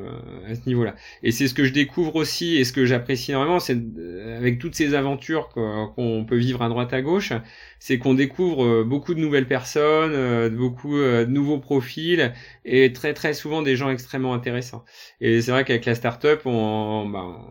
à 0.48 0.54
ce 0.54 0.60
niveau-là. 0.66 0.94
Et 1.22 1.32
c'est 1.32 1.48
ce 1.48 1.54
que 1.54 1.64
je 1.64 1.72
découvre 1.72 2.16
aussi 2.16 2.56
et 2.56 2.64
ce 2.64 2.72
que 2.72 2.86
j'apprécie 2.86 3.32
énormément, 3.32 3.60
c'est 3.60 3.76
euh, 3.76 4.38
avec 4.38 4.58
toutes 4.58 4.74
ces 4.74 4.94
aventures 4.94 5.48
qu'on 5.50 6.24
peut 6.26 6.36
vivre 6.36 6.62
à 6.62 6.68
droite 6.68 6.92
à 6.94 7.02
gauche, 7.02 7.32
c'est 7.78 7.98
qu'on 7.98 8.14
découvre 8.14 8.64
euh, 8.64 8.84
beaucoup 8.84 9.14
de 9.14 9.20
nouvelles 9.20 9.46
personnes, 9.46 10.12
euh, 10.14 10.48
beaucoup 10.48 10.96
euh, 10.96 11.26
de 11.26 11.30
nouveaux 11.30 11.58
profils 11.58 12.32
et 12.64 12.92
très 12.92 13.12
très 13.14 13.34
souvent 13.34 13.62
des 13.62 13.76
gens 13.76 13.90
extrêmement 13.90 14.34
intéressants. 14.34 14.84
Et 15.20 15.40
c'est 15.42 15.50
vrai 15.50 15.64
qu'avec 15.64 15.84
la 15.84 15.94
startup, 15.94 16.40
on, 16.46 17.06
ben, 17.08 17.44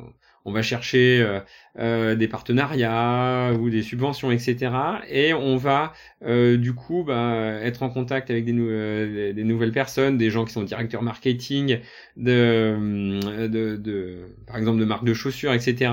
on 0.46 0.52
va 0.52 0.62
chercher 0.62 1.22
euh, 1.22 1.40
euh, 1.80 2.16
des 2.16 2.28
partenariats 2.28 3.54
ou 3.60 3.70
des 3.70 3.82
subventions, 3.82 4.32
etc. 4.32 4.72
Et 5.10 5.34
on 5.34 5.56
va 5.58 5.94
euh, 6.26 6.58
du 6.58 6.74
coup 6.74 7.04
bah, 7.04 7.60
être 7.62 7.84
en 7.84 7.90
contact 7.90 8.30
avec 8.30 8.46
des, 8.46 8.52
nouvelles 8.52 9.72
personnes, 9.72 10.18
des 10.18 10.30
gens 10.30 10.46
qui 10.46 10.54
sont 10.54 10.64
directeurs 10.64 11.02
marketing, 11.02 11.80
de, 12.18 13.18
par 14.46 14.58
exemple 14.58 14.80
de 14.80 14.86
marques 14.86 15.06
de 15.06 15.14
chaussures, 15.14 15.54
etc. 15.54 15.92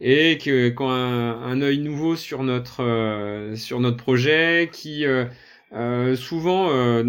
Et 0.00 0.38
que 0.38 0.68
quand 0.68 0.90
un, 0.90 1.42
un 1.42 1.62
œil 1.62 1.78
nouveau 1.78 2.16
sur 2.16 2.42
notre 2.42 3.52
sur 3.54 3.80
notre 3.80 3.96
projet, 3.96 4.68
qui 4.72 5.04
souvent 6.16 7.02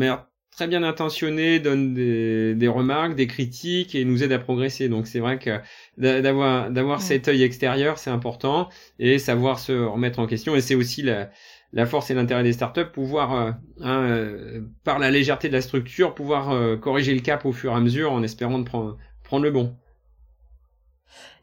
très 0.57 0.67
bien 0.67 0.81
intentionnés, 0.81 1.59
donnent 1.59 1.93
des, 1.93 2.55
des, 2.55 2.67
remarques, 2.67 3.15
des 3.15 3.27
critiques 3.27 3.93
et 3.93 4.03
nous 4.03 4.23
aident 4.23 4.33
à 4.33 4.39
progresser. 4.39 4.89
Donc 4.89 5.05
c'est 5.05 5.19
vrai 5.19 5.37
que 5.37 5.59
d'avoir 5.97 6.71
d'avoir 6.71 7.01
cet 7.01 7.27
œil 7.27 7.43
extérieur, 7.43 7.99
c'est 7.99 8.09
important 8.09 8.67
et 8.97 9.19
savoir 9.19 9.59
se 9.59 9.71
remettre 9.71 10.17
en 10.17 10.25
question. 10.25 10.55
Et 10.55 10.61
c'est 10.61 10.73
aussi 10.73 11.03
la, 11.03 11.29
la 11.73 11.85
force 11.85 12.09
et 12.09 12.15
l'intérêt 12.15 12.41
des 12.41 12.53
startups, 12.53 12.91
pouvoir, 12.91 13.33
euh, 13.33 13.51
hein, 13.81 14.01
euh, 14.01 14.61
par 14.83 14.97
la 14.97 15.11
légèreté 15.11 15.47
de 15.47 15.53
la 15.53 15.61
structure, 15.61 16.15
pouvoir 16.15 16.49
euh, 16.49 16.75
corriger 16.75 17.13
le 17.13 17.21
cap 17.21 17.45
au 17.45 17.51
fur 17.51 17.71
et 17.73 17.75
à 17.75 17.79
mesure 17.79 18.11
en 18.11 18.23
espérant 18.23 18.57
de 18.57 18.63
prendre, 18.63 18.97
prendre 19.23 19.43
le 19.43 19.51
bon. 19.51 19.75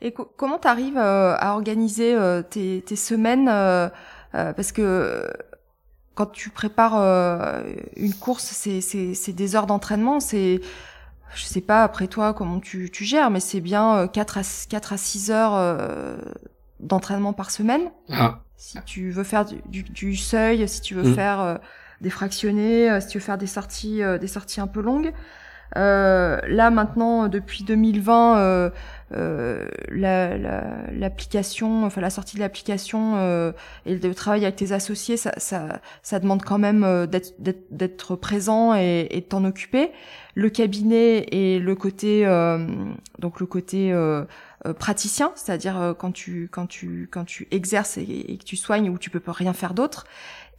Et 0.01 0.13
comment 0.13 0.59
tu 0.59 0.67
arrives 0.69 0.99
à 0.99 1.55
organiser 1.55 2.15
tes, 2.51 2.83
tes, 2.83 2.97
semaines 2.97 3.47
Parce 4.33 4.71
que 4.71 5.31
quand 6.15 6.27
tu 6.27 6.51
prépares 6.51 6.95
une 7.97 8.15
course, 8.15 8.45
c'est 8.45 9.33
des 9.33 9.57
heures 9.57 9.67
d'entraînement, 9.67 10.21
c'est 10.21 10.61
je 11.35 11.45
sais 11.45 11.61
pas 11.61 11.83
après 11.83 12.07
toi 12.07 12.33
comment 12.33 12.61
tu, 12.61 12.91
tu 12.93 13.05
gères, 13.05 13.31
mais 13.31 13.41
c'est 13.41 13.61
bien 13.61 14.07
4 14.07 14.39
à, 14.39 14.43
4 14.69 14.93
à 14.93 14.97
6 14.97 15.31
heures 15.33 15.79
d'entraînement 16.81 17.33
par 17.33 17.51
semaine. 17.51 17.91
Ah. 18.11 18.41
Si 18.57 18.79
tu 18.87 19.11
veux 19.11 19.25
faire 19.25 19.45
du, 19.45 19.83
du, 19.83 20.17
seuil, 20.17 20.67
si 20.69 20.81
tu 20.81 20.95
veux 20.95 21.11
mm. 21.11 21.15
faire 21.15 21.41
euh, 21.41 21.57
des 22.01 22.11
fractionnés, 22.11 22.91
euh, 22.91 23.01
si 23.01 23.09
tu 23.09 23.19
veux 23.19 23.25
faire 23.25 23.39
des 23.39 23.47
sorties, 23.47 24.03
euh, 24.03 24.19
des 24.19 24.29
sorties 24.29 24.61
un 24.61 24.67
peu 24.67 24.81
longues. 24.81 25.13
Là 25.75 26.71
maintenant, 26.71 27.29
depuis 27.29 27.65
2020, 27.65 28.71
l'application, 30.93 31.81
la, 31.81 31.87
enfin 31.87 32.01
la 32.01 32.11
sortie 32.11 32.37
de 32.37 32.41
l'application 32.41 33.53
et 33.87 33.97
le 33.97 34.15
travail 34.15 34.45
avec 34.45 34.57
tes 34.57 34.73
associés, 34.73 35.17
ça, 35.17 35.33
ça, 35.39 35.81
ça 36.03 36.21
demande 36.21 36.43
quand 36.43 36.59
même 36.59 37.07
d'être 37.71 38.17
présent 38.17 38.75
et, 38.75 39.09
et 39.11 39.21
de 39.21 39.27
t'en 39.27 39.45
occuper. 39.45 39.91
Le 40.37 40.51
cabinet 40.51 41.27
et 41.31 41.59
le 41.59 41.75
côté, 41.75 42.25
donc 43.19 43.41
le 43.41 43.47
côté 43.47 43.93
euh, 44.67 44.73
praticien, 44.73 45.31
c'est-à-dire 45.35 45.79
euh, 45.79 45.93
quand 45.93 46.11
tu 46.11 46.49
quand 46.51 46.67
tu 46.67 47.07
quand 47.11 47.27
tu 47.27 47.47
exerces 47.51 47.99
et, 47.99 48.39
que 48.39 48.45
tu 48.45 48.57
soignes 48.57 48.89
ou 48.89 48.97
tu 48.97 49.11
peux 49.11 49.21
rien 49.27 49.53
faire 49.53 49.75
d'autre. 49.75 50.07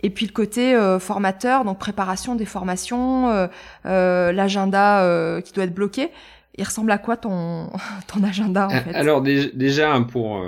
Et 0.01 0.09
puis 0.09 0.25
le 0.25 0.31
côté 0.31 0.75
euh, 0.75 0.99
formateur, 0.99 1.65
donc 1.65 1.79
préparation 1.79 2.35
des 2.35 2.45
formations, 2.45 3.49
l'agenda 3.83 5.41
qui 5.41 5.53
doit 5.53 5.63
être 5.63 5.73
bloqué. 5.73 6.11
Il 6.57 6.63
ressemble 6.63 6.91
à 6.91 6.97
quoi 6.97 7.17
ton 7.17 7.69
ton 8.07 8.23
agenda 8.23 8.67
en 8.67 8.69
fait? 8.69 8.95
Alors 8.95 9.21
déjà 9.21 9.99
pour 10.01 10.41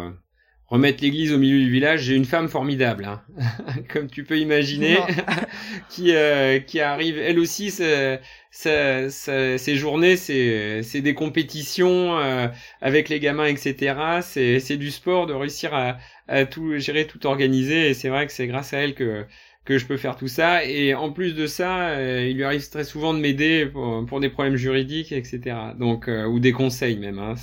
remettre 0.67 1.01
l'église 1.03 1.31
au 1.33 1.37
milieu 1.37 1.59
du 1.59 1.69
village, 1.71 2.01
j'ai 2.01 2.15
une 2.15 2.25
femme 2.25 2.49
formidable, 2.49 3.05
hein. 3.05 3.21
comme 3.91 4.09
tu 4.09 4.23
peux 4.23 4.37
imaginer, 4.37 4.97
qui 5.89 6.13
qui 6.67 6.79
arrive 6.79 7.17
elle 7.19 7.39
aussi 7.39 7.71
ça, 7.71 9.09
ça, 9.11 9.57
ces 9.57 9.75
journées, 9.75 10.17
c'est, 10.17 10.81
c'est 10.81 11.01
des 11.01 11.13
compétitions 11.13 12.17
euh, 12.17 12.47
avec 12.81 13.07
les 13.07 13.19
gamins, 13.19 13.45
etc. 13.45 13.95
C'est, 14.23 14.59
c'est 14.59 14.77
du 14.77 14.89
sport 14.89 15.27
de 15.27 15.33
réussir 15.33 15.75
à, 15.75 15.97
à 16.27 16.45
tout 16.45 16.77
gérer, 16.79 17.05
tout 17.05 17.27
organiser. 17.27 17.89
Et 17.89 17.93
c'est 17.93 18.09
vrai 18.09 18.25
que 18.25 18.33
c'est 18.33 18.47
grâce 18.47 18.73
à 18.73 18.79
elle 18.79 18.95
que 18.95 19.25
que 19.67 19.77
je 19.77 19.85
peux 19.85 19.97
faire 19.97 20.15
tout 20.15 20.29
ça. 20.29 20.63
Et 20.63 20.93
en 20.95 21.11
plus 21.11 21.35
de 21.35 21.45
ça, 21.45 21.89
euh, 21.89 22.25
il 22.25 22.37
lui 22.37 22.45
arrive 22.45 22.67
très 22.69 22.85
souvent 22.85 23.13
de 23.13 23.19
m'aider 23.19 23.65
pour, 23.65 24.19
des 24.21 24.29
problèmes 24.29 24.55
juridiques, 24.55 25.11
etc. 25.11 25.57
Donc 25.77 26.07
euh, 26.07 26.25
ou 26.25 26.39
des 26.39 26.53
conseils 26.53 26.97
même. 26.97 27.19
Hein. 27.19 27.35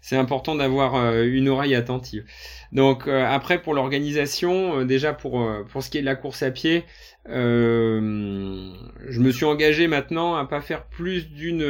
C'est, 0.00 0.16
important 0.16 0.54
d'avoir 0.54 1.12
une 1.22 1.48
oreille 1.48 1.74
attentive. 1.74 2.24
Donc 2.72 3.08
après 3.08 3.60
pour 3.60 3.74
l'organisation, 3.74 4.84
déjà 4.84 5.12
pour 5.12 5.46
pour 5.70 5.82
ce 5.82 5.90
qui 5.90 5.98
est 5.98 6.00
de 6.00 6.06
la 6.06 6.14
course 6.14 6.42
à 6.42 6.50
pied. 6.50 6.84
Euh, 7.28 8.70
je 9.06 9.20
me 9.20 9.30
suis 9.30 9.44
engagé 9.44 9.86
maintenant 9.86 10.36
à 10.36 10.46
pas 10.46 10.62
faire 10.62 10.86
plus 10.86 11.28
d'une 11.28 11.66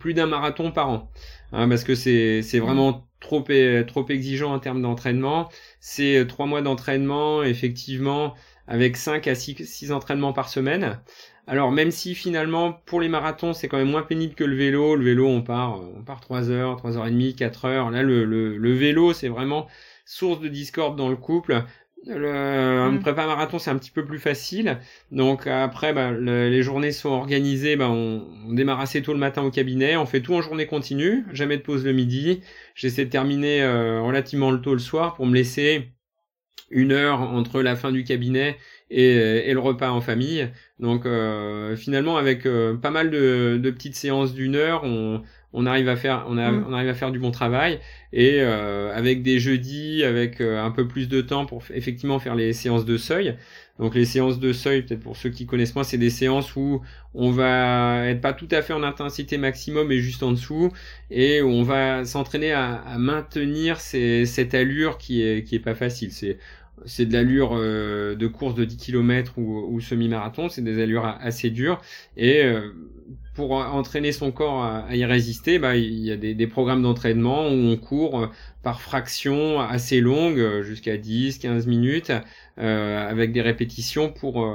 plus 0.00 0.12
d'un 0.12 0.26
marathon 0.26 0.72
par 0.72 0.88
an, 0.88 1.10
hein, 1.52 1.68
parce 1.68 1.84
que 1.84 1.94
c'est 1.94 2.42
c'est 2.42 2.58
vraiment 2.58 3.06
trop 3.20 3.44
trop 3.86 4.08
exigeant 4.08 4.52
en 4.52 4.58
termes 4.58 4.82
d'entraînement. 4.82 5.48
C'est 5.78 6.26
trois 6.26 6.46
mois 6.46 6.62
d'entraînement 6.62 7.44
effectivement 7.44 8.34
avec 8.70 8.96
cinq 8.96 9.26
à 9.26 9.34
six, 9.34 9.66
six 9.66 9.92
entraînements 9.92 10.32
par 10.32 10.48
semaine. 10.48 11.00
Alors 11.46 11.72
même 11.72 11.90
si 11.90 12.14
finalement 12.14 12.72
pour 12.86 13.00
les 13.00 13.08
marathons 13.08 13.52
c'est 13.52 13.66
quand 13.68 13.78
même 13.78 13.90
moins 13.90 14.02
pénible 14.02 14.34
que 14.34 14.44
le 14.44 14.54
vélo, 14.56 14.94
le 14.94 15.04
vélo 15.04 15.26
on 15.26 15.42
part 15.42 15.80
on 15.80 16.02
part 16.04 16.20
trois 16.20 16.50
heures, 16.50 16.76
trois 16.76 16.96
heures 16.96 17.08
et 17.08 17.10
demie, 17.10 17.34
quatre 17.34 17.64
heures. 17.64 17.90
Là 17.90 18.02
le, 18.02 18.24
le, 18.24 18.56
le 18.56 18.72
vélo 18.72 19.12
c'est 19.12 19.28
vraiment 19.28 19.66
source 20.06 20.40
de 20.40 20.48
discorde 20.48 20.96
dans 20.96 21.08
le 21.08 21.16
couple. 21.16 21.64
Le, 22.06 22.90
mm. 22.92 23.00
prépa 23.00 23.26
marathon 23.26 23.58
c'est 23.58 23.70
un 23.70 23.76
petit 23.76 23.90
peu 23.90 24.04
plus 24.04 24.20
facile. 24.20 24.78
Donc 25.10 25.48
après, 25.48 25.92
bah, 25.92 26.12
les 26.12 26.62
journées 26.62 26.92
sont 26.92 27.10
organisées. 27.10 27.76
Bah, 27.76 27.90
on, 27.90 28.26
on, 28.46 28.52
démarre 28.54 28.80
assez 28.80 29.02
tôt 29.02 29.12
le 29.12 29.18
matin 29.18 29.42
au 29.42 29.50
cabinet. 29.50 29.96
On 29.96 30.06
fait 30.06 30.22
tout 30.22 30.34
en 30.34 30.40
journée 30.40 30.66
continue. 30.66 31.26
Jamais 31.32 31.58
de 31.58 31.62
pause 31.62 31.84
le 31.84 31.92
midi. 31.92 32.40
J'essaie 32.74 33.04
de 33.04 33.10
terminer 33.10 33.62
euh, 33.62 34.00
relativement 34.00 34.50
le 34.50 34.60
tôt 34.62 34.72
le 34.72 34.78
soir 34.78 35.14
pour 35.14 35.26
me 35.26 35.34
laisser 35.34 35.92
une 36.70 36.92
heure 36.92 37.20
entre 37.20 37.62
la 37.62 37.76
fin 37.76 37.92
du 37.92 38.04
cabinet 38.04 38.56
et, 38.90 39.10
et 39.50 39.52
le 39.52 39.60
repas 39.60 39.90
en 39.90 40.00
famille. 40.00 40.48
Donc 40.78 41.04
euh, 41.06 41.76
finalement 41.76 42.16
avec 42.16 42.46
euh, 42.46 42.74
pas 42.76 42.90
mal 42.90 43.10
de, 43.10 43.58
de 43.62 43.70
petites 43.70 43.96
séances 43.96 44.34
d'une 44.34 44.54
heure, 44.54 44.84
on, 44.84 45.22
on 45.52 45.66
arrive 45.66 45.88
à 45.88 45.96
faire 45.96 46.24
on, 46.28 46.38
a, 46.38 46.50
mm. 46.50 46.66
on, 46.68 46.72
arrive 46.72 46.88
à 46.88 46.94
faire 46.94 47.10
du 47.10 47.18
bon 47.18 47.30
travail 47.30 47.80
et 48.12 48.40
euh, 48.40 48.94
avec 48.94 49.22
des 49.22 49.38
jeudis 49.38 50.04
avec 50.04 50.40
euh, 50.40 50.62
un 50.62 50.70
peu 50.70 50.86
plus 50.86 51.08
de 51.08 51.20
temps 51.20 51.46
pour 51.46 51.62
effectivement 51.74 52.18
faire 52.18 52.34
les 52.34 52.52
séances 52.52 52.84
de 52.84 52.96
seuil 52.96 53.36
donc 53.80 53.94
les 53.94 54.04
séances 54.04 54.38
de 54.38 54.52
seuil 54.52 54.82
peut-être 54.82 55.00
pour 55.00 55.16
ceux 55.16 55.30
qui 55.30 55.46
connaissent 55.46 55.74
moins 55.74 55.84
c'est 55.84 55.98
des 55.98 56.10
séances 56.10 56.54
où 56.54 56.82
on 57.14 57.30
va 57.30 58.06
être 58.06 58.20
pas 58.20 58.32
tout 58.32 58.48
à 58.50 58.62
fait 58.62 58.72
en 58.72 58.82
intensité 58.82 59.38
maximum 59.38 59.88
mais 59.88 59.98
juste 59.98 60.22
en 60.22 60.32
dessous. 60.32 60.70
Et 61.10 61.42
où 61.42 61.48
on 61.48 61.62
va 61.62 62.04
s'entraîner 62.04 62.52
à, 62.52 62.96
maintenir 62.98 63.80
cette 63.80 64.54
allure 64.54 64.98
qui 64.98 65.22
est 65.22 65.64
pas 65.64 65.74
facile. 65.74 66.12
C'est 66.86 67.06
de 67.06 67.12
l'allure 67.12 67.50
euh, 67.54 68.14
de 68.14 68.26
course 68.26 68.54
de 68.54 68.64
10 68.64 68.76
km 68.76 69.38
ou, 69.38 69.80
semi-marathon, 69.80 70.48
c'est 70.48 70.62
des 70.62 70.80
allures 70.80 71.04
assez 71.04 71.50
dures. 71.50 71.80
Et 72.16 72.42
euh, 72.42 72.72
pour 73.34 73.52
entraîner 73.52 74.12
son 74.12 74.32
corps 74.32 74.62
à, 74.62 74.96
y 74.96 75.04
résister, 75.04 75.58
bah, 75.58 75.76
il 75.76 76.00
y 76.00 76.10
a 76.10 76.16
des, 76.16 76.34
des 76.34 76.46
programmes 76.46 76.82
d'entraînement 76.82 77.48
où 77.48 77.52
on 77.52 77.76
court 77.76 78.20
euh, 78.20 78.26
par 78.62 78.80
fractions 78.80 79.60
assez 79.60 80.00
longues, 80.00 80.62
jusqu'à 80.62 80.96
10-15 80.96 81.66
minutes, 81.66 82.12
avec 82.60 83.32
des 83.32 83.40
répétitions 83.40 84.10
pour, 84.12 84.52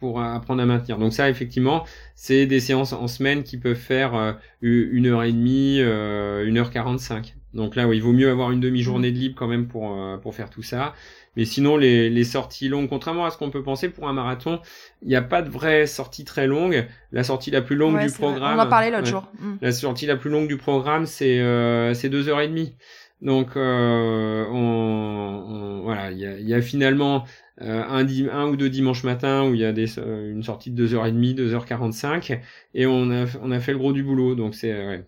pour 0.00 0.20
apprendre 0.20 0.62
à 0.62 0.66
maintenir. 0.66 0.98
Donc 0.98 1.12
ça, 1.12 1.28
effectivement, 1.28 1.84
c'est 2.14 2.46
des 2.46 2.60
séances 2.60 2.92
en 2.92 3.06
semaine 3.06 3.42
qui 3.42 3.58
peuvent 3.58 3.74
faire 3.74 4.36
une 4.62 5.06
heure 5.06 5.22
et 5.22 5.32
demie, 5.32 5.78
une 5.78 6.58
heure 6.58 6.70
quarante-cinq. 6.70 7.34
Donc 7.52 7.76
là, 7.76 7.86
oui, 7.86 7.98
il 7.98 8.02
vaut 8.02 8.12
mieux 8.12 8.30
avoir 8.30 8.50
une 8.50 8.58
demi-journée 8.60 9.12
de 9.12 9.18
libre 9.18 9.36
quand 9.38 9.46
même 9.46 9.68
pour, 9.68 9.96
pour 10.22 10.34
faire 10.34 10.50
tout 10.50 10.62
ça. 10.62 10.94
Mais 11.36 11.44
sinon, 11.44 11.76
les, 11.76 12.10
les 12.10 12.24
sorties 12.24 12.68
longues, 12.68 12.88
contrairement 12.88 13.26
à 13.26 13.30
ce 13.30 13.38
qu'on 13.38 13.50
peut 13.50 13.62
penser 13.62 13.88
pour 13.88 14.08
un 14.08 14.12
marathon, 14.12 14.60
il 15.02 15.08
n'y 15.08 15.16
a 15.16 15.22
pas 15.22 15.42
de 15.42 15.50
vraie 15.50 15.86
sortie 15.86 16.24
très 16.24 16.46
longue. 16.46 16.86
La 17.10 17.24
sortie 17.24 17.50
la 17.50 17.60
plus 17.60 17.74
longue 17.76 18.00
du 18.00 18.10
programme. 18.10 18.56
On 18.56 18.62
en 18.62 18.68
parlait 18.68 18.90
l'autre 18.90 19.06
jour. 19.06 19.28
Mm. 19.40 19.54
La 19.60 19.72
sortie 19.72 20.06
la 20.06 20.16
plus 20.16 20.30
longue 20.30 20.46
du 20.46 20.56
programme, 20.56 21.06
c'est 21.06 21.40
euh, 21.40 21.92
c'est 21.92 22.08
deux 22.08 22.28
heures 22.28 22.40
et 22.40 22.48
demie. 22.48 22.76
Donc, 23.24 23.56
euh, 23.56 24.44
on, 24.52 25.80
voilà, 25.82 26.12
il 26.12 26.18
y 26.18 26.26
a, 26.26 26.38
y 26.38 26.54
a, 26.54 26.60
finalement 26.60 27.24
euh, 27.62 27.82
un, 27.82 28.06
un 28.28 28.48
ou 28.48 28.56
deux 28.56 28.68
dimanches 28.68 29.02
matin 29.02 29.48
où 29.48 29.54
il 29.54 29.60
y 29.60 29.64
a 29.64 29.72
des, 29.72 29.98
euh, 29.98 30.30
une 30.30 30.42
sortie 30.42 30.70
de 30.70 30.76
deux 30.76 30.94
heures 30.94 31.06
et 31.06 31.12
demie, 31.12 31.32
deux 31.32 31.54
heures 31.54 31.64
quarante-cinq, 31.64 32.38
et 32.74 32.84
on 32.86 33.10
a, 33.10 33.24
on 33.42 33.50
a 33.50 33.60
fait 33.60 33.72
le 33.72 33.78
gros 33.78 33.94
du 33.94 34.02
boulot. 34.02 34.34
Donc 34.34 34.54
c'est 34.54 34.72
ouais, 34.72 35.04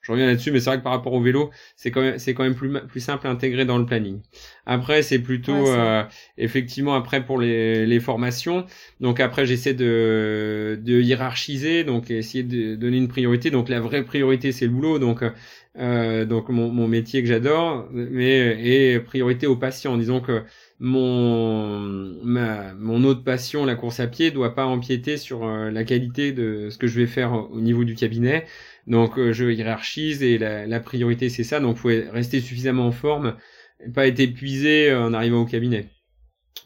je 0.00 0.12
reviens 0.12 0.26
là-dessus, 0.26 0.50
mais 0.50 0.60
c'est 0.60 0.68
vrai 0.68 0.78
que 0.78 0.82
par 0.82 0.92
rapport 0.92 1.14
au 1.14 1.22
vélo, 1.22 1.50
c'est 1.76 1.90
quand 1.90 2.02
même 2.02 2.18
c'est 2.18 2.34
quand 2.34 2.42
même 2.42 2.54
plus 2.54 2.70
plus 2.86 3.00
simple 3.00 3.26
à 3.26 3.30
intégrer 3.30 3.64
dans 3.64 3.78
le 3.78 3.86
planning. 3.86 4.20
Après, 4.66 5.00
c'est 5.00 5.18
plutôt 5.18 5.66
euh, 5.68 6.02
effectivement 6.36 6.94
après 6.94 7.24
pour 7.24 7.38
les, 7.40 7.86
les 7.86 8.00
formations. 8.00 8.66
Donc 9.00 9.18
après, 9.18 9.46
j'essaie 9.46 9.72
de 9.72 10.78
de 10.82 11.00
hiérarchiser, 11.00 11.84
donc 11.84 12.10
essayer 12.10 12.44
de 12.44 12.74
donner 12.74 12.98
une 12.98 13.08
priorité. 13.08 13.50
Donc 13.50 13.70
la 13.70 13.80
vraie 13.80 14.04
priorité, 14.04 14.52
c'est 14.52 14.66
le 14.66 14.72
boulot. 14.72 14.98
Donc 14.98 15.22
euh, 15.76 16.24
donc 16.24 16.48
mon, 16.50 16.86
métier 16.88 17.20
que 17.22 17.28
j'adore, 17.28 17.88
mais 17.90 18.94
et 18.94 19.00
priorité 19.00 19.46
aux 19.46 19.56
patients. 19.56 19.96
Disons 19.96 20.20
que 20.20 20.44
mon 20.78 21.80
ma, 22.22 22.74
mon 22.74 23.02
autre 23.04 23.24
passion, 23.24 23.64
la 23.64 23.74
course 23.74 24.00
à 24.00 24.06
pied, 24.06 24.30
doit 24.30 24.54
pas 24.54 24.66
empiéter 24.66 25.16
sur 25.16 25.44
euh, 25.44 25.70
la 25.70 25.84
qualité 25.84 26.32
de 26.32 26.68
ce 26.70 26.78
que 26.78 26.86
je 26.86 27.00
vais 27.00 27.06
faire 27.06 27.32
au 27.50 27.60
niveau 27.60 27.84
du 27.84 27.94
cabinet. 27.94 28.46
Donc 28.86 29.18
euh, 29.18 29.32
je 29.32 29.46
hiérarchise 29.50 30.22
et 30.22 30.38
la, 30.38 30.80
priorité 30.80 31.28
c'est 31.28 31.44
ça. 31.44 31.60
Donc 31.60 31.76
faut 31.76 31.88
rester 31.88 32.40
suffisamment 32.40 32.86
en 32.86 32.92
forme, 32.92 33.36
pas 33.94 34.06
être 34.06 34.20
épuisé 34.20 34.94
en 34.94 35.12
arrivant 35.12 35.42
au 35.42 35.46
cabinet. 35.46 35.93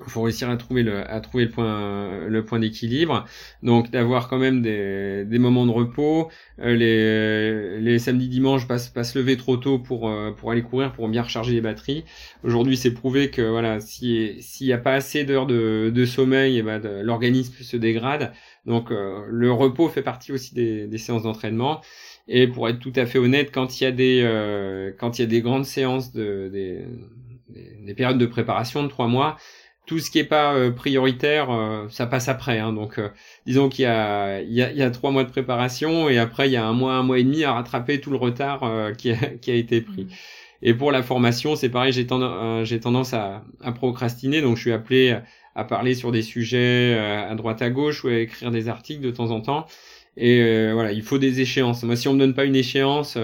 Faut 0.07 0.23
réussir 0.23 0.49
à 0.49 0.57
trouver 0.57 0.83
le 0.83 1.11
à 1.11 1.21
trouver 1.21 1.45
le 1.47 1.51
point 1.51 2.27
le 2.29 2.45
point 2.45 2.59
d'équilibre. 2.61 3.25
Donc 3.63 3.91
d'avoir 3.91 4.29
quand 4.29 4.39
même 4.39 4.63
des, 4.63 5.25
des 5.25 5.39
moments 5.39 5.67
de 5.67 5.73
repos 5.73 6.31
euh, 6.61 6.75
les 6.75 7.81
les 7.81 7.99
samedis 7.99 8.29
dimanches 8.29 8.69
pas 8.69 8.79
se 8.79 9.19
lever 9.19 9.37
trop 9.37 9.57
tôt 9.57 9.79
pour 9.79 10.09
euh, 10.09 10.31
pour 10.33 10.53
aller 10.53 10.63
courir 10.63 10.93
pour 10.93 11.09
bien 11.09 11.23
recharger 11.23 11.53
les 11.53 11.61
batteries. 11.61 12.05
Aujourd'hui 12.45 12.77
c'est 12.77 12.93
prouvé 12.95 13.31
que 13.31 13.43
voilà 13.43 13.81
si 13.81 14.37
s'il 14.41 14.69
y 14.69 14.73
a 14.73 14.79
pas 14.79 14.93
assez 14.95 15.25
d'heures 15.25 15.47
de, 15.47 16.05
sommeil 16.05 16.59
eh 16.59 16.63
ben 16.63 16.81
l'organisme 17.03 17.55
se 17.63 17.77
dégrade. 17.77 18.33
Donc 18.67 18.91
euh, 18.93 19.25
le 19.29 19.53
repos 19.53 19.89
fait 19.89 20.03
partie 20.03 20.33
aussi 20.33 20.55
des, 20.55 20.87
des 20.87 20.99
séances 20.99 21.25
d'entraînement. 21.25 21.81
Et 22.29 22.47
pour 22.47 22.69
être 22.69 22.79
tout 22.79 22.93
à 22.95 23.07
fait 23.07 23.19
honnête 23.19 23.51
quand 23.53 23.81
il 23.81 23.85
y 23.85 23.87
a 23.87 23.93
des 23.93 24.93
quand 24.99 25.19
il 25.19 25.23
y 25.23 25.25
a 25.25 25.29
des 25.29 25.41
grandes 25.41 25.65
séances 25.65 26.13
de 26.13 26.49
des, 26.53 26.85
des 27.85 27.95
périodes 27.95 28.19
de 28.19 28.27
préparation 28.27 28.83
de 28.83 28.89
trois 28.89 29.09
mois 29.09 29.37
tout 29.89 29.99
ce 30.01 30.11
qui 30.11 30.19
est 30.19 30.25
pas 30.25 30.55
euh, 30.55 30.71
prioritaire, 30.71 31.51
euh, 31.51 31.89
ça 31.89 32.07
passe 32.07 32.29
après. 32.29 32.59
Hein. 32.59 32.75
donc, 32.75 32.99
euh, 32.99 33.09
disons 33.47 33.71
qu'il 33.71 33.85
y 33.85 33.87
a, 33.87 34.43
il 34.43 34.53
y, 34.53 34.63
a, 34.63 34.71
il 34.71 34.77
y 34.77 34.83
a 34.83 34.91
trois 34.91 35.11
mois 35.11 35.25
de 35.25 35.31
préparation 35.31 36.11
et 36.11 36.19
après 36.19 36.49
il 36.49 36.53
y 36.53 36.57
a 36.57 36.65
un 36.65 36.75
mois, 36.75 36.93
un 36.93 37.03
mois 37.03 37.19
et 37.19 37.25
demi 37.25 37.43
à 37.43 37.55
rattraper 37.55 37.99
tout 37.99 38.11
le 38.11 38.19
retard 38.19 38.61
qui 38.99 39.13
a, 39.13 39.17
qui, 39.41 39.51
a, 39.51 39.55
été 39.55 39.81
pris. 39.81 40.05
Mmh. 40.05 40.09
Et 40.61 40.75
pour 40.75 40.93
la 40.93 41.03
formation, 41.03 41.57
c'est 41.57 41.71
pareil, 41.71 41.93
j'ai 41.93 42.07
tendance, 42.07 42.69
j'ai 42.69 42.81
tendance 42.81 43.15
à, 43.15 43.45
à, 43.63 43.73
procrastiner, 43.73 44.43
donc 44.43 44.57
je 44.57 44.63
suis 44.63 44.73
appelé 44.73 45.17
à 45.55 45.65
parler 45.65 45.95
sur 45.95 46.13
des 46.13 46.23
sujets 46.23 46.99
à 46.99 47.35
droite 47.35 47.63
à 47.63 47.71
gauche 47.71 48.05
ou 48.05 48.09
à 48.09 48.15
écrire 48.15 48.51
des 48.51 48.69
articles 48.69 49.01
de 49.01 49.11
temps 49.11 49.31
en 49.31 49.41
temps. 49.41 49.67
Et 50.17 50.73
voilà, 50.73 50.91
il 50.91 51.03
faut 51.03 51.19
des 51.19 51.41
échéances. 51.41 51.85
Moi, 51.85 51.95
si 51.95 52.09
on 52.09 52.15
me 52.15 52.19
donne 52.19 52.35
pas 52.35 52.45
une 52.45 52.57
échéance, 52.57 53.17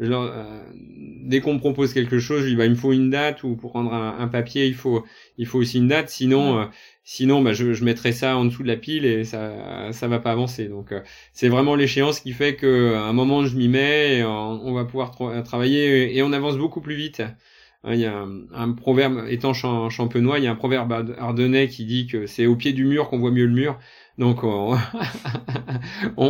euh, 0.00 0.62
dès 0.74 1.40
qu'on 1.40 1.54
me 1.54 1.58
propose 1.58 1.94
quelque 1.94 2.18
chose, 2.18 2.42
je 2.42 2.48
dis 2.48 2.56
bah 2.56 2.66
il 2.66 2.72
me 2.72 2.76
faut 2.76 2.92
une 2.92 3.10
date 3.10 3.42
ou 3.44 3.56
pour 3.56 3.72
rendre 3.72 3.92
un, 3.94 4.28
papier 4.28 4.66
il 4.66 4.74
faut 4.74 5.04
il 5.38 5.46
faut 5.46 5.58
aussi 5.58 5.78
une 5.78 5.88
date. 5.88 6.10
Sinon 6.10 6.58
euh, 6.60 6.64
sinon 7.04 7.40
bah 7.42 7.54
je, 7.54 7.72
je 7.72 7.84
mettrai 7.84 8.12
ça 8.12 8.36
en 8.36 8.44
dessous 8.44 8.62
de 8.62 8.68
la 8.68 8.76
pile 8.76 9.06
et 9.06 9.24
ça 9.24 9.92
ça 9.92 10.08
va 10.08 10.18
pas 10.18 10.32
avancer. 10.32 10.68
Donc 10.68 10.92
euh, 10.92 11.00
c'est 11.32 11.48
vraiment 11.48 11.74
l'échéance 11.74 12.20
qui 12.20 12.32
fait 12.32 12.56
que 12.56 12.94
à 12.94 13.02
un 13.04 13.12
moment 13.12 13.44
je 13.46 13.56
m'y 13.56 13.68
mets, 13.68 14.18
et 14.18 14.24
on, 14.24 14.74
va 14.74 14.84
pouvoir 14.84 15.12
travailler 15.44 16.16
et 16.16 16.22
on 16.22 16.32
avance 16.32 16.58
beaucoup 16.58 16.80
plus 16.80 16.96
vite. 16.96 17.22
Hein, 17.84 17.94
il 17.94 18.00
y 18.00 18.06
a 18.06 18.26
un, 18.52 18.72
proverbe, 18.72 19.26
étant 19.28 19.52
champenois, 19.54 20.38
il 20.38 20.44
y 20.44 20.48
a 20.48 20.50
un 20.50 20.56
proverbe 20.56 21.14
ardennais 21.18 21.68
qui 21.68 21.84
dit 21.84 22.06
que 22.06 22.26
c'est 22.26 22.46
au 22.46 22.56
pied 22.56 22.72
du 22.72 22.84
mur 22.84 23.08
qu'on 23.08 23.18
voit 23.18 23.30
mieux 23.30 23.46
le 23.46 23.52
mur. 23.52 23.78
Donc 24.18 24.44
on, 24.44 24.78
on, 26.16 26.26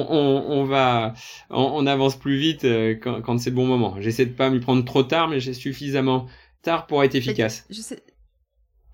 on, 0.48 0.64
va, 0.64 1.14
on, 1.50 1.86
avance 1.86 2.16
plus 2.16 2.36
vite 2.36 2.64
euh, 2.64 2.96
quand, 3.00 3.22
quand 3.22 3.38
c'est 3.38 3.50
le 3.50 3.56
bon 3.56 3.66
moment. 3.66 3.96
J'essaie 4.00 4.26
de 4.26 4.32
pas 4.32 4.50
m'y 4.50 4.60
prendre 4.60 4.84
trop 4.84 5.02
tard, 5.02 5.28
mais 5.28 5.40
j'ai 5.40 5.54
suffisamment 5.54 6.26
tard 6.62 6.86
pour 6.86 7.04
être 7.04 7.14
efficace. 7.14 7.64
Je 7.70 7.80
sais, 7.80 8.02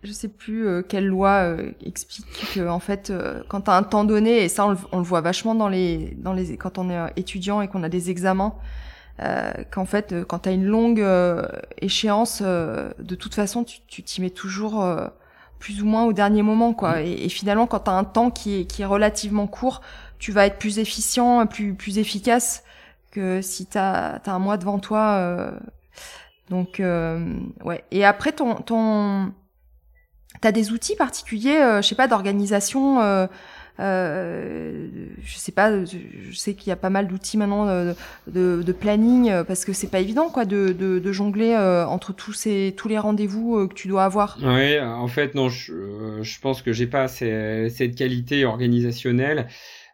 je 0.02 0.12
sais 0.12 0.28
plus 0.28 0.66
euh, 0.66 0.82
quelle 0.82 1.06
loi 1.06 1.30
euh, 1.30 1.70
explique 1.84 2.26
que 2.54 2.68
en 2.68 2.80
fait, 2.80 3.12
quand 3.48 3.62
tu 3.62 3.70
as 3.70 3.76
un 3.76 3.82
temps 3.82 4.04
donné, 4.04 4.44
et 4.44 4.48
ça 4.48 4.66
on 4.66 4.70
le, 4.70 4.78
on 4.92 4.98
le, 4.98 5.04
voit 5.04 5.22
vachement 5.22 5.54
dans 5.54 5.68
les, 5.68 6.14
dans 6.18 6.34
les, 6.34 6.56
quand 6.58 6.76
on 6.76 6.90
est 6.90 7.12
étudiant 7.16 7.62
et 7.62 7.68
qu'on 7.68 7.82
a 7.82 7.88
des 7.88 8.10
examens, 8.10 8.54
qu'en 9.70 9.84
fait, 9.84 10.14
quand 10.26 10.40
tu 10.40 10.48
as 10.48 10.52
une 10.52 10.64
longue 10.64 11.06
échéance, 11.80 12.42
de 12.42 13.14
toute 13.14 13.34
façon, 13.34 13.64
tu 13.64 14.02
t'y 14.02 14.20
mets 14.20 14.30
toujours 14.30 14.84
plus 15.62 15.80
ou 15.80 15.86
moins 15.86 16.02
au 16.02 16.12
dernier 16.12 16.42
moment, 16.42 16.74
quoi. 16.74 16.96
Mm. 16.96 17.06
Et, 17.06 17.28
finalement, 17.28 17.68
quand 17.68 17.80
tu 17.80 17.90
as 17.90 17.94
un 17.94 18.02
temps 18.02 18.32
qui 18.32 18.60
est, 18.60 18.64
qui 18.64 18.82
est 18.82 18.86
relativement 18.86 19.46
court, 19.46 19.80
tu 20.18 20.32
vas 20.32 20.44
être 20.46 20.58
plus 20.58 20.80
efficient, 20.80 21.46
plus, 21.46 21.74
plus 21.74 21.98
efficace 21.98 22.64
que 23.12 23.40
si 23.42 23.66
tu 23.66 23.78
as, 23.78 24.20
un 24.26 24.38
mois 24.40 24.56
devant 24.56 24.80
toi. 24.80 25.18
Euh. 25.20 25.52
Donc, 26.50 26.80
euh, 26.80 27.38
ouais. 27.64 27.84
Et 27.92 28.04
après, 28.04 28.32
ton, 28.32 28.56
ton, 28.56 29.32
t'as 30.40 30.50
des 30.50 30.72
outils 30.72 30.96
particuliers, 30.96 31.58
euh, 31.58 31.80
je 31.80 31.86
sais 31.86 31.94
pas, 31.94 32.08
d'organisation 32.08 33.00
euh, 33.00 33.28
je 33.78 35.36
sais 35.36 35.52
pas, 35.52 35.84
je 35.84 36.36
sais 36.36 36.54
qu'il 36.54 36.68
y 36.68 36.72
a 36.72 36.76
pas 36.76 36.90
mal 36.90 37.08
d'outils 37.08 37.36
maintenant 37.36 37.66
de, 37.66 37.94
de, 38.26 38.62
de, 38.62 38.72
planning 38.72 39.30
euh, 39.30 39.44
parce 39.44 39.64
que 39.64 39.72
c'est 39.72 39.88
pas 39.88 40.00
évident 40.00 40.28
quoi 40.28 40.44
de, 40.44 40.68
de, 40.72 40.98
de 40.98 41.12
jongler 41.12 41.54
euh, 41.54 41.86
entre 41.86 42.12
tous 42.12 42.32
ces 42.32 42.74
tous 42.76 42.88
les 42.88 42.98
rendez-vous 42.98 43.66
que 43.68 43.74
tu 43.74 43.88
dois 43.88 44.04
avoir. 44.04 44.38
Oui, 44.42 44.78
en 44.78 45.08
fait 45.08 45.34
non, 45.34 45.48
je, 45.48 46.20
je 46.22 46.40
pense 46.40 46.62
que 46.62 46.72
j'ai 46.72 46.86
pas 46.86 47.08
cette 47.08 47.94
qualité 47.94 48.44
organisationnelle. 48.44 49.48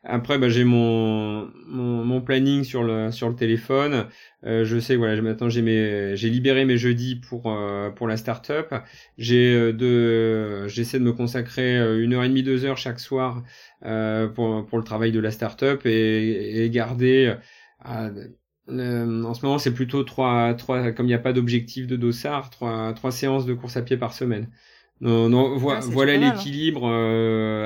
Après, 0.04 0.38
bah, 0.38 0.48
j'ai 0.48 0.64
mon, 0.64 1.50
mon, 1.66 2.04
mon 2.04 2.20
planning 2.20 2.62
sur 2.62 2.84
le 2.84 3.10
sur 3.10 3.28
le 3.28 3.34
téléphone. 3.34 4.06
Euh, 4.46 4.64
je 4.64 4.78
sais, 4.78 4.94
voilà, 4.94 5.20
maintenant 5.20 5.48
j'ai 5.48 5.60
mes, 5.62 6.16
j'ai 6.16 6.30
libéré 6.30 6.64
mes 6.64 6.78
jeudis 6.78 7.16
pour 7.16 7.50
euh, 7.52 7.90
pour 7.90 8.06
la 8.06 8.16
start-up. 8.16 8.72
J'ai 9.18 9.52
euh, 9.52 9.72
de, 9.72 10.68
j'essaie 10.68 11.00
de 11.00 11.04
me 11.04 11.12
consacrer 11.12 11.76
une 12.00 12.14
heure 12.14 12.22
et 12.22 12.28
demie, 12.28 12.44
deux 12.44 12.64
heures 12.64 12.78
chaque 12.78 13.00
soir 13.00 13.42
pour 13.82 14.66
pour 14.66 14.78
le 14.78 14.84
travail 14.84 15.12
de 15.12 15.20
la 15.20 15.30
start-up 15.30 15.86
et, 15.86 16.64
et 16.64 16.70
garder. 16.70 17.34
en 17.84 19.34
ce 19.34 19.44
moment, 19.44 19.58
c'est 19.58 19.74
plutôt 19.74 20.04
trois 20.04 20.54
trois, 20.54 20.92
comme 20.92 21.06
il 21.06 21.10
n'y 21.10 21.14
a 21.14 21.18
pas 21.18 21.32
d'objectif 21.32 21.86
de 21.86 21.96
dossard, 21.96 22.50
trois 22.50 22.92
trois 22.94 23.12
séances 23.12 23.46
de 23.46 23.54
course 23.54 23.76
à 23.76 23.82
pied 23.82 23.96
par 23.96 24.12
semaine. 24.12 24.48
Non, 25.00 25.28
non, 25.28 25.56
ah, 25.70 25.78
voilà 25.82 26.16
l'équilibre 26.16 26.88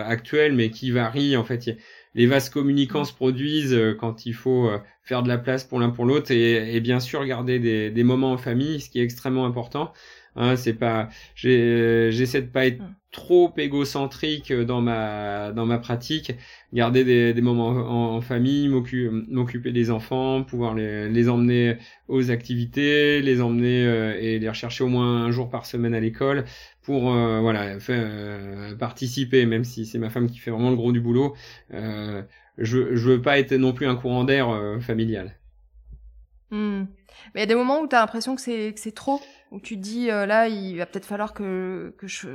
actuel, 0.07 0.55
mais 0.55 0.71
qui 0.71 0.91
varie 0.91 1.37
en 1.37 1.45
fait 1.45 1.77
les 2.15 2.27
vases 2.27 2.51
communicants 2.51 3.05
se 3.05 3.13
produisent 3.13 3.75
euh, 3.75 3.95
quand 3.95 4.27
il 4.27 4.35
faut 4.35 4.69
euh, 4.69 4.79
faire 5.03 5.23
de 5.23 5.29
la 5.29 5.39
place 5.39 5.65
pour 5.65 5.81
l'un 5.81 5.91
pour 5.91 6.05
l'autre 6.05 6.31
et, 6.31 6.77
et, 6.77 6.81
bien 6.81 7.01
sûr 7.01 7.25
garder 7.25 7.59
des, 7.59 7.91
des, 7.91 8.05
moments 8.05 8.33
en 8.33 8.39
famille, 8.39 8.81
ce 8.81 8.91
qui 8.91 9.01
est 9.01 9.05
extrêmement 9.05 9.47
important. 9.47 9.93
Hein, 10.37 10.57
c'est 10.57 10.75
pas, 10.75 11.09
j'essaie 11.35 12.43
de 12.43 12.51
pas 12.51 12.67
être 12.67 12.81
mm. 12.81 12.95
Trop 13.13 13.53
égocentrique 13.59 14.53
dans 14.53 14.81
ma 14.81 15.53
dans 15.53 15.67
ma 15.67 15.79
pratique, 15.79 16.33
garder 16.73 17.05
des, 17.05 17.35
des 17.35 17.43
moments 17.43 17.69
en, 17.69 18.21
famille, 18.21 18.69
m'occuper 18.69 19.71
des 19.71 19.91
enfants, 19.91 20.43
pouvoir 20.43 20.75
les, 20.75 21.09
les 21.09 21.29
emmener 21.29 21.77
aux 22.09 22.31
activités, 22.31 23.21
les 23.23 23.41
emmener 23.41 23.87
euh, 23.87 24.19
et 24.19 24.39
les 24.39 24.49
rechercher 24.49 24.83
au 24.85 24.89
moins 24.89 25.25
un 25.25 25.31
jour 25.31 25.51
par 25.51 25.67
semaine 25.67 25.95
à 25.95 26.01
l'école 26.01 26.45
pour 26.83 27.15
euh, 27.15 27.41
voilà 27.41 27.79
faire, 27.79 28.03
euh, 28.03 28.75
participer, 28.77 29.47
même 29.47 29.65
si 29.65 29.87
c'est 29.87 29.99
ma 29.99 30.11
femme 30.11 30.29
qui 30.29 30.39
fait 30.39 30.51
vraiment 30.51 30.71
le 30.71 30.77
gros 30.77 30.93
du 30.93 31.01
boulot. 31.01 31.35
je 31.71 32.95
je 32.97 33.09
veux 33.09 33.23
pas 33.23 33.39
être 33.39 33.53
non 33.53 33.73
plus 33.73 33.87
un 33.87 33.97
courant 33.97 34.25
d'air 34.25 34.49
familial. 34.81 35.37
Hmm. 36.53 36.85
Mais 37.35 37.41
il 37.41 37.41
y 37.41 37.45
a 37.45 37.47
des 37.47 37.55
moments 37.55 37.81
où 37.81 37.89
tu 37.89 37.97
as 37.97 38.01
l'impression 38.01 38.35
que 38.35 38.43
c'est 38.43 38.75
que 38.75 38.81
c'est 38.81 38.95
trop 38.95 39.21
où 39.51 39.59
tu 39.59 39.77
te 39.77 39.81
dis 39.81 40.11
euh, 40.11 40.27
là 40.27 40.49
il 40.49 40.77
va 40.77 40.85
peut-être 40.87 41.07
falloir 41.07 41.33
que 41.33 41.95
que 41.97 42.07
je 42.07 42.29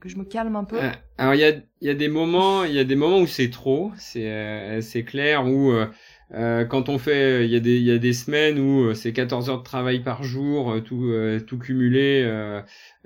que 0.00 0.08
je 0.08 0.16
me 0.16 0.24
calme 0.24 0.56
un 0.56 0.64
peu. 0.64 0.82
Euh, 0.82 0.90
alors 1.16 1.34
il 1.34 1.40
y 1.40 1.44
a 1.44 1.52
y 1.80 1.88
a 1.88 1.94
des 1.94 2.08
moments 2.08 2.64
il 2.64 2.72
y 2.72 2.78
a 2.78 2.84
des 2.84 2.96
moments 2.96 3.20
où 3.20 3.26
c'est 3.26 3.50
trop 3.50 3.92
c'est 3.96 4.30
euh, 4.30 4.80
c'est 4.80 5.04
clair 5.04 5.46
où 5.46 5.72
euh, 6.34 6.66
quand 6.66 6.90
on 6.90 6.98
fait, 6.98 7.46
il 7.46 7.50
y 7.50 7.56
a 7.56 7.60
des, 7.60 7.78
il 7.78 7.84
y 7.84 7.90
a 7.90 7.96
des 7.96 8.12
semaines 8.12 8.58
où 8.58 8.92
c'est 8.92 9.14
14 9.14 9.48
heures 9.48 9.58
de 9.60 9.64
travail 9.64 10.00
par 10.00 10.24
jour, 10.24 10.76
tout, 10.84 11.10
tout 11.46 11.58
cumulé 11.58 12.22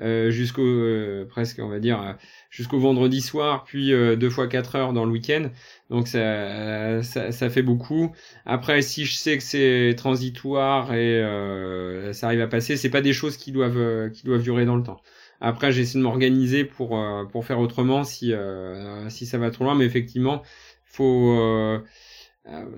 euh, 0.00 0.30
jusqu'au 0.32 1.24
presque, 1.28 1.60
on 1.60 1.68
va 1.68 1.78
dire, 1.78 2.16
jusqu'au 2.50 2.80
vendredi 2.80 3.20
soir, 3.20 3.62
puis 3.62 3.90
deux 3.90 4.28
fois 4.28 4.48
4 4.48 4.74
heures 4.74 4.92
dans 4.92 5.04
le 5.04 5.12
week-end. 5.12 5.50
Donc 5.92 6.08
ça, 6.08 7.02
ça, 7.02 7.32
ça, 7.32 7.50
fait 7.50 7.62
beaucoup. 7.62 8.12
Après, 8.46 8.80
si 8.80 9.04
je 9.04 9.14
sais 9.14 9.36
que 9.36 9.42
c'est 9.42 9.94
transitoire 9.94 10.94
et 10.94 11.22
euh, 11.22 12.14
ça 12.14 12.28
arrive 12.28 12.40
à 12.40 12.48
passer, 12.48 12.78
c'est 12.78 12.88
pas 12.88 13.02
des 13.02 13.12
choses 13.12 13.36
qui 13.36 13.52
doivent 13.52 13.76
euh, 13.76 14.08
qui 14.08 14.24
doivent 14.24 14.42
durer 14.42 14.64
dans 14.64 14.76
le 14.76 14.82
temps. 14.82 15.02
Après, 15.42 15.72
j'essaie 15.72 15.98
de 15.98 16.02
m'organiser 16.02 16.64
pour 16.64 16.98
euh, 16.98 17.24
pour 17.24 17.44
faire 17.44 17.58
autrement 17.58 18.04
si 18.04 18.32
euh, 18.32 19.08
si 19.10 19.26
ça 19.26 19.38
va 19.38 19.50
trop 19.50 19.64
loin. 19.64 19.74
Mais 19.74 19.84
effectivement, 19.84 20.42
faut 20.84 21.36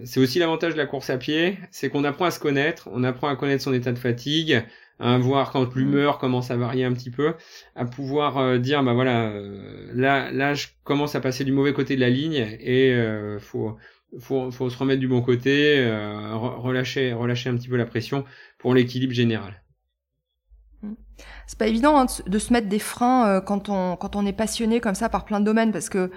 c'est 0.04 0.20
aussi 0.20 0.38
l'avantage 0.38 0.74
de 0.74 0.78
la 0.78 0.86
course 0.86 1.10
à 1.10 1.16
pied, 1.16 1.58
c'est 1.70 1.88
qu'on 1.88 2.04
apprend 2.04 2.26
à 2.26 2.30
se 2.30 2.38
connaître, 2.38 2.88
on 2.92 3.02
apprend 3.02 3.28
à 3.28 3.36
connaître 3.36 3.62
son 3.62 3.72
état 3.72 3.92
de 3.92 3.98
fatigue, 3.98 4.62
à 4.98 5.18
voir 5.18 5.50
quand 5.52 5.74
mmh. 5.74 5.78
l'humeur 5.78 6.18
commence 6.18 6.50
à 6.50 6.56
varier 6.56 6.84
un 6.84 6.92
petit 6.92 7.10
peu, 7.10 7.34
à 7.74 7.84
pouvoir 7.84 8.38
euh, 8.38 8.58
dire 8.58 8.82
bah 8.82 8.92
voilà 8.92 9.28
euh, 9.28 9.90
là 9.94 10.30
là 10.30 10.54
je 10.54 10.68
commence 10.84 11.14
à 11.14 11.20
passer 11.20 11.44
du 11.44 11.52
mauvais 11.52 11.72
côté 11.72 11.96
de 11.96 12.00
la 12.00 12.10
ligne 12.10 12.56
et 12.60 12.92
euh, 12.92 13.38
faut 13.38 13.76
faut 14.20 14.50
faut 14.50 14.70
se 14.70 14.78
remettre 14.78 15.00
du 15.00 15.08
bon 15.08 15.22
côté, 15.22 15.78
euh, 15.78 16.34
relâcher 16.36 17.12
relâcher 17.12 17.50
un 17.50 17.56
petit 17.56 17.68
peu 17.68 17.76
la 17.76 17.86
pression 17.86 18.24
pour 18.58 18.74
l'équilibre 18.74 19.14
général. 19.14 19.63
Mmh. 20.84 21.24
C'est 21.46 21.58
pas 21.58 21.66
évident 21.66 21.98
hein, 21.98 22.06
de 22.26 22.38
se 22.38 22.52
mettre 22.52 22.68
des 22.68 22.78
freins 22.78 23.40
quand 23.40 23.68
on 23.68 23.96
quand 23.96 24.16
on 24.16 24.26
est 24.26 24.32
passionné 24.32 24.80
comme 24.80 24.94
ça 24.94 25.08
par 25.08 25.24
plein 25.24 25.40
de 25.40 25.44
domaines 25.44 25.72
parce 25.72 25.88
que 25.88 26.10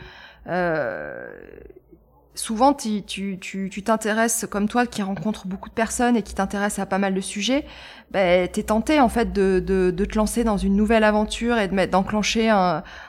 souvent 2.38 2.74
tu, 2.74 3.04
tu, 3.04 3.38
tu, 3.40 3.84
t'intéresses 3.84 4.46
comme 4.50 4.68
toi 4.68 4.86
qui 4.86 5.02
rencontre 5.02 5.48
beaucoup 5.48 5.70
de 5.70 5.74
personnes 5.74 6.16
et 6.16 6.22
qui 6.22 6.34
t'intéresse 6.34 6.80
à 6.80 6.86
pas 6.86 6.98
mal 6.98 7.14
de 7.14 7.22
sujets, 7.22 7.66
ben, 8.12 8.48
t'es 8.48 8.64
tenté 8.64 9.00
en 9.00 9.10
fait 9.10 9.34
de, 9.34 9.62
de, 9.66 9.92
de, 9.92 10.06
te 10.06 10.18
lancer 10.18 10.44
dans 10.44 10.58
une 10.58 10.76
nouvelle 10.76 11.04
aventure 11.04 11.58
et 11.58 11.68
de 11.68 11.74
mettre 11.74 11.92
d'enclencher 11.92 12.52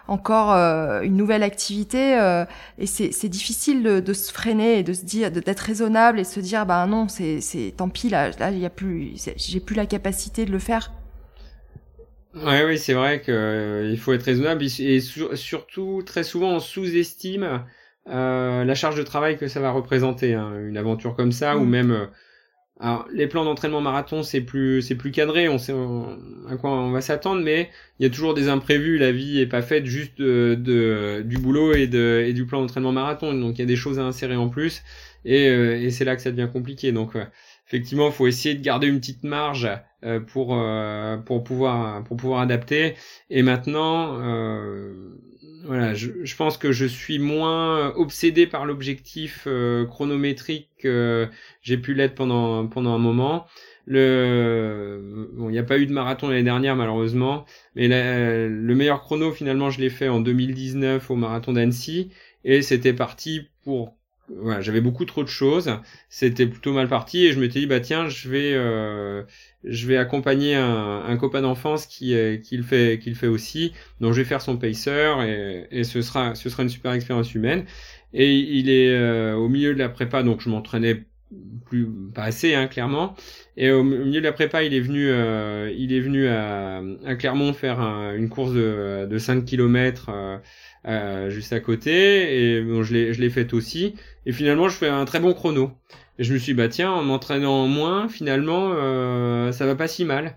encore 0.09 0.53
euh, 0.53 1.03
une 1.03 1.17
nouvelle 1.17 1.43
activité 1.43 2.19
euh, 2.19 2.45
et 2.79 2.87
c'est, 2.87 3.13
c'est 3.13 3.29
difficile 3.29 3.83
de, 3.83 4.01
de, 4.01 4.13
se 4.13 4.33
freiner 4.33 4.79
et 4.79 4.83
de 4.83 4.93
se 4.93 5.05
dire 5.05 5.31
d'être 5.31 5.61
raisonnable 5.61 6.19
et 6.19 6.23
de 6.23 6.29
se 6.29 6.41
dire 6.41 6.67
bah 6.67 6.87
non 6.87 7.09
c'est, 7.09 7.41
c'est 7.41 7.75
tant 7.77 7.89
pis 7.89 8.09
là 8.09 8.31
là 8.39 8.51
il 8.51 8.59
y 8.59 8.67
a 8.67 8.71
plus 8.71 9.15
j'ai 9.37 9.61
plus 9.61 9.77
la 9.77 9.87
capacité 9.87 10.45
de 10.45 10.51
le 10.51 10.59
faire. 10.59 10.93
Ouais, 12.35 12.65
oui, 12.65 12.79
c'est 12.79 12.95
vrai 12.95 13.21
qu'il 13.21 13.99
faut 13.99 14.13
être 14.13 14.23
raisonnable 14.23 14.65
et 14.65 15.01
surtout 15.01 16.03
très 16.05 16.23
souvent 16.23 16.51
on 16.51 16.61
sous-estime 16.61 17.65
la 18.07 18.75
charge 18.75 18.97
de 18.97 19.03
travail 19.03 19.39
que 19.39 19.49
ça 19.49 19.61
va 19.61 19.71
représenter, 19.71 20.35
hein, 20.35 20.53
une 20.61 20.77
aventure 20.77 21.15
comme 21.17 21.33
ça 21.33 21.57
ou 21.57 21.65
mm. 21.65 21.69
même 21.69 22.09
alors, 22.81 23.09
les 23.13 23.27
plans 23.27 23.45
d'entraînement 23.45 23.81
marathon, 23.81 24.23
c'est 24.23 24.41
plus, 24.41 24.83
c'est 24.83 24.95
plus 24.95 25.11
cadré, 25.11 25.49
on 25.49 25.59
sait 25.59 25.75
à 26.49 26.57
quoi 26.57 26.71
on 26.71 26.93
va 26.93 27.01
s'attendre, 27.01 27.43
mais 27.43 27.71
il 27.99 28.05
y 28.05 28.07
a 28.07 28.11
toujours 28.11 28.35
des 28.35 28.49
imprévus. 28.49 28.99
La 28.99 29.11
vie 29.11 29.41
est 29.41 29.47
pas 29.47 29.63
faite 29.63 29.85
juste 29.85 30.19
de, 30.21 31.23
du 31.25 31.39
boulot 31.39 31.75
et, 31.75 31.89
de, 31.89 32.25
et 32.25 32.33
du 32.33 32.47
plan 32.47 32.61
d'entraînement 32.61 32.93
marathon. 32.93 33.35
Donc, 33.35 33.59
il 33.59 33.63
y 33.63 33.65
a 33.65 33.67
des 33.67 33.77
choses 33.77 33.99
à 33.99 34.03
insérer 34.05 34.37
en 34.37 34.49
plus, 34.49 34.83
et, 35.25 35.49
euh, 35.49 35.81
et 35.81 35.91
c'est 35.91 36.05
là 36.05 36.15
que 36.15 36.23
ça 36.23 36.31
devient 36.31 36.49
compliqué. 36.53 36.93
Donc, 36.93 37.17
effectivement, 37.69 38.11
faut 38.11 38.27
essayer 38.27 38.55
de 38.55 38.63
garder 38.63 38.89
une 38.89 38.99
petite 38.99 39.25
marge 39.25 39.69
euh, 40.05 40.21
pour 40.21 40.55
euh, 40.55 41.19
pour 41.19 41.45
pouvoir 41.45 42.03
pour 42.05 42.17
pouvoir 42.17 42.41
adapter. 42.41 42.95
Et 43.31 43.43
maintenant, 43.43 44.19
voilà, 45.65 45.93
je, 45.93 46.37
pense 46.37 46.57
que 46.57 46.73
je 46.73 46.87
suis 46.87 47.19
moins 47.19 47.93
obsédé 47.95 48.47
par 48.47 48.65
l'objectif 48.65 49.45
euh, 49.47 49.85
chronométrique 49.85 50.71
que 50.79 51.29
j'ai 51.61 51.77
pu 51.77 51.95
l'être 51.95 52.15
pendant 52.15 52.67
pendant 52.67 52.95
un 52.95 52.99
moment. 52.99 53.47
Le 53.85 55.29
il 55.39 55.49
n'y 55.49 55.59
a 55.59 55.63
pas 55.63 55.79
eu 55.79 55.87
de 55.87 55.93
marathon 55.93 56.29
l'année 56.29 56.43
dernière 56.43 56.77
malheureusement, 56.77 57.45
mais 57.75 57.89
le 57.89 58.75
meilleur 58.75 59.03
chrono 59.03 59.33
finalement 59.33 59.71
je 59.71 59.81
l'ai 59.81 59.91
fait 59.91 60.09
en 60.09 60.21
2019 60.21 61.11
au 61.11 61.17
marathon 61.17 61.53
d'Annecy 61.53 62.11
et 62.45 62.63
c'était 62.63 62.95
parti 62.95 63.49
pour 63.65 63.98
voilà, 64.29 64.61
j'avais 64.61 64.81
beaucoup 64.83 65.05
trop 65.07 65.25
de 65.25 65.29
choses, 65.29 65.71
c'était 66.11 66.47
plutôt 66.47 66.73
mal 66.73 66.89
parti 66.89 67.25
et 67.27 67.33
je 67.33 67.41
m'étais 67.41 67.61
dit 67.61 67.67
bah 67.67 67.81
tiens, 67.81 68.09
je 68.09 68.29
vais 68.29 68.53
euh, 68.55 69.23
je 69.65 69.87
vais 69.87 69.97
accompagner 69.97 70.55
un, 70.55 71.03
un 71.07 71.17
copain 71.17 71.41
d'enfance 71.43 71.87
qui 71.87 72.15
euh, 72.15 72.37
qui 72.37 72.57
le 72.59 72.63
fait 72.63 72.99
qui 72.99 73.09
le 73.11 73.17
fait 73.17 73.27
aussi, 73.27 73.73
donc 74.01 74.13
je 74.13 74.21
vais 74.21 74.27
faire 74.29 74.43
son 74.43 74.59
pacer 74.59 75.15
et, 75.27 75.81
et 75.81 75.85
ce 75.85 76.03
sera 76.03 76.35
ce 76.35 76.51
sera 76.51 76.63
une 76.63 76.69
super 76.69 76.93
expérience 76.93 77.35
humaine. 77.35 77.65
Et 78.15 78.35
il 78.37 78.71
est 78.71 78.91
euh, 78.95 79.35
au 79.35 79.49
milieu 79.49 79.75
de 79.75 79.79
la 79.79 79.89
prépa 79.91 80.23
donc 80.23 80.41
je 80.41 80.49
m'entraînais 80.51 81.05
plus 81.67 81.87
pas 82.15 82.25
assez 82.25 82.55
hein, 82.55 82.67
clairement. 82.67 83.15
Et 83.57 83.71
au 83.71 83.83
milieu 83.83 84.21
de 84.21 84.27
la 84.27 84.33
prépa 84.33 84.63
il 84.63 84.75
est 84.75 84.81
venu 84.81 85.09
euh, 85.09 85.73
il 85.77 85.93
est 85.93 86.01
venu 86.01 86.27
à, 86.27 86.83
à 87.05 87.15
Clermont 87.17 87.53
faire 87.53 87.81
une 87.81 88.29
course 88.29 88.53
de, 88.53 89.07
de 89.09 89.19
5 89.19 89.45
km 89.45 90.11
euh, 90.87 91.31
juste 91.31 91.53
à 91.53 91.61
côté. 91.61 92.57
Et 92.57 92.63
bon, 92.63 92.83
je 92.83 92.95
l'ai 92.95 93.13
je 93.13 93.21
l'ai 93.21 93.31
faite 93.31 93.53
aussi. 93.53 93.95
Et 94.27 94.33
finalement 94.33 94.69
je 94.69 94.77
fais 94.77 94.89
un 94.89 95.05
très 95.05 95.21
bon 95.21 95.35
chrono. 95.35 95.73
Et 96.19 96.25
je 96.25 96.33
me 96.33 96.39
suis 96.39 96.55
bah 96.55 96.69
tiens 96.69 96.91
en 96.91 97.03
m'entraînant 97.03 97.67
moins 97.69 98.09
finalement 98.09 98.73
euh, 98.73 99.53
ça 99.53 99.67
va 99.67 99.75
pas 99.75 99.89
si 99.89 100.05
mal. 100.05 100.37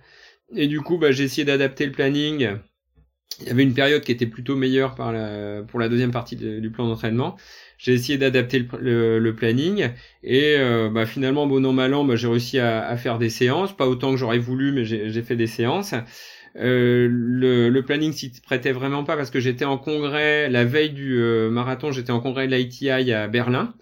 Et 0.56 0.68
du 0.68 0.82
coup 0.82 0.98
bah 0.98 1.12
j'ai 1.12 1.24
essayé 1.24 1.46
d'adapter 1.46 1.86
le 1.86 1.92
planning. 1.92 2.58
Il 3.40 3.48
y 3.48 3.50
avait 3.50 3.64
une 3.64 3.74
période 3.74 4.04
qui 4.04 4.12
était 4.12 4.28
plutôt 4.28 4.56
meilleure 4.56 4.94
par 4.94 5.12
la, 5.12 5.64
pour 5.64 5.80
la 5.80 5.90
deuxième 5.90 6.12
partie 6.12 6.36
du 6.36 6.70
plan 6.70 6.88
d'entraînement. 6.88 7.38
J'ai 7.82 7.94
essayé 7.94 8.20
d'adapter 8.20 8.64
le, 8.80 9.18
le, 9.18 9.36
planning 9.36 9.90
et 10.24 10.56
euh, 10.60 10.88
bah, 10.92 11.08
finalement, 11.08 11.48
bon 11.48 11.66
an 11.66 11.74
mal 11.74 11.96
an, 11.96 12.06
bah, 12.06 12.16
j'ai 12.16 12.28
réussi 12.28 12.60
à, 12.60 12.88
à, 12.88 12.96
faire 12.96 13.18
des 13.18 13.32
séances, 13.32 13.76
pas 13.76 13.88
autant 13.88 14.12
que 14.12 14.18
j'aurais 14.18 14.38
voulu, 14.38 14.72
mais 14.72 14.86
j'ai 14.86 15.22
fait 15.24 15.36
des 15.36 15.48
séances. 15.48 15.96
Euh, 16.58 17.08
le, 17.10 17.70
le, 17.70 17.84
planning 17.84 18.12
s'y 18.14 18.30
prêtait 18.42 18.72
vraiment 18.72 19.04
pas 19.04 19.16
parce 19.18 19.32
que 19.32 19.40
j'étais 19.40 19.66
en 19.66 19.80
congrès 19.80 20.50
la 20.50 20.64
veille 20.64 20.92
du 20.92 21.18
euh, 21.18 21.50
marathon, 21.50 21.92
j'étais 21.92 22.12
en 22.12 22.20
congrès 22.20 22.48
de 22.48 22.56
l'ITI 22.56 22.92
à 22.92 23.28
Berlin. 23.28 23.74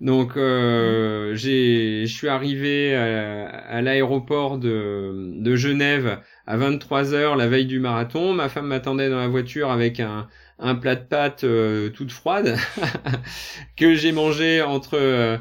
Donc 0.00 0.36
euh, 0.36 1.34
j'ai, 1.34 2.06
je 2.06 2.12
suis 2.12 2.28
arrivé 2.28 2.94
à, 2.94 3.48
à 3.48 3.82
l'aéroport 3.82 4.56
de, 4.58 5.34
de 5.42 5.56
Genève 5.56 6.20
à 6.46 6.56
23 6.56 7.12
heures 7.12 7.36
la 7.36 7.48
veille 7.48 7.66
du 7.66 7.80
marathon. 7.80 8.32
Ma 8.32 8.48
femme 8.48 8.68
m'attendait 8.68 9.10
dans 9.10 9.18
la 9.18 9.28
voiture 9.28 9.70
avec 9.70 10.00
un, 10.00 10.26
un 10.62 10.74
plat 10.76 10.94
de 10.94 11.04
pâtes 11.04 11.44
euh, 11.44 11.90
toute 11.90 12.12
froide 12.12 12.56
que 13.76 13.94
j'ai 13.94 14.12
mangé 14.12 14.62
entre 14.62 14.96
euh, 14.98 15.38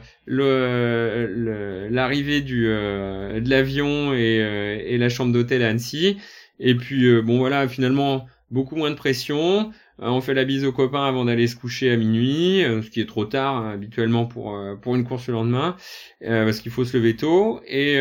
l'arrivée 1.90 2.42
du 2.42 2.66
euh, 2.68 3.40
de 3.40 3.50
l'avion 3.50 4.14
et, 4.14 4.86
et 4.88 4.98
la 4.98 5.10
chambre 5.10 5.32
d'hôtel 5.32 5.64
à 5.64 5.70
Annecy. 5.70 6.18
Et 6.62 6.76
puis 6.76 7.06
euh, 7.06 7.22
bon 7.22 7.40
voilà, 7.40 7.68
finalement 7.68 8.28
beaucoup 8.52 8.76
moins 8.76 8.92
de 8.92 8.96
pression. 8.96 9.72
Euh, 10.02 10.08
on 10.08 10.22
fait 10.22 10.34
la 10.34 10.46
bise 10.46 10.64
aux 10.64 10.72
copains 10.72 11.06
avant 11.06 11.26
d'aller 11.26 11.48
se 11.48 11.56
coucher 11.56 11.92
à 11.92 11.98
minuit, 11.98 12.64
euh, 12.64 12.82
ce 12.82 12.90
qui 12.90 13.02
est 13.02 13.06
trop 13.08 13.26
tard 13.26 13.58
hein, 13.58 13.72
habituellement 13.72 14.26
pour 14.26 14.58
pour 14.82 14.96
une 14.96 15.04
course 15.04 15.28
le 15.28 15.34
lendemain, 15.34 15.76
parce 16.22 16.60
qu'il 16.60 16.72
faut 16.72 16.86
se 16.86 16.96
lever 16.96 17.16
tôt. 17.16 17.62
Et 17.68 17.98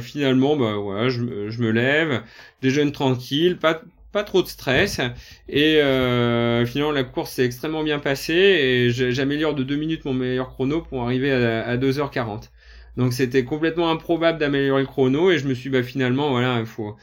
finalement, 0.00 0.56
bah 0.56 0.74
voilà, 0.76 1.08
je, 1.08 1.48
je 1.48 1.62
me 1.62 1.70
lève, 1.70 2.22
déjeune 2.62 2.92
tranquille, 2.92 3.56
pas 3.58 3.82
pas 4.12 4.24
trop 4.24 4.42
de 4.42 4.48
stress. 4.48 5.00
Et 5.48 5.80
finalement 6.66 6.92
la 6.92 7.04
course 7.04 7.32
s'est 7.32 7.44
extrêmement 7.44 7.82
bien 7.82 7.98
passée 7.98 8.32
et 8.32 8.90
j'améliore 8.90 9.54
de 9.54 9.62
deux 9.62 9.76
minutes 9.76 10.04
mon 10.04 10.14
meilleur 10.14 10.50
chrono 10.50 10.82
pour 10.82 11.02
arriver 11.02 11.32
à, 11.32 11.66
à 11.66 11.76
2h40 11.76 12.50
donc 12.96 13.12
c'était 13.12 13.44
complètement 13.44 13.90
improbable 13.90 14.38
d'améliorer 14.38 14.82
le 14.82 14.86
chrono 14.86 15.30
et 15.30 15.38
je 15.38 15.46
me 15.46 15.54
suis 15.54 15.70
bah 15.70 15.82
finalement 15.82 16.30
voilà 16.30 16.60
il 16.60 16.66
faut 16.66 16.96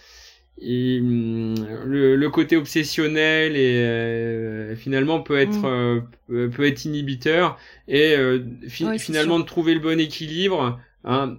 et 0.59 0.99
le, 1.01 2.15
le, 2.15 2.29
côté 2.29 2.57
obsessionnel 2.57 3.55
et 3.55 3.75
euh, 3.77 4.75
finalement 4.75 5.21
peut 5.21 5.37
être 5.37 5.59
mm. 5.59 6.01
euh, 6.31 6.49
peut 6.49 6.65
être 6.65 6.83
inhibiteur 6.85 7.59
et 7.87 8.15
euh, 8.15 8.39
finalement 8.67 9.39
de 9.39 9.45
trouver 9.45 9.75
le 9.75 9.79
bon 9.79 9.99
équilibre 9.99 10.79
hein, 11.03 11.37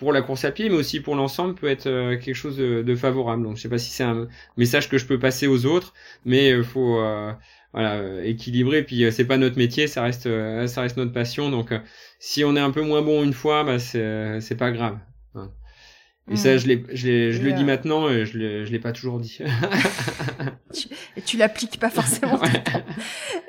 pour 0.00 0.12
la 0.12 0.22
course 0.22 0.44
à 0.44 0.50
pied 0.50 0.68
mais 0.68 0.74
aussi 0.74 0.98
pour 1.00 1.14
l'ensemble 1.14 1.54
peut 1.54 1.68
être 1.68 1.84
quelque 2.16 2.34
chose 2.34 2.56
de, 2.56 2.82
de, 2.82 2.94
favorable. 2.96 3.44
Donc 3.44 3.56
je 3.56 3.62
sais 3.62 3.68
pas 3.68 3.78
si 3.78 3.90
c'est 3.90 4.02
un 4.02 4.26
message 4.56 4.88
que 4.88 4.98
je 4.98 5.06
peux 5.06 5.18
passer 5.20 5.46
aux 5.46 5.66
autres 5.66 5.94
mais 6.24 6.48
il 6.50 6.64
faut 6.64 7.00
voilà 7.72 8.24
équilibrer. 8.24 8.82
Puis 8.82 9.12
c'est 9.12 9.26
pas 9.26 9.36
notre 9.36 9.58
métier 9.58 9.86
ça 9.86 10.02
reste 10.02 10.28
ça 10.66 10.80
reste 10.80 10.96
notre 10.96 11.12
passion. 11.12 11.50
Donc 11.50 11.72
si 12.18 12.42
on 12.44 12.56
est 12.56 12.60
un 12.60 12.72
peu 12.72 12.82
moins 12.82 13.02
bon 13.02 13.22
une 13.22 13.34
fois 13.34 13.62
bah 13.62 13.78
c'est 13.78 14.56
pas 14.58 14.72
grave. 14.72 14.98
Et 16.28 16.36
ça, 16.36 16.56
je, 16.56 16.66
l'ai, 16.68 16.84
je, 16.92 17.32
je 17.32 17.42
le 17.42 17.52
dis 17.52 17.62
euh, 17.62 17.66
maintenant, 17.66 18.08
et 18.08 18.24
je 18.24 18.38
ne 18.38 18.64
l'ai 18.64 18.78
pas 18.78 18.92
toujours 18.92 19.18
dit. 19.18 19.38
tu, 20.72 20.88
et 21.16 21.22
tu 21.22 21.36
l'appliques 21.36 21.80
pas 21.80 21.90
forcément. 21.90 22.38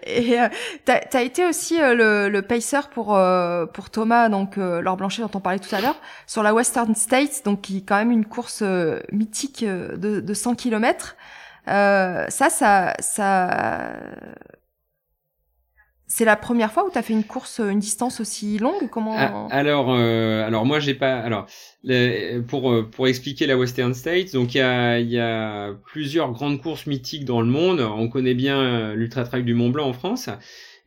Et 0.03 0.39
euh, 0.39 0.47
tu 0.85 1.17
as, 1.17 1.21
été 1.21 1.45
aussi 1.45 1.79
euh, 1.79 1.93
le, 1.93 2.29
le 2.29 2.41
pacer 2.41 2.89
pour 2.91 3.15
euh, 3.15 3.67
pour 3.67 3.91
Thomas, 3.91 4.29
donc 4.29 4.57
euh, 4.57 4.81
Laure 4.81 4.97
Blanchet 4.97 5.21
dont 5.21 5.29
on 5.35 5.39
parlait 5.39 5.59
tout 5.59 5.73
à 5.75 5.81
l'heure, 5.81 5.99
sur 6.25 6.41
la 6.41 6.53
Western 6.55 6.95
States, 6.95 7.43
donc 7.45 7.61
qui 7.61 7.77
est 7.77 7.81
quand 7.81 7.97
même 7.97 8.11
une 8.11 8.25
course 8.25 8.63
mythique 9.11 9.63
de, 9.63 10.19
de 10.19 10.33
100 10.33 10.55
km. 10.55 11.15
ça, 11.67 12.29
ça, 12.29 12.93
ça 12.99 13.93
c'est 16.13 16.25
la 16.25 16.35
première 16.35 16.73
fois 16.73 16.85
où 16.85 16.91
tu 16.91 16.97
as 16.97 17.03
fait 17.03 17.13
une 17.13 17.23
course, 17.23 17.59
une 17.59 17.79
distance 17.79 18.19
aussi 18.19 18.57
longue? 18.57 18.89
Comment 18.89 19.15
ah, 19.15 19.47
Alors, 19.49 19.93
euh, 19.93 20.45
alors 20.45 20.65
moi 20.65 20.81
j'ai 20.81 20.93
pas. 20.93 21.17
Alors, 21.19 21.45
pour 22.49 22.69
euh, 22.69 22.83
pour 22.83 23.07
expliquer 23.07 23.47
la 23.47 23.57
Western 23.57 23.93
States, 23.93 24.33
donc 24.33 24.53
il 24.53 24.57
y 24.57 24.61
a 24.61 24.99
y 24.99 25.17
a 25.17 25.71
plusieurs 25.85 26.33
grandes 26.33 26.61
courses 26.61 26.85
mythiques 26.85 27.23
dans 27.23 27.39
le 27.39 27.47
monde. 27.47 27.79
On 27.79 28.09
connaît 28.09 28.33
bien 28.33 28.59
euh, 28.59 28.93
l'Ultra 28.93 29.23
Trail 29.23 29.43
du 29.43 29.53
Mont 29.53 29.69
Blanc 29.69 29.87
en 29.87 29.93
France. 29.93 30.29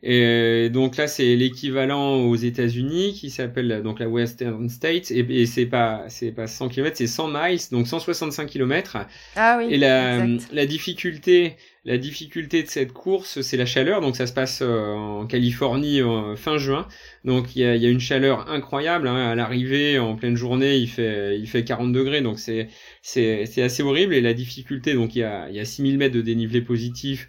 Et 0.07 0.69
donc 0.69 0.97
là, 0.97 1.07
c'est 1.07 1.35
l'équivalent 1.35 2.17
aux 2.17 2.35
États-Unis 2.35 3.13
qui 3.13 3.31
s'appelle 3.31 3.81
donc 3.81 3.99
la 3.99 4.07
Western 4.07 4.69
States 4.69 5.09
et, 5.09 5.25
et 5.41 5.47
c'est 5.47 5.65
pas 5.65 6.03
c'est 6.09 6.31
pas 6.31 6.45
100 6.45 6.69
km, 6.69 6.95
c'est 6.95 7.07
100 7.07 7.27
miles, 7.29 7.59
donc 7.71 7.87
165 7.87 8.45
km. 8.45 8.97
Ah 9.35 9.57
oui. 9.57 9.73
Et 9.73 9.77
la 9.77 10.23
la 10.53 10.65
difficulté 10.67 11.55
la 11.85 11.97
difficulté 11.97 12.61
de 12.61 12.67
cette 12.67 12.93
course, 12.93 13.41
c'est 13.41 13.57
la 13.57 13.65
chaleur. 13.65 13.99
Donc 14.01 14.15
ça 14.15 14.27
se 14.27 14.33
passe 14.33 14.61
euh, 14.61 14.93
en 14.93 15.25
Californie 15.25 16.01
fin 16.35 16.59
juin. 16.59 16.87
Donc 17.23 17.55
il 17.55 17.63
y 17.63 17.65
a, 17.65 17.75
y 17.75 17.87
a, 17.87 17.89
une 17.89 17.99
chaleur 17.99 18.47
incroyable. 18.51 19.07
Hein. 19.07 19.31
À 19.31 19.33
l'arrivée, 19.33 19.97
en 19.97 20.15
pleine 20.15 20.35
journée, 20.35 20.77
il 20.77 20.87
fait 20.87 21.39
il 21.39 21.47
fait 21.47 21.63
40 21.63 21.91
degrés. 21.91 22.21
Donc 22.21 22.37
c'est 22.37 22.67
c'est 23.01 23.47
c'est 23.47 23.63
assez 23.63 23.81
horrible. 23.81 24.13
Et 24.13 24.21
la 24.21 24.35
difficulté, 24.35 24.93
donc 24.93 25.15
il 25.15 25.19
y 25.19 25.23
a 25.23 25.49
il 25.49 25.55
y 25.55 25.59
a 25.59 25.65
6000 25.65 25.97
mètres 25.97 26.15
de 26.15 26.21
dénivelé 26.21 26.61
positif 26.61 27.27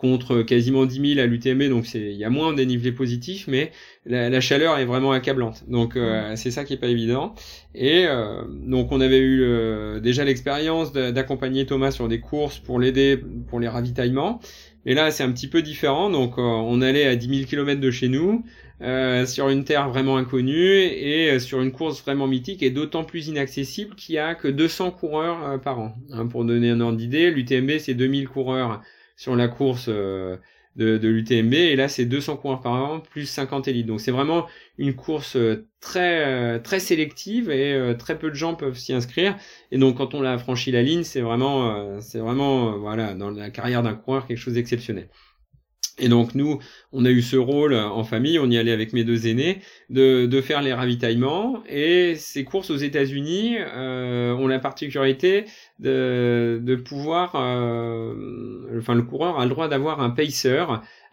contre 0.00 0.40
quasiment 0.40 0.86
10 0.86 1.14
000 1.14 1.20
à 1.20 1.26
l'UTMB, 1.26 1.64
donc 1.64 1.84
c'est 1.84 2.00
il 2.00 2.16
y 2.16 2.24
a 2.24 2.30
moins 2.30 2.52
de 2.52 2.56
dénivelé 2.56 2.90
positif, 2.90 3.44
mais 3.48 3.70
la, 4.06 4.30
la, 4.30 4.40
chaleur 4.40 4.78
est 4.78 4.86
vraiment 4.86 5.12
accablante. 5.12 5.64
Donc 5.68 5.94
euh, 5.94 6.34
c'est 6.36 6.50
ça 6.50 6.64
qui 6.64 6.72
est 6.72 6.78
pas 6.78 6.86
évident. 6.86 7.34
Et 7.74 8.06
euh, 8.06 8.42
donc 8.48 8.92
on 8.92 9.00
avait 9.02 9.18
eu 9.18 9.42
euh, 9.42 10.00
déjà 10.00 10.24
l'expérience 10.24 10.92
d'accompagner 10.92 11.66
Thomas 11.66 11.90
sur 11.90 12.08
des 12.08 12.18
courses 12.18 12.58
pour 12.58 12.80
l'aider 12.80 13.20
pour 13.48 13.60
les 13.60 13.68
ravitaillements. 13.68 14.40
Et 14.86 14.94
là 14.94 15.10
c'est 15.10 15.22
un 15.22 15.32
petit 15.32 15.48
peu 15.48 15.60
différent. 15.60 16.08
Donc 16.08 16.38
on 16.38 16.80
allait 16.80 17.06
à 17.06 17.14
10 17.14 17.28
000 17.28 17.46
km 17.46 17.78
de 17.78 17.90
chez 17.90 18.08
nous. 18.08 18.42
sur 19.26 19.50
une 19.50 19.64
terre 19.64 19.90
vraiment 19.90 20.16
inconnue 20.16 20.78
et 20.80 21.38
sur 21.40 21.60
une 21.60 21.72
course 21.72 22.02
vraiment 22.02 22.26
mythique 22.26 22.62
et 22.62 22.70
d'autant 22.70 23.04
plus 23.04 23.28
inaccessible 23.28 23.94
qu'il 23.96 24.14
y 24.14 24.18
a 24.18 24.34
que 24.34 24.48
200 24.48 24.92
coureurs 24.92 25.60
par 25.60 25.78
an. 25.78 25.94
Hein, 26.10 26.26
pour 26.26 26.46
donner 26.46 26.70
un 26.70 26.80
ordre 26.80 26.96
d'idée, 26.96 27.30
l'UTMB 27.30 27.72
c'est 27.78 27.92
2000 27.92 28.28
coureurs 28.28 28.80
sur 29.20 29.36
la 29.36 29.48
course 29.48 29.86
euh, 29.88 30.38
de, 30.76 30.96
de 30.96 31.08
l'UTMB. 31.08 31.52
Et 31.52 31.76
là, 31.76 31.88
c'est 31.88 32.06
200 32.06 32.38
coureurs 32.38 32.62
par 32.62 32.72
an 32.72 33.00
plus 33.00 33.26
50 33.26 33.68
élites. 33.68 33.86
Donc 33.86 34.00
c'est 34.00 34.10
vraiment 34.10 34.46
une 34.78 34.94
course 34.94 35.36
très 35.80 36.58
très 36.62 36.80
sélective 36.80 37.50
et 37.50 37.94
très 37.98 38.18
peu 38.18 38.30
de 38.30 38.34
gens 38.34 38.54
peuvent 38.54 38.78
s'y 38.78 38.94
inscrire. 38.94 39.36
Et 39.72 39.78
donc 39.78 39.98
quand 39.98 40.14
on 40.14 40.24
a 40.24 40.38
franchi 40.38 40.70
la 40.72 40.82
ligne, 40.82 41.02
c'est 41.04 41.20
vraiment 41.20 42.00
c'est 42.00 42.18
vraiment 42.18 42.78
voilà 42.78 43.14
dans 43.14 43.30
la 43.30 43.50
carrière 43.50 43.82
d'un 43.82 43.94
coureur 43.94 44.26
quelque 44.26 44.38
chose 44.38 44.54
d'exceptionnel. 44.54 45.08
Et 46.00 46.08
donc 46.08 46.34
nous, 46.34 46.58
on 46.92 47.04
a 47.04 47.10
eu 47.10 47.22
ce 47.22 47.36
rôle 47.36 47.74
en 47.74 48.02
famille, 48.04 48.38
on 48.38 48.50
y 48.50 48.58
allait 48.58 48.72
avec 48.72 48.92
mes 48.92 49.04
deux 49.04 49.26
aînés, 49.26 49.60
de, 49.90 50.26
de 50.26 50.40
faire 50.40 50.62
les 50.62 50.72
ravitaillements. 50.72 51.62
Et 51.68 52.14
ces 52.16 52.44
courses 52.44 52.70
aux 52.70 52.76
États-Unis 52.76 53.56
euh, 53.58 54.32
ont 54.34 54.48
la 54.48 54.58
particularité 54.58 55.44
de, 55.78 56.60
de 56.62 56.74
pouvoir, 56.74 57.34
euh, 57.36 58.78
enfin 58.78 58.94
le 58.94 59.02
coureur 59.02 59.38
a 59.38 59.44
le 59.44 59.50
droit 59.50 59.68
d'avoir 59.68 60.00
un 60.00 60.10
pacer 60.10 60.64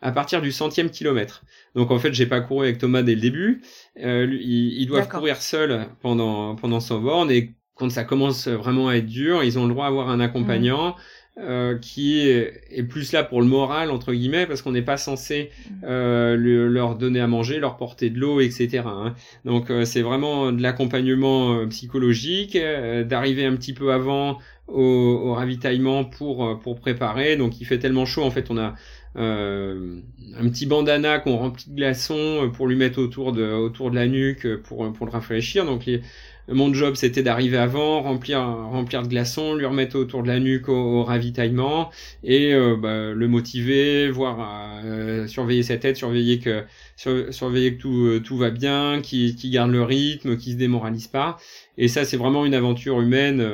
à 0.02 0.12
partir 0.12 0.42
du 0.42 0.52
centième 0.52 0.90
kilomètre. 0.90 1.44
Donc 1.76 1.92
en 1.92 2.00
fait, 2.00 2.14
j'ai 2.14 2.26
pas 2.26 2.42
couru 2.42 2.66
avec 2.66 2.78
Thomas 2.78 3.04
dès 3.04 3.16
le 3.16 3.22
début. 3.22 3.62
Euh, 4.00 4.28
ils, 4.32 4.82
ils, 4.82 4.88
doivent 4.88 5.10
courir 5.10 5.42
seuls 5.42 5.88
pendant 6.02 6.56
pendant 6.56 6.80
100 6.80 7.00
bornes 7.02 7.32
et 7.32 7.54
quand 7.76 7.90
ça 7.92 8.04
commence 8.04 8.48
vraiment 8.48 8.90
à 8.90 8.96
être 8.96 9.06
dur, 9.06 9.44
ils 9.44 9.60
ont 9.60 9.68
le 9.68 9.74
droit 9.74 9.86
d'avoir 9.86 10.10
un 10.10 10.20
accompagnant. 10.20 10.90
Mmh. 10.90 10.96
Euh, 11.40 11.78
qui 11.78 12.28
est, 12.28 12.82
plus 12.90 13.12
là 13.12 13.24
pour 13.24 13.42
le 13.42 13.48
moral 13.48 13.92
entre 13.92 14.12
guillemets 14.12 14.48
parce 14.48 14.64
qu'on 14.64 14.72
n'est 14.72 14.82
pas 14.82 14.98
censé 14.98 15.52
mm. 15.70 15.74
euh, 15.84 16.36
leur 16.68 16.96
donner 16.96 17.20
à 17.20 17.28
manger, 17.28 17.60
leur 17.60 17.78
porter 17.78 18.10
de 18.10 18.18
l'eau, 18.20 18.40
etc. 18.40 18.82
Hein. 18.88 19.14
Donc 19.46 19.70
euh, 19.70 19.86
c'est 19.86 20.02
vraiment 20.02 20.52
de 20.52 20.60
l'accompagnement 20.64 21.54
euh, 21.54 21.68
psychologique, 21.68 22.58
d'arriver 23.06 23.46
un 23.46 23.56
petit 23.56 23.74
peu 23.74 23.94
avant 23.94 24.40
au, 24.68 24.82
au, 24.82 25.34
ravitaillement 25.36 26.06
pour 26.06 26.60
pour 26.60 26.80
préparer. 26.80 27.38
Donc 27.38 27.62
il 27.62 27.66
fait 27.66 27.78
tellement 27.78 28.08
chaud 28.08 28.24
en 28.24 28.32
fait 28.32 28.50
on 28.50 28.58
a 28.58 28.74
un 29.20 30.50
petit 30.50 30.66
bandana 30.66 31.20
qu'on 31.20 31.38
remplit 31.38 31.66
de 31.70 31.76
glaçons 31.76 32.52
pour 32.54 32.68
lui 32.68 32.76
mettre 32.76 33.00
autour 33.00 33.32
de 33.32 33.44
autour 33.44 33.92
de 33.92 33.96
la 33.96 34.08
nuque 34.08 34.48
pour 34.64 34.92
pour 34.92 35.06
le 35.06 35.12
rafraîchir. 35.12 35.66
Donc 35.66 35.86
les, 35.86 36.02
mon 36.50 36.74
job, 36.74 36.96
c'était 36.96 37.24
d'arriver 37.24 37.58
avant, 37.58 38.02
remplir, 38.02 38.40
remplir 38.40 39.04
de 39.04 39.08
glaçons, 39.08 39.56
lui 39.56 39.66
remettre 39.66 39.98
autour 39.98 40.24
de 40.24 40.30
la 40.30 40.40
nuque 40.40 40.70
au, 40.70 41.04
ravitaillement 41.04 41.90
et 42.24 42.54
euh, 42.54 42.78
bah, 42.78 43.12
le 43.12 43.28
motiver, 43.28 44.10
voir, 44.10 44.80
euh, 44.86 45.28
surveiller 45.28 45.64
sa 45.64 45.78
tête, 45.78 45.98
surveiller 45.98 46.40
que, 46.40 46.64
surveiller 46.96 47.76
que 47.76 47.82
tout, 47.82 48.06
euh, 48.06 48.20
tout 48.22 48.38
va 48.38 48.50
bien, 48.50 49.02
qu'il 49.02 49.36
garde 49.52 49.72
le 49.72 49.84
rythme, 49.84 50.38
qu'il 50.38 50.54
se 50.54 50.58
démoralise 50.58 51.08
pas. 51.08 51.38
Et 51.78 51.90
ça, 51.90 52.06
c'est 52.06 52.18
vraiment 52.18 52.46
une 52.46 52.56
aventure 52.56 53.02
humaine 53.02 53.46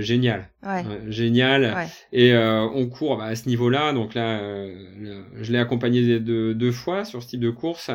géniale, 0.00 0.50
ouais. 0.62 0.84
géniale. 1.08 1.88
Et 2.12 2.34
on 2.36 2.86
court 2.86 3.16
bah, 3.16 3.24
à 3.24 3.34
ce 3.34 3.48
niveau-là. 3.48 3.94
Donc 3.94 4.12
là, 4.12 4.42
je 5.40 5.52
l'ai 5.52 5.58
accompagné 5.58 6.20
deux, 6.20 6.54
deux 6.54 6.72
fois 6.72 7.06
sur 7.06 7.22
ce 7.22 7.28
type 7.28 7.40
de 7.40 7.48
course. 7.48 7.90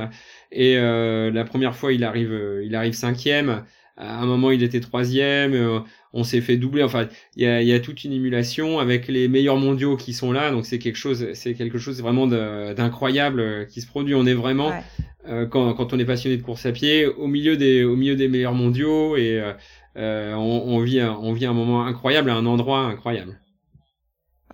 Et 0.52 0.78
la 0.78 1.44
première 1.44 1.76
fois, 1.76 1.94
il 1.94 2.04
arrive, 2.04 2.36
il 2.64 2.74
arrive 2.76 2.94
cinquième 2.94 3.66
à 3.98 4.22
un 4.22 4.26
moment 4.26 4.52
il 4.52 4.64
était 4.64 4.80
troisième, 4.80 5.54
euh, 5.54 5.80
on 6.14 6.24
s'est 6.24 6.42
fait 6.42 6.58
doubler. 6.58 6.84
Enfin, 6.84 7.08
il 7.36 7.44
y 7.44 7.48
a, 7.48 7.62
y 7.62 7.74
a, 7.74 7.80
toute 7.80 8.04
une 8.04 8.14
émulation 8.14 8.80
avec 8.80 9.08
les 9.08 9.28
meilleurs 9.28 9.58
mondiaux 9.58 9.98
qui 9.98 10.14
sont 10.14 10.32
là, 10.32 10.52
donc 10.52 10.66
c'est 10.66 10.80
quelque 10.80 10.96
chose, 10.96 11.34
c'est 11.34 11.54
quelque 11.54 11.78
chose 11.78 12.02
vraiment 12.02 12.28
d'incroyable 12.28 13.40
euh, 13.40 13.66
qui 13.66 13.82
se 13.82 13.88
produit. 13.88 14.16
On 14.16 14.26
est 14.26 14.34
vraiment 14.34 14.72
euh, 15.28 15.46
quand, 15.46 15.74
quand, 15.74 15.94
on 15.94 16.00
est 16.00 16.06
passionné 16.06 16.38
de 16.38 16.44
course 16.44 16.66
à 16.66 16.72
pied 16.72 17.06
au 17.06 17.28
milieu 17.28 17.58
des 17.58 17.84
au 17.84 17.96
milieu 17.96 18.16
des 18.16 18.28
meilleurs 18.28 18.54
mondiaux 18.54 19.18
et 19.18 19.42
euh, 19.98 20.34
on, 20.34 20.64
on, 20.68 20.80
vit 20.80 21.02
on 21.02 21.34
vit 21.34 21.46
un 21.46 21.54
moment 21.54 21.86
incroyable 21.86 22.30
à 22.30 22.36
un 22.36 22.46
endroit 22.46 22.82
incroyable. 22.82 23.40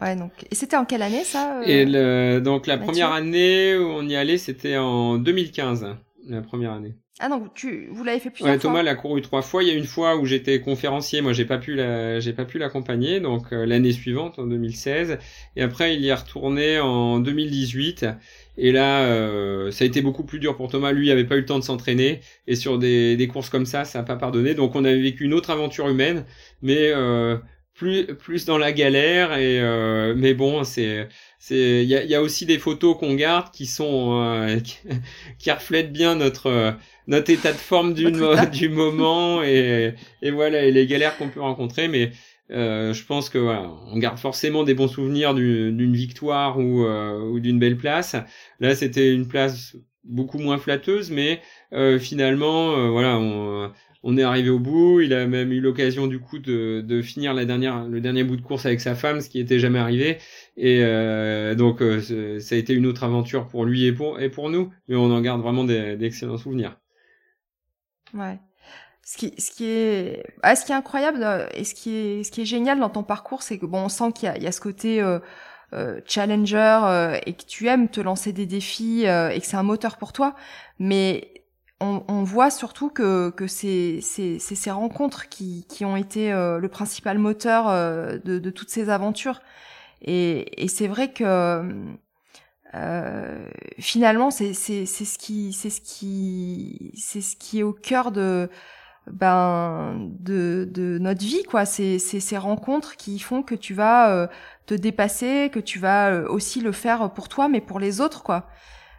Ouais, 0.01 0.15
donc 0.15 0.31
et 0.49 0.55
c'était 0.55 0.75
en 0.75 0.85
quelle 0.85 1.01
année 1.01 1.23
ça 1.23 1.61
Et 1.65 1.85
le, 1.85 2.39
donc 2.39 2.65
la 2.65 2.77
première 2.77 3.11
année 3.11 3.77
où 3.77 3.83
on 3.83 4.07
y 4.07 4.15
allait, 4.15 4.37
c'était 4.37 4.77
en 4.77 5.17
2015, 5.17 5.95
la 6.27 6.41
première 6.41 6.71
année. 6.71 6.95
Ah 7.19 7.29
non, 7.29 7.47
tu, 7.53 7.89
vous 7.91 8.03
l'avez 8.03 8.19
fait 8.19 8.31
plusieurs 8.31 8.51
ouais, 8.51 8.59
Thomas 8.59 8.81
l'a 8.81 8.95
couru 8.95 9.21
trois 9.21 9.43
fois. 9.43 9.61
Il 9.61 9.69
y 9.69 9.71
a 9.71 9.75
une 9.75 9.85
fois 9.85 10.17
où 10.17 10.25
j'étais 10.25 10.59
conférencier, 10.61 11.21
moi 11.21 11.31
j'ai 11.31 11.45
pas 11.45 11.59
pu 11.59 11.75
la, 11.75 12.19
j'ai 12.19 12.33
pas 12.33 12.45
pu 12.45 12.57
l'accompagner, 12.57 13.19
donc 13.19 13.53
euh, 13.53 13.65
l'année 13.65 13.91
suivante 13.91 14.39
en 14.39 14.47
2016. 14.47 15.19
Et 15.55 15.61
après 15.61 15.95
il 15.95 16.01
y 16.01 16.07
est 16.07 16.13
retourné 16.13 16.79
en 16.79 17.19
2018. 17.19 18.07
Et 18.57 18.71
là, 18.71 19.03
euh, 19.03 19.71
ça 19.71 19.83
a 19.83 19.87
été 19.87 20.01
beaucoup 20.01 20.23
plus 20.23 20.39
dur 20.39 20.55
pour 20.55 20.69
Thomas. 20.69 20.91
Lui, 20.91 21.07
il 21.07 21.11
avait 21.11 21.23
pas 21.23 21.35
eu 21.35 21.39
le 21.39 21.45
temps 21.45 21.59
de 21.59 21.63
s'entraîner. 21.63 22.21
Et 22.47 22.55
sur 22.55 22.77
des, 22.77 23.17
des 23.17 23.27
courses 23.27 23.49
comme 23.49 23.65
ça, 23.65 23.83
ça 23.85 23.99
a 23.99 24.03
pas 24.03 24.15
pardonné. 24.15 24.53
Donc 24.53 24.75
on 24.75 24.85
avait 24.85 25.01
vécu 25.01 25.25
une 25.25 25.33
autre 25.33 25.49
aventure 25.49 25.89
humaine, 25.89 26.25
mais 26.61 26.91
euh, 26.91 27.37
plus 27.73 28.05
plus 28.15 28.45
dans 28.45 28.57
la 28.57 28.71
galère. 28.71 29.33
Et 29.37 29.59
euh, 29.59 30.13
mais 30.15 30.33
bon, 30.33 30.63
c'est 30.63 31.07
c'est 31.45 31.83
il 31.83 31.89
y 31.89 31.95
a, 31.95 32.03
y 32.03 32.15
a, 32.15 32.21
aussi 32.21 32.45
des 32.45 32.57
photos 32.57 32.97
qu'on 32.97 33.15
garde 33.15 33.51
qui 33.51 33.65
sont 33.65 34.21
euh, 34.21 34.59
qui, 35.39 35.51
reflètent 35.51 35.91
bien 35.91 36.15
notre 36.15 36.75
notre 37.07 37.31
état 37.31 37.51
de 37.51 37.57
forme 37.57 37.93
du, 37.93 38.11
du 38.51 38.69
moment 38.69 39.43
et, 39.43 39.93
et 40.21 40.31
voilà 40.31 40.63
et 40.63 40.71
les 40.71 40.87
galères 40.87 41.17
qu'on 41.17 41.29
peut 41.29 41.41
rencontrer 41.41 41.89
mais 41.89 42.11
euh, 42.51 42.93
je 42.93 43.03
pense 43.05 43.29
que 43.29 43.37
voilà, 43.37 43.71
on 43.87 43.97
garde 43.97 44.17
forcément 44.17 44.63
des 44.63 44.73
bons 44.73 44.87
souvenirs 44.87 45.33
d'une 45.33 45.93
victoire 45.93 46.59
ou, 46.59 46.85
euh, 46.85 47.19
ou 47.19 47.39
d'une 47.39 47.59
belle 47.59 47.77
place. 47.77 48.15
Là, 48.59 48.75
c'était 48.75 49.13
une 49.13 49.27
place 49.27 49.75
beaucoup 50.03 50.37
moins 50.37 50.57
flatteuse, 50.57 51.09
mais 51.11 51.41
euh, 51.73 51.97
finalement, 51.99 52.75
euh, 52.75 52.89
voilà, 52.89 53.17
on, 53.17 53.71
on, 54.03 54.17
est 54.17 54.23
arrivé 54.23 54.49
au 54.49 54.59
bout. 54.59 54.99
Il 55.01 55.13
a 55.13 55.25
même 55.25 55.51
eu 55.51 55.61
l'occasion 55.61 56.07
du 56.07 56.19
coup 56.19 56.39
de, 56.39 56.83
de 56.85 57.01
finir 57.01 57.33
la 57.33 57.45
dernière, 57.45 57.85
le 57.87 58.01
dernier 58.01 58.23
bout 58.23 58.35
de 58.35 58.41
course 58.41 58.65
avec 58.65 58.81
sa 58.81 58.95
femme, 58.95 59.21
ce 59.21 59.29
qui 59.29 59.39
était 59.39 59.59
jamais 59.59 59.79
arrivé. 59.79 60.17
Et 60.55 60.83
euh, 60.83 61.55
donc, 61.55 61.79
ça 61.79 62.55
a 62.55 62.57
été 62.57 62.73
une 62.73 62.85
autre 62.85 63.03
aventure 63.03 63.47
pour 63.47 63.65
lui 63.65 63.85
et 63.85 63.93
pour 63.93 64.19
et 64.19 64.29
pour 64.29 64.49
nous, 64.49 64.71
mais 64.87 64.95
on 64.95 65.11
en 65.11 65.21
garde 65.21 65.41
vraiment 65.41 65.63
d'excellents 65.63 66.37
souvenirs. 66.37 66.77
Ouais. 68.13 68.39
Ce 69.05 69.17
qui, 69.17 69.33
ce 69.37 69.51
qui 69.51 69.65
est, 69.65 70.23
ah, 70.43 70.55
ce 70.55 70.65
qui 70.65 70.71
est 70.71 70.75
incroyable 70.75 71.23
euh, 71.23 71.47
et 71.53 71.65
ce 71.65 71.75
qui 71.75 71.93
est, 71.93 72.23
ce 72.23 72.31
qui 72.31 72.41
est 72.41 72.45
génial 72.45 72.79
dans 72.79 72.89
ton 72.89 73.03
parcours, 73.03 73.41
c'est 73.43 73.57
que 73.57 73.65
bon, 73.65 73.85
on 73.85 73.89
sent 73.89 74.13
qu'il 74.13 74.27
y 74.27 74.31
a, 74.31 74.37
il 74.37 74.43
y 74.43 74.47
a 74.47 74.51
ce 74.53 74.61
côté 74.61 75.01
euh, 75.01 75.19
euh, 75.73 75.99
challenger 76.05 76.79
euh, 76.85 77.19
et 77.25 77.33
que 77.33 77.43
tu 77.43 77.67
aimes 77.67 77.89
te 77.89 77.99
lancer 77.99 78.31
des 78.31 78.45
défis 78.45 79.05
euh, 79.07 79.29
et 79.29 79.41
que 79.41 79.45
c'est 79.45 79.57
un 79.57 79.63
moteur 79.63 79.97
pour 79.97 80.13
toi. 80.13 80.35
Mais 80.79 81.33
on, 81.81 82.03
on 82.07 82.23
voit 82.23 82.49
surtout 82.49 82.89
que, 82.89 83.31
que 83.31 83.45
c'est, 83.47 83.99
ces 84.01 84.71
rencontres 84.71 85.27
qui, 85.27 85.65
qui 85.67 85.83
ont 85.83 85.97
été 85.97 86.31
le 86.31 86.67
principal 86.69 87.17
moteur 87.17 87.65
de, 88.23 88.39
de 88.39 88.49
toutes 88.51 88.69
ces 88.69 88.89
aventures. 88.89 89.41
Et, 90.03 90.67
c'est 90.67 90.87
vrai 90.87 91.11
que 91.11 91.63
euh, 92.75 93.49
finalement, 93.79 94.31
c'est 94.31 94.53
ce 94.53 95.17
qui 95.17 95.53
c'est 95.53 95.69
ce 95.69 95.81
qui 95.81 96.91
c'est 96.95 97.21
ce 97.21 97.35
qui 97.35 97.59
est 97.59 97.63
au 97.63 97.73
cœur 97.73 98.11
de 98.11 98.49
ben 99.11 100.09
de 100.19 100.67
de 100.69 100.97
notre 100.97 101.23
vie 101.23 101.43
quoi. 101.43 101.65
C'est 101.65 101.99
ces 101.99 102.37
rencontres 102.37 102.95
qui 102.97 103.19
font 103.19 103.43
que 103.43 103.55
tu 103.55 103.73
vas 103.73 104.11
euh, 104.11 104.27
te 104.65 104.73
dépasser, 104.73 105.49
que 105.53 105.59
tu 105.59 105.77
vas 105.79 106.11
euh, 106.11 106.27
aussi 106.27 106.61
le 106.61 106.71
faire 106.71 107.11
pour 107.13 107.29
toi, 107.29 107.47
mais 107.47 107.61
pour 107.61 107.79
les 107.79 108.01
autres 108.01 108.23
quoi. 108.23 108.47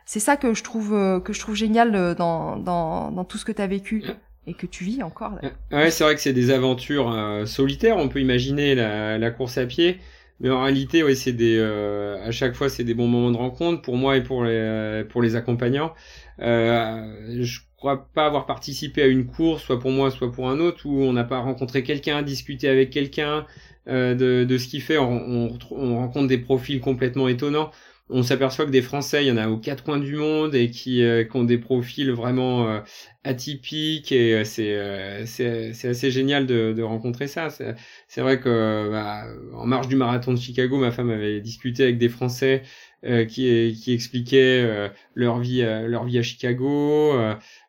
C'est 0.06 0.20
ça 0.20 0.36
que 0.36 0.54
je 0.54 0.62
trouve 0.62 0.90
que 1.24 1.32
je 1.32 1.40
trouve 1.40 1.54
génial 1.54 2.14
dans 2.14 2.56
dans 2.56 3.10
dans 3.10 3.24
tout 3.24 3.38
ce 3.38 3.44
que 3.44 3.52
tu 3.52 3.62
as 3.62 3.66
vécu 3.66 4.04
et 4.46 4.52
que 4.52 4.66
tu 4.66 4.84
vis 4.84 5.02
encore. 5.02 5.38
Ouais, 5.72 5.90
c'est 5.90 6.04
vrai 6.04 6.14
que 6.14 6.20
c'est 6.20 6.34
des 6.34 6.50
aventures 6.50 7.42
solitaires. 7.46 7.96
On 7.96 8.10
peut 8.10 8.20
imaginer 8.20 8.74
la 8.74 9.30
course 9.30 9.56
à 9.56 9.64
pied. 9.64 9.98
Mais 10.40 10.50
en 10.50 10.62
réalité, 10.62 11.02
oui, 11.02 11.16
c'est 11.16 11.32
des, 11.32 11.56
euh, 11.58 12.22
à 12.24 12.30
chaque 12.32 12.54
fois, 12.54 12.68
c'est 12.68 12.84
des 12.84 12.94
bons 12.94 13.06
moments 13.06 13.30
de 13.30 13.36
rencontre 13.36 13.82
pour 13.82 13.96
moi 13.96 14.16
et 14.16 14.22
pour 14.22 14.44
les, 14.44 15.04
pour 15.08 15.22
les 15.22 15.36
accompagnants. 15.36 15.94
Euh, 16.40 17.42
je 17.42 17.60
crois 17.76 18.08
pas 18.14 18.26
avoir 18.26 18.46
participé 18.46 19.02
à 19.02 19.06
une 19.06 19.26
course, 19.26 19.62
soit 19.62 19.78
pour 19.78 19.90
moi, 19.90 20.10
soit 20.10 20.32
pour 20.32 20.48
un 20.50 20.58
autre, 20.58 20.86
où 20.86 21.02
on 21.02 21.12
n'a 21.12 21.24
pas 21.24 21.38
rencontré 21.38 21.82
quelqu'un, 21.82 22.22
discuté 22.22 22.68
avec 22.68 22.90
quelqu'un 22.90 23.46
euh, 23.88 24.14
de, 24.14 24.44
de 24.44 24.58
ce 24.58 24.68
qu'il 24.68 24.82
fait. 24.82 24.98
On, 24.98 25.12
on, 25.12 25.58
on, 25.70 25.96
rencontre 25.98 26.26
des 26.28 26.38
profils 26.38 26.80
complètement 26.80 27.28
étonnants 27.28 27.70
on 28.10 28.22
s'aperçoit 28.22 28.66
que 28.66 28.70
des 28.70 28.82
Français, 28.82 29.24
il 29.24 29.28
y 29.28 29.32
en 29.32 29.38
a 29.38 29.48
aux 29.48 29.56
quatre 29.56 29.82
coins 29.82 29.98
du 29.98 30.16
monde 30.16 30.54
et 30.54 30.70
qui, 30.70 31.02
euh, 31.02 31.24
qui 31.24 31.36
ont 31.36 31.44
des 31.44 31.56
profils 31.56 32.10
vraiment 32.12 32.68
euh, 32.68 32.80
atypiques 33.24 34.12
et 34.12 34.34
euh, 34.34 34.44
c'est 34.44 35.72
c'est 35.72 35.88
assez 35.88 36.10
génial 36.10 36.46
de, 36.46 36.74
de 36.76 36.82
rencontrer 36.82 37.28
ça. 37.28 37.48
C'est 37.50 38.20
vrai 38.20 38.40
que 38.40 38.90
bah, 38.90 39.24
en 39.54 39.66
marge 39.66 39.88
du 39.88 39.96
marathon 39.96 40.34
de 40.34 40.38
Chicago, 40.38 40.76
ma 40.78 40.90
femme 40.90 41.10
avait 41.10 41.40
discuté 41.40 41.82
avec 41.84 41.96
des 41.98 42.10
Français 42.10 42.62
qui 43.02 43.78
qui 43.82 43.92
expliquaient 43.92 44.90
leur 45.14 45.38
vie 45.38 45.62
leur 45.62 46.04
vie 46.04 46.18
à 46.18 46.22
Chicago. 46.22 47.12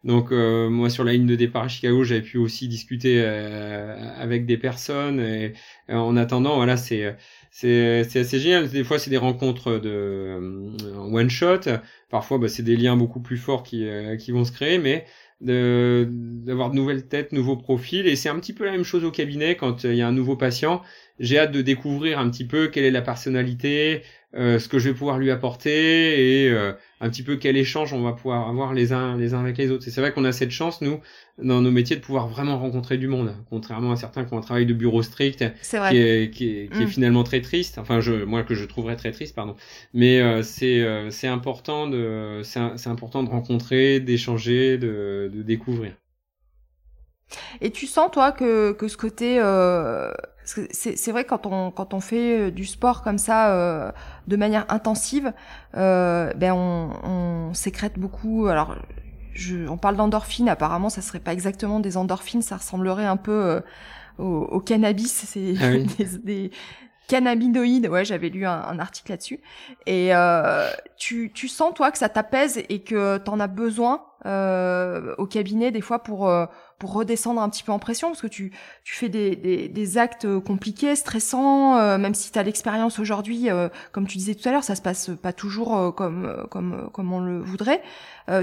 donc 0.03 0.31
moi 0.31 0.89
sur 0.89 1.03
la 1.03 1.13
ligne 1.13 1.25
de 1.27 1.36
départ 1.36 1.63
à 1.63 1.67
Chicago, 1.67 2.03
j'avais 2.03 2.21
pu 2.21 2.38
aussi 2.38 2.67
discuter 2.67 3.23
avec 3.25 4.45
des 4.45 4.57
personnes 4.57 5.19
et 5.19 5.53
en 5.89 6.15
attendant 6.17 6.55
voilà 6.55 6.77
c'est 6.77 7.15
c'est 7.57 8.19
assez 8.19 8.39
génial. 8.39 8.69
Des 8.69 8.83
fois, 8.83 8.99
c'est 8.99 9.09
des 9.09 9.15
rencontres 9.15 9.79
de 9.79 9.89
euh, 9.89 10.71
one 10.97 11.29
shot. 11.29 11.61
Parfois, 12.09 12.37
bah, 12.37 12.49
c'est 12.49 12.63
des 12.63 12.75
liens 12.75 12.97
beaucoup 12.97 13.21
plus 13.21 13.37
forts 13.37 13.63
qui, 13.63 13.87
euh, 13.87 14.17
qui 14.17 14.31
vont 14.31 14.43
se 14.43 14.51
créer, 14.51 14.77
mais 14.77 15.05
d'avoir 15.39 16.71
de, 16.71 16.75
nouvelles 16.75 17.07
têtes, 17.07 17.31
nouveaux 17.31 17.55
profils. 17.55 18.07
Et 18.07 18.17
c'est 18.17 18.27
un 18.27 18.37
petit 18.39 18.51
peu 18.51 18.65
la 18.65 18.71
même 18.71 18.83
chose 18.83 19.05
au 19.05 19.11
cabinet 19.11 19.55
quand 19.55 19.85
il 19.85 19.95
y 19.95 20.01
a 20.01 20.07
un 20.07 20.11
nouveau 20.11 20.35
patient. 20.35 20.81
J'ai 21.19 21.39
hâte 21.39 21.53
de 21.53 21.61
découvrir 21.61 22.19
un 22.19 22.29
petit 22.29 22.45
peu 22.45 22.67
quelle 22.67 22.83
est 22.83 22.91
la 22.91 23.01
personnalité, 23.01 24.03
euh, 24.36 24.59
ce 24.59 24.67
que 24.67 24.79
je 24.79 24.89
vais 24.89 24.95
pouvoir 24.95 25.17
lui 25.17 25.31
apporter 25.31 26.43
et 26.43 26.51
euh, 26.51 26.73
un 26.99 27.09
petit 27.09 27.23
peu 27.23 27.38
quel 27.38 27.55
échange 27.55 27.93
on 27.93 28.01
va 28.01 28.11
pouvoir 28.11 28.49
avoir 28.49 28.73
les 28.73 28.91
uns 28.91 29.15
les 29.15 29.33
uns 29.33 29.39
avec 29.39 29.57
les 29.57 29.71
autres. 29.71 29.88
Et 29.88 29.91
c'est 29.91 30.01
vrai 30.01 30.11
qu'on 30.11 30.25
a 30.25 30.33
cette 30.33 30.51
chance 30.51 30.81
nous 30.81 30.99
dans 31.38 31.61
nos 31.61 31.71
métiers 31.71 31.95
de 31.95 32.01
pouvoir 32.01 32.27
vraiment 32.27 32.59
rencontrer 32.59 32.97
du 32.97 33.07
monde, 33.07 33.33
contrairement 33.49 33.91
à 33.91 33.95
certains 33.95 34.25
qui 34.25 34.33
ont 34.33 34.38
un 34.38 34.41
travail 34.41 34.65
de 34.65 34.73
bureau 34.73 35.01
strict 35.03 35.38
qui 35.39 35.97
est 35.97 36.31
qui 36.31 36.49
est, 36.49 36.71
qui 36.71 36.81
est 36.81 36.86
mm. 36.86 36.88
finalement 36.88 37.23
très 37.23 37.39
triste. 37.39 37.77
Enfin 37.77 38.01
je 38.01 38.25
moi 38.25 38.43
que 38.43 38.55
je 38.55 38.65
trouverais 38.65 38.97
très 38.97 39.11
triste 39.11 39.36
pardon. 39.36 39.55
Mais 39.93 40.19
euh, 40.19 40.43
c'est 40.43 40.81
euh, 40.81 41.09
c'est 41.11 41.27
important 41.27 41.88
de 41.88 42.41
c'est 42.43 42.89
important 42.89 43.23
de 43.23 43.29
rencontrer, 43.29 44.01
d'échanger, 44.01 44.77
de, 44.77 45.31
de 45.33 45.43
découvrir. 45.43 45.93
Et 47.61 47.71
tu 47.71 47.88
sens 47.88 48.11
toi 48.11 48.33
que 48.33 48.73
que 48.73 48.89
ce 48.89 48.97
côté 48.97 49.39
euh 49.39 50.11
c'est 50.45 51.11
vrai 51.11 51.25
quand 51.25 51.45
on 51.45 51.71
quand 51.71 51.93
on 51.93 51.99
fait 51.99 52.39
euh, 52.39 52.51
du 52.51 52.65
sport 52.65 53.01
comme 53.01 53.17
ça 53.17 53.51
euh, 53.51 53.91
de 54.27 54.35
manière 54.35 54.65
intensive, 54.69 55.33
euh, 55.75 56.31
ben 56.33 56.53
on, 56.53 56.91
on, 57.03 57.53
sécrète 57.53 57.97
beaucoup. 57.97 58.47
Alors, 58.47 58.75
je, 59.33 59.67
on 59.67 59.77
parle 59.77 59.95
d'endorphines. 59.95 60.49
Apparemment, 60.49 60.89
ça 60.89 61.01
serait 61.01 61.19
pas 61.19 61.33
exactement 61.33 61.79
des 61.79 61.97
endorphines. 61.97 62.41
Ça 62.41 62.57
ressemblerait 62.57 63.05
un 63.05 63.17
peu 63.17 63.31
euh, 63.31 63.61
au, 64.17 64.43
au, 64.43 64.59
cannabis. 64.59 65.11
C'est 65.27 65.55
ah 65.61 65.71
des, 65.97 66.17
des, 66.23 66.51
cannabinoïdes. 67.07 67.87
Ouais, 67.87 68.05
j'avais 68.05 68.29
lu 68.29 68.45
un, 68.45 68.61
un 68.61 68.79
article 68.79 69.11
là-dessus. 69.11 69.39
Et 69.85 70.15
euh, 70.15 70.69
tu, 70.97 71.31
tu 71.33 71.47
sens 71.47 71.73
toi 71.73 71.91
que 71.91 71.97
ça 71.97 72.09
t'apaise 72.09 72.63
et 72.69 72.81
que 72.81 73.17
t'en 73.17 73.39
as 73.39 73.47
besoin 73.47 74.01
au 74.25 75.27
cabinet 75.27 75.69
des 75.69 75.81
fois 75.81 75.99
pour 75.99 76.27
pour 76.80 76.93
redescendre 76.93 77.41
un 77.41 77.49
petit 77.49 77.63
peu 77.63 77.71
en 77.71 77.80
pression 77.80 78.09
parce 78.09 78.21
que 78.21 78.28
tu 78.28 78.51
fais 78.84 79.09
des 79.09 79.97
actes 79.97 80.28
compliqués, 80.39 80.95
stressants, 80.95 81.78
euh, 81.78 81.97
même 81.97 82.13
si 82.13 82.32
tu 82.32 82.39
as 82.39 82.43
l'expérience 82.43 82.99
aujourd'hui 82.99 83.49
euh, 83.49 83.69
comme 83.91 84.07
tu 84.07 84.17
disais 84.17 84.36
tout 84.36 84.47
à 84.47 84.51
l'heure, 84.51 84.63
ça 84.63 84.76
se 84.76 84.82
passe 84.82 85.11
pas 85.21 85.34
toujours 85.34 85.78
euh, 85.78 85.91
comme 85.91 87.13
on 87.13 87.19
le 87.19 87.39
voudrait. 87.39 87.82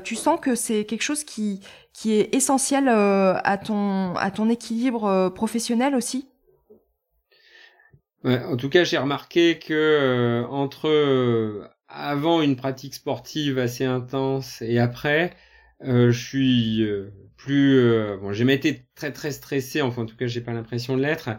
tu 0.04 0.16
sens 0.16 0.40
que 0.40 0.54
c'est 0.54 0.84
quelque 0.84 1.02
chose 1.02 1.24
qui 1.24 1.60
est 2.06 2.34
essentiel 2.34 2.88
à 2.88 3.58
ton 3.58 4.48
équilibre 4.48 5.30
professionnel 5.30 5.94
aussi? 5.94 6.28
En 8.24 8.56
tout 8.56 8.68
cas, 8.68 8.84
j'ai 8.84 8.98
remarqué 8.98 9.58
que 9.58 10.44
entre 10.48 11.68
avant 11.88 12.40
une 12.40 12.56
pratique 12.56 12.94
sportive 12.94 13.58
assez 13.58 13.84
intense 13.84 14.62
et 14.62 14.78
après, 14.78 15.34
je 15.84 16.10
suis 16.10 16.84
plus 17.42 17.78
euh, 17.78 18.16
bon 18.18 18.32
j'ai 18.32 18.40
jamais 18.40 18.54
été 18.54 18.86
très 18.94 19.12
très 19.12 19.32
stressé 19.32 19.82
enfin 19.82 20.02
en 20.02 20.06
tout 20.06 20.16
cas 20.16 20.26
j'ai 20.26 20.40
pas 20.40 20.52
l'impression 20.52 20.96
de 20.96 21.02
l'être. 21.02 21.30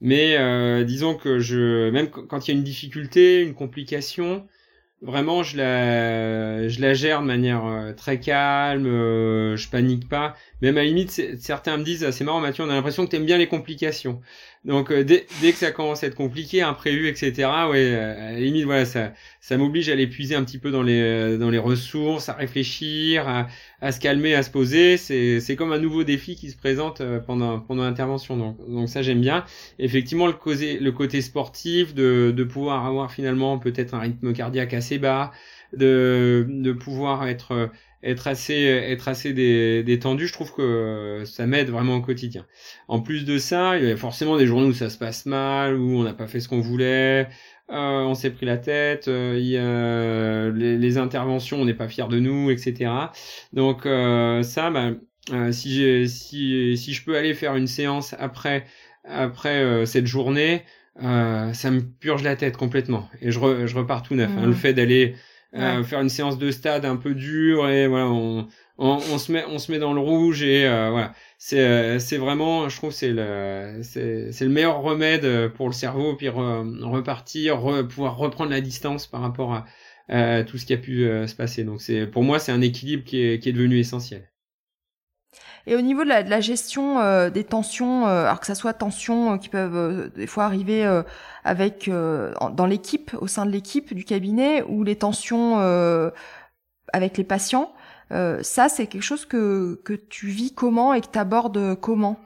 Mais 0.00 0.36
euh, 0.38 0.84
disons 0.84 1.14
que 1.14 1.40
je 1.40 1.90
même 1.90 2.08
quand 2.10 2.46
il 2.46 2.52
y 2.52 2.54
a 2.54 2.58
une 2.58 2.64
difficulté 2.64 3.42
une 3.42 3.54
complication 3.54 4.46
vraiment 5.02 5.42
je 5.42 5.56
la 5.56 6.68
je 6.68 6.80
la 6.80 6.94
gère 6.94 7.20
de 7.20 7.26
manière 7.26 7.66
euh, 7.66 7.92
très 7.92 8.20
calme 8.20 8.84
je 9.56 9.68
panique 9.68 10.08
pas. 10.08 10.36
Même 10.62 10.76
à 10.78 10.82
la 10.82 10.86
limite 10.86 11.10
certains 11.40 11.76
me 11.76 11.84
disent 11.84 12.04
ah, 12.04 12.12
c'est 12.12 12.24
marrant 12.24 12.40
Mathieu 12.40 12.64
on 12.64 12.70
a 12.70 12.74
l'impression 12.74 13.04
que 13.04 13.10
tu 13.10 13.16
aimes 13.16 13.26
bien 13.26 13.38
les 13.38 13.48
complications 13.48 14.20
donc 14.64 14.90
euh, 14.90 15.04
dès, 15.04 15.26
dès, 15.40 15.52
que 15.52 15.58
ça 15.58 15.72
commence 15.72 16.04
à 16.04 16.06
être 16.08 16.14
compliqué, 16.14 16.60
imprévu, 16.60 17.08
etc. 17.08 17.48
Ouais, 17.70 17.78
euh, 17.78 18.28
à 18.28 18.32
limite, 18.38 18.64
voilà, 18.64 18.84
ça, 18.84 19.14
ça 19.40 19.56
m'oblige 19.56 19.88
à 19.88 19.94
l'épuiser 19.94 20.34
un 20.34 20.44
petit 20.44 20.58
peu 20.58 20.70
dans 20.70 20.82
les 20.82 21.00
euh, 21.00 21.38
dans 21.38 21.48
les 21.48 21.58
ressources, 21.58 22.28
à 22.28 22.34
réfléchir, 22.34 23.26
à, 23.26 23.46
à 23.80 23.90
se 23.90 24.00
calmer, 24.00 24.34
à 24.34 24.42
se 24.42 24.50
poser. 24.50 24.98
C'est 24.98 25.40
c'est 25.40 25.56
comme 25.56 25.72
un 25.72 25.78
nouveau 25.78 26.04
défi 26.04 26.36
qui 26.36 26.50
se 26.50 26.58
présente 26.58 27.00
pendant 27.26 27.58
pendant 27.58 27.84
l'intervention. 27.84 28.36
Donc 28.36 28.58
donc 28.68 28.90
ça 28.90 29.00
j'aime 29.00 29.22
bien. 29.22 29.46
Effectivement, 29.78 30.26
le 30.26 30.34
côté 30.34 30.78
le 30.78 30.92
côté 30.92 31.22
sportif, 31.22 31.94
de 31.94 32.30
de 32.36 32.44
pouvoir 32.44 32.84
avoir 32.84 33.10
finalement 33.10 33.58
peut-être 33.58 33.94
un 33.94 34.00
rythme 34.00 34.34
cardiaque 34.34 34.74
assez 34.74 34.98
bas, 34.98 35.30
de 35.72 36.46
de 36.48 36.72
pouvoir 36.72 37.26
être 37.28 37.70
être 38.02 38.28
assez 38.28 38.54
être 38.54 39.08
assez 39.08 39.32
détendu 39.82 40.26
je 40.26 40.32
trouve 40.32 40.52
que 40.54 41.22
ça 41.26 41.46
m'aide 41.46 41.68
vraiment 41.68 41.96
au 41.96 42.00
quotidien 42.00 42.46
en 42.88 43.00
plus 43.00 43.24
de 43.24 43.38
ça 43.38 43.78
il 43.78 43.88
y 43.88 43.92
a 43.92 43.96
forcément 43.96 44.38
des 44.38 44.46
journées 44.46 44.68
où 44.68 44.72
ça 44.72 44.88
se 44.88 44.96
passe 44.96 45.26
mal 45.26 45.76
où 45.76 45.98
on 45.98 46.02
n'a 46.02 46.14
pas 46.14 46.26
fait 46.26 46.40
ce 46.40 46.48
qu'on 46.48 46.60
voulait 46.60 47.28
euh, 47.70 48.02
on 48.02 48.14
s'est 48.14 48.30
pris 48.30 48.46
la 48.46 48.56
tête 48.56 49.06
euh, 49.06 49.36
il 49.38 49.46
y 49.46 49.56
a 49.56 50.48
les, 50.50 50.98
interventions 50.98 51.60
on 51.60 51.64
n'est 51.64 51.74
pas 51.74 51.88
fier 51.88 52.08
de 52.08 52.18
nous 52.18 52.50
etc 52.50 52.90
donc 53.52 53.86
euh, 53.86 54.42
ça 54.42 54.70
bah, 54.70 54.90
si 55.52 55.72
j'ai 55.72 56.08
si 56.08 56.76
si 56.76 56.92
je 56.92 57.04
peux 57.04 57.16
aller 57.16 57.32
faire 57.32 57.54
une 57.54 57.68
séance 57.68 58.16
après 58.18 58.64
après 59.04 59.86
cette 59.86 60.06
journée 60.06 60.64
ça 61.00 61.70
me 61.70 61.80
purge 61.80 62.24
la 62.24 62.34
tête 62.34 62.56
complètement 62.56 63.08
et 63.20 63.30
je, 63.30 63.38
je 63.66 63.76
repars 63.76 64.02
tout 64.02 64.16
neuf 64.16 64.30
hein. 64.36 64.42
le 64.42 64.48
mmh. 64.48 64.54
fait 64.54 64.72
d'aller 64.72 65.14
euh, 65.54 65.82
faire 65.82 66.00
une 66.00 66.08
séance 66.08 66.38
de 66.38 66.50
stade 66.52 66.84
un 66.84 66.96
peu 66.96 67.14
dure 67.14 67.68
et 67.68 67.88
voilà 67.88 68.06
on, 68.06 68.46
on, 68.78 69.00
on, 69.12 69.18
se 69.18 69.32
met 69.32 69.44
on 69.48 69.58
se 69.58 69.72
met 69.72 69.78
dans 69.80 69.92
le 69.92 70.00
rouge 70.00 70.42
et 70.42 70.66
euh, 70.66 70.90
voilà. 70.90 71.12
C'est 71.38 71.60
euh, 71.60 71.98
c'est 71.98 72.18
vraiment 72.18 72.68
je 72.68 72.76
trouve 72.76 72.92
c'est 72.92 73.10
le 73.10 73.80
c'est 73.82 74.30
c'est 74.32 74.44
le 74.44 74.50
meilleur 74.50 74.80
remède 74.80 75.48
pour 75.54 75.66
le 75.66 75.72
cerveau 75.72 76.14
puis 76.14 76.28
repartir 76.28 77.60
pouvoir 77.88 78.16
reprendre 78.16 78.50
la 78.50 78.60
distance 78.60 79.06
par 79.08 79.22
rapport 79.22 79.64
à 80.08 80.44
tout 80.44 80.58
ce 80.58 80.66
qui 80.66 80.72
a 80.74 80.78
pu 80.78 81.02
se 81.26 81.34
passer. 81.34 81.64
Donc 81.64 81.80
c'est 81.80 82.06
pour 82.06 82.22
moi 82.22 82.38
c'est 82.38 82.52
un 82.52 82.60
équilibre 82.62 83.04
qui 83.04 83.20
est 83.22 83.38
qui 83.40 83.48
est 83.48 83.52
devenu 83.52 83.78
essentiel 83.78 84.29
et 85.70 85.76
au 85.76 85.80
niveau 85.82 86.02
de 86.02 86.08
la, 86.08 86.40
gestion 86.40 86.98
euh, 86.98 87.30
des 87.30 87.44
tensions, 87.44 88.04
euh, 88.08 88.24
alors 88.24 88.40
que 88.40 88.46
ça 88.46 88.56
soit 88.56 88.72
tensions 88.72 89.34
euh, 89.34 89.36
qui 89.36 89.48
peuvent 89.48 90.10
des 90.16 90.26
fois 90.26 90.44
arriver 90.44 90.84
avec 91.44 91.88
dans 91.88 92.66
l'équipe, 92.66 93.12
au 93.20 93.28
sein 93.28 93.46
de 93.46 93.52
l'équipe 93.52 93.94
du 93.94 94.04
cabinet, 94.04 94.62
ou 94.64 94.82
les 94.82 94.96
tensions 94.96 95.58
avec 96.92 97.16
les 97.16 97.24
patients, 97.24 97.72
ça 98.10 98.68
c'est 98.68 98.88
quelque 98.88 99.02
chose 99.02 99.26
que, 99.26 99.80
que 99.84 99.92
tu 99.92 100.26
vis 100.26 100.52
comment 100.52 100.92
et 100.92 101.00
que 101.00 101.06
tu 101.12 101.18
abordes 101.18 101.78
comment? 101.80 102.18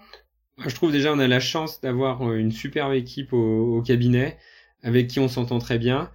Je 0.65 0.75
trouve 0.75 0.91
déjà 0.91 1.13
on 1.13 1.19
a 1.19 1.29
la 1.29 1.41
chance 1.41 1.83
d'avoir 1.83 2.33
une 2.33 2.51
superbe 2.51 2.95
équipe 2.95 3.35
au 3.35 3.83
cabinet 3.83 4.39
avec 4.83 5.09
qui 5.09 5.21
on 5.21 5.29
s'entend 5.29 5.59
très 5.59 5.79
bien. 5.79 6.11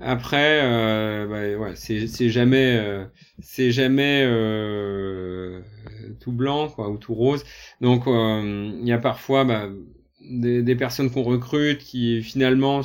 Après, 0.00 0.60
euh, 0.62 1.26
bah, 1.26 1.60
ouais, 1.60 1.72
c'est 1.74 2.28
jamais, 2.28 2.76
euh, 2.76 3.04
c'est 3.40 3.72
jamais 3.72 4.22
euh, 4.24 5.60
tout 6.20 6.30
blanc 6.32 6.68
quoi, 6.68 6.88
ou 6.88 6.98
tout 6.98 7.14
rose. 7.14 7.44
Donc, 7.80 8.06
euh, 8.06 8.70
il 8.80 8.86
y 8.86 8.92
a 8.92 8.98
parfois 8.98 9.44
bah, 9.44 9.68
des, 10.20 10.62
des, 10.62 10.76
personnes 10.76 11.10
qu'on 11.10 11.24
recrute 11.24 11.78
qui 11.78 12.22
finalement 12.22 12.82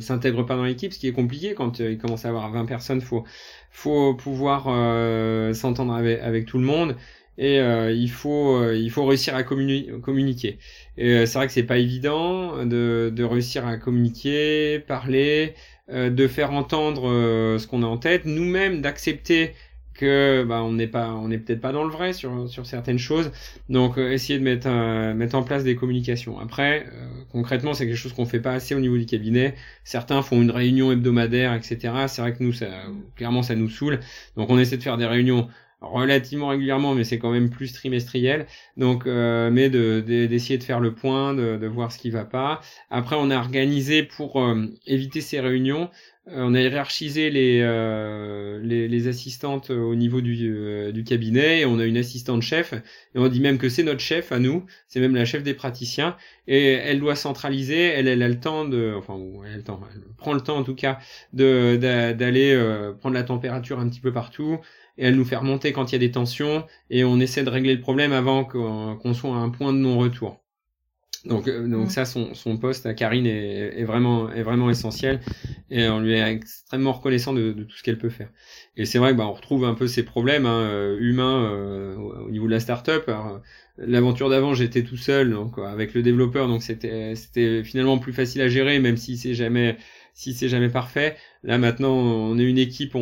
s'intègrent 0.00 0.46
pas 0.46 0.56
dans 0.56 0.64
l'équipe, 0.64 0.92
ce 0.94 0.98
qui 0.98 1.06
est 1.06 1.12
compliqué 1.12 1.54
quand 1.54 1.80
il 1.80 1.98
commence 1.98 2.24
à 2.24 2.30
avoir 2.30 2.50
20 2.50 2.64
personnes. 2.64 3.02
Faut, 3.02 3.24
faut 3.70 4.14
pouvoir 4.14 4.64
s'entendre 5.54 5.92
avec, 5.92 6.20
avec, 6.20 6.46
tout 6.46 6.58
le 6.58 6.64
monde 6.64 6.96
et 7.36 7.58
il 7.58 8.10
faut, 8.10 8.72
il 8.72 8.90
faut 8.90 9.04
réussir 9.04 9.34
à 9.34 9.42
communiquer. 9.42 10.58
Et 10.96 11.26
c'est 11.26 11.38
vrai 11.38 11.46
que 11.46 11.52
c'est 11.52 11.64
pas 11.64 11.78
évident 11.78 12.64
de, 12.64 13.12
de 13.14 13.24
réussir 13.24 13.66
à 13.66 13.76
communiquer, 13.76 14.78
parler. 14.78 15.54
Euh, 15.90 16.08
de 16.08 16.26
faire 16.28 16.50
entendre 16.52 17.10
euh, 17.10 17.58
ce 17.58 17.66
qu'on 17.66 17.82
a 17.82 17.86
en 17.86 17.98
tête, 17.98 18.24
nous-mêmes 18.24 18.80
d'accepter 18.80 19.52
que 19.92 20.42
bah, 20.42 20.62
on 20.62 20.72
n'est 20.72 20.86
pas 20.86 21.12
on 21.12 21.28
n'est 21.28 21.36
peut-être 21.36 21.60
pas 21.60 21.72
dans 21.72 21.84
le 21.84 21.90
vrai 21.90 22.14
sur 22.14 22.48
sur 22.48 22.64
certaines 22.64 22.98
choses. 22.98 23.30
Donc 23.68 23.98
euh, 23.98 24.10
essayer 24.10 24.38
de 24.38 24.44
mettre 24.44 24.68
mettre 25.14 25.34
en 25.36 25.42
place 25.42 25.62
des 25.62 25.76
communications. 25.76 26.40
Après 26.40 26.86
concrètement 27.32 27.74
c'est 27.74 27.86
quelque 27.86 27.98
chose 27.98 28.14
qu'on 28.14 28.24
fait 28.24 28.40
pas 28.40 28.52
assez 28.54 28.74
au 28.74 28.80
niveau 28.80 28.96
du 28.96 29.04
cabinet. 29.04 29.56
Certains 29.84 30.22
font 30.22 30.40
une 30.40 30.50
réunion 30.50 30.90
hebdomadaire 30.90 31.52
etc 31.52 31.92
c'est 32.08 32.22
vrai 32.22 32.32
que 32.32 32.42
nous 32.42 32.54
ça 32.54 32.66
clairement 33.14 33.42
ça 33.42 33.54
nous 33.54 33.68
saoule. 33.68 34.00
Donc 34.38 34.48
on 34.48 34.58
essaie 34.58 34.78
de 34.78 34.82
faire 34.82 34.96
des 34.96 35.06
réunions 35.06 35.48
relativement 35.92 36.48
régulièrement, 36.48 36.94
mais 36.94 37.04
c'est 37.04 37.18
quand 37.18 37.30
même 37.30 37.50
plus 37.50 37.72
trimestriel. 37.72 38.46
Donc, 38.76 39.06
euh, 39.06 39.50
mais 39.50 39.70
de, 39.70 40.00
d'essayer 40.00 40.58
de, 40.58 40.64
faire 40.64 40.80
le 40.80 40.94
point, 40.94 41.34
de, 41.34 41.56
de, 41.56 41.66
voir 41.66 41.92
ce 41.92 41.98
qui 41.98 42.10
va 42.10 42.24
pas. 42.24 42.60
Après, 42.90 43.16
on 43.18 43.30
a 43.30 43.36
organisé 43.36 44.02
pour 44.02 44.42
euh, 44.42 44.66
éviter 44.86 45.20
ces 45.20 45.40
réunions. 45.40 45.90
Euh, 46.28 46.42
on 46.42 46.54
a 46.54 46.60
hiérarchisé 46.60 47.28
les, 47.30 47.60
les, 48.62 48.88
les, 48.88 49.08
assistantes 49.08 49.68
au 49.70 49.94
niveau 49.94 50.20
du, 50.22 50.92
du 50.92 51.04
cabinet. 51.04 51.60
Et 51.60 51.66
on 51.66 51.78
a 51.78 51.84
une 51.84 51.98
assistante 51.98 52.42
chef. 52.42 52.72
Et 52.72 53.18
on 53.18 53.28
dit 53.28 53.40
même 53.40 53.58
que 53.58 53.68
c'est 53.68 53.82
notre 53.82 54.00
chef 54.00 54.32
à 54.32 54.38
nous. 54.38 54.64
C'est 54.88 55.00
même 55.00 55.14
la 55.14 55.24
chef 55.24 55.42
des 55.42 55.54
praticiens. 55.54 56.16
Et 56.46 56.72
elle 56.72 57.00
doit 57.00 57.16
centraliser. 57.16 57.82
Elle, 57.82 58.08
elle 58.08 58.22
a 58.22 58.28
le 58.28 58.40
temps 58.40 58.64
de, 58.64 58.94
enfin, 58.96 59.18
elle 59.44 59.52
a 59.52 59.56
le 59.56 59.62
temps. 59.62 59.80
Elle 59.94 60.00
prend 60.16 60.32
le 60.32 60.40
temps 60.40 60.56
en 60.56 60.64
tout 60.64 60.74
cas 60.74 60.98
de 61.34 61.76
d'aller 61.76 62.58
prendre 63.00 63.14
la 63.14 63.24
température 63.24 63.78
un 63.78 63.88
petit 63.88 64.00
peu 64.00 64.12
partout 64.12 64.60
et 64.98 65.06
elle 65.06 65.16
nous 65.16 65.24
fait 65.24 65.36
remonter 65.36 65.72
quand 65.72 65.90
il 65.90 65.94
y 65.94 65.96
a 65.96 65.98
des 65.98 66.10
tensions 66.10 66.64
et 66.90 67.04
on 67.04 67.20
essaie 67.20 67.42
de 67.44 67.50
régler 67.50 67.74
le 67.74 67.80
problème 67.80 68.12
avant 68.12 68.44
qu'on 68.44 69.14
soit 69.14 69.34
à 69.34 69.38
un 69.38 69.50
point 69.50 69.72
de 69.72 69.78
non-retour. 69.78 70.40
Donc, 71.24 71.48
euh, 71.48 71.66
donc 71.66 71.90
ça, 71.90 72.04
son, 72.04 72.34
son 72.34 72.58
poste 72.58 72.84
à 72.84 72.92
Karine 72.92 73.26
est, 73.26 73.80
est, 73.80 73.84
vraiment, 73.84 74.30
est 74.30 74.42
vraiment 74.42 74.68
essentiel 74.68 75.20
et 75.70 75.88
on 75.88 76.00
lui 76.00 76.12
est 76.12 76.20
extrêmement 76.20 76.92
reconnaissant 76.92 77.32
de, 77.32 77.52
de 77.52 77.64
tout 77.64 77.76
ce 77.76 77.82
qu'elle 77.82 77.96
peut 77.96 78.10
faire. 78.10 78.28
Et 78.76 78.84
c'est 78.84 78.98
vrai 78.98 79.12
que 79.12 79.16
bah, 79.16 79.26
on 79.26 79.32
retrouve 79.32 79.64
un 79.64 79.74
peu 79.74 79.86
ces 79.86 80.02
problèmes 80.02 80.44
hein, 80.44 80.60
euh, 80.60 80.98
humains 81.00 81.44
euh, 81.50 81.96
au 81.96 82.30
niveau 82.30 82.46
de 82.46 82.50
la 82.52 82.60
startup. 82.60 83.10
L'aventure 83.78 84.28
d'avant, 84.28 84.54
j'étais 84.54 84.84
tout 84.84 84.96
seul, 84.96 85.30
donc 85.32 85.58
avec 85.58 85.94
le 85.94 86.02
développeur, 86.02 86.46
donc 86.46 86.62
c'était 86.62 87.16
c'était 87.16 87.64
finalement 87.64 87.98
plus 87.98 88.12
facile 88.12 88.40
à 88.42 88.48
gérer, 88.48 88.78
même 88.78 88.96
si 88.96 89.16
c'est 89.16 89.34
jamais 89.34 89.76
si 90.14 90.32
c'est 90.32 90.48
jamais 90.48 90.68
parfait. 90.68 91.16
Là 91.44 91.58
maintenant, 91.58 91.92
on 91.92 92.38
est 92.38 92.44
une 92.44 92.56
équipe, 92.56 92.94
on, 92.94 93.00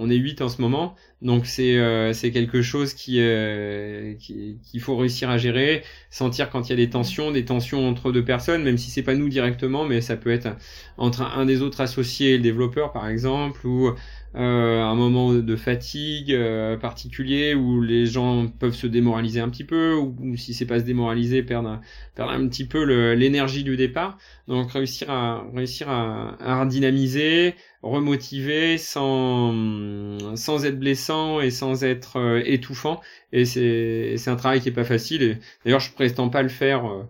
on 0.00 0.08
est 0.08 0.16
huit 0.16 0.40
en 0.40 0.48
ce 0.48 0.62
moment, 0.62 0.94
donc 1.20 1.44
c'est 1.44 1.76
euh, 1.78 2.14
c'est 2.14 2.30
quelque 2.30 2.62
chose 2.62 2.94
qui 2.94 3.20
euh, 3.20 4.14
qu'il 4.14 4.80
faut 4.80 4.96
réussir 4.96 5.28
à 5.28 5.36
gérer, 5.36 5.82
sentir 6.08 6.48
quand 6.48 6.68
il 6.68 6.70
y 6.70 6.72
a 6.72 6.76
des 6.76 6.88
tensions, 6.88 7.30
des 7.32 7.44
tensions 7.44 7.86
entre 7.86 8.10
deux 8.10 8.24
personnes, 8.24 8.62
même 8.62 8.78
si 8.78 8.90
c'est 8.90 9.02
pas 9.02 9.14
nous 9.14 9.28
directement, 9.28 9.84
mais 9.84 10.00
ça 10.00 10.16
peut 10.16 10.30
être 10.30 10.48
entre 10.96 11.20
un 11.20 11.44
des 11.44 11.60
autres 11.60 11.82
associés 11.82 12.30
et 12.30 12.36
le 12.38 12.42
développeur 12.42 12.92
par 12.92 13.08
exemple, 13.08 13.66
ou 13.66 13.90
euh, 14.34 14.82
un 14.82 14.94
moment 14.94 15.32
de 15.34 15.56
fatigue 15.56 16.32
euh, 16.32 16.76
particulier 16.76 17.54
où 17.54 17.82
les 17.82 18.06
gens 18.06 18.48
peuvent 18.48 18.74
se 18.74 18.86
démoraliser 18.86 19.40
un 19.40 19.48
petit 19.48 19.64
peu 19.64 19.94
ou, 19.94 20.36
si 20.36 20.54
c'est 20.54 20.66
pas 20.66 20.80
se 20.80 20.84
démoraliser 20.84 21.42
perdre 21.42 21.80
un 22.18 22.48
petit 22.48 22.64
peu 22.66 22.82
l'énergie 23.14 23.64
du 23.64 23.76
départ. 23.76 24.18
Donc 24.48 24.72
réussir 24.72 25.10
à 25.10 25.44
réussir 25.54 25.88
à, 25.88 26.36
à 26.40 26.64
dynamiser 26.66 27.54
remotiver 27.82 28.78
sans 28.78 30.36
sans 30.36 30.64
être 30.64 30.78
blessant 30.78 31.40
et 31.40 31.50
sans 31.50 31.84
être 31.84 32.18
euh, 32.18 32.42
étouffant. 32.44 33.00
Et 33.32 33.44
c'est 33.44 34.14
c'est 34.16 34.30
un 34.30 34.36
travail 34.36 34.60
qui 34.60 34.68
est 34.68 34.72
pas 34.72 34.84
facile. 34.84 35.40
D'ailleurs 35.64 35.80
je 35.80 35.92
prétends 35.92 36.28
pas 36.30 36.42
le 36.42 36.48
faire 36.48 36.86
euh, 36.86 37.04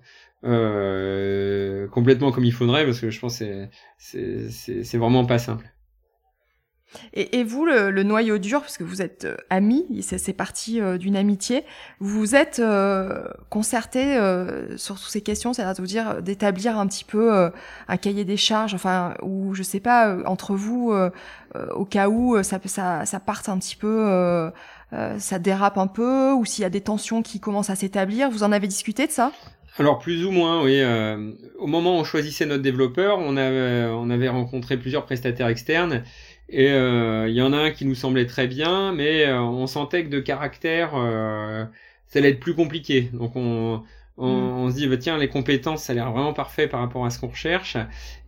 euh 0.45 1.89
complètement 1.89 2.33
comme 2.33 2.45
il 2.45 2.53
faudrait 2.53 2.85
parce 2.85 3.01
que 3.01 3.11
je 3.11 3.21
pense 3.21 3.39
que 3.39 3.69
c'est 3.99 4.51
c'est 4.51 4.99
vraiment 4.99 5.25
pas 5.25 5.39
simple 5.39 5.72
et, 7.15 7.45
vous, 7.45 7.65
le, 7.67 8.03
noyau 8.03 8.39
dur, 8.39 8.61
parce 8.61 8.79
que 8.79 8.85
vous 8.85 9.03
êtes 9.03 9.25
euh, 9.25 9.37
amis, 9.51 9.87
c'est 10.03 10.33
parti 10.33 10.81
euh, 10.81 10.99
d'une 10.99 11.17
amitié, 11.17 11.65
vous 12.01 12.35
êtes 12.35 12.59
euh, 12.59 13.25
concertés 13.51 14.17
euh, 14.17 14.77
sur 14.79 14.97
toutes 14.97 15.11
ces 15.11 15.21
questions, 15.21 15.53
c'est-à-dire 15.53 15.85
vous 15.85 16.23
d'établir 16.23 16.79
un 16.79 16.87
petit 16.87 17.05
peu 17.05 17.51
un 17.89 17.97
cahier 17.97 18.25
des 18.25 18.37
charges, 18.37 18.75
enfin, 18.75 19.15
ou 19.23 19.55
je 19.55 19.63
sais 19.63 19.81
pas, 19.81 20.17
entre 20.27 20.55
vous, 20.55 20.95
au 21.75 21.85
cas 21.85 22.09
où 22.09 22.43
ça, 22.43 22.59
ça, 23.05 23.21
parte 23.21 23.49
un 23.49 23.59
petit 23.59 23.77
peu, 23.77 24.51
ça 25.19 25.39
dérape 25.39 25.79
un 25.79 25.87
peu, 25.87 26.33
ou 26.33 26.45
s'il 26.45 26.63
y 26.63 26.65
a 26.65 26.71
des 26.71 26.81
tensions 26.81 27.23
qui 27.23 27.41
commencent 27.41 27.71
à 27.71 27.77
s'établir, 27.77 28.31
vous 28.31 28.43
en 28.43 28.53
avez 28.53 28.69
discuté 28.69 29.07
de 29.07 29.13
ça? 29.13 29.33
Alors 29.79 29.99
plus 29.99 30.27
ou 30.27 30.31
moins, 30.31 30.63
oui. 30.63 30.83
au 31.59 31.67
moment 31.67 31.97
où 31.97 32.01
on 32.01 32.05
choisissait 32.05 32.47
notre 32.47 32.63
développeur, 32.63 33.19
on 33.19 33.37
avait 33.37 34.29
rencontré 34.29 34.77
plusieurs 34.77 35.05
prestataires 35.05 35.49
externes 35.49 36.03
et 36.53 36.71
euh, 36.71 37.29
il 37.29 37.35
y 37.35 37.41
en 37.41 37.55
a 37.55 37.57
un 37.57 37.71
qui 37.71 37.87
nous 37.87 37.95
semblait 37.95 38.27
très 38.27 38.47
bien, 38.47 38.93
mais 38.93 39.25
euh, 39.25 39.41
on 39.41 39.67
sentait 39.67 40.05
que 40.05 40.11
de 40.11 40.21
caractère, 40.21 40.93
euh, 40.95 41.65
ça 42.09 42.19
allait 42.19 42.29
être 42.31 42.41
plus 42.41 42.55
compliqué. 42.55 43.09
Donc 43.15 43.37
on, 43.37 43.83
on, 44.19 44.29
mm. 44.29 44.59
on 44.59 44.71
se 44.71 44.77
dit, 44.77 44.87
bah, 44.87 44.99
tiens, 44.99 45.17
les 45.17 45.29
compétences, 45.29 45.85
ça 45.85 45.95
a 45.95 45.97
l'air 45.97 46.13
vraiment 46.13 46.35
parfait 46.35 46.69
par 46.69 46.81
rapport 46.81 47.07
à 47.07 47.11
ce 47.11 47.19
qu'on 47.19 47.29
recherche. 47.29 47.79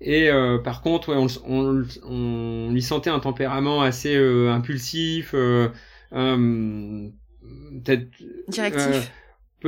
Et 0.01 0.31
euh, 0.31 0.57
par 0.57 0.81
contre, 0.81 1.11
ouais, 1.11 1.18
on, 1.18 1.27
on, 1.47 1.85
on, 2.09 2.70
lui 2.72 2.81
sentait 2.81 3.11
un 3.11 3.20
tempérament 3.20 3.83
assez 3.83 4.16
euh, 4.16 4.51
impulsif, 4.51 5.33
peut-être 5.33 5.68
directif 8.49 9.12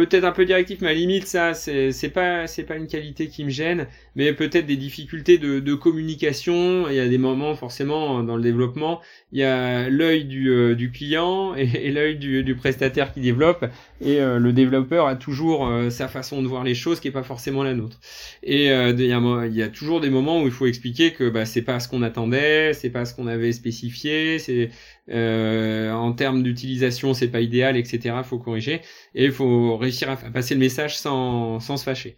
peut-être 0.05 0.25
un 0.25 0.33
peu 0.33 0.45
directif, 0.45 0.83
mais 0.83 0.89
à 0.89 0.93
limite 0.93 1.27
ça 1.27 1.55
c'est 1.55 2.11
pas 2.11 2.47
une 2.77 2.87
qualité 2.87 3.29
qui 3.29 3.45
me 3.45 3.51
gêne, 3.51 3.87
mais 4.15 4.35
peut-être 4.35 4.67
des 4.67 4.77
difficultés 4.77 5.39
de 5.39 5.75
communication. 5.75 6.87
Il 6.89 6.95
y 6.95 7.01
a 7.01 7.09
des 7.09 7.17
moments 7.17 7.55
forcément 7.55 8.23
dans 8.23 8.37
le 8.37 8.43
développement, 8.43 9.01
il 9.37 9.41
y 9.41 9.45
a 9.45 9.91
l'œil 9.91 10.25
du, 10.25 10.49
euh, 10.49 10.75
du 10.75 10.91
client 10.91 11.55
et, 11.55 11.91
l'œil 11.91 12.17
du, 12.17 12.43
du, 12.43 12.55
prestataire 12.55 13.13
qui 13.13 13.21
développe, 13.21 13.67
et 14.01 14.19
euh, 14.19 14.39
le 14.39 14.55
développeur 14.55 15.07
a 15.07 15.15
toujours 15.15 15.67
euh, 15.67 15.91
sa 15.91 16.09
façon 16.09 16.41
de 16.41 16.49
voir 16.49 16.65
les 16.65 16.75
choses 16.75 17.01
qui 17.01 17.09
est 17.09 17.13
pas 17.13 17.23
forcément 17.23 17.63
la 17.63 17.75
nôtre. 17.75 18.01
Et 18.43 18.69
il 18.69 18.71
y, 18.71 19.13
a, 19.13 19.47
il, 19.47 19.55
y 19.55 19.63
a, 19.63 19.69
toujours 19.69 20.01
des 20.01 20.09
moments 20.09 20.41
où 20.41 20.47
il 20.47 20.51
faut 20.51 20.65
expliquer 20.65 21.13
que 21.13 21.29
bah, 21.29 21.45
c'est 21.45 21.61
pas 21.61 21.81
ce 21.81 21.89
qu'on 21.89 22.03
attendait, 22.03 22.73
c'est 22.73 22.89
pas 22.89 23.05
ce 23.05 23.15
qu'on 23.15 23.27
avait 23.27 23.53
spécifié, 23.53 24.39
c'est 24.39 24.71
euh, 25.11 25.93
en 25.93 26.13
termes 26.13 26.43
d'utilisation, 26.43 27.15
c'est 27.15 27.29
pas 27.29 27.41
idéal, 27.41 27.77
etc. 27.77 28.17
Faut 28.25 28.39
corriger 28.39 28.81
et 29.15 29.27
il 29.27 29.33
faut 29.33 29.77
réussir 29.77 30.11
à 30.11 30.17
passer 30.17 30.55
le 30.55 30.61
message 30.61 30.97
sans, 30.97 31.61
sans 31.61 31.77
se 31.77 31.85
fâcher. 31.85 32.17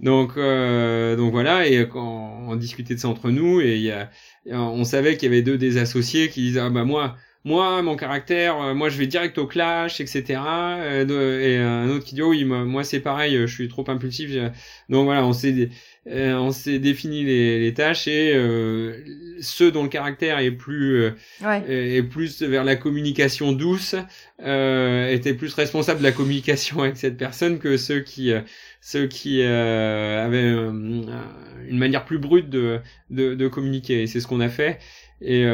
Donc, 0.00 0.36
euh, 0.36 1.16
donc 1.16 1.32
voilà. 1.32 1.66
Et 1.66 1.88
quand 1.88 2.44
on 2.46 2.56
discutait 2.56 2.94
de 2.94 3.00
ça 3.00 3.08
entre 3.08 3.30
nous, 3.30 3.60
et 3.60 3.76
il 3.76 3.82
y 3.82 3.90
a, 3.90 4.10
on 4.52 4.84
savait 4.84 5.16
qu'il 5.16 5.30
y 5.30 5.32
avait 5.32 5.42
deux 5.42 5.58
des 5.58 5.78
associés 5.78 6.28
qui 6.28 6.40
disaient 6.42 6.60
ah 6.60 6.70
bah 6.70 6.84
moi, 6.84 7.16
moi 7.44 7.82
mon 7.82 7.96
caractère, 7.96 8.60
euh, 8.60 8.74
moi 8.74 8.88
je 8.88 8.98
vais 8.98 9.06
direct 9.06 9.38
au 9.38 9.46
clash, 9.46 10.00
etc. 10.00 10.40
Euh, 10.80 11.40
et 11.40 11.58
un 11.58 11.88
autre 11.88 12.04
qui 12.04 12.14
dit 12.14 12.22
oh 12.22 12.30
oui 12.30 12.44
moi, 12.44 12.84
c'est 12.84 13.00
pareil, 13.00 13.36
je 13.40 13.46
suis 13.46 13.68
trop 13.68 13.84
impulsif. 13.88 14.30
Donc 14.88 15.04
voilà, 15.04 15.24
on 15.24 15.32
s'est 15.32 15.70
euh, 16.10 16.34
on 16.36 16.52
s'est 16.52 16.78
défini 16.78 17.24
les, 17.24 17.58
les, 17.58 17.74
tâches 17.74 18.08
et 18.08 18.32
euh, 18.34 18.94
ceux 19.40 19.70
dont 19.70 19.82
le 19.82 19.90
caractère 19.90 20.38
est 20.38 20.52
plus 20.52 21.02
euh, 21.02 21.10
est 21.68 22.02
plus 22.02 22.40
vers 22.42 22.64
la 22.64 22.76
communication 22.76 23.52
douce 23.52 23.94
euh, 24.42 25.10
étaient 25.10 25.34
plus 25.34 25.52
responsables 25.52 25.98
de 25.98 26.04
la 26.04 26.12
communication 26.12 26.80
avec 26.80 26.96
cette 26.96 27.18
personne 27.18 27.58
que 27.58 27.76
ceux 27.76 28.00
qui 28.00 28.32
ceux 28.80 29.06
qui 29.06 29.42
avaient 29.42 30.52
une 30.52 31.78
manière 31.78 32.04
plus 32.04 32.18
brute 32.18 32.50
de 32.50 32.80
de, 33.10 33.34
de 33.34 33.48
communiquer. 33.48 34.02
Et 34.02 34.06
c'est 34.06 34.20
ce 34.20 34.26
qu'on 34.26 34.40
a 34.40 34.48
fait. 34.48 34.78
Et 35.20 35.44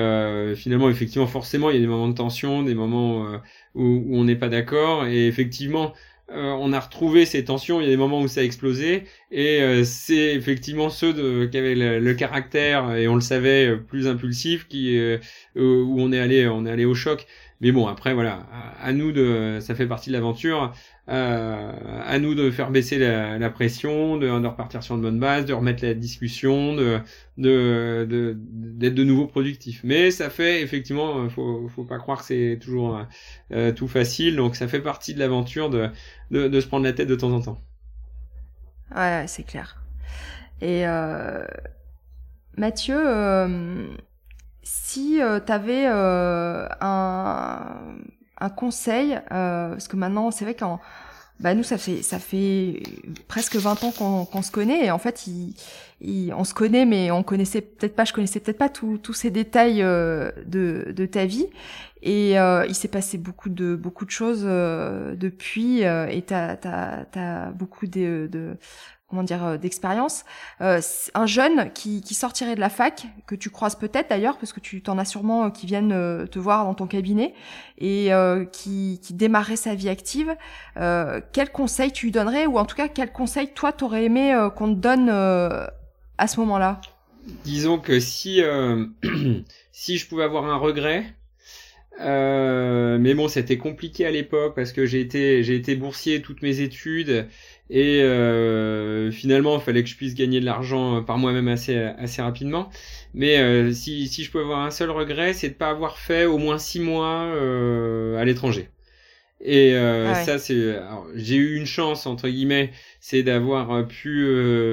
finalement, 0.57 0.91
effectivement, 0.91 1.27
forcément, 1.27 1.71
il 1.71 1.75
y 1.75 1.79
a 1.79 1.81
des 1.81 1.87
moments 1.87 2.09
de 2.09 2.15
tension, 2.15 2.63
des 2.63 2.75
moments 2.75 3.41
où, 3.75 3.85
où 3.85 4.17
on 4.17 4.25
n'est 4.25 4.37
pas 4.37 4.49
d'accord. 4.49 5.07
Et 5.07 5.27
effectivement, 5.27 5.93
euh, 6.31 6.53
on 6.59 6.73
a 6.73 6.81
retrouvé 6.81 7.27
ces 7.27 7.45
tensions, 7.45 7.81
il 7.81 7.85
y 7.85 7.87
a 7.89 7.91
des 7.91 7.99
moments 7.99 8.23
où 8.23 8.29
ça 8.29 8.41
a 8.41 8.45
explosé, 8.45 9.05
et 9.31 9.61
euh, 9.61 9.85
c'est 9.85 10.35
effectivement 10.35 10.89
ceux 10.89 11.13
qui 11.49 11.59
avaient 11.59 11.75
le, 11.75 12.15
caractère, 12.15 12.95
et 12.95 13.07
on 13.09 13.15
le 13.15 13.21
savait, 13.21 13.67
euh, 13.69 13.77
plus 13.77 14.09
impulsif, 14.09 14.67
qui, 14.67 14.99
où 15.55 16.01
on 16.01 16.13
est 16.13 16.19
allé, 16.19 16.49
on 16.49 16.65
est 16.65 16.71
allé 16.71 16.87
au 16.87 16.95
choc. 16.95 17.27
Mais 17.61 17.73
bon, 17.73 17.87
après, 17.87 18.15
voilà, 18.15 18.47
à, 18.81 18.93
nous 18.93 19.13
de, 19.13 19.59
ça 19.61 19.75
fait 19.75 19.87
partie 19.87 20.11
de 20.11 20.15
l'aventure, 20.15 20.73
euh, 21.09 21.73
à 22.05 22.19
nous 22.19 22.35
de 22.35 22.51
faire 22.51 22.71
baisser 22.71 22.99
la, 22.99 23.51
pression, 23.51 24.17
de, 24.17 24.29
repartir 24.29 24.83
sur 24.83 24.95
une 24.95 25.03
bonne 25.03 25.21
base, 25.21 25.45
de 25.45 25.53
remettre 25.53 25.85
la 25.85 25.95
discussion, 25.95 26.75
d'être 26.77 27.05
de, 27.37 29.05
nouveau 29.05 29.27
productif. 29.27 29.81
Mais 29.85 30.11
ça 30.11 30.31
fait 30.31 30.63
effectivement, 30.63 31.29
faut, 31.29 31.69
faut 31.69 31.85
pas 31.85 31.99
croire 31.99 32.21
que 32.21 32.25
c'est 32.25 32.59
toujours 32.61 33.05
euh, 33.53 33.73
tout 33.73 33.89
facile. 33.89 34.37
Donc 34.37 34.57
ça 34.57 34.69
fait 34.69 34.81
partie 34.81 35.15
de 35.15 35.19
l'aventure 35.19 35.71
de, 35.71 35.91
se 36.31 36.67
prendre 36.67 36.85
la 36.85 36.93
tête 36.93 37.09
de 37.09 37.17
temps 37.17 37.33
en 37.33 37.41
temps. 37.41 37.61
Ouais, 38.95 39.25
c'est 39.27 39.45
clair. 39.45 39.83
Et 40.61 40.87
euh, 40.87 41.45
Mathieu. 42.57 42.97
Euh 42.99 43.89
si 44.65 45.23
euh, 45.23 45.41
tu 45.41 45.53
avais 45.53 45.87
euh, 45.87 46.67
un, 46.81 47.97
un, 48.39 48.51
conseil, 48.51 49.15
euh, 49.33 49.71
parce 49.71 49.89
que 49.89 49.97
maintenant, 49.97 50.31
c'est 50.31 50.45
vrai 50.45 50.55
qu'en 50.55 50.81
bah 51.41 51.55
nous 51.55 51.65
ça 51.65 51.79
fait 51.79 52.03
ça 52.03 52.21
fait 52.21 52.83
presque 53.27 53.57
20 53.57 53.83
ans 53.85 53.91
qu'on 53.91 54.43
se 54.43 54.53
connaît 54.53 54.87
et 54.87 54.91
en 54.93 54.99
fait 54.99 55.25
on 56.33 56.45
se 56.45 56.55
connaît 56.55 56.87
mais 56.87 57.11
on 57.11 57.25
connaissait 57.25 57.61
peut-être 57.61 57.97
pas 57.97 58.05
je 58.05 58.13
connaissais 58.13 58.39
peut-être 58.39 58.59
pas 58.59 58.69
tous 58.69 59.13
ces 59.13 59.31
détails 59.31 59.83
euh, 59.83 60.31
de, 60.47 60.93
de 60.95 61.07
ta 61.07 61.27
vie. 61.27 61.47
Et 62.03 62.39
euh, 62.39 62.67
il 62.69 62.75
s'est 62.75 62.89
passé 62.89 63.19
beaucoup 63.19 63.49
de 63.49 63.75
beaucoup 63.75 64.05
de 64.05 64.11
choses 64.11 64.45
euh, 64.45 65.17
depuis 65.17 65.81
et 65.83 66.23
t'as 66.27 66.57
t'as 66.57 67.51
beaucoup 67.51 67.87
de 67.87 68.57
comment 69.15 69.23
dire 69.23 69.45
euh, 69.45 69.57
d'expérience. 69.57 70.25
Euh, 70.61 70.81
un 71.15 71.27
jeune 71.27 71.73
qui, 71.73 72.03
sortirait 72.15 72.57
de 72.57 72.61
la 72.61 72.69
fac 72.69 73.07
que 73.27 73.35
tu 73.35 73.51
croises 73.51 73.77
peut-être 73.77 74.11
d'ailleurs 74.11 74.39
parce 74.39 74.53
que 74.53 74.61
tu 74.61 74.83
t'en 74.83 74.99
as 74.99 75.05
sûrement 75.05 75.47
euh, 75.47 75.51
qui 75.51 75.67
viennent 75.67 76.27
te 76.31 76.39
voir 76.39 76.65
dans 76.65 76.75
ton 76.75 76.87
cabinet 76.87 77.35
et 77.79 78.11
qui, 78.53 79.01
qui 79.03 79.15
démarrait 79.15 79.57
sa 79.57 79.75
vie 79.75 79.89
active. 79.89 80.35
Quel 80.77 81.51
conseil 81.53 81.93
tu 81.93 82.07
lui 82.07 82.13
donnerais 82.13 82.47
ou 82.47 82.59
en 82.59 82.65
tout 82.65 82.77
cas 82.77 82.89
quel 82.89 83.13
conseil 83.13 83.49
toi 83.55 83.73
t'aurais 83.73 84.05
aimé 84.05 84.37
qu'on 84.57 84.75
te 84.75 84.79
donne 84.79 85.11
à 85.11 86.27
ce 86.27 86.41
moment-là? 86.41 86.81
Disons 87.45 87.79
que 87.79 88.01
si 88.01 88.43
si 89.73 89.99
je 89.99 90.09
pouvais 90.09 90.25
avoir 90.25 90.47
un 90.47 90.57
regret 90.57 91.05
mais 92.01 93.15
bon, 93.15 93.29
c'était 93.29 93.59
compliqué 93.59 94.07
à 94.07 94.11
l'époque 94.11 94.55
parce 94.55 94.73
que 94.73 94.87
j'ai 94.87 95.01
été 95.01 95.43
j'ai 95.43 95.57
été 95.57 95.75
boursier 95.75 96.23
toutes 96.23 96.43
mes 96.43 96.61
études 96.61 97.29
et 97.71 98.03
euh, 98.03 99.11
finalement, 99.11 99.57
il 99.59 99.63
fallait 99.63 99.83
que 99.83 99.89
je 99.89 99.97
puisse 99.97 100.15
gagner 100.15 100.41
de 100.41 100.45
l'argent 100.45 100.99
euh, 100.99 101.01
par 101.01 101.17
moi-même 101.19 101.49
assez, 101.49 101.77
assez 101.77 102.21
rapidement. 102.21 102.69
Mais 103.15 103.39
euh, 103.39 103.73
si, 103.73 104.07
si 104.09 104.23
je 104.25 104.31
peux 104.31 104.41
avoir 104.41 104.61
un 104.61 104.71
seul 104.71 104.91
regret, 104.91 105.33
c'est 105.33 105.51
de 105.51 105.55
pas 105.55 105.71
avoir 105.71 105.99
fait 105.99 106.27
au 106.27 106.39
moins 106.39 106.59
six 106.59 106.81
mois 106.81 107.25
euh, 107.25 108.19
à 108.19 108.25
l'étranger. 108.25 108.69
Et 109.41 109.75
euh, 109.75 110.15
ça, 110.15 110.39
c'est, 110.39 110.79
j'ai 111.15 111.37
eu 111.37 111.57
une 111.57 111.67
chance 111.67 112.07
entre 112.07 112.29
guillemets, 112.29 112.71
c'est 113.01 113.23
d'avoir 113.23 113.87
pu 113.87 114.27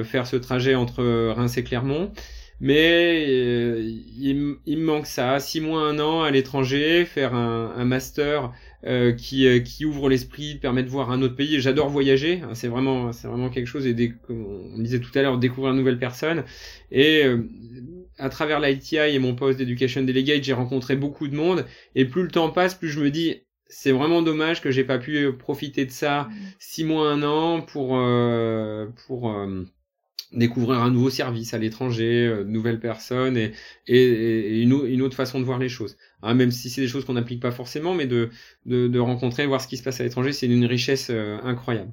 faire 0.04 0.26
ce 0.26 0.36
trajet 0.36 0.74
entre 0.74 1.04
Reims 1.32 1.58
et 1.58 1.64
Clermont. 1.64 2.12
Mais 2.60 3.24
il, 3.24 4.56
il, 4.66 4.78
me 4.78 4.84
manque 4.84 5.06
ça, 5.06 5.40
six 5.40 5.60
mois, 5.60 5.82
un 5.82 5.98
an 5.98 6.22
à 6.22 6.30
l'étranger, 6.30 7.04
faire 7.04 7.34
un, 7.34 7.74
un 7.76 7.84
master 7.84 8.52
euh, 8.84 9.12
qui, 9.12 9.46
euh, 9.46 9.60
qui 9.60 9.84
ouvre 9.84 10.08
l'esprit, 10.08 10.56
permet 10.56 10.82
de 10.82 10.88
voir 10.88 11.10
un 11.10 11.22
autre 11.22 11.36
pays. 11.36 11.60
J'adore 11.60 11.88
voyager, 11.88 12.42
hein, 12.42 12.54
c'est 12.54 12.68
vraiment, 12.68 13.12
c'est 13.12 13.28
vraiment 13.28 13.48
quelque 13.48 13.66
chose. 13.66 13.86
Et 13.86 14.12
comme 14.26 14.44
on 14.74 14.78
disait 14.78 15.00
tout 15.00 15.16
à 15.16 15.22
l'heure, 15.22 15.38
découvrir 15.38 15.72
une 15.72 15.78
nouvelle 15.78 15.98
personne. 15.98 16.44
Et 16.90 17.24
euh, 17.24 17.48
à 18.18 18.28
travers 18.28 18.60
l'ITI 18.60 18.96
et 18.96 19.18
mon 19.18 19.34
poste 19.34 19.58
d'Education 19.58 20.02
Delegate, 20.02 20.42
j'ai 20.42 20.52
rencontré 20.52 20.96
beaucoup 20.96 21.28
de 21.28 21.36
monde. 21.36 21.64
Et 21.94 22.04
plus 22.04 22.22
le 22.22 22.30
temps 22.30 22.50
passe, 22.50 22.74
plus 22.74 22.88
je 22.88 23.00
me 23.00 23.10
dis, 23.10 23.42
c'est 23.68 23.92
vraiment 23.92 24.20
dommage 24.20 24.60
que 24.60 24.70
j'ai 24.70 24.84
pas 24.84 24.98
pu 24.98 25.32
profiter 25.32 25.86
de 25.86 25.90
ça 25.90 26.24
mmh. 26.24 26.34
six 26.58 26.84
mois, 26.84 27.10
un 27.10 27.22
an 27.22 27.62
pour 27.62 27.96
euh, 27.96 28.86
pour 29.06 29.30
euh, 29.32 29.64
découvrir 30.32 30.80
un 30.80 30.90
nouveau 30.90 31.10
service 31.10 31.54
à 31.54 31.58
l'étranger, 31.58 32.26
euh, 32.26 32.44
de 32.44 32.48
nouvelles 32.50 32.80
personnes 32.80 33.36
et, 33.36 33.52
et, 33.86 34.60
une, 34.60 34.86
une, 34.86 35.02
autre 35.02 35.16
façon 35.16 35.40
de 35.40 35.44
voir 35.44 35.58
les 35.58 35.68
choses. 35.68 35.96
Hein, 36.22 36.34
même 36.34 36.50
si 36.50 36.70
c'est 36.70 36.80
des 36.80 36.88
choses 36.88 37.04
qu'on 37.04 37.14
n'applique 37.14 37.40
pas 37.40 37.50
forcément, 37.50 37.94
mais 37.94 38.06
de, 38.06 38.30
de, 38.66 38.88
de, 38.88 38.98
rencontrer, 38.98 39.46
voir 39.46 39.60
ce 39.60 39.68
qui 39.68 39.76
se 39.76 39.82
passe 39.82 40.00
à 40.00 40.04
l'étranger, 40.04 40.32
c'est 40.32 40.46
une 40.46 40.64
richesse 40.64 41.08
euh, 41.10 41.38
incroyable. 41.42 41.92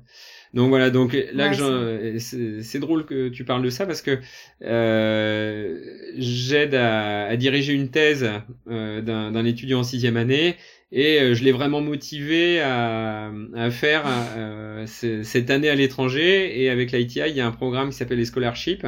Donc 0.53 0.69
voilà, 0.69 0.89
donc 0.89 1.15
là 1.33 1.51
c'est 1.53 2.79
drôle 2.79 3.05
que 3.05 3.29
tu 3.29 3.45
parles 3.45 3.61
de 3.61 3.69
ça 3.69 3.85
parce 3.85 4.01
que 4.01 4.19
euh, 4.63 5.79
j'aide 6.17 6.73
à, 6.73 7.27
à, 7.27 7.37
diriger 7.37 7.73
une 7.73 7.89
thèse 7.89 8.27
euh, 8.67 9.01
d'un 9.01 9.45
étudiant 9.45 9.81
en 9.81 9.83
sixième 9.83 10.17
année 10.17 10.55
et 10.91 11.19
euh, 11.21 11.35
je 11.35 11.43
l'ai 11.43 11.51
vraiment 11.51 11.81
motivé 11.81 12.61
à, 12.61 13.31
à 13.55 13.69
faire 13.69 14.03
euh, 14.07 14.85
cette 14.87 15.49
année 15.51 15.69
à 15.69 15.75
l'étranger. 15.75 16.61
Et 16.61 16.69
avec 16.69 16.91
l'ITI, 16.91 17.21
il 17.27 17.35
y 17.35 17.41
a 17.41 17.47
un 17.47 17.51
programme 17.51 17.89
qui 17.89 17.95
s'appelle 17.95 18.17
les 18.17 18.25
scholarships. 18.25 18.85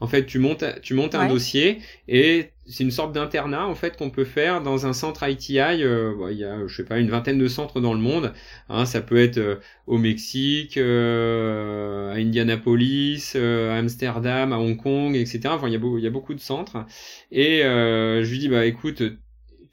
En 0.00 0.06
fait, 0.08 0.24
tu 0.26 0.38
montes, 0.38 0.64
tu 0.82 0.94
montes 0.94 1.14
un 1.14 1.28
dossier 1.28 1.78
et 2.08 2.50
c'est 2.66 2.84
une 2.84 2.90
sorte 2.90 3.12
d'internat 3.12 3.66
en 3.66 3.74
fait 3.74 3.96
qu'on 3.96 4.10
peut 4.10 4.24
faire 4.24 4.62
dans 4.62 4.86
un 4.86 4.94
centre 4.94 5.28
ITI. 5.28 5.58
Euh, 5.84 6.14
il 6.30 6.38
y 6.38 6.44
a, 6.44 6.66
je 6.66 6.74
sais 6.74 6.84
pas, 6.84 6.98
une 6.98 7.10
vingtaine 7.10 7.38
de 7.38 7.48
centres 7.48 7.80
dans 7.80 7.92
le 7.92 8.00
monde. 8.00 8.32
Hein, 8.70 8.86
ça 8.86 9.02
peut 9.02 9.18
être 9.18 9.38
euh, 9.38 9.56
au 9.86 9.98
Mexique, 9.98 10.78
à 10.78 12.14
Indianapolis, 12.14 13.36
à 13.36 13.76
Amsterdam, 13.76 14.52
à 14.52 14.58
Hong 14.58 14.76
Kong, 14.76 15.14
etc. 15.16 15.40
Enfin, 15.48 15.68
il 15.68 15.74
y 15.74 15.76
a, 15.76 15.80
il 15.98 16.02
y 16.02 16.06
a 16.06 16.10
beaucoup 16.10 16.34
de 16.34 16.40
centres. 16.40 16.86
Et 17.30 17.60
je 17.62 18.28
lui 18.30 18.38
dis, 18.38 18.48
bah 18.48 18.64
écoute, 18.64 19.02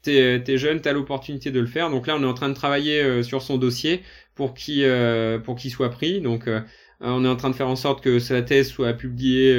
t'es 0.02 0.42
es 0.46 0.58
jeune, 0.58 0.80
t'as 0.80 0.92
l'opportunité 0.92 1.50
de 1.50 1.60
le 1.60 1.66
faire. 1.66 1.90
Donc 1.90 2.06
là, 2.06 2.16
on 2.16 2.22
est 2.22 2.26
en 2.26 2.34
train 2.34 2.48
de 2.48 2.54
travailler 2.54 3.02
euh, 3.02 3.22
sur 3.22 3.42
son 3.42 3.58
dossier 3.58 4.02
pour 4.34 4.54
qu'il 4.54 4.84
euh, 4.84 5.38
pour 5.38 5.56
qu'il 5.56 5.70
soit 5.70 5.90
pris. 5.90 6.20
Donc 6.20 6.46
euh, 6.48 6.60
on 7.00 7.24
est 7.24 7.28
en 7.28 7.36
train 7.36 7.50
de 7.50 7.54
faire 7.54 7.68
en 7.68 7.76
sorte 7.76 8.02
que 8.02 8.18
sa 8.18 8.42
thèse 8.42 8.68
soit 8.68 8.92
publiée 8.92 9.58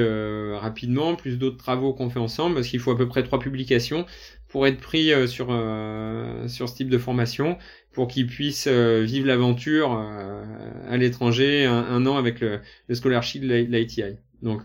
rapidement, 0.59 1.15
plus 1.15 1.38
d'autres 1.39 1.57
travaux 1.57 1.91
qu'on 1.93 2.09
fait 2.09 2.19
ensemble, 2.19 2.55
parce 2.55 2.68
qu'il 2.68 2.80
faut 2.80 2.91
à 2.91 2.97
peu 2.97 3.07
près 3.07 3.23
trois 3.23 3.39
publications 3.39 4.05
pour 4.47 4.68
être 4.68 4.80
pris 4.80 5.11
sur 5.27 5.47
sur 6.47 6.69
ce 6.69 6.76
type 6.76 6.89
de 6.89 6.99
formation, 6.99 7.57
pour 7.93 8.07
qu'il 8.07 8.27
puisse 8.27 8.68
vivre 8.68 9.26
l'aventure 9.26 9.91
à 10.88 10.97
l'étranger 10.97 11.65
un, 11.65 12.05
an 12.05 12.15
avec 12.15 12.41
le, 12.41 12.59
le 12.88 12.95
scholarship 12.95 13.41
de 13.41 13.55
l'ITI. 13.55 14.18
Donc 14.43 14.61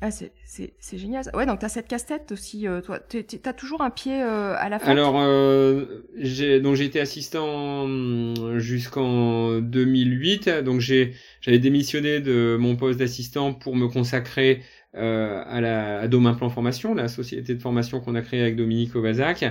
ah, 0.00 0.12
c'est, 0.12 0.30
c'est, 0.44 0.74
c'est 0.78 0.96
génial. 0.96 1.24
Ouais, 1.34 1.44
donc 1.44 1.58
t'as 1.58 1.68
cette 1.68 1.88
casse-tête 1.88 2.30
aussi, 2.30 2.68
euh, 2.68 2.80
toi. 2.80 3.00
T'as 3.00 3.52
toujours 3.52 3.82
un 3.82 3.90
pied 3.90 4.22
euh, 4.22 4.54
à 4.56 4.68
la 4.68 4.78
fac 4.78 4.88
Alors, 4.88 5.16
euh, 5.18 6.04
j'ai, 6.16 6.60
donc 6.60 6.76
j'ai 6.76 6.84
été 6.84 7.00
assistant 7.00 7.82
hum, 7.82 8.58
jusqu'en 8.58 9.58
2008. 9.58 10.50
Donc 10.64 10.78
j'ai, 10.80 11.14
j'avais 11.40 11.58
démissionné 11.58 12.20
de 12.20 12.56
mon 12.60 12.76
poste 12.76 13.00
d'assistant 13.00 13.52
pour 13.52 13.74
me 13.74 13.88
consacrer 13.88 14.62
euh, 14.94 15.42
à 15.44 15.60
la 15.60 15.98
à 15.98 16.06
Dome 16.06 16.26
Implant 16.26 16.48
Formation, 16.48 16.94
la 16.94 17.08
société 17.08 17.56
de 17.56 17.60
formation 17.60 17.98
qu'on 17.98 18.14
a 18.14 18.22
créée 18.22 18.40
avec 18.40 18.54
Dominique 18.54 18.94
Ovazac. 18.94 19.42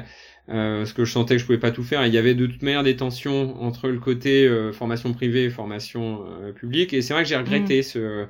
Euh, 0.50 0.78
parce 0.78 0.94
que 0.94 1.04
je 1.04 1.12
sentais 1.12 1.36
que 1.36 1.42
je 1.42 1.46
pouvais 1.46 1.58
pas 1.58 1.72
tout 1.72 1.84
faire. 1.84 2.06
Il 2.06 2.14
y 2.14 2.18
avait 2.18 2.36
de 2.36 2.46
toute 2.46 2.62
manière 2.62 2.84
des 2.84 2.96
tensions 2.96 3.62
entre 3.62 3.90
le 3.90 4.00
côté 4.00 4.50
formation 4.72 5.12
privée 5.12 5.44
et 5.44 5.50
formation 5.50 6.24
publique. 6.56 6.94
Et 6.94 7.02
c'est 7.02 7.14
vrai 7.14 7.24
que 7.24 7.30
j'ai 7.30 7.36
regretté 7.36 7.82
mmh. 7.82 7.84
ce 7.84 8.28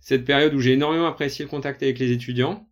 cette 0.00 0.24
période 0.24 0.54
où 0.54 0.60
j'ai 0.60 0.72
énormément 0.72 1.06
apprécié 1.06 1.44
le 1.44 1.50
contact 1.50 1.82
avec 1.82 1.98
les 1.98 2.12
étudiants. 2.12 2.66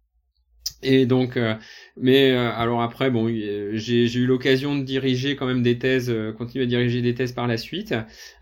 Et 0.82 1.06
donc, 1.06 1.36
euh, 1.36 1.54
mais 1.96 2.30
euh, 2.30 2.52
alors 2.52 2.82
après, 2.82 3.10
bon, 3.10 3.28
j'ai 3.28 4.14
eu 4.14 4.26
l'occasion 4.26 4.76
de 4.76 4.82
diriger 4.84 5.34
quand 5.34 5.46
même 5.46 5.62
des 5.62 5.78
thèses, 5.78 6.08
euh, 6.08 6.32
continuer 6.32 6.64
à 6.64 6.66
diriger 6.68 7.02
des 7.02 7.14
thèses 7.14 7.32
par 7.32 7.48
la 7.48 7.56
suite. 7.56 7.94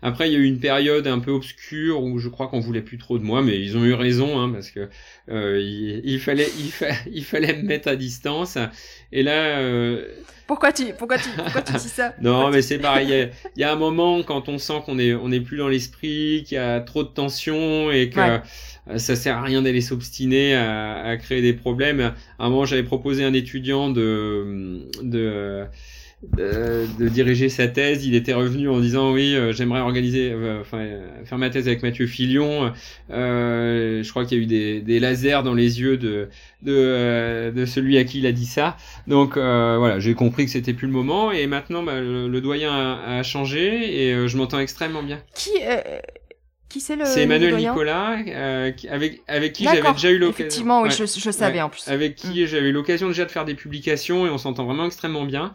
Après, 0.03 0.29
il 0.29 0.33
y 0.33 0.35
a 0.35 0.39
eu 0.39 0.45
une 0.45 0.59
période 0.59 1.07
un 1.07 1.17
peu 1.17 1.31
obscure 1.31 2.03
où 2.03 2.19
je 2.19 2.29
crois 2.29 2.47
qu'on 2.47 2.59
voulait 2.59 2.81
plus 2.81 2.99
trop 2.99 3.17
de 3.17 3.23
moi, 3.23 3.41
mais 3.41 3.59
ils 3.59 3.75
ont 3.75 3.83
eu 3.83 3.93
raison, 3.93 4.39
hein, 4.39 4.51
parce 4.51 4.69
que 4.69 4.87
il, 5.29 6.01
il, 6.05 6.19
fallait, 6.19 6.49
il, 6.59 6.71
il, 7.11 7.23
fallait 7.23 7.55
me 7.55 7.63
mettre 7.63 7.87
à 7.87 7.95
distance. 7.95 8.59
Et 9.11 9.23
là, 9.23 9.59
pourquoi 10.47 10.71
tu, 10.71 10.85
pourquoi 10.97 11.17
tu, 11.17 11.29
pourquoi 11.35 11.61
tu 11.61 11.73
dis 11.73 11.89
ça? 11.89 12.13
Non, 12.21 12.49
mais 12.49 12.61
c'est 12.61 12.79
pareil. 12.79 13.29
Il 13.57 13.61
y, 13.61 13.63
a, 13.65 13.71
un 13.71 13.75
moment 13.75 14.23
quand 14.23 14.47
on 14.47 14.57
sent 14.57 14.81
qu'on 14.85 14.97
est, 14.97 15.13
on 15.13 15.29
est 15.29 15.41
plus 15.41 15.57
dans 15.57 15.67
l'esprit, 15.67 16.43
qu'il 16.47 16.55
y 16.55 16.57
a 16.57 16.79
trop 16.79 17.03
de 17.03 17.09
tension 17.09 17.91
et 17.91 18.09
que 18.09 18.19
euh, 18.19 18.37
ça 18.95 19.15
sert 19.15 19.37
à 19.37 19.41
rien 19.41 19.61
d'aller 19.61 19.81
s'obstiner 19.81 20.55
à, 20.55 21.03
à, 21.03 21.17
créer 21.17 21.41
des 21.41 21.53
problèmes. 21.53 22.13
À 22.39 22.45
un 22.45 22.49
moment, 22.49 22.65
j'avais 22.65 22.83
proposé 22.83 23.23
à 23.23 23.27
un 23.27 23.33
étudiant 23.33 23.89
de, 23.89 24.87
de 25.01 25.67
de, 26.35 27.09
diriger 27.09 27.47
sa 27.47 27.67
thèse, 27.67 28.05
il 28.05 28.15
était 28.15 28.33
revenu 28.33 28.69
en 28.69 28.79
disant 28.79 29.13
oui, 29.13 29.35
euh, 29.35 29.53
j'aimerais 29.53 29.81
organiser, 29.81 30.31
euh, 30.31 30.61
enfin 30.61 30.83
faire 31.25 31.37
ma 31.37 31.49
thèse 31.49 31.67
avec 31.67 31.83
Mathieu 31.83 32.07
Filion. 32.07 32.73
Euh, 33.11 34.01
je 34.01 34.09
crois 34.09 34.25
qu'il 34.25 34.37
y 34.37 34.41
a 34.41 34.43
eu 34.43 34.47
des, 34.47 34.81
des, 34.81 34.99
lasers 34.99 35.43
dans 35.43 35.53
les 35.53 35.79
yeux 35.79 35.97
de 35.97 36.27
de, 36.63 37.51
de 37.51 37.65
celui 37.65 37.99
à 37.99 38.03
qui 38.03 38.19
il 38.19 38.25
a 38.25 38.31
dit 38.31 38.47
ça. 38.47 38.77
Donc 39.05 39.33
voilà, 39.35 39.99
j'ai 39.99 40.15
compris 40.15 40.45
que 40.45 40.51
c'était 40.51 40.73
plus 40.73 40.87
le 40.87 40.93
moment 40.93 41.31
et 41.31 41.45
maintenant 41.45 41.83
bah, 41.83 42.01
le, 42.01 42.41
doyen 42.41 42.71
a, 42.71 43.19
a, 43.19 43.23
changé 43.23 44.09
et 44.09 44.27
je 44.27 44.37
m'entends 44.37 44.59
extrêmement 44.59 45.03
bien. 45.03 45.19
Qui 45.35 45.51
qui 46.69 46.81
c'est 46.81 46.95
le 46.95 47.05
C'est 47.05 47.23
Emmanuel 47.23 47.55
Nicolas, 47.55 48.17
euh, 48.27 48.71
avec, 48.89 49.21
avec 49.27 49.53
qui 49.53 49.63
j'avais 49.63 49.91
déjà 49.93 50.11
eu 50.11 50.17
l'occasion. 50.17 50.45
Effectivement, 50.45 50.81
oui, 50.81 50.91
je, 50.91 51.05
je, 51.05 51.31
savais 51.31 51.61
en 51.61 51.69
plus. 51.69 51.87
Avec 51.87 52.15
qui 52.15 52.43
mm. 52.43 52.45
j'avais 52.45 52.69
eu 52.69 52.71
l'occasion 52.71 53.07
déjà 53.07 53.25
de 53.25 53.31
faire 53.31 53.45
des 53.45 53.55
publications 53.55 54.25
et 54.25 54.29
on 54.29 54.37
s'entend 54.37 54.65
vraiment 54.65 54.85
extrêmement 54.85 55.25
bien. 55.25 55.53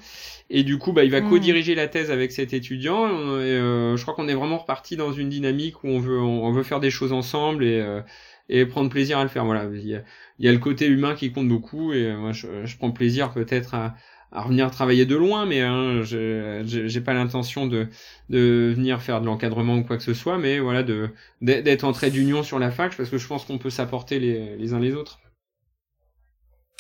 Et 0.49 0.63
du 0.63 0.79
coup, 0.79 0.93
bah, 0.93 1.05
il 1.05 1.11
va 1.11 1.21
mm. 1.21 1.29
co-diriger 1.29 1.75
la 1.75 1.87
thèse 1.87 2.11
avec 2.11 2.33
cet 2.33 2.55
étudiant. 2.55 3.09
Et, 3.09 3.11
euh, 3.11 3.97
je 3.97 4.03
crois 4.03 4.15
qu'on 4.15 4.29
est 4.29 4.35
vraiment 4.35 4.59
reparti 4.59 4.97
dans 4.97 5.13
une 5.13 5.29
dynamique 5.29 5.85
où 5.85 5.89
on 5.89 5.99
veut, 5.99 6.21
on, 6.21 6.51
veut 6.51 6.63
faire 6.63 6.81
des 6.81 6.91
choses 6.91 7.13
ensemble 7.13 7.65
et, 7.65 7.81
euh, 7.81 8.01
et 8.49 8.65
prendre 8.65 8.89
plaisir 8.89 9.19
à 9.19 9.23
le 9.23 9.29
faire. 9.29 9.45
Voilà, 9.45 9.67
il 9.71 9.87
y, 9.87 9.95
a, 9.95 10.03
il 10.39 10.47
y 10.47 10.49
a 10.49 10.53
le 10.53 10.59
côté 10.59 10.87
humain 10.87 11.15
qui 11.15 11.31
compte 11.31 11.49
beaucoup 11.49 11.93
et 11.93 12.15
moi, 12.15 12.33
je, 12.33 12.47
je 12.65 12.77
prends 12.79 12.91
plaisir 12.91 13.33
peut-être 13.33 13.75
à 13.75 13.95
à 14.33 14.43
revenir 14.43 14.71
travailler 14.71 15.05
de 15.07 15.15
loin, 15.15 15.47
mais 15.47 15.61
hein, 15.61 16.03
j'ai 16.03 17.01
pas 17.01 17.13
l'intention 17.13 17.67
de, 17.67 17.89
de 18.31 18.73
venir 18.75 19.03
faire 19.03 19.21
de 19.21 19.27
l'encadrement 19.27 19.77
ou 19.77 19.85
quoi 19.85 19.97
que 19.97 20.03
ce 20.03 20.15
soit, 20.15 20.39
mais 20.39 20.59
voilà, 20.59 20.83
de 20.83 21.11
d'être 21.41 21.85
en 21.85 21.93
trait 21.93 22.11
d'union 22.11 22.43
sur 22.43 22.59
la 22.59 22.71
fac, 22.71 22.97
parce 22.97 23.11
que 23.11 23.19
je 23.19 23.27
pense 23.27 23.45
qu'on 23.45 23.59
peut 23.59 23.71
s'apporter 23.71 24.19
les, 24.19 24.57
les 24.57 24.73
uns 24.73 24.81
les 24.81 24.95
autres. 24.95 25.21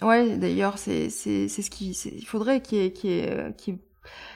Ouais, 0.03 0.37
d'ailleurs, 0.37 0.79
c'est 0.79 1.11
c'est 1.11 1.49
c'est 1.49 1.62
ce 1.62 1.70
qui 1.70 1.91
il 1.91 2.27
faudrait 2.27 2.61
qu'il 2.61 2.79
y 2.79 2.85
ait, 2.85 2.93
qu'il 2.93 3.11
ait, 3.11 3.79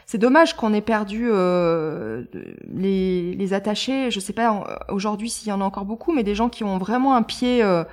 c'est 0.07 0.19
dommage 0.19 0.55
qu'on 0.55 0.73
ait 0.73 0.81
perdu 0.81 1.29
euh, 1.31 2.25
les, 2.73 3.35
les 3.35 3.55
attachés. 3.55 4.11
Je 4.11 4.21
sais 4.21 4.33
pas 4.33 4.85
aujourd'hui 4.89 5.31
s'il 5.31 5.49
y 5.49 5.53
en 5.53 5.61
a 5.61 5.65
encore 5.65 5.85
beaucoup, 5.85 6.13
mais 6.13 6.23
des 6.23 6.35
gens 6.35 6.49
qui 6.49 6.65
ont 6.65 6.79
vraiment 6.79 7.17
un 7.17 7.23
pied 7.23 7.63
euh, 7.63 7.85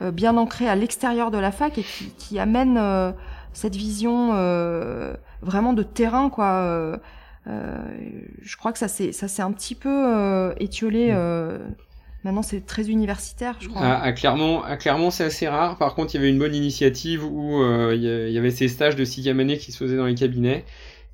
euh 0.00 0.10
bien 0.10 0.36
ancré 0.36 0.68
à 0.68 0.76
l'extérieur 0.76 1.30
de 1.30 1.38
la 1.38 1.52
fac 1.52 1.76
et 1.78 1.82
qui, 1.82 2.10
qui 2.16 2.38
amènent 2.38 2.78
euh, 2.78 3.12
cette 3.58 3.74
vision 3.74 4.30
euh, 4.34 5.14
vraiment 5.42 5.72
de 5.72 5.82
terrain, 5.82 6.30
quoi. 6.30 6.62
Euh, 6.62 6.96
euh, 7.48 7.76
je 8.40 8.56
crois 8.56 8.72
que 8.72 8.78
ça 8.78 8.86
s'est 8.86 9.10
ça 9.10 9.26
s'est 9.26 9.42
un 9.42 9.50
petit 9.50 9.74
peu 9.74 10.54
étiolé. 10.60 11.12
Mm. 11.12 11.74
Maintenant, 12.24 12.42
c'est 12.42 12.66
très 12.66 12.88
universitaire, 12.88 13.56
je 13.60 13.68
crois. 13.68 13.82
À, 13.82 14.12
Clermont, 14.12 14.62
à 14.62 14.76
Clermont, 14.76 15.10
c'est 15.10 15.24
assez 15.24 15.48
rare. 15.48 15.76
Par 15.78 15.94
contre, 15.94 16.14
il 16.14 16.18
y 16.18 16.20
avait 16.20 16.30
une 16.30 16.38
bonne 16.38 16.54
initiative 16.54 17.24
où 17.24 17.62
il 17.92 18.02
y 18.02 18.38
avait 18.38 18.50
ces 18.50 18.68
stages 18.68 18.96
de 18.96 19.04
sixième 19.04 19.40
année 19.40 19.58
qui 19.58 19.72
se 19.72 19.78
faisaient 19.78 19.96
dans 19.96 20.06
les 20.06 20.14
cabinets. 20.14 20.64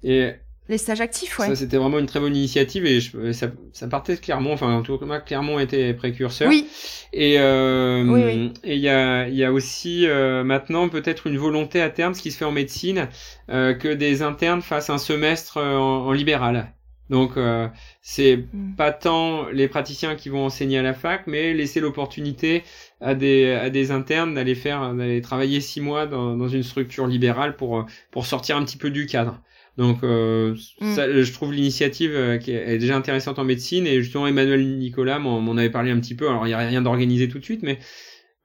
Et 0.03 0.33
les 0.69 0.79
stages 0.79 1.03
actifs, 1.03 1.39
ouais. 1.39 1.47
Ça, 1.49 1.57
c'était 1.57 1.77
vraiment 1.77 1.99
une 1.99 2.07
très 2.07 2.21
bonne 2.21 2.35
initiative 2.35 2.87
et 2.87 2.99
je, 2.99 3.33
ça, 3.33 3.49
ça 3.75 3.87
partait 3.87 4.15
de 4.15 4.21
Clermont. 4.21 4.55
Enfin, 4.55 4.73
en 4.73 4.83
tout 4.83 4.97
cas, 4.97 5.21
Clermont 5.21 5.59
était 5.59 5.93
précurseur. 5.93 6.49
Oui. 6.49 6.67
Et 7.13 7.39
euh, 7.39 8.49
et 8.65 8.75
il 8.75 8.81
y 8.81 8.89
a, 8.89 9.29
y 9.29 9.45
a 9.45 9.53
aussi 9.53 10.07
euh, 10.07 10.43
maintenant 10.43 10.89
peut-être 10.89 11.27
une 11.27 11.37
volonté 11.37 11.83
à 11.83 11.91
terme, 11.91 12.15
ce 12.15 12.23
qui 12.23 12.31
se 12.31 12.39
fait 12.39 12.47
en 12.47 12.53
médecine, 12.53 13.09
euh, 13.51 13.75
que 13.75 13.89
des 13.89 14.23
internes 14.23 14.63
fassent 14.63 14.89
un 14.89 14.99
semestre 14.99 15.59
euh, 15.59 15.77
en, 15.77 16.13
libéral. 16.13 16.73
Donc 17.11 17.37
euh, 17.37 17.69
c'est 18.01 18.47
mm. 18.51 18.77
pas 18.77 18.91
tant 18.91 19.51
les 19.51 19.69
praticiens 19.69 20.15
qui 20.15 20.31
vont 20.31 20.47
enseigner 20.47 20.79
à 20.79 20.83
la 20.83 20.95
fac, 20.95 21.27
mais 21.27 21.53
laisser 21.53 21.81
l'opportunité 21.81 22.65
à 23.03 23.15
des 23.15 23.53
à 23.53 23.69
des 23.69 23.91
internes 23.91 24.33
d'aller 24.33 24.55
faire 24.55 24.95
d'aller 24.95 25.21
travailler 25.21 25.61
six 25.61 25.83
mois 25.83 26.07
dans, 26.07 26.39
dans 26.39 26.49
une 26.49 26.63
structure 26.63 27.07
libérale 27.07 27.55
pour 27.55 27.85
pour 28.11 28.25
sortir 28.25 28.57
un 28.57 28.65
petit 28.65 28.79
peu 28.79 28.89
du 28.89 29.05
cadre. 29.05 29.43
Donc, 29.77 30.05
euh, 30.05 30.55
mm. 30.81 30.95
ça, 30.95 31.23
je 31.23 31.33
trouve 31.33 31.53
l'initiative 31.53 32.13
euh, 32.15 32.39
qui 32.39 32.53
est, 32.53 32.79
déjà 32.79 32.97
intéressante 32.97 33.39
en 33.39 33.45
médecine 33.45 33.87
et 33.87 34.03
justement 34.03 34.27
Emmanuel 34.27 34.79
Nicolas 34.79 35.19
m'en 35.19 35.57
avait 35.57 35.71
parlé 35.71 35.91
un 35.91 35.99
petit 35.99 36.15
peu. 36.15 36.29
Alors, 36.29 36.47
il 36.47 36.51
n'y 36.51 36.55
a 36.55 36.59
rien 36.59 36.83
d'organisé 36.83 37.29
tout 37.29 37.39
de 37.39 37.45
suite, 37.45 37.63
mais 37.63 37.79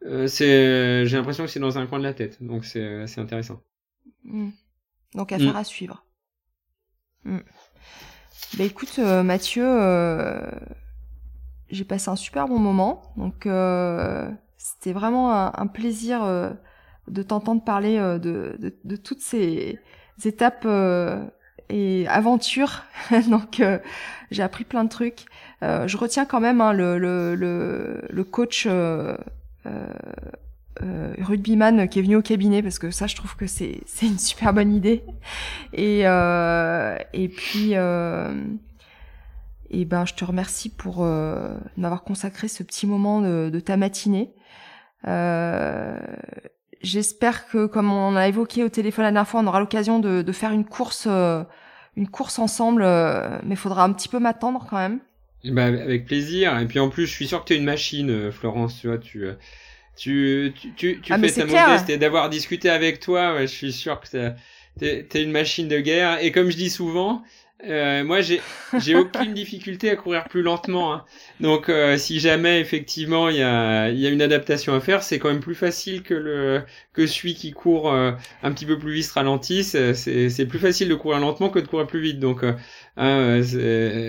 euh, 0.06 0.28
c'est, 0.28 1.06
j'ai 1.06 1.18
l'impression 1.18 1.46
que 1.46 1.50
c'est 1.50 1.60
dans 1.60 1.78
un 1.78 1.86
coin 1.86 2.00
de 2.00 2.04
la 2.04 2.14
tête. 2.14 2.42
Donc, 2.42 2.66
c'est 2.66 3.06
c'est 3.06 3.22
intéressant. 3.22 3.62
Mm. 4.24 4.50
Donc, 5.16 5.32
affaire 5.32 5.54
mm. 5.54 5.58
à 5.58 5.64
suivre. 5.64 6.06
Bah 7.26 8.64
écoute, 8.64 8.98
Mathieu, 8.98 9.66
euh, 9.66 10.50
j'ai 11.70 11.84
passé 11.84 12.10
un 12.10 12.16
super 12.16 12.48
bon 12.48 12.58
moment. 12.58 13.14
Donc, 13.18 13.48
c'était 14.58 14.94
vraiment 14.94 15.32
un, 15.32 15.52
un 15.54 15.68
plaisir 15.68 16.22
de 17.08 17.22
t'entendre 17.22 17.64
parler 17.64 17.98
de, 17.98 18.58
de, 18.58 18.76
de, 18.84 18.96
toutes 18.96 19.22
ces 19.22 19.80
étapes 20.26 20.68
et 21.70 22.08
aventures. 22.08 22.84
Donc 23.30 23.62
j'ai 24.32 24.44
appris 24.44 24.64
plein 24.64 24.84
de 24.84 24.90
trucs. 24.90 25.26
je 25.62 25.98
retiens 25.98 26.26
quand 26.26 26.40
même 26.40 26.62
hein, 26.62 26.74
le, 26.74 26.98
le, 26.98 27.36
le, 27.36 28.02
le, 28.10 28.24
coach 28.24 28.68
euh, 30.82 31.14
rugbyman 31.20 31.90
qui 31.90 32.00
est 32.00 32.02
venu 32.02 32.16
au 32.16 32.22
cabinet 32.22 32.62
parce 32.64 32.80
que 32.80 32.91
ça 32.91 33.08
je 33.08 33.16
trouve 33.16 33.36
que 33.36 33.48
c'est 33.48 33.82
c'est 33.86 34.06
une 34.06 34.20
super 34.20 34.54
bonne 34.54 34.74
idée 34.74 35.04
et 35.74 36.08
euh, 36.08 36.98
et 37.14 37.28
puis 37.28 37.72
euh, 37.74 38.34
et 39.70 39.86
ben 39.86 40.06
je 40.06 40.14
te 40.14 40.24
remercie 40.24 40.70
pour 40.70 41.04
euh, 41.04 41.54
m'avoir 41.78 42.04
consacré 42.04 42.48
ce 42.48 42.64
petit 42.64 42.88
moment 42.88 43.22
de, 43.22 43.50
de 43.52 43.60
ta 43.60 43.78
matinée 43.78 44.34
euh, 45.08 45.98
j'espère 46.82 47.48
que 47.48 47.66
comme 47.66 47.92
on 47.92 48.16
a 48.16 48.28
évoqué 48.28 48.64
au 48.64 48.70
téléphone 48.70 49.04
la 49.04 49.12
dernière 49.12 49.28
fois 49.28 49.42
on 49.42 49.48
aura 49.48 49.60
l'occasion 49.60 50.00
de, 50.00 50.22
de 50.22 50.32
faire 50.32 50.52
une 50.52 50.66
course 50.66 51.08
euh, 51.10 51.44
une 51.96 52.08
course 52.08 52.40
ensemble 52.40 52.84
mais 53.44 53.56
il 53.56 53.58
faudra 53.58 53.84
un 53.84 53.92
petit 53.94 54.08
peu 54.08 54.20
m'attendre 54.20 54.66
quand 54.70 54.78
même. 54.78 55.00
Bah, 55.46 55.66
avec 55.66 56.06
plaisir. 56.06 56.58
Et 56.60 56.66
puis 56.66 56.80
en 56.80 56.90
plus 56.90 57.06
je 57.06 57.12
suis 57.12 57.28
sûr 57.28 57.42
que 57.42 57.48
tu 57.48 57.54
es 57.54 57.58
une 57.58 57.66
machine 57.66 58.32
Florence 58.32 58.80
tu 58.80 58.88
vois 58.88 58.98
tu 58.98 59.28
tu, 60.00 60.54
tu, 60.78 61.02
tu, 61.02 61.14
ah, 61.14 61.20
fais 61.20 61.30
ta 61.30 61.46
modeste 61.46 61.90
et 61.90 61.98
d'avoir 61.98 62.30
discuté 62.30 62.70
avec 62.70 63.02
toi, 63.02 63.42
je 63.42 63.48
suis 63.48 63.74
sûr 63.74 64.00
que 64.00 64.08
t'es 64.80 65.06
es 65.14 65.24
une 65.24 65.32
machine 65.32 65.68
de 65.68 65.80
guerre. 65.80 66.24
Et 66.24 66.32
comme 66.32 66.50
je 66.50 66.56
dis 66.56 66.70
souvent, 66.70 67.22
euh, 67.65 68.03
moi 68.03 68.22
j'ai 68.22 68.41
j'ai 68.80 68.95
aucune 68.98 69.34
difficulté 69.34 69.90
à 69.90 69.95
courir 69.95 70.26
plus 70.26 70.41
lentement. 70.41 70.94
Hein. 70.94 71.06
Donc 71.40 71.69
euh, 71.69 71.98
si 71.98 72.19
jamais 72.19 72.60
effectivement 72.60 73.30
il 73.30 73.38
y 73.38 73.44
a 73.44 73.90
il 73.90 73.99
y 73.99 74.07
a 74.07 74.10
une 74.10 74.22
adaptation 74.22 74.73
à 74.73 74.80
faire, 74.80 75.03
c'est 75.03 75.19
quand 75.19 75.30
même 75.30 75.40
plus 75.40 75.56
facile 75.56 76.03
que 76.03 76.14
le 76.14 76.64
que 76.94 77.07
celui 77.07 77.36
qui 77.36 77.52
court 77.52 77.91
euh, 77.91 78.11
un 78.44 78.52
petit 78.52 78.65
peu 78.65 78.77
plus 78.77 78.94
vite 78.94 79.11
ralentisse. 79.11 79.77
C'est 79.94 80.30
c'est 80.30 80.45
plus 80.45 80.60
facile 80.60 80.90
de 80.90 80.95
courir 80.95 81.19
lentement 81.19 81.49
que 81.49 81.60
de 81.60 81.68
courir 81.68 81.88
plus 81.88 82.02
vite. 82.02 82.19
Donc 82.19 82.44
Hein, 83.02 83.41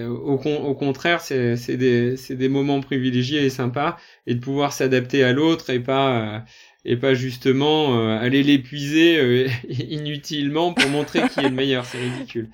au, 0.09 0.33
au, 0.33 0.75
contraire, 0.75 1.21
c'est 1.21 1.77
des, 1.77 2.17
des, 2.31 2.49
moments 2.49 2.81
privilégiés 2.81 3.45
et 3.45 3.51
sympas, 3.51 3.97
et 4.27 4.35
de 4.35 4.41
pouvoir 4.41 4.73
s'adapter 4.73 5.23
à 5.23 5.33
l'autre 5.33 5.71
et 5.71 5.79
pas 5.79 6.45
et 6.85 6.97
pas 6.97 7.15
justement 7.15 7.99
euh, 7.99 8.19
aller 8.19 8.43
l'épuiser 8.43 9.19
euh, 9.19 9.49
inutilement 9.69 10.73
pour 10.73 10.89
montrer 10.91 11.29
qui 11.29 11.41
est 11.41 11.49
le 11.49 11.51
meilleur. 11.51 11.85
C'est 11.85 11.99
ridicule. 11.99 12.51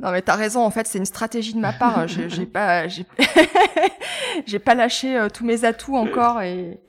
Non 0.00 0.10
mais 0.10 0.22
t'as 0.22 0.36
raison. 0.36 0.62
En 0.62 0.70
fait, 0.70 0.86
c'est 0.86 0.98
une 0.98 1.06
stratégie 1.06 1.54
de 1.54 1.60
ma 1.60 1.72
part. 1.72 2.06
J'ai 2.28 2.46
pas 2.46 2.86
j'ai 4.46 4.58
pas 4.58 4.74
lâché 4.74 5.16
euh, 5.16 5.28
tous 5.28 5.44
mes 5.44 5.64
atouts 5.64 5.96
encore 5.96 6.42
et 6.42 6.78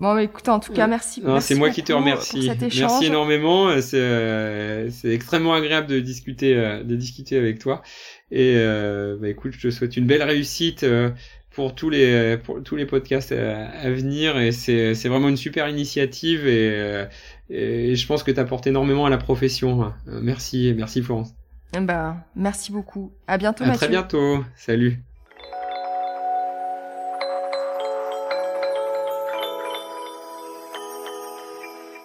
Bon, 0.00 0.14
bah, 0.14 0.22
écoute, 0.22 0.48
en 0.48 0.60
tout 0.60 0.72
cas, 0.72 0.86
merci. 0.86 1.22
c'est 1.40 1.54
moi 1.54 1.68
qui 1.68 1.82
te 1.82 1.92
remercie. 1.92 2.50
Merci 2.58 3.06
énormément. 3.06 3.70
C'est 3.80 4.88
extrêmement 5.04 5.52
agréable 5.52 5.88
de 5.88 6.00
discuter, 6.00 6.56
euh, 6.56 6.82
de 6.82 6.96
discuter 6.96 7.36
avec 7.36 7.58
toi. 7.58 7.82
Et 8.30 8.54
euh, 8.56 9.18
bah, 9.20 9.28
écoute, 9.28 9.52
je 9.52 9.60
te 9.60 9.70
souhaite 9.70 9.98
une 9.98 10.06
belle 10.06 10.22
réussite 10.22 10.84
euh, 10.84 11.10
pour 11.50 11.74
tous 11.74 11.90
les 11.90 12.38
pour 12.38 12.62
tous 12.62 12.76
les 12.76 12.86
podcasts 12.86 13.32
à, 13.32 13.90
venir. 13.90 14.38
Et 14.38 14.52
c'est 14.52 15.08
vraiment 15.08 15.28
une 15.28 15.36
super 15.36 15.68
initiative 15.68 16.46
et, 16.46 17.06
et 17.50 17.96
je 17.96 18.06
pense 18.06 18.22
que 18.22 18.30
tu 18.30 18.40
apportes 18.40 18.66
énormément 18.66 19.06
à 19.06 19.10
la 19.10 19.18
profession. 19.18 19.92
Merci, 20.06 20.72
merci 20.76 21.02
Florence. 21.02 21.34
Bah, 21.78 22.16
merci 22.34 22.72
beaucoup. 22.72 23.12
À 23.26 23.38
bientôt. 23.38 23.64
À 23.64 23.70
très 23.70 23.88
bientôt. 23.88 24.44
Salut. 24.56 25.02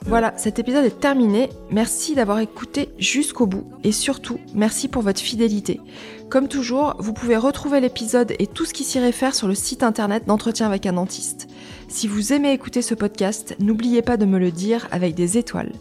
Voilà, 0.07 0.33
cet 0.37 0.59
épisode 0.59 0.85
est 0.85 0.99
terminé. 0.99 1.49
Merci 1.71 2.13
d'avoir 2.13 2.37
écouté 2.37 2.89
jusqu'au 2.99 3.47
bout 3.47 3.63
et 3.83 3.91
surtout, 3.91 4.37
merci 4.53 4.87
pour 4.87 5.01
votre 5.01 5.19
fidélité. 5.19 5.81
Comme 6.29 6.47
toujours, 6.47 6.95
vous 6.99 7.11
pouvez 7.11 7.37
retrouver 7.37 7.79
l'épisode 7.79 8.33
et 8.37 8.45
tout 8.45 8.65
ce 8.65 8.73
qui 8.73 8.83
s'y 8.83 8.99
réfère 8.99 9.33
sur 9.33 9.47
le 9.47 9.55
site 9.55 9.81
internet 9.81 10.27
d'entretien 10.27 10.67
avec 10.67 10.85
un 10.85 10.93
dentiste. 10.93 11.47
Si 11.87 12.07
vous 12.07 12.33
aimez 12.33 12.51
écouter 12.51 12.83
ce 12.83 12.93
podcast, 12.93 13.55
n'oubliez 13.59 14.03
pas 14.03 14.17
de 14.17 14.25
me 14.25 14.37
le 14.37 14.51
dire 14.51 14.87
avec 14.91 15.15
des 15.15 15.39
étoiles 15.39 15.73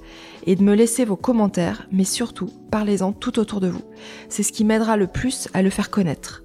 et 0.47 0.57
de 0.57 0.63
me 0.63 0.75
laisser 0.75 1.05
vos 1.05 1.17
commentaires, 1.17 1.87
mais 1.93 2.05
surtout, 2.05 2.49
parlez-en 2.71 3.13
tout 3.13 3.39
autour 3.39 3.61
de 3.61 3.69
vous. 3.69 3.85
C'est 4.31 4.43
ce 4.43 4.53
qui 4.53 4.65
m'aidera 4.65 4.97
le 4.97 5.07
plus 5.07 5.49
à 5.53 5.61
le 5.61 5.71
faire 5.71 5.91
connaître. 5.91 6.45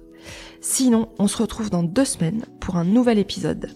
Sinon, 0.60 1.08
on 1.18 1.28
se 1.28 1.38
retrouve 1.38 1.70
dans 1.70 1.82
deux 1.82 2.04
semaines 2.04 2.44
pour 2.60 2.76
un 2.76 2.84
nouvel 2.84 3.18
épisode. 3.18 3.70